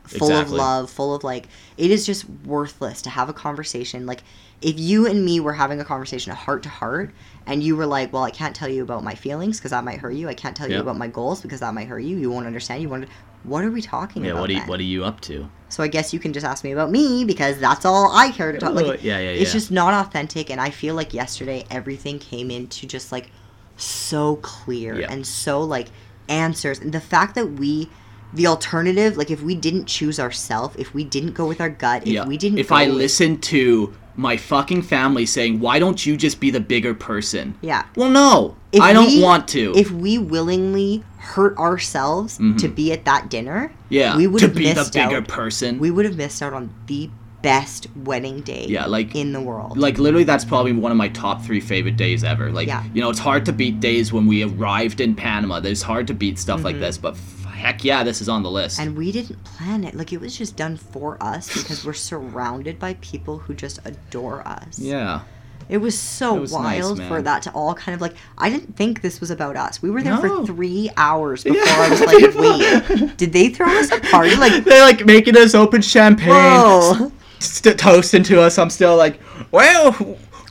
full 0.04 0.28
Exactly. 0.28 0.54
of 0.56 0.58
love, 0.60 0.90
full 0.90 1.14
of 1.14 1.24
like, 1.24 1.48
it 1.78 1.90
is 1.90 2.04
just 2.04 2.26
worthless 2.44 3.00
to 3.02 3.08
have 3.08 3.30
a 3.30 3.32
conversation. 3.32 4.04
Like, 4.04 4.22
if 4.60 4.78
you 4.78 5.06
and 5.06 5.24
me 5.24 5.40
were 5.40 5.54
having 5.54 5.80
a 5.80 5.86
conversation 5.86 6.32
a 6.32 6.34
heart 6.34 6.62
to 6.64 6.68
heart, 6.68 7.12
and 7.50 7.64
you 7.64 7.74
were 7.74 7.84
like, 7.84 8.12
well, 8.12 8.22
I 8.22 8.30
can't 8.30 8.54
tell 8.54 8.68
you 8.68 8.80
about 8.84 9.02
my 9.02 9.16
feelings 9.16 9.58
because 9.58 9.72
that 9.72 9.82
might 9.82 9.98
hurt 9.98 10.12
you. 10.12 10.28
I 10.28 10.34
can't 10.34 10.56
tell 10.56 10.70
you 10.70 10.78
about 10.78 10.96
my 10.96 11.08
goals 11.08 11.42
because 11.42 11.58
that 11.60 11.74
might 11.74 11.88
hurt 11.88 11.98
you. 11.98 12.16
You 12.16 12.30
won't 12.30 12.46
understand. 12.46 12.80
You 12.80 12.88
won't. 12.88 13.08
What 13.42 13.64
are 13.64 13.72
we 13.72 13.82
talking 13.82 14.24
yeah. 14.24 14.30
about? 14.30 14.42
What 14.42 14.50
are 14.50 14.52
you 14.52 14.58
then? 14.60 14.68
What 14.68 14.78
are 14.78 14.84
you 14.84 15.04
up 15.04 15.20
to? 15.22 15.50
So 15.68 15.82
I 15.82 15.88
guess 15.88 16.12
you 16.12 16.20
can 16.20 16.32
just 16.32 16.46
ask 16.46 16.62
me 16.62 16.70
about 16.70 16.92
me 16.92 17.24
because 17.24 17.58
that's 17.58 17.84
all 17.84 18.12
I 18.12 18.30
care 18.30 18.52
to 18.52 18.58
talk. 18.58 18.74
Like, 18.74 19.02
yeah, 19.02 19.18
yeah, 19.18 19.30
It's 19.30 19.50
just 19.52 19.72
not 19.72 19.92
authentic, 19.94 20.48
and 20.48 20.60
I 20.60 20.70
feel 20.70 20.94
like 20.94 21.12
yesterday 21.12 21.64
everything 21.72 22.20
came 22.20 22.52
into 22.52 22.86
just 22.86 23.10
like 23.10 23.30
so 23.76 24.36
clear 24.36 25.00
Yeah. 25.00 25.08
and 25.10 25.26
so 25.26 25.60
like 25.60 25.88
answers, 26.28 26.78
and 26.78 26.92
the 26.92 27.00
fact 27.00 27.34
that 27.34 27.46
we, 27.52 27.90
the 28.32 28.46
alternative, 28.46 29.16
like 29.16 29.30
if 29.32 29.42
we 29.42 29.56
didn't 29.56 29.86
choose 29.86 30.20
ourselves, 30.20 30.76
if 30.78 30.94
we 30.94 31.02
didn't 31.02 31.32
go 31.32 31.46
with 31.46 31.60
our 31.60 31.70
gut, 31.70 32.02
if 32.02 32.08
yeah. 32.12 32.26
we 32.26 32.36
didn't, 32.36 32.58
If 32.58 32.70
I 32.70 32.86
with- 32.86 32.96
listened 32.96 33.42
to 33.44 33.92
my 34.16 34.36
fucking 34.36 34.82
family 34.82 35.24
saying, 35.26 35.60
"Why 35.60 35.78
don't 35.78 36.04
you 36.04 36.16
just 36.16 36.40
be 36.40 36.50
the 36.50 36.60
bigger 36.60 36.94
person?" 36.94 37.54
yeah. 37.62 37.84
Well, 37.96 38.10
no, 38.10 38.56
If 38.72 38.80
I 38.82 38.92
don't 38.92 39.06
we- 39.06 39.22
want 39.22 39.48
to. 39.48 39.72
If 39.76 39.90
we 39.90 40.18
willingly 40.18 41.02
hurt 41.18 41.56
ourselves 41.58 42.38
to 42.58 42.68
be 42.68 42.92
at 42.92 43.04
that 43.04 43.28
dinner, 43.30 43.68
Mm-hmm. 43.68 43.94
yeah, 43.94 44.16
we 44.16 44.26
would 44.26 44.40
to 44.40 44.46
have 44.46 44.54
be 44.56 44.72
the 44.72 44.90
bigger 44.92 45.16
out. 45.18 45.28
person. 45.28 45.78
We 45.78 45.90
would 45.90 46.04
have 46.04 46.16
missed 46.16 46.42
out 46.42 46.52
on 46.52 46.70
the 46.86 47.10
best 47.42 47.86
wedding 48.04 48.40
day 48.42 48.66
Yeah, 48.68 48.84
like- 48.84 49.14
in 49.16 49.32
the 49.32 49.40
world. 49.40 49.78
like 49.78 49.98
literally 49.98 50.24
that's 50.24 50.44
probably 50.44 50.72
one 50.74 50.92
of 50.92 50.98
my 50.98 51.08
top 51.08 51.42
three 51.42 51.58
favorite 51.60 51.96
days 51.96 52.22
ever 52.22 52.52
like 52.52 52.68
Yeah. 52.68 52.84
you 52.92 53.00
know 53.00 53.08
it's 53.08 53.18
hard 53.18 53.46
to 53.46 53.52
beat 53.54 53.80
days 53.80 54.12
when 54.12 54.26
we 54.26 54.42
arrived 54.44 55.00
in 55.00 55.14
panama 55.14 55.58
it's 55.64 55.80
hard 55.80 56.06
to 56.08 56.12
beat 56.14 56.38
stuff 56.38 56.62
like 56.64 56.78
this 56.80 56.98
but 56.98 57.16
heck 57.60 57.84
yeah 57.84 58.02
this 58.02 58.20
is 58.20 58.28
on 58.28 58.42
the 58.42 58.50
list. 58.50 58.80
And 58.80 58.96
we 58.96 59.12
didn't 59.12 59.42
plan 59.44 59.84
it. 59.84 59.94
Like 59.94 60.12
it 60.12 60.20
was 60.20 60.36
just 60.36 60.56
done 60.56 60.76
for 60.76 61.16
us 61.22 61.52
because 61.52 61.84
we're 61.84 61.92
surrounded 61.92 62.78
by 62.78 62.94
people 63.00 63.38
who 63.38 63.54
just 63.54 63.78
adore 63.84 64.46
us. 64.46 64.78
yeah 64.78 65.20
It 65.68 65.78
was 65.78 65.96
so 65.98 66.36
It 66.36 66.40
was 66.40 66.52
nice, 66.52 66.82
wild 66.82 67.02
for 67.04 67.22
that 67.22 67.42
to 67.44 67.50
all 67.52 67.74
kind 67.74 67.94
of 67.94 68.00
like 68.00 68.14
I 68.38 68.50
didn't 68.50 68.76
think 68.76 69.02
this 69.02 69.20
was 69.20 69.30
about 69.30 69.56
us. 69.56 69.80
We 69.82 69.90
were 69.90 70.02
there 70.02 70.16
No. 70.20 70.40
for 70.40 70.46
three 70.46 70.90
hours 70.96 71.44
before 71.44 71.62
I 71.62 71.88
was 71.90 72.00
like, 72.10 72.34
wait, 72.34 73.16
did 73.16 73.32
they 73.32 73.48
throw 73.50 73.68
us 73.68 73.90
a 73.92 74.00
party? 74.00 74.34
Like 74.36 74.64
they're 74.68 74.82
like 74.84 75.04
making 75.06 75.36
us 75.36 75.54
open 75.54 75.82
champagne 75.82 76.30
Whoa. 76.30 77.12
st- 77.38 77.78
toasting 77.78 78.22
to 78.24 78.40
us 78.40 78.58
i'm 78.58 78.68
still 78.70 78.96
like 78.96 79.18
well 79.50 79.92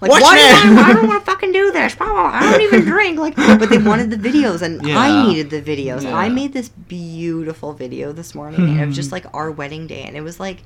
Like, 0.02 0.12
watch 0.12 0.22
why 0.22 0.38
do. 0.38 0.44
I, 0.78 0.84
I 0.90 0.94
don't 0.94 1.08
want 1.08 1.26
to 1.26 1.32
fucking 1.32 1.52
do 1.52 1.72
this. 1.72 1.96
I 2.00 2.52
don't 2.52 2.62
even 2.62 2.82
drink. 2.86 3.20
Like, 3.20 3.36
but 3.36 3.70
they 3.70 3.78
wanted 3.78 4.10
the 4.12 4.18
videos, 4.18 4.62
and 4.62 4.86
Yeah. 4.86 4.98
I 4.98 5.28
needed 5.28 5.50
the 5.50 5.62
videos. 5.62 6.04
Yeah. 6.04 6.16
I 6.18 6.30
made 6.30 6.54
this 6.54 6.70
beautiful 6.70 7.74
video 7.74 8.12
this 8.12 8.34
morning 8.34 8.80
of 8.80 8.92
just 8.92 9.10
hmm. 9.10 9.16
like 9.16 9.26
our 9.34 9.52
wedding 9.52 9.88
day, 9.88 10.04
and 10.04 10.16
it 10.16 10.22
was 10.22 10.40
like 10.40 10.64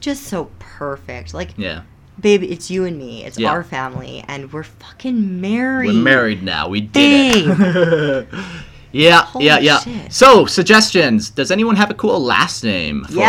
just 0.00 0.24
so 0.24 0.50
perfect. 0.58 1.32
Like, 1.34 1.50
yeah 1.56 1.82
baby, 2.20 2.50
it's 2.50 2.70
you 2.70 2.84
and 2.84 2.98
me. 2.98 3.24
It's 3.24 3.38
Yeah. 3.38 3.50
our 3.50 3.62
family, 3.62 4.24
and 4.26 4.52
we're 4.52 4.62
fucking 4.62 5.40
married. 5.40 5.94
we're 5.94 6.02
married 6.02 6.42
now 6.42 6.68
we 6.68 6.80
did 6.80 7.48
it 7.48 8.28
Yeah, 8.96 9.22
Holy 9.26 9.44
yeah, 9.44 9.58
yeah. 9.58 9.80
shit. 9.80 10.12
So, 10.12 10.46
suggestions. 10.46 11.28
Does 11.30 11.50
anyone 11.50 11.76
have 11.76 11.90
a 11.90 11.94
cool 11.94 12.18
last 12.18 12.64
name 12.64 13.04
for 13.04 13.12
Yeah. 13.12 13.28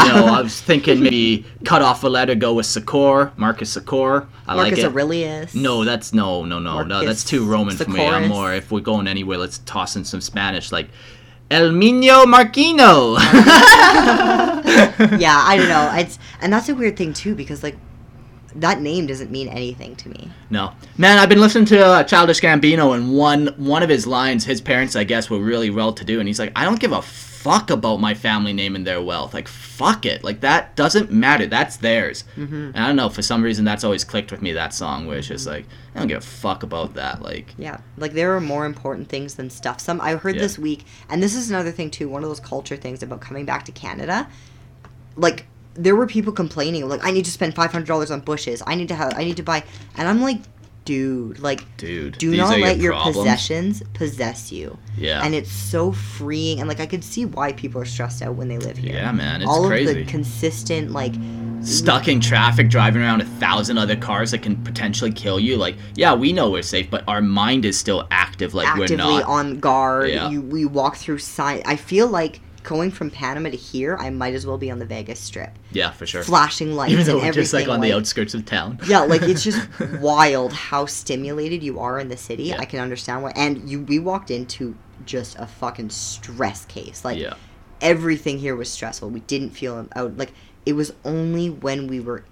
us? 0.00 0.06
You 0.08 0.12
know, 0.14 0.26
I 0.26 0.42
was 0.42 0.60
thinking 0.60 1.02
maybe 1.02 1.44
cut 1.64 1.82
off 1.82 2.02
a 2.02 2.08
letter, 2.08 2.34
go 2.34 2.54
with 2.54 2.66
Sakor, 2.66 3.36
Marcus 3.38 3.76
Sakor. 3.76 4.26
I 4.46 4.56
Marcus 4.56 4.72
like 4.72 4.78
it. 4.78 4.84
Aurelius. 4.86 5.54
No, 5.54 5.84
that's 5.84 6.12
no, 6.12 6.44
no, 6.44 6.58
no, 6.58 6.82
no. 6.82 7.04
That's 7.04 7.24
too 7.24 7.44
Roman 7.44 7.76
for 7.76 7.88
me. 7.88 8.04
I'm 8.04 8.28
more 8.28 8.52
if 8.52 8.72
we're 8.72 8.80
going 8.80 9.06
anywhere, 9.06 9.38
let's 9.38 9.58
toss 9.58 9.94
in 9.96 10.04
some 10.04 10.20
Spanish, 10.20 10.72
like 10.72 10.88
El 11.50 11.70
Mino 11.72 12.24
Marquino. 12.26 13.16
yeah, 15.20 15.42
I 15.46 15.56
don't 15.56 15.68
know. 15.68 15.92
It's 15.94 16.18
and 16.40 16.52
that's 16.52 16.68
a 16.68 16.74
weird 16.74 16.96
thing 16.96 17.12
too 17.12 17.34
because 17.34 17.62
like 17.62 17.76
that 18.56 18.80
name 18.80 19.06
doesn't 19.06 19.30
mean 19.30 19.48
anything 19.48 19.96
to 19.96 20.08
me. 20.08 20.30
no, 20.50 20.72
man, 20.96 21.18
I've 21.18 21.28
been 21.28 21.40
listening 21.40 21.66
to 21.66 21.84
uh, 21.84 22.04
Childish 22.04 22.40
Gambino, 22.40 22.94
and 22.94 23.14
one 23.16 23.48
one 23.56 23.82
of 23.82 23.88
his 23.88 24.06
lines, 24.06 24.44
his 24.44 24.60
parents, 24.60 24.94
I 24.96 25.04
guess, 25.04 25.28
were 25.30 25.38
really 25.40 25.70
well-to-do, 25.70 26.18
and 26.20 26.28
he's 26.28 26.38
like, 26.38 26.52
I 26.56 26.64
don't 26.64 26.78
give 26.80 26.92
a 26.92 27.02
fuck 27.02 27.68
about 27.68 28.00
my 28.00 28.14
family 28.14 28.54
name 28.54 28.74
and 28.74 28.86
their 28.86 29.02
wealth. 29.02 29.34
Like, 29.34 29.48
fuck 29.48 30.06
it. 30.06 30.24
Like 30.24 30.40
that 30.40 30.76
doesn't 30.76 31.10
matter. 31.10 31.46
That's 31.46 31.76
theirs. 31.76 32.24
Mm-hmm. 32.36 32.54
And 32.54 32.78
I 32.78 32.86
don't 32.86 32.96
know. 32.96 33.10
For 33.10 33.20
some 33.20 33.42
reason, 33.42 33.66
that's 33.66 33.84
always 33.84 34.02
clicked 34.02 34.30
with 34.32 34.40
me. 34.40 34.52
That 34.52 34.72
song, 34.72 35.06
where 35.06 35.18
it's 35.18 35.28
just 35.28 35.46
like, 35.46 35.66
I 35.94 35.98
don't 35.98 36.08
give 36.08 36.18
a 36.18 36.20
fuck 36.22 36.62
about 36.62 36.94
that. 36.94 37.20
Like, 37.20 37.54
Yeah, 37.58 37.80
like 37.98 38.12
there 38.14 38.34
are 38.34 38.40
more 38.40 38.64
important 38.64 39.08
things 39.10 39.34
than 39.34 39.50
stuff. 39.50 39.78
Some 39.80 40.00
I 40.00 40.14
heard 40.14 40.36
Yeah. 40.36 40.40
this 40.42 40.58
week, 40.58 40.84
and 41.10 41.22
this 41.22 41.34
is 41.34 41.50
another 41.50 41.70
thing 41.70 41.90
too. 41.90 42.08
One 42.08 42.22
of 42.22 42.30
those 42.30 42.40
culture 42.40 42.76
things 42.76 43.02
about 43.02 43.20
coming 43.20 43.44
back 43.44 43.64
to 43.66 43.72
Canada. 43.72 44.26
Like 45.16 45.44
there 45.74 45.96
were 45.96 46.06
people 46.06 46.32
complaining, 46.32 46.88
like 46.88 47.04
I 47.04 47.10
need 47.10 47.24
to 47.24 47.30
spend 47.30 47.54
five 47.54 47.72
hundred 47.72 47.86
dollars 47.86 48.10
on 48.10 48.20
bushes. 48.20 48.62
I 48.66 48.74
need 48.74 48.88
to 48.88 48.94
have. 48.94 49.12
I 49.16 49.24
need 49.24 49.36
to 49.36 49.42
buy, 49.42 49.64
and 49.96 50.08
I'm 50.08 50.20
like, 50.20 50.40
dude, 50.84 51.38
like 51.40 51.76
dude, 51.76 52.18
do 52.18 52.36
not 52.36 52.58
let 52.58 52.78
your, 52.78 52.92
problems. 52.92 53.16
possessions 53.16 53.82
possess 53.92 54.52
you. 54.52 54.78
Yeah. 54.96 55.24
And 55.24 55.34
it's 55.34 55.50
so 55.50 55.92
freeing, 55.92 56.60
and 56.60 56.68
like 56.68 56.80
I 56.80 56.86
could 56.86 57.04
see 57.04 57.24
why 57.24 57.52
people 57.52 57.80
are 57.80 57.86
stressed 57.86 58.22
out 58.22 58.34
when 58.34 58.48
they 58.48 58.58
live 58.58 58.76
here. 58.76 58.94
Yeah, 58.94 59.12
man, 59.12 59.42
it's 59.42 59.50
All 59.50 59.64
of 59.64 59.70
the 59.70 60.04
consistent 60.04 60.92
like 60.92 61.14
stuck 61.62 62.08
in 62.08 62.20
traffic 62.20 62.68
driving 62.68 63.00
around 63.00 63.22
a 63.22 63.24
thousand 63.24 63.78
other 63.78 63.96
cars 63.96 64.30
that 64.32 64.42
can 64.42 64.62
potentially 64.64 65.10
kill 65.10 65.40
you 65.40 65.56
like 65.56 65.74
yeah 65.94 66.12
we 66.12 66.30
know 66.30 66.50
we're 66.50 66.60
safe 66.60 66.90
but 66.90 67.02
our 67.08 67.22
mind 67.22 67.64
is 67.64 67.78
still 67.78 68.06
active 68.10 68.52
like 68.52 68.68
actively 68.68 68.96
we're 68.96 69.20
not 69.20 69.22
on 69.24 69.58
guard. 69.60 70.10
Yeah. 70.10 70.28
You 70.28 70.42
we 70.42 70.66
walk 70.66 70.96
through 70.96 71.18
sign. 71.18 71.62
I 71.64 71.76
feel 71.76 72.06
like 72.06 72.40
going 72.64 72.90
from 72.90 73.10
Panama 73.10 73.50
to 73.50 73.56
here, 73.56 73.96
I 74.00 74.10
might 74.10 74.34
as 74.34 74.44
well 74.44 74.58
be 74.58 74.70
on 74.70 74.80
the 74.80 74.84
Vegas 74.86 75.20
Strip, 75.20 75.52
yeah 75.70 75.92
for 75.92 76.06
sure 76.06 76.24
flashing 76.24 76.74
lights 76.74 76.92
even 76.92 77.06
though 77.06 77.18
and 77.18 77.28
everything. 77.28 77.42
just 77.42 77.54
like 77.54 77.68
on 77.68 77.80
the 77.80 77.92
outskirts 77.92 78.34
of 78.34 78.44
town 78.44 78.80
yeah, 78.86 79.00
like 79.00 79.22
it's 79.22 79.44
just 79.44 79.68
wild 80.00 80.52
how 80.52 80.86
stimulated 80.86 81.62
you 81.62 81.78
are 81.78 82.00
in 82.00 82.08
the 82.08 82.16
city. 82.16 82.44
Yeah. 82.44 82.58
I 82.58 82.64
can 82.64 82.80
understand 82.80 83.22
why. 83.22 83.32
And 83.36 83.68
you, 83.70 83.82
we 83.82 84.00
walked 84.00 84.30
into 84.32 84.76
just 85.06 85.36
a 85.38 85.46
fucking 85.46 85.90
stress 85.90 86.64
case. 86.64 87.04
Like 87.04 87.18
yeah 87.18 87.34
everything 87.80 88.38
here 88.38 88.56
was 88.56 88.70
stressful. 88.70 89.10
We 89.10 89.20
didn't 89.20 89.50
feel 89.50 89.86
out. 89.94 90.16
Like 90.16 90.32
it 90.66 90.72
was 90.72 90.92
only 91.04 91.50
when 91.50 91.86
we 91.86 92.00
were 92.00 92.24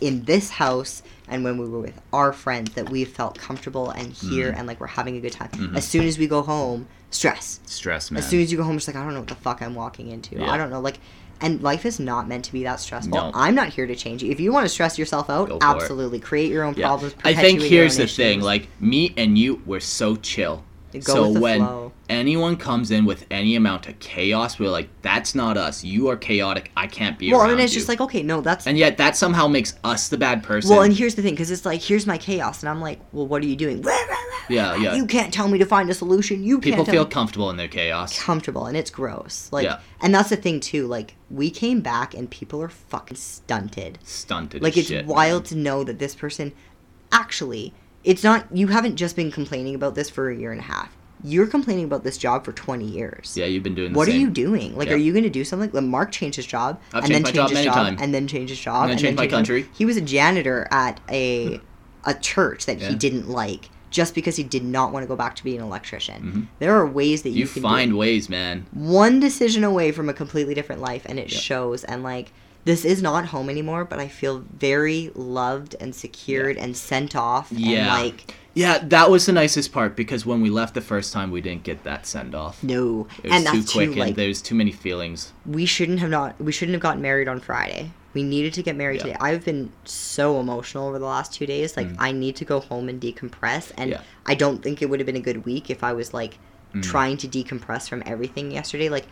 in 0.00 0.24
this 0.24 0.50
house 0.50 1.02
and 1.28 1.42
when 1.44 1.58
we 1.58 1.68
were 1.68 1.80
with 1.80 2.00
our 2.12 2.32
friends 2.32 2.72
that 2.74 2.88
we 2.90 3.04
felt 3.04 3.38
comfortable 3.38 3.90
and 3.90 4.12
here 4.12 4.50
Mm-hmm. 4.50 4.58
and 4.58 4.68
like 4.68 4.80
we're 4.80 4.86
having 4.86 5.16
a 5.16 5.20
good 5.20 5.32
time. 5.32 5.74
As 5.76 5.86
soon 5.86 6.04
as 6.04 6.18
we 6.18 6.26
go 6.26 6.42
home, 6.42 6.86
stress. 7.10 7.60
stress 7.66 8.10
man 8.10 8.18
As 8.18 8.28
soon 8.28 8.40
as 8.42 8.52
you 8.52 8.58
go 8.58 8.64
home, 8.64 8.76
it's 8.76 8.86
like 8.86 8.96
I 8.96 9.02
don't 9.02 9.14
know 9.14 9.20
what 9.20 9.28
the 9.28 9.34
fuck 9.34 9.62
I'm 9.62 9.74
walking 9.74 10.08
into. 10.10 10.36
Yeah. 10.36 10.50
I 10.50 10.56
don't 10.56 10.70
know, 10.70 10.80
like. 10.80 10.98
And 11.38 11.62
life 11.62 11.84
is 11.84 12.00
not 12.00 12.28
meant 12.28 12.46
to 12.46 12.52
be 12.52 12.62
that 12.62 12.80
stressful. 12.80 13.14
No. 13.14 13.30
I'm 13.34 13.54
not 13.54 13.68
here 13.68 13.86
to 13.86 13.94
change 13.94 14.22
you. 14.22 14.30
If 14.30 14.40
you 14.40 14.52
want 14.54 14.64
to 14.64 14.70
stress 14.70 14.98
yourself 14.98 15.28
out, 15.28 15.48
for 15.48 15.54
it. 15.56 15.62
absolutely 15.62 16.18
create 16.18 16.50
your 16.50 16.64
own 16.64 16.72
yeah. 16.74 16.86
problems. 16.86 17.14
i 17.24 17.34
think 17.34 17.60
here's 17.60 17.96
the 17.98 18.06
thing 18.06 18.40
like 18.40 18.68
me 18.80 19.12
and 19.18 19.36
you 19.36 19.60
we're 19.66 19.78
so 19.80 20.16
chill 20.16 20.64
Go 21.00 21.14
so 21.32 21.40
when 21.40 21.58
flow. 21.60 21.92
anyone 22.08 22.56
comes 22.56 22.90
in 22.90 23.04
with 23.04 23.26
any 23.30 23.56
amount 23.56 23.88
of 23.88 23.98
chaos, 23.98 24.58
we're 24.58 24.70
like, 24.70 24.88
that's 25.02 25.34
not 25.34 25.56
us. 25.56 25.84
You 25.84 26.08
are 26.08 26.16
chaotic. 26.16 26.70
I 26.76 26.86
can't 26.86 27.18
be 27.18 27.30
well, 27.32 27.42
around 27.42 27.52
and 27.52 27.60
it's 27.60 27.72
you." 27.74 27.78
just 27.80 27.88
like, 27.88 28.00
okay, 28.00 28.22
no, 28.22 28.40
that's 28.40 28.66
and 28.66 28.76
yet 28.78 28.96
that 28.98 29.16
somehow 29.16 29.48
makes 29.48 29.74
us 29.84 30.08
the 30.08 30.16
bad 30.18 30.42
person. 30.42 30.70
well, 30.70 30.82
and 30.82 30.92
here's 30.94 31.14
the 31.14 31.22
thing, 31.22 31.34
because 31.34 31.50
it's 31.50 31.64
like, 31.66 31.80
here's 31.82 32.06
my 32.06 32.18
chaos, 32.18 32.62
and 32.62 32.68
I'm 32.70 32.80
like, 32.80 33.00
well, 33.12 33.26
what 33.26 33.42
are 33.42 33.46
you 33.46 33.56
doing? 33.56 33.84
Yeah, 34.48 34.76
yeah. 34.76 34.94
You 34.94 35.06
can't 35.06 35.34
tell 35.34 35.48
me 35.48 35.58
to 35.58 35.66
find 35.66 35.90
a 35.90 35.94
solution. 35.94 36.44
You 36.44 36.60
People 36.60 36.84
feel 36.84 37.04
me- 37.04 37.10
comfortable 37.10 37.50
in 37.50 37.56
their 37.56 37.66
chaos. 37.66 38.16
comfortable, 38.22 38.66
and 38.66 38.76
it's 38.76 38.90
gross. 38.90 39.48
Like, 39.50 39.64
Yeah. 39.64 39.80
and 40.00 40.14
that's 40.14 40.28
the 40.30 40.36
thing 40.36 40.60
too. 40.60 40.86
Like, 40.86 41.16
we 41.30 41.50
came 41.50 41.80
back, 41.80 42.14
and 42.14 42.30
people 42.30 42.62
are 42.62 42.68
fucking 42.68 43.16
stunted. 43.16 43.98
Stunted. 44.04 44.62
Like 44.62 44.76
it's 44.76 44.86
shit, 44.88 45.04
wild 45.06 45.42
man. 45.42 45.48
to 45.48 45.54
know 45.56 45.82
that 45.84 45.98
this 45.98 46.14
person 46.14 46.52
actually 47.10 47.72
it's 48.06 48.24
not 48.24 48.46
you 48.56 48.68
haven't 48.68 48.96
just 48.96 49.16
been 49.16 49.30
complaining 49.30 49.74
about 49.74 49.94
this 49.94 50.08
for 50.08 50.30
a 50.30 50.34
year 50.36 50.50
and 50.52 50.60
a 50.60 50.64
half. 50.64 50.96
You're 51.24 51.46
complaining 51.46 51.84
about 51.86 52.04
this 52.04 52.16
job 52.18 52.44
for 52.44 52.52
20 52.52 52.84
years. 52.84 53.34
Yeah, 53.36 53.46
you've 53.46 53.62
been 53.62 53.74
doing. 53.74 53.92
The 53.92 53.96
What 53.98 54.06
are 54.06 54.12
you 54.12 54.30
doing? 54.30 54.76
Like, 54.76 54.88
Yeah. 54.88 54.94
are 54.94 54.98
you 54.98 55.12
going 55.12 55.24
to 55.24 55.30
do 55.30 55.44
something? 55.44 55.70
Like, 55.72 55.82
Mark 55.82 56.12
changed 56.12 56.36
his 56.36 56.46
job, 56.46 56.78
I've 56.92 57.04
and 57.04 57.12
then 57.14 57.24
changed 57.24 57.34
job 57.34 57.50
his 57.50 57.64
job, 57.64 57.96
and 57.98 58.14
then 58.14 58.28
changed 58.28 58.50
his 58.50 58.60
job, 58.60 58.82
And 58.82 58.90
then 58.92 58.98
changed 58.98 59.16
my 59.16 59.22
changed- 59.24 59.34
country. 59.34 59.66
He 59.76 59.84
was 59.86 59.96
a 59.96 60.00
janitor 60.00 60.68
at 60.70 61.00
a 61.10 61.60
a 62.04 62.14
church 62.14 62.66
that 62.66 62.78
Yeah. 62.80 62.90
he 62.90 62.94
didn't 62.94 63.28
like, 63.28 63.68
just 63.90 64.14
because 64.14 64.36
he 64.36 64.44
did 64.44 64.62
not 64.62 64.92
want 64.92 65.02
to 65.02 65.08
go 65.08 65.16
back 65.16 65.34
to 65.36 65.42
being 65.42 65.58
an 65.58 65.64
electrician. 65.64 66.48
There 66.60 66.76
are 66.76 66.86
ways 66.86 67.22
that 67.22 67.30
you, 67.30 67.46
Mm-hmm. 67.46 67.48
You 67.58 67.62
can 67.62 67.62
find 67.62 67.96
ways, 67.98 68.28
man. 68.28 68.66
one 68.72 69.18
decision 69.18 69.64
away 69.64 69.90
from 69.90 70.08
a 70.08 70.12
completely 70.12 70.54
different 70.54 70.80
life, 70.80 71.02
and 71.06 71.18
it 71.18 71.32
Yep. 71.32 71.40
shows. 71.42 71.82
And 71.82 72.04
like, 72.04 72.30
this 72.66 72.84
is 72.84 73.00
not 73.00 73.24
home 73.26 73.48
anymore, 73.48 73.84
but 73.86 73.98
I 73.98 74.08
feel 74.08 74.44
very 74.58 75.10
loved 75.14 75.74
and 75.80 75.94
secured 75.94 76.56
and 76.58 76.76
sent 76.76 77.16
off. 77.16 77.50
And 77.50 77.60
Yeah. 77.60 77.94
like, 77.94 78.34
Yeah, 78.54 78.78
that 78.84 79.10
was 79.10 79.26
the 79.26 79.32
nicest 79.32 79.70
part 79.72 79.94
because 79.96 80.24
when 80.26 80.40
we 80.40 80.48
left 80.50 80.72
the 80.74 80.80
first 80.80 81.12
time, 81.12 81.30
we 81.30 81.40
didn't 81.42 81.62
get 81.62 81.84
that 81.84 82.06
send 82.06 82.34
off. 82.34 82.62
no, 82.64 83.06
It 83.22 83.30
was 83.30 83.32
and 83.32 83.46
too 83.46 83.62
quick, 83.62 83.86
too 83.88 83.92
and 83.92 83.96
like 84.00 84.14
there's 84.16 84.40
too 84.42 84.54
many 84.54 84.72
feelings. 84.72 85.32
we 85.44 85.64
shouldn't 85.66 86.00
have 86.00 86.08
not 86.10 86.40
we 86.40 86.52
shouldn't 86.52 86.72
have 86.74 86.82
gotten 86.82 87.00
married 87.02 87.28
on 87.28 87.38
Friday. 87.40 87.92
We 88.14 88.22
needed 88.22 88.54
to 88.54 88.62
get 88.62 88.74
married 88.74 88.96
Yeah. 89.00 89.12
today. 89.12 89.16
I've 89.20 89.44
been 89.44 89.70
so 89.84 90.40
emotional 90.40 90.88
over 90.88 90.98
the 90.98 91.04
last 91.04 91.34
two 91.34 91.44
days. 91.46 91.76
Like 91.76 91.88
I 91.98 92.12
need 92.12 92.34
to 92.36 92.44
go 92.46 92.60
home 92.60 92.88
and 92.88 92.98
decompress. 93.00 93.72
And 93.76 93.90
Mm. 93.90 93.94
Yeah. 93.96 94.00
I 94.24 94.34
don't 94.34 94.62
think 94.62 94.80
it 94.82 94.86
would 94.88 95.00
have 95.00 95.06
been 95.06 95.16
a 95.16 95.20
good 95.30 95.44
week 95.44 95.68
if 95.70 95.84
I 95.84 95.92
was 95.92 96.12
like 96.14 96.38
Mm. 96.74 96.82
trying 96.82 97.16
to 97.18 97.28
decompress 97.28 97.88
from 97.90 98.02
everything 98.06 98.50
yesterday. 98.50 98.88
Like 98.88 99.04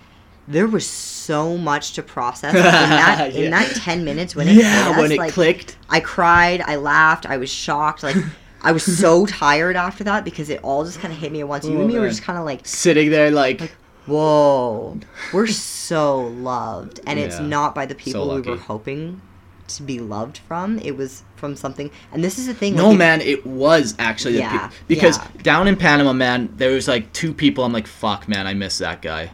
there 0.47 0.67
was 0.67 0.87
so 0.87 1.57
much 1.57 1.93
to 1.95 2.03
process 2.03 2.55
in 2.55 2.63
that 2.63 3.35
in 3.35 3.51
that 3.51 3.75
ten 3.77 4.05
minutes 4.05 4.37
when 4.37 4.49
it 4.49 4.57
yeah, 4.57 4.99
when 4.99 5.11
it 5.13 5.19
like, 5.19 5.33
clicked. 5.33 5.77
I 5.89 6.01
cried, 6.01 6.61
I 6.61 6.77
laughed, 6.77 7.27
I 7.27 7.37
was 7.37 7.51
shocked. 7.51 8.03
Like 8.03 8.17
I 8.63 8.73
was 8.73 8.85
so 8.85 9.27
tired 9.43 9.77
after 9.77 10.05
that 10.05 10.25
because 10.25 10.51
it 10.51 10.63
all 10.63 10.85
just 10.85 11.01
kind 11.01 11.13
of 11.13 11.19
hit 11.19 11.33
me 11.33 11.41
at 11.41 11.49
once. 11.49 11.65
You 11.65 11.77
Oh, 11.77 11.81
and 11.81 11.89
me 11.89 11.99
were 11.99 12.09
just 12.09 12.23
kind 12.23 12.39
of 12.39 12.45
like 12.45 12.67
Sitting 12.67 13.11
there 13.11 13.31
like, 13.31 13.73
Whoa. 14.07 14.99
We're 15.33 15.47
so 15.47 16.21
loved. 16.23 17.01
And 17.07 17.19
it's 17.19 17.41
not 17.41 17.75
by 17.75 17.87
the 17.87 17.95
people 17.95 18.35
we 18.35 18.41
were 18.43 18.57
hoping 18.57 19.21
to 19.69 19.83
be 19.83 19.99
loved 19.99 20.39
from. 20.39 20.79
It 20.81 20.97
was 20.97 21.25
from 21.37 21.57
something. 21.57 21.91
And 22.13 22.23
this 22.23 22.39
is 22.39 22.47
the 22.47 22.55
thing. 22.55 22.75
no, 22.77 22.91
like, 22.91 22.99
man, 22.99 23.21
it 23.23 23.47
was 23.47 23.95
actually 23.99 24.35
the 24.35 24.41
Yeah, 24.41 24.69
pe- 24.69 24.75
because 24.89 25.17
yeah. 25.19 25.43
down 25.43 25.69
in 25.69 25.77
Panama, 25.77 26.13
man, 26.13 26.53
there 26.57 26.73
was 26.73 26.87
like 26.87 27.13
two 27.15 27.33
people. 27.33 27.65
I'm 27.65 27.73
like, 27.73 27.87
fuck, 27.87 28.29
man, 28.29 28.47
I 28.47 28.53
miss 28.55 28.79
that 28.79 29.01
guy. 29.01 29.31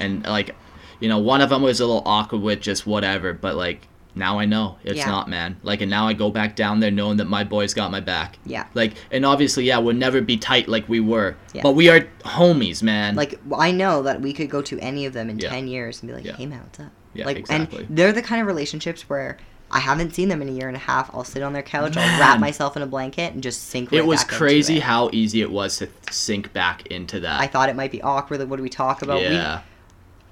And 0.00 0.24
like, 0.24 0.54
you 1.00 1.08
know, 1.08 1.18
one 1.18 1.40
of 1.40 1.50
them 1.50 1.62
was 1.62 1.80
a 1.80 1.86
little 1.86 2.02
awkward 2.06 2.42
with 2.42 2.60
just 2.60 2.86
whatever, 2.86 3.32
but 3.32 3.54
like 3.56 3.86
now 4.14 4.38
I 4.40 4.44
know 4.44 4.76
it's 4.82 4.98
Yeah. 4.98 5.06
not, 5.06 5.28
man. 5.28 5.56
Like, 5.62 5.80
and 5.82 5.90
now 5.90 6.08
I 6.08 6.14
go 6.14 6.30
back 6.30 6.56
down 6.56 6.80
there 6.80 6.90
knowing 6.90 7.18
that 7.18 7.26
my 7.26 7.44
boys 7.44 7.74
got 7.74 7.92
my 7.92 8.00
back. 8.00 8.38
Yeah. 8.44 8.66
Like, 8.74 8.94
and 9.12 9.24
obviously, 9.24 9.64
yeah, 9.64 9.78
we'll 9.78 9.94
never 9.94 10.20
be 10.20 10.36
tight 10.36 10.66
like 10.68 10.88
we 10.88 10.98
were, 10.98 11.36
Yeah. 11.54 11.62
but 11.62 11.72
we 11.72 11.88
are 11.88 12.00
homies, 12.24 12.82
man. 12.82 13.14
Like, 13.14 13.38
I 13.56 13.70
know 13.70 14.02
that 14.02 14.20
we 14.20 14.32
could 14.32 14.50
go 14.50 14.62
to 14.62 14.78
any 14.80 15.06
of 15.06 15.12
them 15.12 15.30
in 15.30 15.38
Yeah. 15.38 15.50
10 15.50 15.68
years 15.68 16.02
and 16.02 16.08
be 16.10 16.14
like, 16.16 16.24
Yeah. 16.24 16.34
hey, 16.36 16.46
man, 16.46 16.60
what's 16.60 16.80
up? 16.80 16.90
Yeah, 17.14 17.24
like, 17.26 17.36
exactly. 17.38 17.84
And 17.84 17.96
they're 17.96 18.12
the 18.12 18.22
kind 18.22 18.40
of 18.40 18.46
relationships 18.46 19.08
where. 19.08 19.38
I 19.72 19.78
haven't 19.78 20.16
seen 20.16 20.28
them 20.28 20.42
in 20.42 20.48
a 20.48 20.50
year 20.50 20.66
and 20.66 20.76
a 20.76 20.80
half. 20.80 21.14
I'll 21.14 21.22
sit 21.22 21.44
on 21.44 21.52
their 21.52 21.62
couch, 21.62 21.96
I'll 21.96 22.18
wrap 22.20 22.40
myself 22.40 22.76
in 22.76 22.82
a 22.82 22.88
blanket, 22.88 23.34
and 23.34 23.40
just 23.40 23.68
sink. 23.68 23.92
Right 23.92 23.98
it 23.98 24.04
was 24.04 24.24
crazy 24.24 24.78
it. 24.78 24.82
how 24.82 25.10
easy 25.12 25.42
it 25.42 25.52
was 25.52 25.76
to 25.78 25.88
sink 26.10 26.52
back 26.52 26.88
into 26.88 27.20
that. 27.20 27.40
I 27.40 27.46
thought 27.46 27.68
it 27.68 27.76
might 27.76 27.92
be 27.92 28.02
awkward. 28.02 28.40
Like, 28.40 28.48
what 28.50 28.56
do 28.56 28.64
we 28.64 28.68
talk 28.68 29.02
about? 29.02 29.22
yeah. 29.22 29.58
We, 29.58 29.62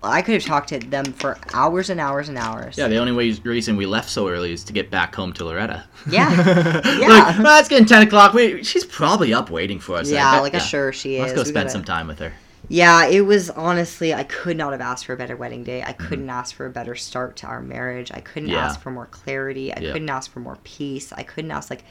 I 0.03 0.22
could 0.22 0.34
have 0.34 0.44
talked 0.44 0.68
to 0.68 0.78
them 0.78 1.07
for 1.12 1.36
hours 1.53 1.90
and 1.90 1.99
hours 2.01 2.28
and 2.28 2.38
hours. 2.38 2.78
Yeah, 2.78 2.86
the 2.88 2.99
only 2.99 3.12
way, 3.12 3.32
reason 3.42 3.76
we 3.76 3.84
left 3.86 4.09
so 4.09 4.28
early 4.28 4.53
is 4.53 4.62
to 4.64 4.72
get 4.72 4.90
back 4.90 5.14
home 5.14 5.32
to 5.34 5.44
Loretta. 5.44 5.84
Yeah. 6.09 6.28
like, 6.84 6.84
Yeah. 7.01 7.42
well, 7.42 7.59
it's 7.59 7.68
getting 7.68 7.86
10 7.86 8.07
o'clock. 8.07 8.32
We, 8.32 8.62
she's 8.62 8.84
probably 8.84 9.34
up 9.34 9.51
waiting 9.51 9.80
for 9.80 9.96
us. 9.96 10.09
Yeah, 10.11 10.38
like 10.40 10.55
a 10.55 10.61
sure 10.61 10.92
she 10.92 11.16
is. 11.16 11.22
Let's 11.22 11.32
go 11.34 11.40
We 11.40 11.44
spend 11.46 11.55
gotta- 11.64 11.70
some 11.70 11.84
time 11.84 12.07
with 12.07 12.20
her. 12.20 12.32
Yeah, 12.70 13.07
it 13.07 13.22
was 13.22 13.49
honestly, 13.51 14.12
I 14.12 14.24
could 14.24 14.57
not 14.57 14.72
have 14.72 14.80
asked 14.80 15.07
for 15.07 15.14
a 15.14 15.16
better 15.16 15.36
wedding 15.36 15.64
day. 15.64 15.82
I 15.82 15.92
Mm-hmm. 15.94 16.07
couldn't 16.07 16.30
ask 16.30 16.55
for 16.55 16.66
a 16.66 16.70
better 16.70 16.94
start 16.94 17.36
to 17.38 17.46
our 17.46 17.61
marriage. 17.62 18.11
I 18.12 18.20
couldn't 18.20 18.51
Yeah. 18.51 18.66
ask 18.66 18.80
for 18.80 18.90
more 18.90 19.07
clarity. 19.07 19.72
I 19.74 19.80
Yeah. 19.80 19.92
couldn't 19.92 20.11
ask 20.11 20.30
for 20.30 20.40
more 20.40 20.59
peace. 20.64 21.12
I 21.12 21.22
couldn't 21.22 21.51
ask, 21.51 21.70
like, 21.70 21.82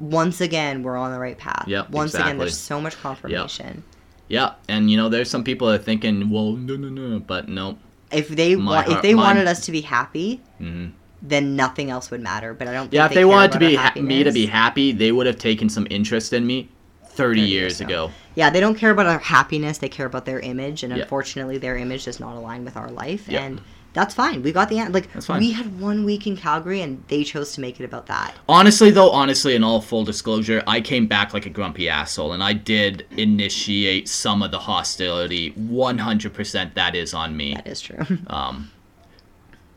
once 0.00 0.40
again, 0.40 0.82
we're 0.82 0.96
on 0.96 1.12
the 1.12 1.18
right 1.18 1.36
path. 1.38 1.64
Yeah, 1.68 1.84
Once 1.90 2.14
again, 2.14 2.38
there's 2.38 2.58
so 2.58 2.80
much 2.80 2.96
confirmation. 3.00 3.84
Yeah, 4.32 4.54
and 4.66 4.90
you 4.90 4.96
know, 4.96 5.10
there's 5.10 5.28
some 5.28 5.44
people 5.44 5.68
that 5.68 5.80
are 5.80 5.84
thinking, 5.84 6.30
well, 6.30 6.52
no, 6.52 6.74
no, 6.74 6.88
no, 6.88 7.20
but 7.20 7.50
no. 7.50 7.76
If 8.10 8.28
they 8.28 8.56
want, 8.56 8.88
if 8.88 9.02
they 9.02 9.14
wanted 9.14 9.46
us 9.46 9.66
to 9.66 9.72
be 9.72 9.82
happy, 9.82 10.40
hmm 10.58 10.88
then 11.24 11.54
nothing 11.54 11.88
else 11.88 12.10
would 12.10 12.20
matter. 12.20 12.52
But 12.52 12.66
I 12.66 12.72
don't. 12.72 12.84
Think 12.84 12.94
Yeah, 12.94 13.04
if 13.04 13.10
they, 13.10 13.14
they 13.16 13.24
wanted 13.24 13.52
to 13.52 13.58
be 13.60 13.76
ha- 13.76 13.92
me 13.94 14.24
to 14.24 14.32
be 14.32 14.46
happy, 14.46 14.90
they 14.90 15.12
would 15.12 15.26
have 15.26 15.38
taken 15.38 15.68
some 15.68 15.86
interest 15.88 16.32
in 16.32 16.44
me 16.44 16.68
30, 17.04 17.14
30 17.14 17.40
years 17.42 17.76
so. 17.76 17.84
ago. 17.84 18.10
Yeah, 18.34 18.50
they 18.50 18.58
don't 18.58 18.74
care 18.74 18.90
about 18.90 19.06
our 19.06 19.20
happiness. 19.20 19.78
They 19.78 19.88
care 19.88 20.06
about 20.06 20.24
their 20.24 20.40
image, 20.40 20.82
and 20.82 20.96
Yeah. 20.96 21.02
unfortunately, 21.02 21.58
their 21.58 21.76
image 21.76 22.06
does 22.06 22.18
not 22.18 22.34
align 22.34 22.64
with 22.64 22.76
our 22.76 22.90
life, 22.90 23.28
Yeah. 23.28 23.42
and 23.42 23.60
that's 23.94 24.14
fine. 24.14 24.42
We 24.42 24.52
got 24.52 24.68
the 24.68 24.78
an- 24.78 24.92
like. 24.92 25.12
That's 25.12 25.26
fine. 25.26 25.40
We 25.40 25.52
had 25.52 25.78
one 25.80 26.04
week 26.04 26.26
in 26.26 26.36
Calgary, 26.36 26.80
and 26.80 27.02
they 27.08 27.24
chose 27.24 27.52
to 27.54 27.60
make 27.60 27.78
it 27.80 27.84
about 27.84 28.06
that. 28.06 28.34
Honestly, 28.48 28.90
though, 28.90 29.10
honestly, 29.10 29.54
in 29.54 29.62
all 29.62 29.80
full 29.80 30.04
disclosure, 30.04 30.62
I 30.66 30.80
came 30.80 31.06
back 31.06 31.34
like 31.34 31.44
a 31.46 31.50
grumpy 31.50 31.88
asshole, 31.88 32.32
and 32.32 32.42
I 32.42 32.52
did 32.54 33.06
initiate 33.16 34.08
some 34.08 34.42
of 34.42 34.50
the 34.50 34.58
hostility. 34.60 35.52
100% 35.52 36.74
that 36.74 36.94
is 36.94 37.12
on 37.14 37.36
me. 37.36 37.54
That 37.54 37.66
is 37.66 37.80
true. 37.80 37.98
Um, 38.28 38.70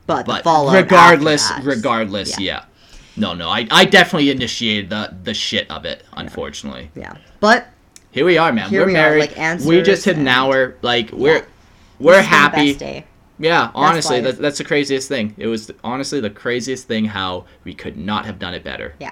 But, 0.07 0.26
the 0.28 0.41
but 0.43 0.74
regardless, 0.74 1.49
that- 1.49 1.63
regardless, 1.63 2.39
yeah. 2.39 2.45
yeah. 2.61 2.66
No, 3.18 3.34
no, 3.34 3.49
I, 3.49 3.66
I 3.72 3.86
definitely 3.86 4.30
initiated 4.30 4.89
the 4.89 5.16
the 5.24 5.34
shit 5.34 5.72
of 5.72 5.86
it. 5.86 6.03
Unfortunately, 6.13 6.91
Yeah, 6.95 7.16
but 7.39 7.68
here 8.11 8.26
we 8.26 8.38
are, 8.38 8.51
man. 8.51 8.70
Here 8.70 8.82
we're 8.82 8.88
we 8.88 8.91
are, 8.97 9.18
married. 9.18 9.38
like, 9.38 9.59
We 9.66 9.82
just 9.82 10.03
hit 10.05 10.18
an 10.18 10.28
hour. 10.28 10.76
Like 10.82 11.11
we're, 11.11 11.38
Yeah. 11.38 11.45
we're 11.99 12.18
this 12.18 12.26
has 12.28 12.51
been 12.51 12.78
the 12.78 12.86
happy. 12.86 13.05
Yeah, 13.38 13.71
honestly, 13.75 14.21
that's, 14.21 14.38
that's 14.38 14.57
the 14.57 14.63
craziest 14.63 15.07
thing. 15.07 15.33
It 15.38 15.47
was 15.47 15.71
honestly 15.83 16.19
the 16.19 16.29
craziest 16.29 16.88
thing 16.88 17.05
how 17.05 17.45
we 17.63 17.73
could 17.73 17.97
not 17.97 18.25
have 18.25 18.39
done 18.39 18.53
it 18.53 18.63
better. 18.63 18.95
Yeah. 18.99 19.11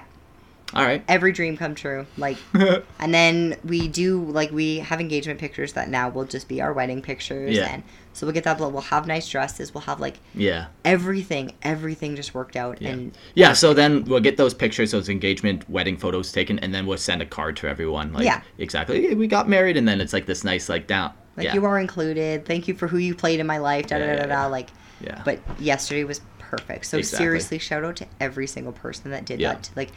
All 0.72 0.82
right. 0.82 1.04
Every 1.06 1.30
dream 1.30 1.56
come 1.56 1.74
true. 1.74 2.06
Like, 2.16 2.36
and 2.98 3.14
then 3.14 3.56
we 3.64 3.86
do 3.86 4.24
like 4.24 4.50
we 4.50 4.78
have 4.78 5.00
engagement 5.00 5.38
pictures 5.38 5.74
that 5.74 5.88
now 5.88 6.08
will 6.08 6.24
just 6.24 6.48
be 6.48 6.60
our 6.60 6.72
wedding 6.72 7.00
pictures, 7.00 7.54
Yeah. 7.54 7.74
and 7.74 7.82
so 8.12 8.26
we'll 8.26 8.32
get 8.32 8.42
that. 8.44 8.58
We'll 8.58 8.80
have 8.80 9.06
nice 9.06 9.28
dresses. 9.28 9.72
We'll 9.72 9.82
have 9.82 10.00
like 10.00 10.18
yeah. 10.34 10.66
everything. 10.84 11.52
Everything 11.62 12.16
just 12.16 12.34
worked 12.34 12.56
out, 12.56 12.82
Yeah. 12.82 12.90
and 12.90 13.16
Yeah, 13.34 13.52
so 13.52 13.72
then 13.72 14.04
we'll 14.04 14.20
get 14.20 14.36
those 14.36 14.54
pictures, 14.54 14.90
those 14.90 15.08
engagement, 15.08 15.68
wedding 15.70 15.96
photos 15.96 16.32
taken, 16.32 16.58
and 16.58 16.74
then 16.74 16.86
we'll 16.86 16.98
send 16.98 17.22
a 17.22 17.26
card 17.26 17.56
to 17.58 17.68
everyone. 17.68 18.12
Like, 18.12 18.24
Yeah. 18.24 18.40
exactly. 18.58 19.14
We 19.14 19.28
got 19.28 19.48
married, 19.48 19.76
and 19.76 19.86
then 19.86 20.00
it's 20.00 20.12
like 20.12 20.26
this 20.26 20.42
nice, 20.42 20.68
like, 20.68 20.88
down. 20.88 21.12
Like 21.36 21.46
yeah. 21.46 21.54
you 21.54 21.64
are 21.64 21.78
included. 21.78 22.44
Thank 22.46 22.68
you 22.68 22.74
for 22.74 22.86
who 22.88 22.98
you 22.98 23.14
played 23.14 23.40
in 23.40 23.46
my 23.46 23.58
life. 23.58 23.86
Da 23.88 23.98
da 23.98 24.06
da 24.06 24.16
da 24.22 24.26
da. 24.26 24.46
Like, 24.46 24.68
yeah. 25.00 25.22
but 25.24 25.40
yesterday 25.58 26.04
was 26.04 26.20
perfect. 26.38 26.86
So 26.86 26.98
Exactly. 26.98 27.24
seriously, 27.24 27.58
shout 27.58 27.84
out 27.84 27.96
to 27.96 28.06
every 28.20 28.46
single 28.46 28.72
person 28.72 29.10
that 29.10 29.24
did 29.24 29.40
Yeah. 29.40 29.54
that. 29.54 29.70
Like, 29.74 29.90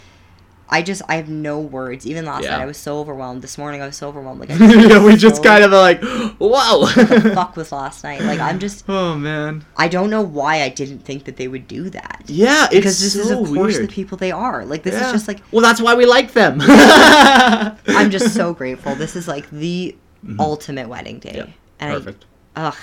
I 0.69 0.81
just 0.81 1.01
I 1.07 1.15
have 1.15 1.29
no 1.29 1.59
words. 1.61 2.05
Even 2.05 2.25
last 2.25 2.43
Yeah. 2.43 2.57
night, 2.57 2.63
I 2.63 2.65
was 2.65 2.75
so 2.77 2.99
overwhelmed. 2.99 3.41
This 3.41 3.57
morning, 3.57 3.81
I 3.81 3.85
was 3.85 3.95
so 3.95 4.09
overwhelmed. 4.09 4.41
Like, 4.41 4.49
yeah, 4.49 5.01
we 5.05 5.15
just 5.15 5.41
kind 5.41 5.63
of 5.63 5.71
like, 5.71 6.01
whoa. 6.03 6.87
the 6.87 7.31
fuck 7.35 7.55
was 7.55 7.71
last 7.71 8.03
night. 8.03 8.19
Like, 8.21 8.39
I'm 8.41 8.59
just 8.59 8.83
oh 8.89 9.15
man. 9.15 9.63
I 9.77 9.87
don't 9.87 10.09
know 10.09 10.21
why 10.21 10.63
I 10.63 10.69
didn't 10.69 10.99
think 11.05 11.23
that 11.23 11.37
they 11.37 11.47
would 11.47 11.69
do 11.69 11.89
that. 11.91 12.23
Yeah, 12.25 12.65
it's 12.65 12.75
Because 12.75 12.99
this 12.99 13.13
so 13.13 13.19
is 13.21 13.31
of 13.31 13.37
course 13.55 13.77
weird. 13.77 13.87
the 13.87 13.93
people 13.93 14.17
they 14.17 14.31
are. 14.31 14.65
Like 14.65 14.83
this 14.83 14.95
Yeah. 14.95 15.05
is 15.05 15.11
just 15.13 15.27
like 15.29 15.39
Well, 15.51 15.61
that's 15.61 15.79
why 15.79 15.93
we 15.95 16.05
like 16.05 16.33
them. 16.33 16.59
I'm 16.61 18.09
just 18.11 18.33
so 18.33 18.53
grateful. 18.53 18.95
This 18.95 19.15
is 19.15 19.27
like 19.27 19.49
the 19.51 19.95
ultimate 20.39 20.87
wedding 20.89 21.19
day. 21.19 21.29
Mm-hmm. 21.29 21.49
Yeah, 21.49 21.53
And 21.79 22.03
perfect. 22.03 22.25
I, 22.55 22.67
ugh, 22.67 22.75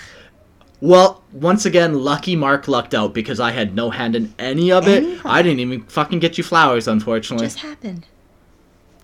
Well, 0.80 1.22
once 1.32 1.66
again, 1.66 1.94
lucky 2.02 2.36
Mark 2.36 2.68
lucked 2.68 2.94
out 2.94 3.14
because 3.14 3.40
I 3.40 3.50
had 3.52 3.74
no 3.74 3.90
hand 3.90 4.14
in 4.16 4.34
any 4.38 4.70
of 4.72 4.86
it. 4.88 5.02
Any 5.04 5.14
of 5.14 5.26
I 5.26 5.42
didn't 5.42 5.60
even 5.60 5.82
fucking 5.84 6.18
get 6.20 6.36
you 6.38 6.44
flowers, 6.44 6.86
unfortunately. 6.88 7.46
just 7.46 7.58
happened. 7.60 8.06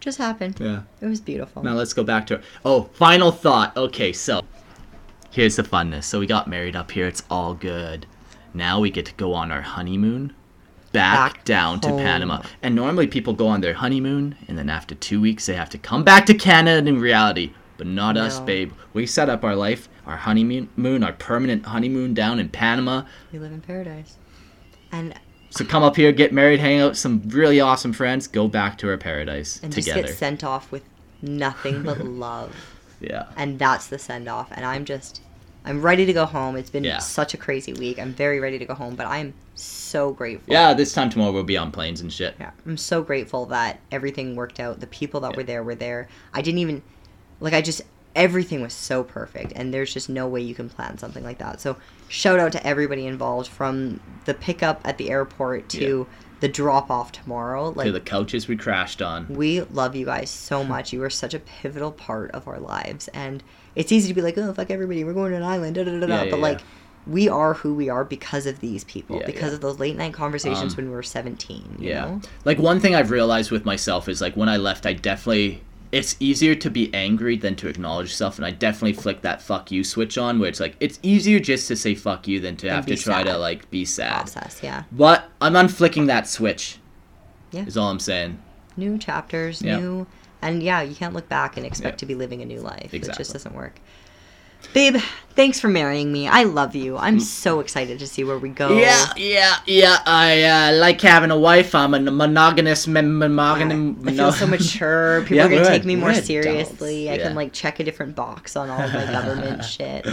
Just 0.01 0.19
happened. 0.19 0.59
yeah. 0.61 0.83
It 1.01 1.07
was 1.07 1.21
beautiful. 1.21 1.63
Now 1.63 1.75
let's 1.75 1.93
go 1.93 2.03
back 2.03 2.27
to 2.29 2.35
it. 2.37 2.45
Oh, 2.65 2.85
final 2.95 3.31
thought. 3.33 3.77
Okay, 3.77 4.13
so 4.13 4.43
here's 5.31 5.57
the 5.57 5.63
funness. 5.63 6.05
So 6.05 6.19
we 6.21 6.27
got 6.27 6.49
married 6.49 6.75
up 6.77 6.91
here. 6.91 7.07
It's 7.07 7.23
all 7.31 7.55
good. 7.55 8.07
Now 8.55 8.81
we 8.81 8.91
get 8.91 9.07
to 9.07 9.15
go 9.15 9.35
on 9.35 9.53
our 9.53 9.61
honeymoon 9.61 10.33
back, 10.93 11.35
Back 11.35 11.45
down 11.45 11.81
to. 11.83 11.89
Panama. 11.89 12.43
And 12.63 12.75
normally 12.75 13.07
people 13.07 13.33
go 13.35 13.47
on 13.47 13.61
their 13.61 13.75
honeymoon 13.75 14.37
and 14.49 14.59
then 14.59 14.69
after 14.69 14.95
2 14.95 15.21
weeks 15.21 15.47
they 15.47 15.55
have 15.55 15.71
to 15.71 15.79
come 15.79 16.03
back 16.03 16.27
to 16.27 16.35
Canada 16.35 16.89
in 16.89 16.99
reality. 16.99 17.53
But 17.81 17.87
not 17.87 18.19
us, 18.19 18.39
babe. 18.41 18.73
We 18.93 19.07
set 19.07 19.31
up 19.31 19.43
our 19.43 19.57
life, 19.57 19.89
our 20.05 20.19
honeymoon, 20.19 21.03
our 21.03 21.15
permanent 21.15 21.65
honeymoon 21.65 22.13
down 22.13 22.39
in 22.39 22.51
Panama. 22.51 23.05
We 23.33 23.39
live 23.39 23.53
in 23.53 23.63
paradise. 23.63 24.19
And 24.93 25.15
So 25.49 25.65
come 25.65 25.83
up 25.83 25.97
here, 25.97 26.13
get 26.13 26.31
married, 26.31 26.61
hang 26.61 26.79
out 26.81 26.91
with 26.91 26.99
some 26.99 27.23
really 27.29 27.59
awesome 27.59 27.95
friends, 27.95 28.29
go 28.29 28.49
back 28.49 28.77
to 28.79 28.89
our 28.91 28.99
paradise 28.99 29.61
and 29.63 29.73
together. 29.73 30.03
just 30.03 30.13
get 30.13 30.19
sent 30.19 30.45
off 30.45 30.71
with 30.71 30.83
nothing 31.23 31.83
but 31.83 32.05
love. 32.05 32.55
yeah. 33.01 33.25
And 33.39 33.59
that's 33.59 33.87
the 33.87 33.99
send 33.99 34.29
off. 34.29 34.53
And 34.53 34.67
I'm 34.67 34.85
just 34.85 35.23
I'm 35.65 35.81
ready 35.81 36.05
to 36.05 36.13
go 36.13 36.27
home. 36.27 36.57
It's 36.57 36.69
been 36.71 36.85
Yeah. 36.85 36.99
such 36.99 37.33
a 37.33 37.39
crazy 37.39 37.73
week. 37.73 37.99
I'm 37.99 38.13
very 38.13 38.41
ready 38.41 38.59
to 38.59 38.65
go 38.67 38.75
home, 38.75 38.95
but 38.95 39.07
I'm 39.07 39.33
so 39.55 40.11
grateful. 40.13 40.53
Yeah, 40.53 40.75
this 40.75 40.93
time 40.93 41.09
tomorrow 41.09 41.33
we'll 41.33 41.45
be 41.45 41.57
on 41.57 41.71
planes 41.71 42.03
and 42.03 42.13
shit. 42.13 42.35
Yeah, 42.41 42.51
I'm 42.67 42.77
so 42.77 43.03
grateful 43.03 43.47
that 43.47 43.81
everything 43.91 44.37
worked 44.37 44.61
out. 44.61 44.81
The 44.81 44.87
people 44.87 45.21
that 45.21 45.31
Yeah. 45.33 45.37
were 45.39 45.43
there 45.45 45.63
were 45.63 45.75
there. 45.75 46.09
I 46.35 46.43
didn't 46.43 46.59
even 46.59 46.83
like 47.41 47.53
I 47.55 47.61
just 47.63 47.83
everything 48.17 48.61
was 48.61 48.73
so 48.75 49.05
perfect 49.05 49.53
and 49.55 49.73
there's 49.73 49.95
just 49.95 50.09
no 50.09 50.27
way 50.27 50.41
you 50.41 50.55
can 50.55 50.69
plan 50.69 50.99
something 50.99 51.23
like 51.23 51.39
that. 51.39 51.61
So 51.61 51.77
shout 52.09 52.41
out 52.41 52.53
to 52.53 52.67
everybody 52.67 53.07
involved 53.07 53.49
from 53.49 54.01
the 54.25 54.35
pickup 54.35 54.81
at 54.85 54.99
the 54.99 55.11
airport 55.11 55.69
to 55.71 56.07
the 56.41 56.49
drop 56.49 56.91
off 56.91 57.13
tomorrow. 57.13 57.69
Like 57.71 57.87
to 57.87 57.93
the 57.93 58.01
couches 58.01 58.49
we 58.49 58.57
crashed 58.57 59.01
on. 59.01 59.27
we 59.29 59.61
love 59.63 59.95
you 59.95 60.07
guys 60.07 60.29
so 60.31 60.65
much. 60.75 60.93
You 60.93 61.03
are 61.05 61.11
such 61.11 61.35
a 61.35 61.39
pivotal 61.39 61.93
part 61.93 62.31
of 62.33 62.49
our 62.49 62.59
lives 62.59 63.09
and 63.09 63.43
it's 63.77 63.93
easy 63.93 64.09
to 64.09 64.15
be 64.15 64.21
like, 64.23 64.37
"Oh, 64.37 64.53
fuck 64.53 64.71
everybody. 64.71 65.05
We're 65.05 65.13
going 65.13 65.31
to 65.31 65.37
an 65.37 65.45
island." 65.45 65.77
Da, 65.77 65.85
da, 65.85 65.93
da, 65.93 66.01
da. 66.01 66.07
Yeah, 66.07 66.25
yeah, 66.25 66.31
but 66.31 66.37
yeah. 66.39 66.43
like 66.43 66.61
we 67.07 67.29
are 67.29 67.55
who 67.55 67.73
we 67.73 67.89
are 67.89 68.05
because 68.05 68.45
of 68.47 68.59
these 68.61 68.83
people, 68.85 69.19
Yeah, 69.21 69.27
because 69.27 69.51
yeah. 69.51 69.55
of 69.55 69.61
those 69.61 69.79
late 69.79 69.97
night 69.97 70.13
conversations 70.13 70.73
Um, 70.73 70.77
when 70.77 70.89
we 70.91 70.95
were 70.97 71.03
17, 71.05 71.77
you 71.79 71.89
Yeah. 71.91 72.01
know? 72.07 72.21
Like 72.45 72.59
one 72.59 72.81
thing 72.81 72.95
I've 72.97 73.11
realized 73.13 73.51
with 73.53 73.65
myself 73.65 74.09
is 74.09 74.21
like 74.21 74.37
when 74.37 74.49
I 74.49 74.57
left, 74.59 74.85
I 74.87 74.93
definitely 74.93 75.63
it's 75.93 76.17
easier 76.21 76.55
to 76.55 76.71
be 76.71 76.93
angry 76.95 77.37
than 77.37 77.57
to 77.57 77.69
acknowledge 77.69 78.15
stuff, 78.15 78.37
and 78.37 78.47
I 78.47 78.51
definitely 78.53 78.93
flick 78.93 79.23
that 79.23 79.43
fuck 79.43 79.71
you 79.71 79.83
switch 79.83 80.17
on, 80.17 80.39
where 80.39 80.49
it's 80.49 80.61
like 80.61 80.77
it's 80.81 80.99
easier 81.03 81.41
just 81.41 81.67
to 81.69 81.77
say 81.77 81.95
fuck 81.95 82.29
you 82.29 82.41
than 82.41 82.57
to 82.59 82.69
And 82.69 82.77
have 82.77 82.87
to 82.87 82.97
try 82.97 83.23
to 83.25 83.37
like 83.37 83.69
be 83.71 83.85
sad. 83.85 84.13
Process, 84.13 84.61
yeah. 84.63 84.85
But 84.93 85.25
I'm 85.41 85.55
unflicking 85.55 86.07
that 86.07 86.29
switch. 86.29 86.79
Yeah. 87.51 87.65
Is 87.65 87.77
all 87.77 87.91
I'm 87.91 87.99
saying. 87.99 88.39
new 88.77 88.97
chapters, 88.97 89.63
new, 89.63 90.07
and 90.41 90.63
yeah, 90.63 90.83
you 90.83 90.95
can't 90.95 91.15
look 91.15 91.29
back 91.29 91.57
and 91.57 91.67
expect 91.67 91.99
to 91.99 92.07
be 92.07 92.15
living 92.15 92.41
a 92.43 92.45
new 92.45 92.61
life. 92.61 92.95
exactly. 92.95 93.11
It 93.11 93.17
just 93.19 93.33
doesn't 93.33 93.55
work. 93.55 93.81
Babe, 94.73 94.97
thanks 95.31 95.59
for 95.59 95.69
marrying 95.69 96.13
me. 96.13 96.29
I 96.29 96.45
love 96.45 96.77
you. 96.77 96.97
I'm 96.97 97.19
so 97.19 97.61
excited 97.61 97.99
to 97.99 98.07
see 98.07 98.23
where 98.25 98.39
we 98.39 98.51
go. 98.51 98.71
Mm. 98.71 98.81
Yeah, 98.81 99.13
yeah, 99.17 99.57
yeah. 99.67 99.97
I 100.07 100.43
uh, 100.43 100.77
like 100.79 101.01
having 101.01 101.31
a 101.31 101.39
wife. 101.39 101.75
I'm 101.75 101.95
a 101.95 102.01
monogamous, 102.01 102.87
monogamous. 102.87 104.07
I 104.07 104.13
feel 104.17 104.33
so 104.33 104.47
mature. 104.47 105.21
People 105.23 105.37
Yeah, 105.39 105.47
are 105.47 105.49
gonna 105.49 105.65
take 105.65 105.85
me 105.85 105.97
more 105.97 106.11
adults. 106.11 106.27
seriously. 106.27 107.11
I 107.11 107.15
Yeah. 107.15 107.23
can 107.25 107.35
like 107.35 107.53
check 107.53 107.81
a 107.81 107.85
different 107.85 108.15
box 108.15 108.55
on 108.57 108.71
all 108.71 108.81
of 108.81 108.93
my 108.93 109.05
government 109.13 109.65
shit. 109.65 110.07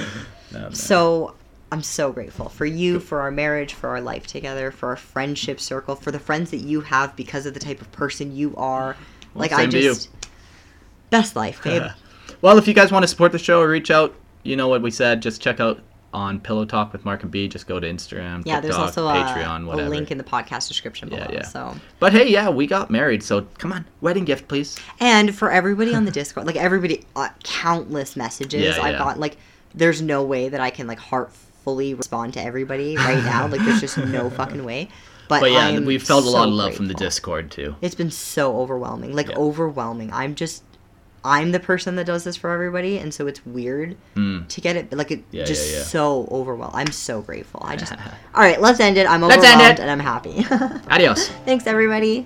No. 0.51 0.69
So 0.71 1.35
I'm 1.71 1.83
so 1.83 2.11
grateful 2.11 2.49
for 2.49 2.65
you, 2.65 2.99
for 2.99 3.19
our 3.21 3.29
marriage, 3.31 3.73
for 3.73 3.89
our 3.89 4.01
life 4.01 4.25
together, 4.25 4.71
for 4.71 4.89
our 4.89 4.95
friendship 4.95 5.59
circle, 5.59 5.95
for 5.95 6.11
the 6.11 6.19
friends 6.19 6.49
that 6.51 6.61
you 6.61 6.81
have 6.81 7.15
because 7.15 7.45
of 7.45 7.53
the 7.53 7.59
type 7.59 7.81
of 7.81 7.91
person 7.91 8.35
you 8.35 8.55
are. 8.55 8.95
Like 9.35 9.51
I 9.51 9.61
same 9.61 9.69
to 9.71 9.77
you. 9.77 9.89
just 9.93 10.09
best 11.11 11.35
life, 11.35 11.61
babe. 11.63 11.83
well, 12.41 12.57
if 12.57 12.67
you 12.67 12.73
guys 12.73 12.91
want 12.91 13.03
to 13.03 13.07
support 13.07 13.31
the 13.33 13.37
show 13.39 13.61
or 13.61 13.67
reach 13.69 13.91
out, 13.91 14.15
you 14.47 14.55
know 14.55 14.67
what 14.67 14.81
we 14.81 14.91
said. 14.91 15.21
Just 15.21 15.41
check 15.41 15.59
out 15.59 15.79
on 16.13 16.39
Pillow 16.39 16.65
Talk 16.65 16.93
with 16.93 17.03
Mark 17.05 17.21
and 17.23 17.31
B. 17.31 17.47
Just 17.47 17.67
go 17.67 17.79
to 17.79 17.87
Instagram, 17.87 18.41
Yeah, 18.45 18.59
there's 18.61 18.75
TikTok, 18.75 18.97
also 18.97 19.07
a, 19.09 19.13
Patreon, 19.13 19.63
a 19.63 19.67
whatever. 19.67 19.89
link 19.89 20.09
in 20.09 20.17
the 20.17 20.23
podcast 20.23 20.67
description 20.69 21.09
below. 21.09 21.25
Yeah, 21.29 21.31
yeah. 21.35 21.41
So, 21.43 21.75
But 21.99 22.13
hey, 22.13 22.29
yeah, 22.31 22.49
we 22.49 22.65
got 22.65 22.89
married, 22.89 23.21
so 23.21 23.41
come 23.57 23.73
on, 23.73 23.85
wedding 24.01 24.23
gift, 24.25 24.47
please. 24.47 24.77
and 25.01 25.35
for 25.35 25.51
everybody 25.51 25.93
on 25.93 26.05
the 26.05 26.11
Discord, 26.11 26.47
like 26.47 26.55
everybody, 26.55 27.03
uh, 27.15 27.29
countless 27.43 28.15
messages 28.15 28.77
Yeah, 28.77 28.81
I've 28.81 28.93
yeah. 28.93 28.97
got. 28.99 29.19
Like, 29.19 29.37
there's 29.75 30.01
no 30.01 30.23
way 30.23 30.47
that 30.49 30.61
I 30.61 30.69
can 30.69 30.87
like 30.87 30.97
heartfully 30.97 31.93
respond 31.93 32.33
to 32.33 32.41
everybody 32.41 32.95
right 32.95 33.23
now. 33.23 33.47
like, 33.47 33.61
there's 33.61 33.81
just 33.81 33.97
no 33.97 34.29
fucking 34.39 34.63
way. 34.63 34.87
But, 35.27 35.41
But 35.41 35.51
yeah, 35.51 35.67
I'm 35.67 35.83
we 35.83 35.99
felt 35.99 36.25
a 36.25 36.29
lot 36.29 36.47
of 36.47 36.53
love 36.53 36.73
from 36.73 36.87
the. 36.87 36.93
Discord 36.93 37.51
too. 37.51 37.75
It's 37.81 37.95
been 37.95 38.11
so 38.11 38.57
overwhelming, 38.61 39.13
like 39.13 39.27
Yeah. 39.29 39.35
overwhelming. 39.37 40.11
I'm 40.13 40.35
just, 40.35 40.63
I'm 41.27 41.51
the 41.51 41.59
person 41.59 41.95
that 41.97 42.05
does 42.05 42.23
this 42.23 42.35
for 42.37 42.49
everybody, 42.51 42.97
and 42.97 43.13
so 43.13 43.27
it's 43.27 43.45
weird 43.45 43.97
Mm. 44.15 44.47
to 44.47 44.61
get 44.61 44.75
it. 44.77 44.91
Like, 44.93 45.11
it 45.11 45.23
Yeah, 45.31 45.43
just 45.43 45.69
yeah, 45.71 45.77
yeah. 45.79 45.83
so 45.83 46.27
overwhelmed. 46.31 46.73
I'm 46.75 46.91
so 46.91 47.21
grateful. 47.21 47.61
I 47.63 47.75
just, 47.75 47.91
all 48.35 48.41
right, 48.41 48.59
let's 48.61 48.79
end 48.79 48.97
it. 48.97 49.05
I'm 49.09 49.21
Let's 49.21 49.43
overwhelmed 49.43 49.61
end 49.61 49.79
it. 49.79 49.81
and 49.81 49.91
I'm 49.91 49.99
happy. 49.99 50.45
Adios. 50.89 51.27
Thanks, 51.45 51.67
everybody. 51.67 52.25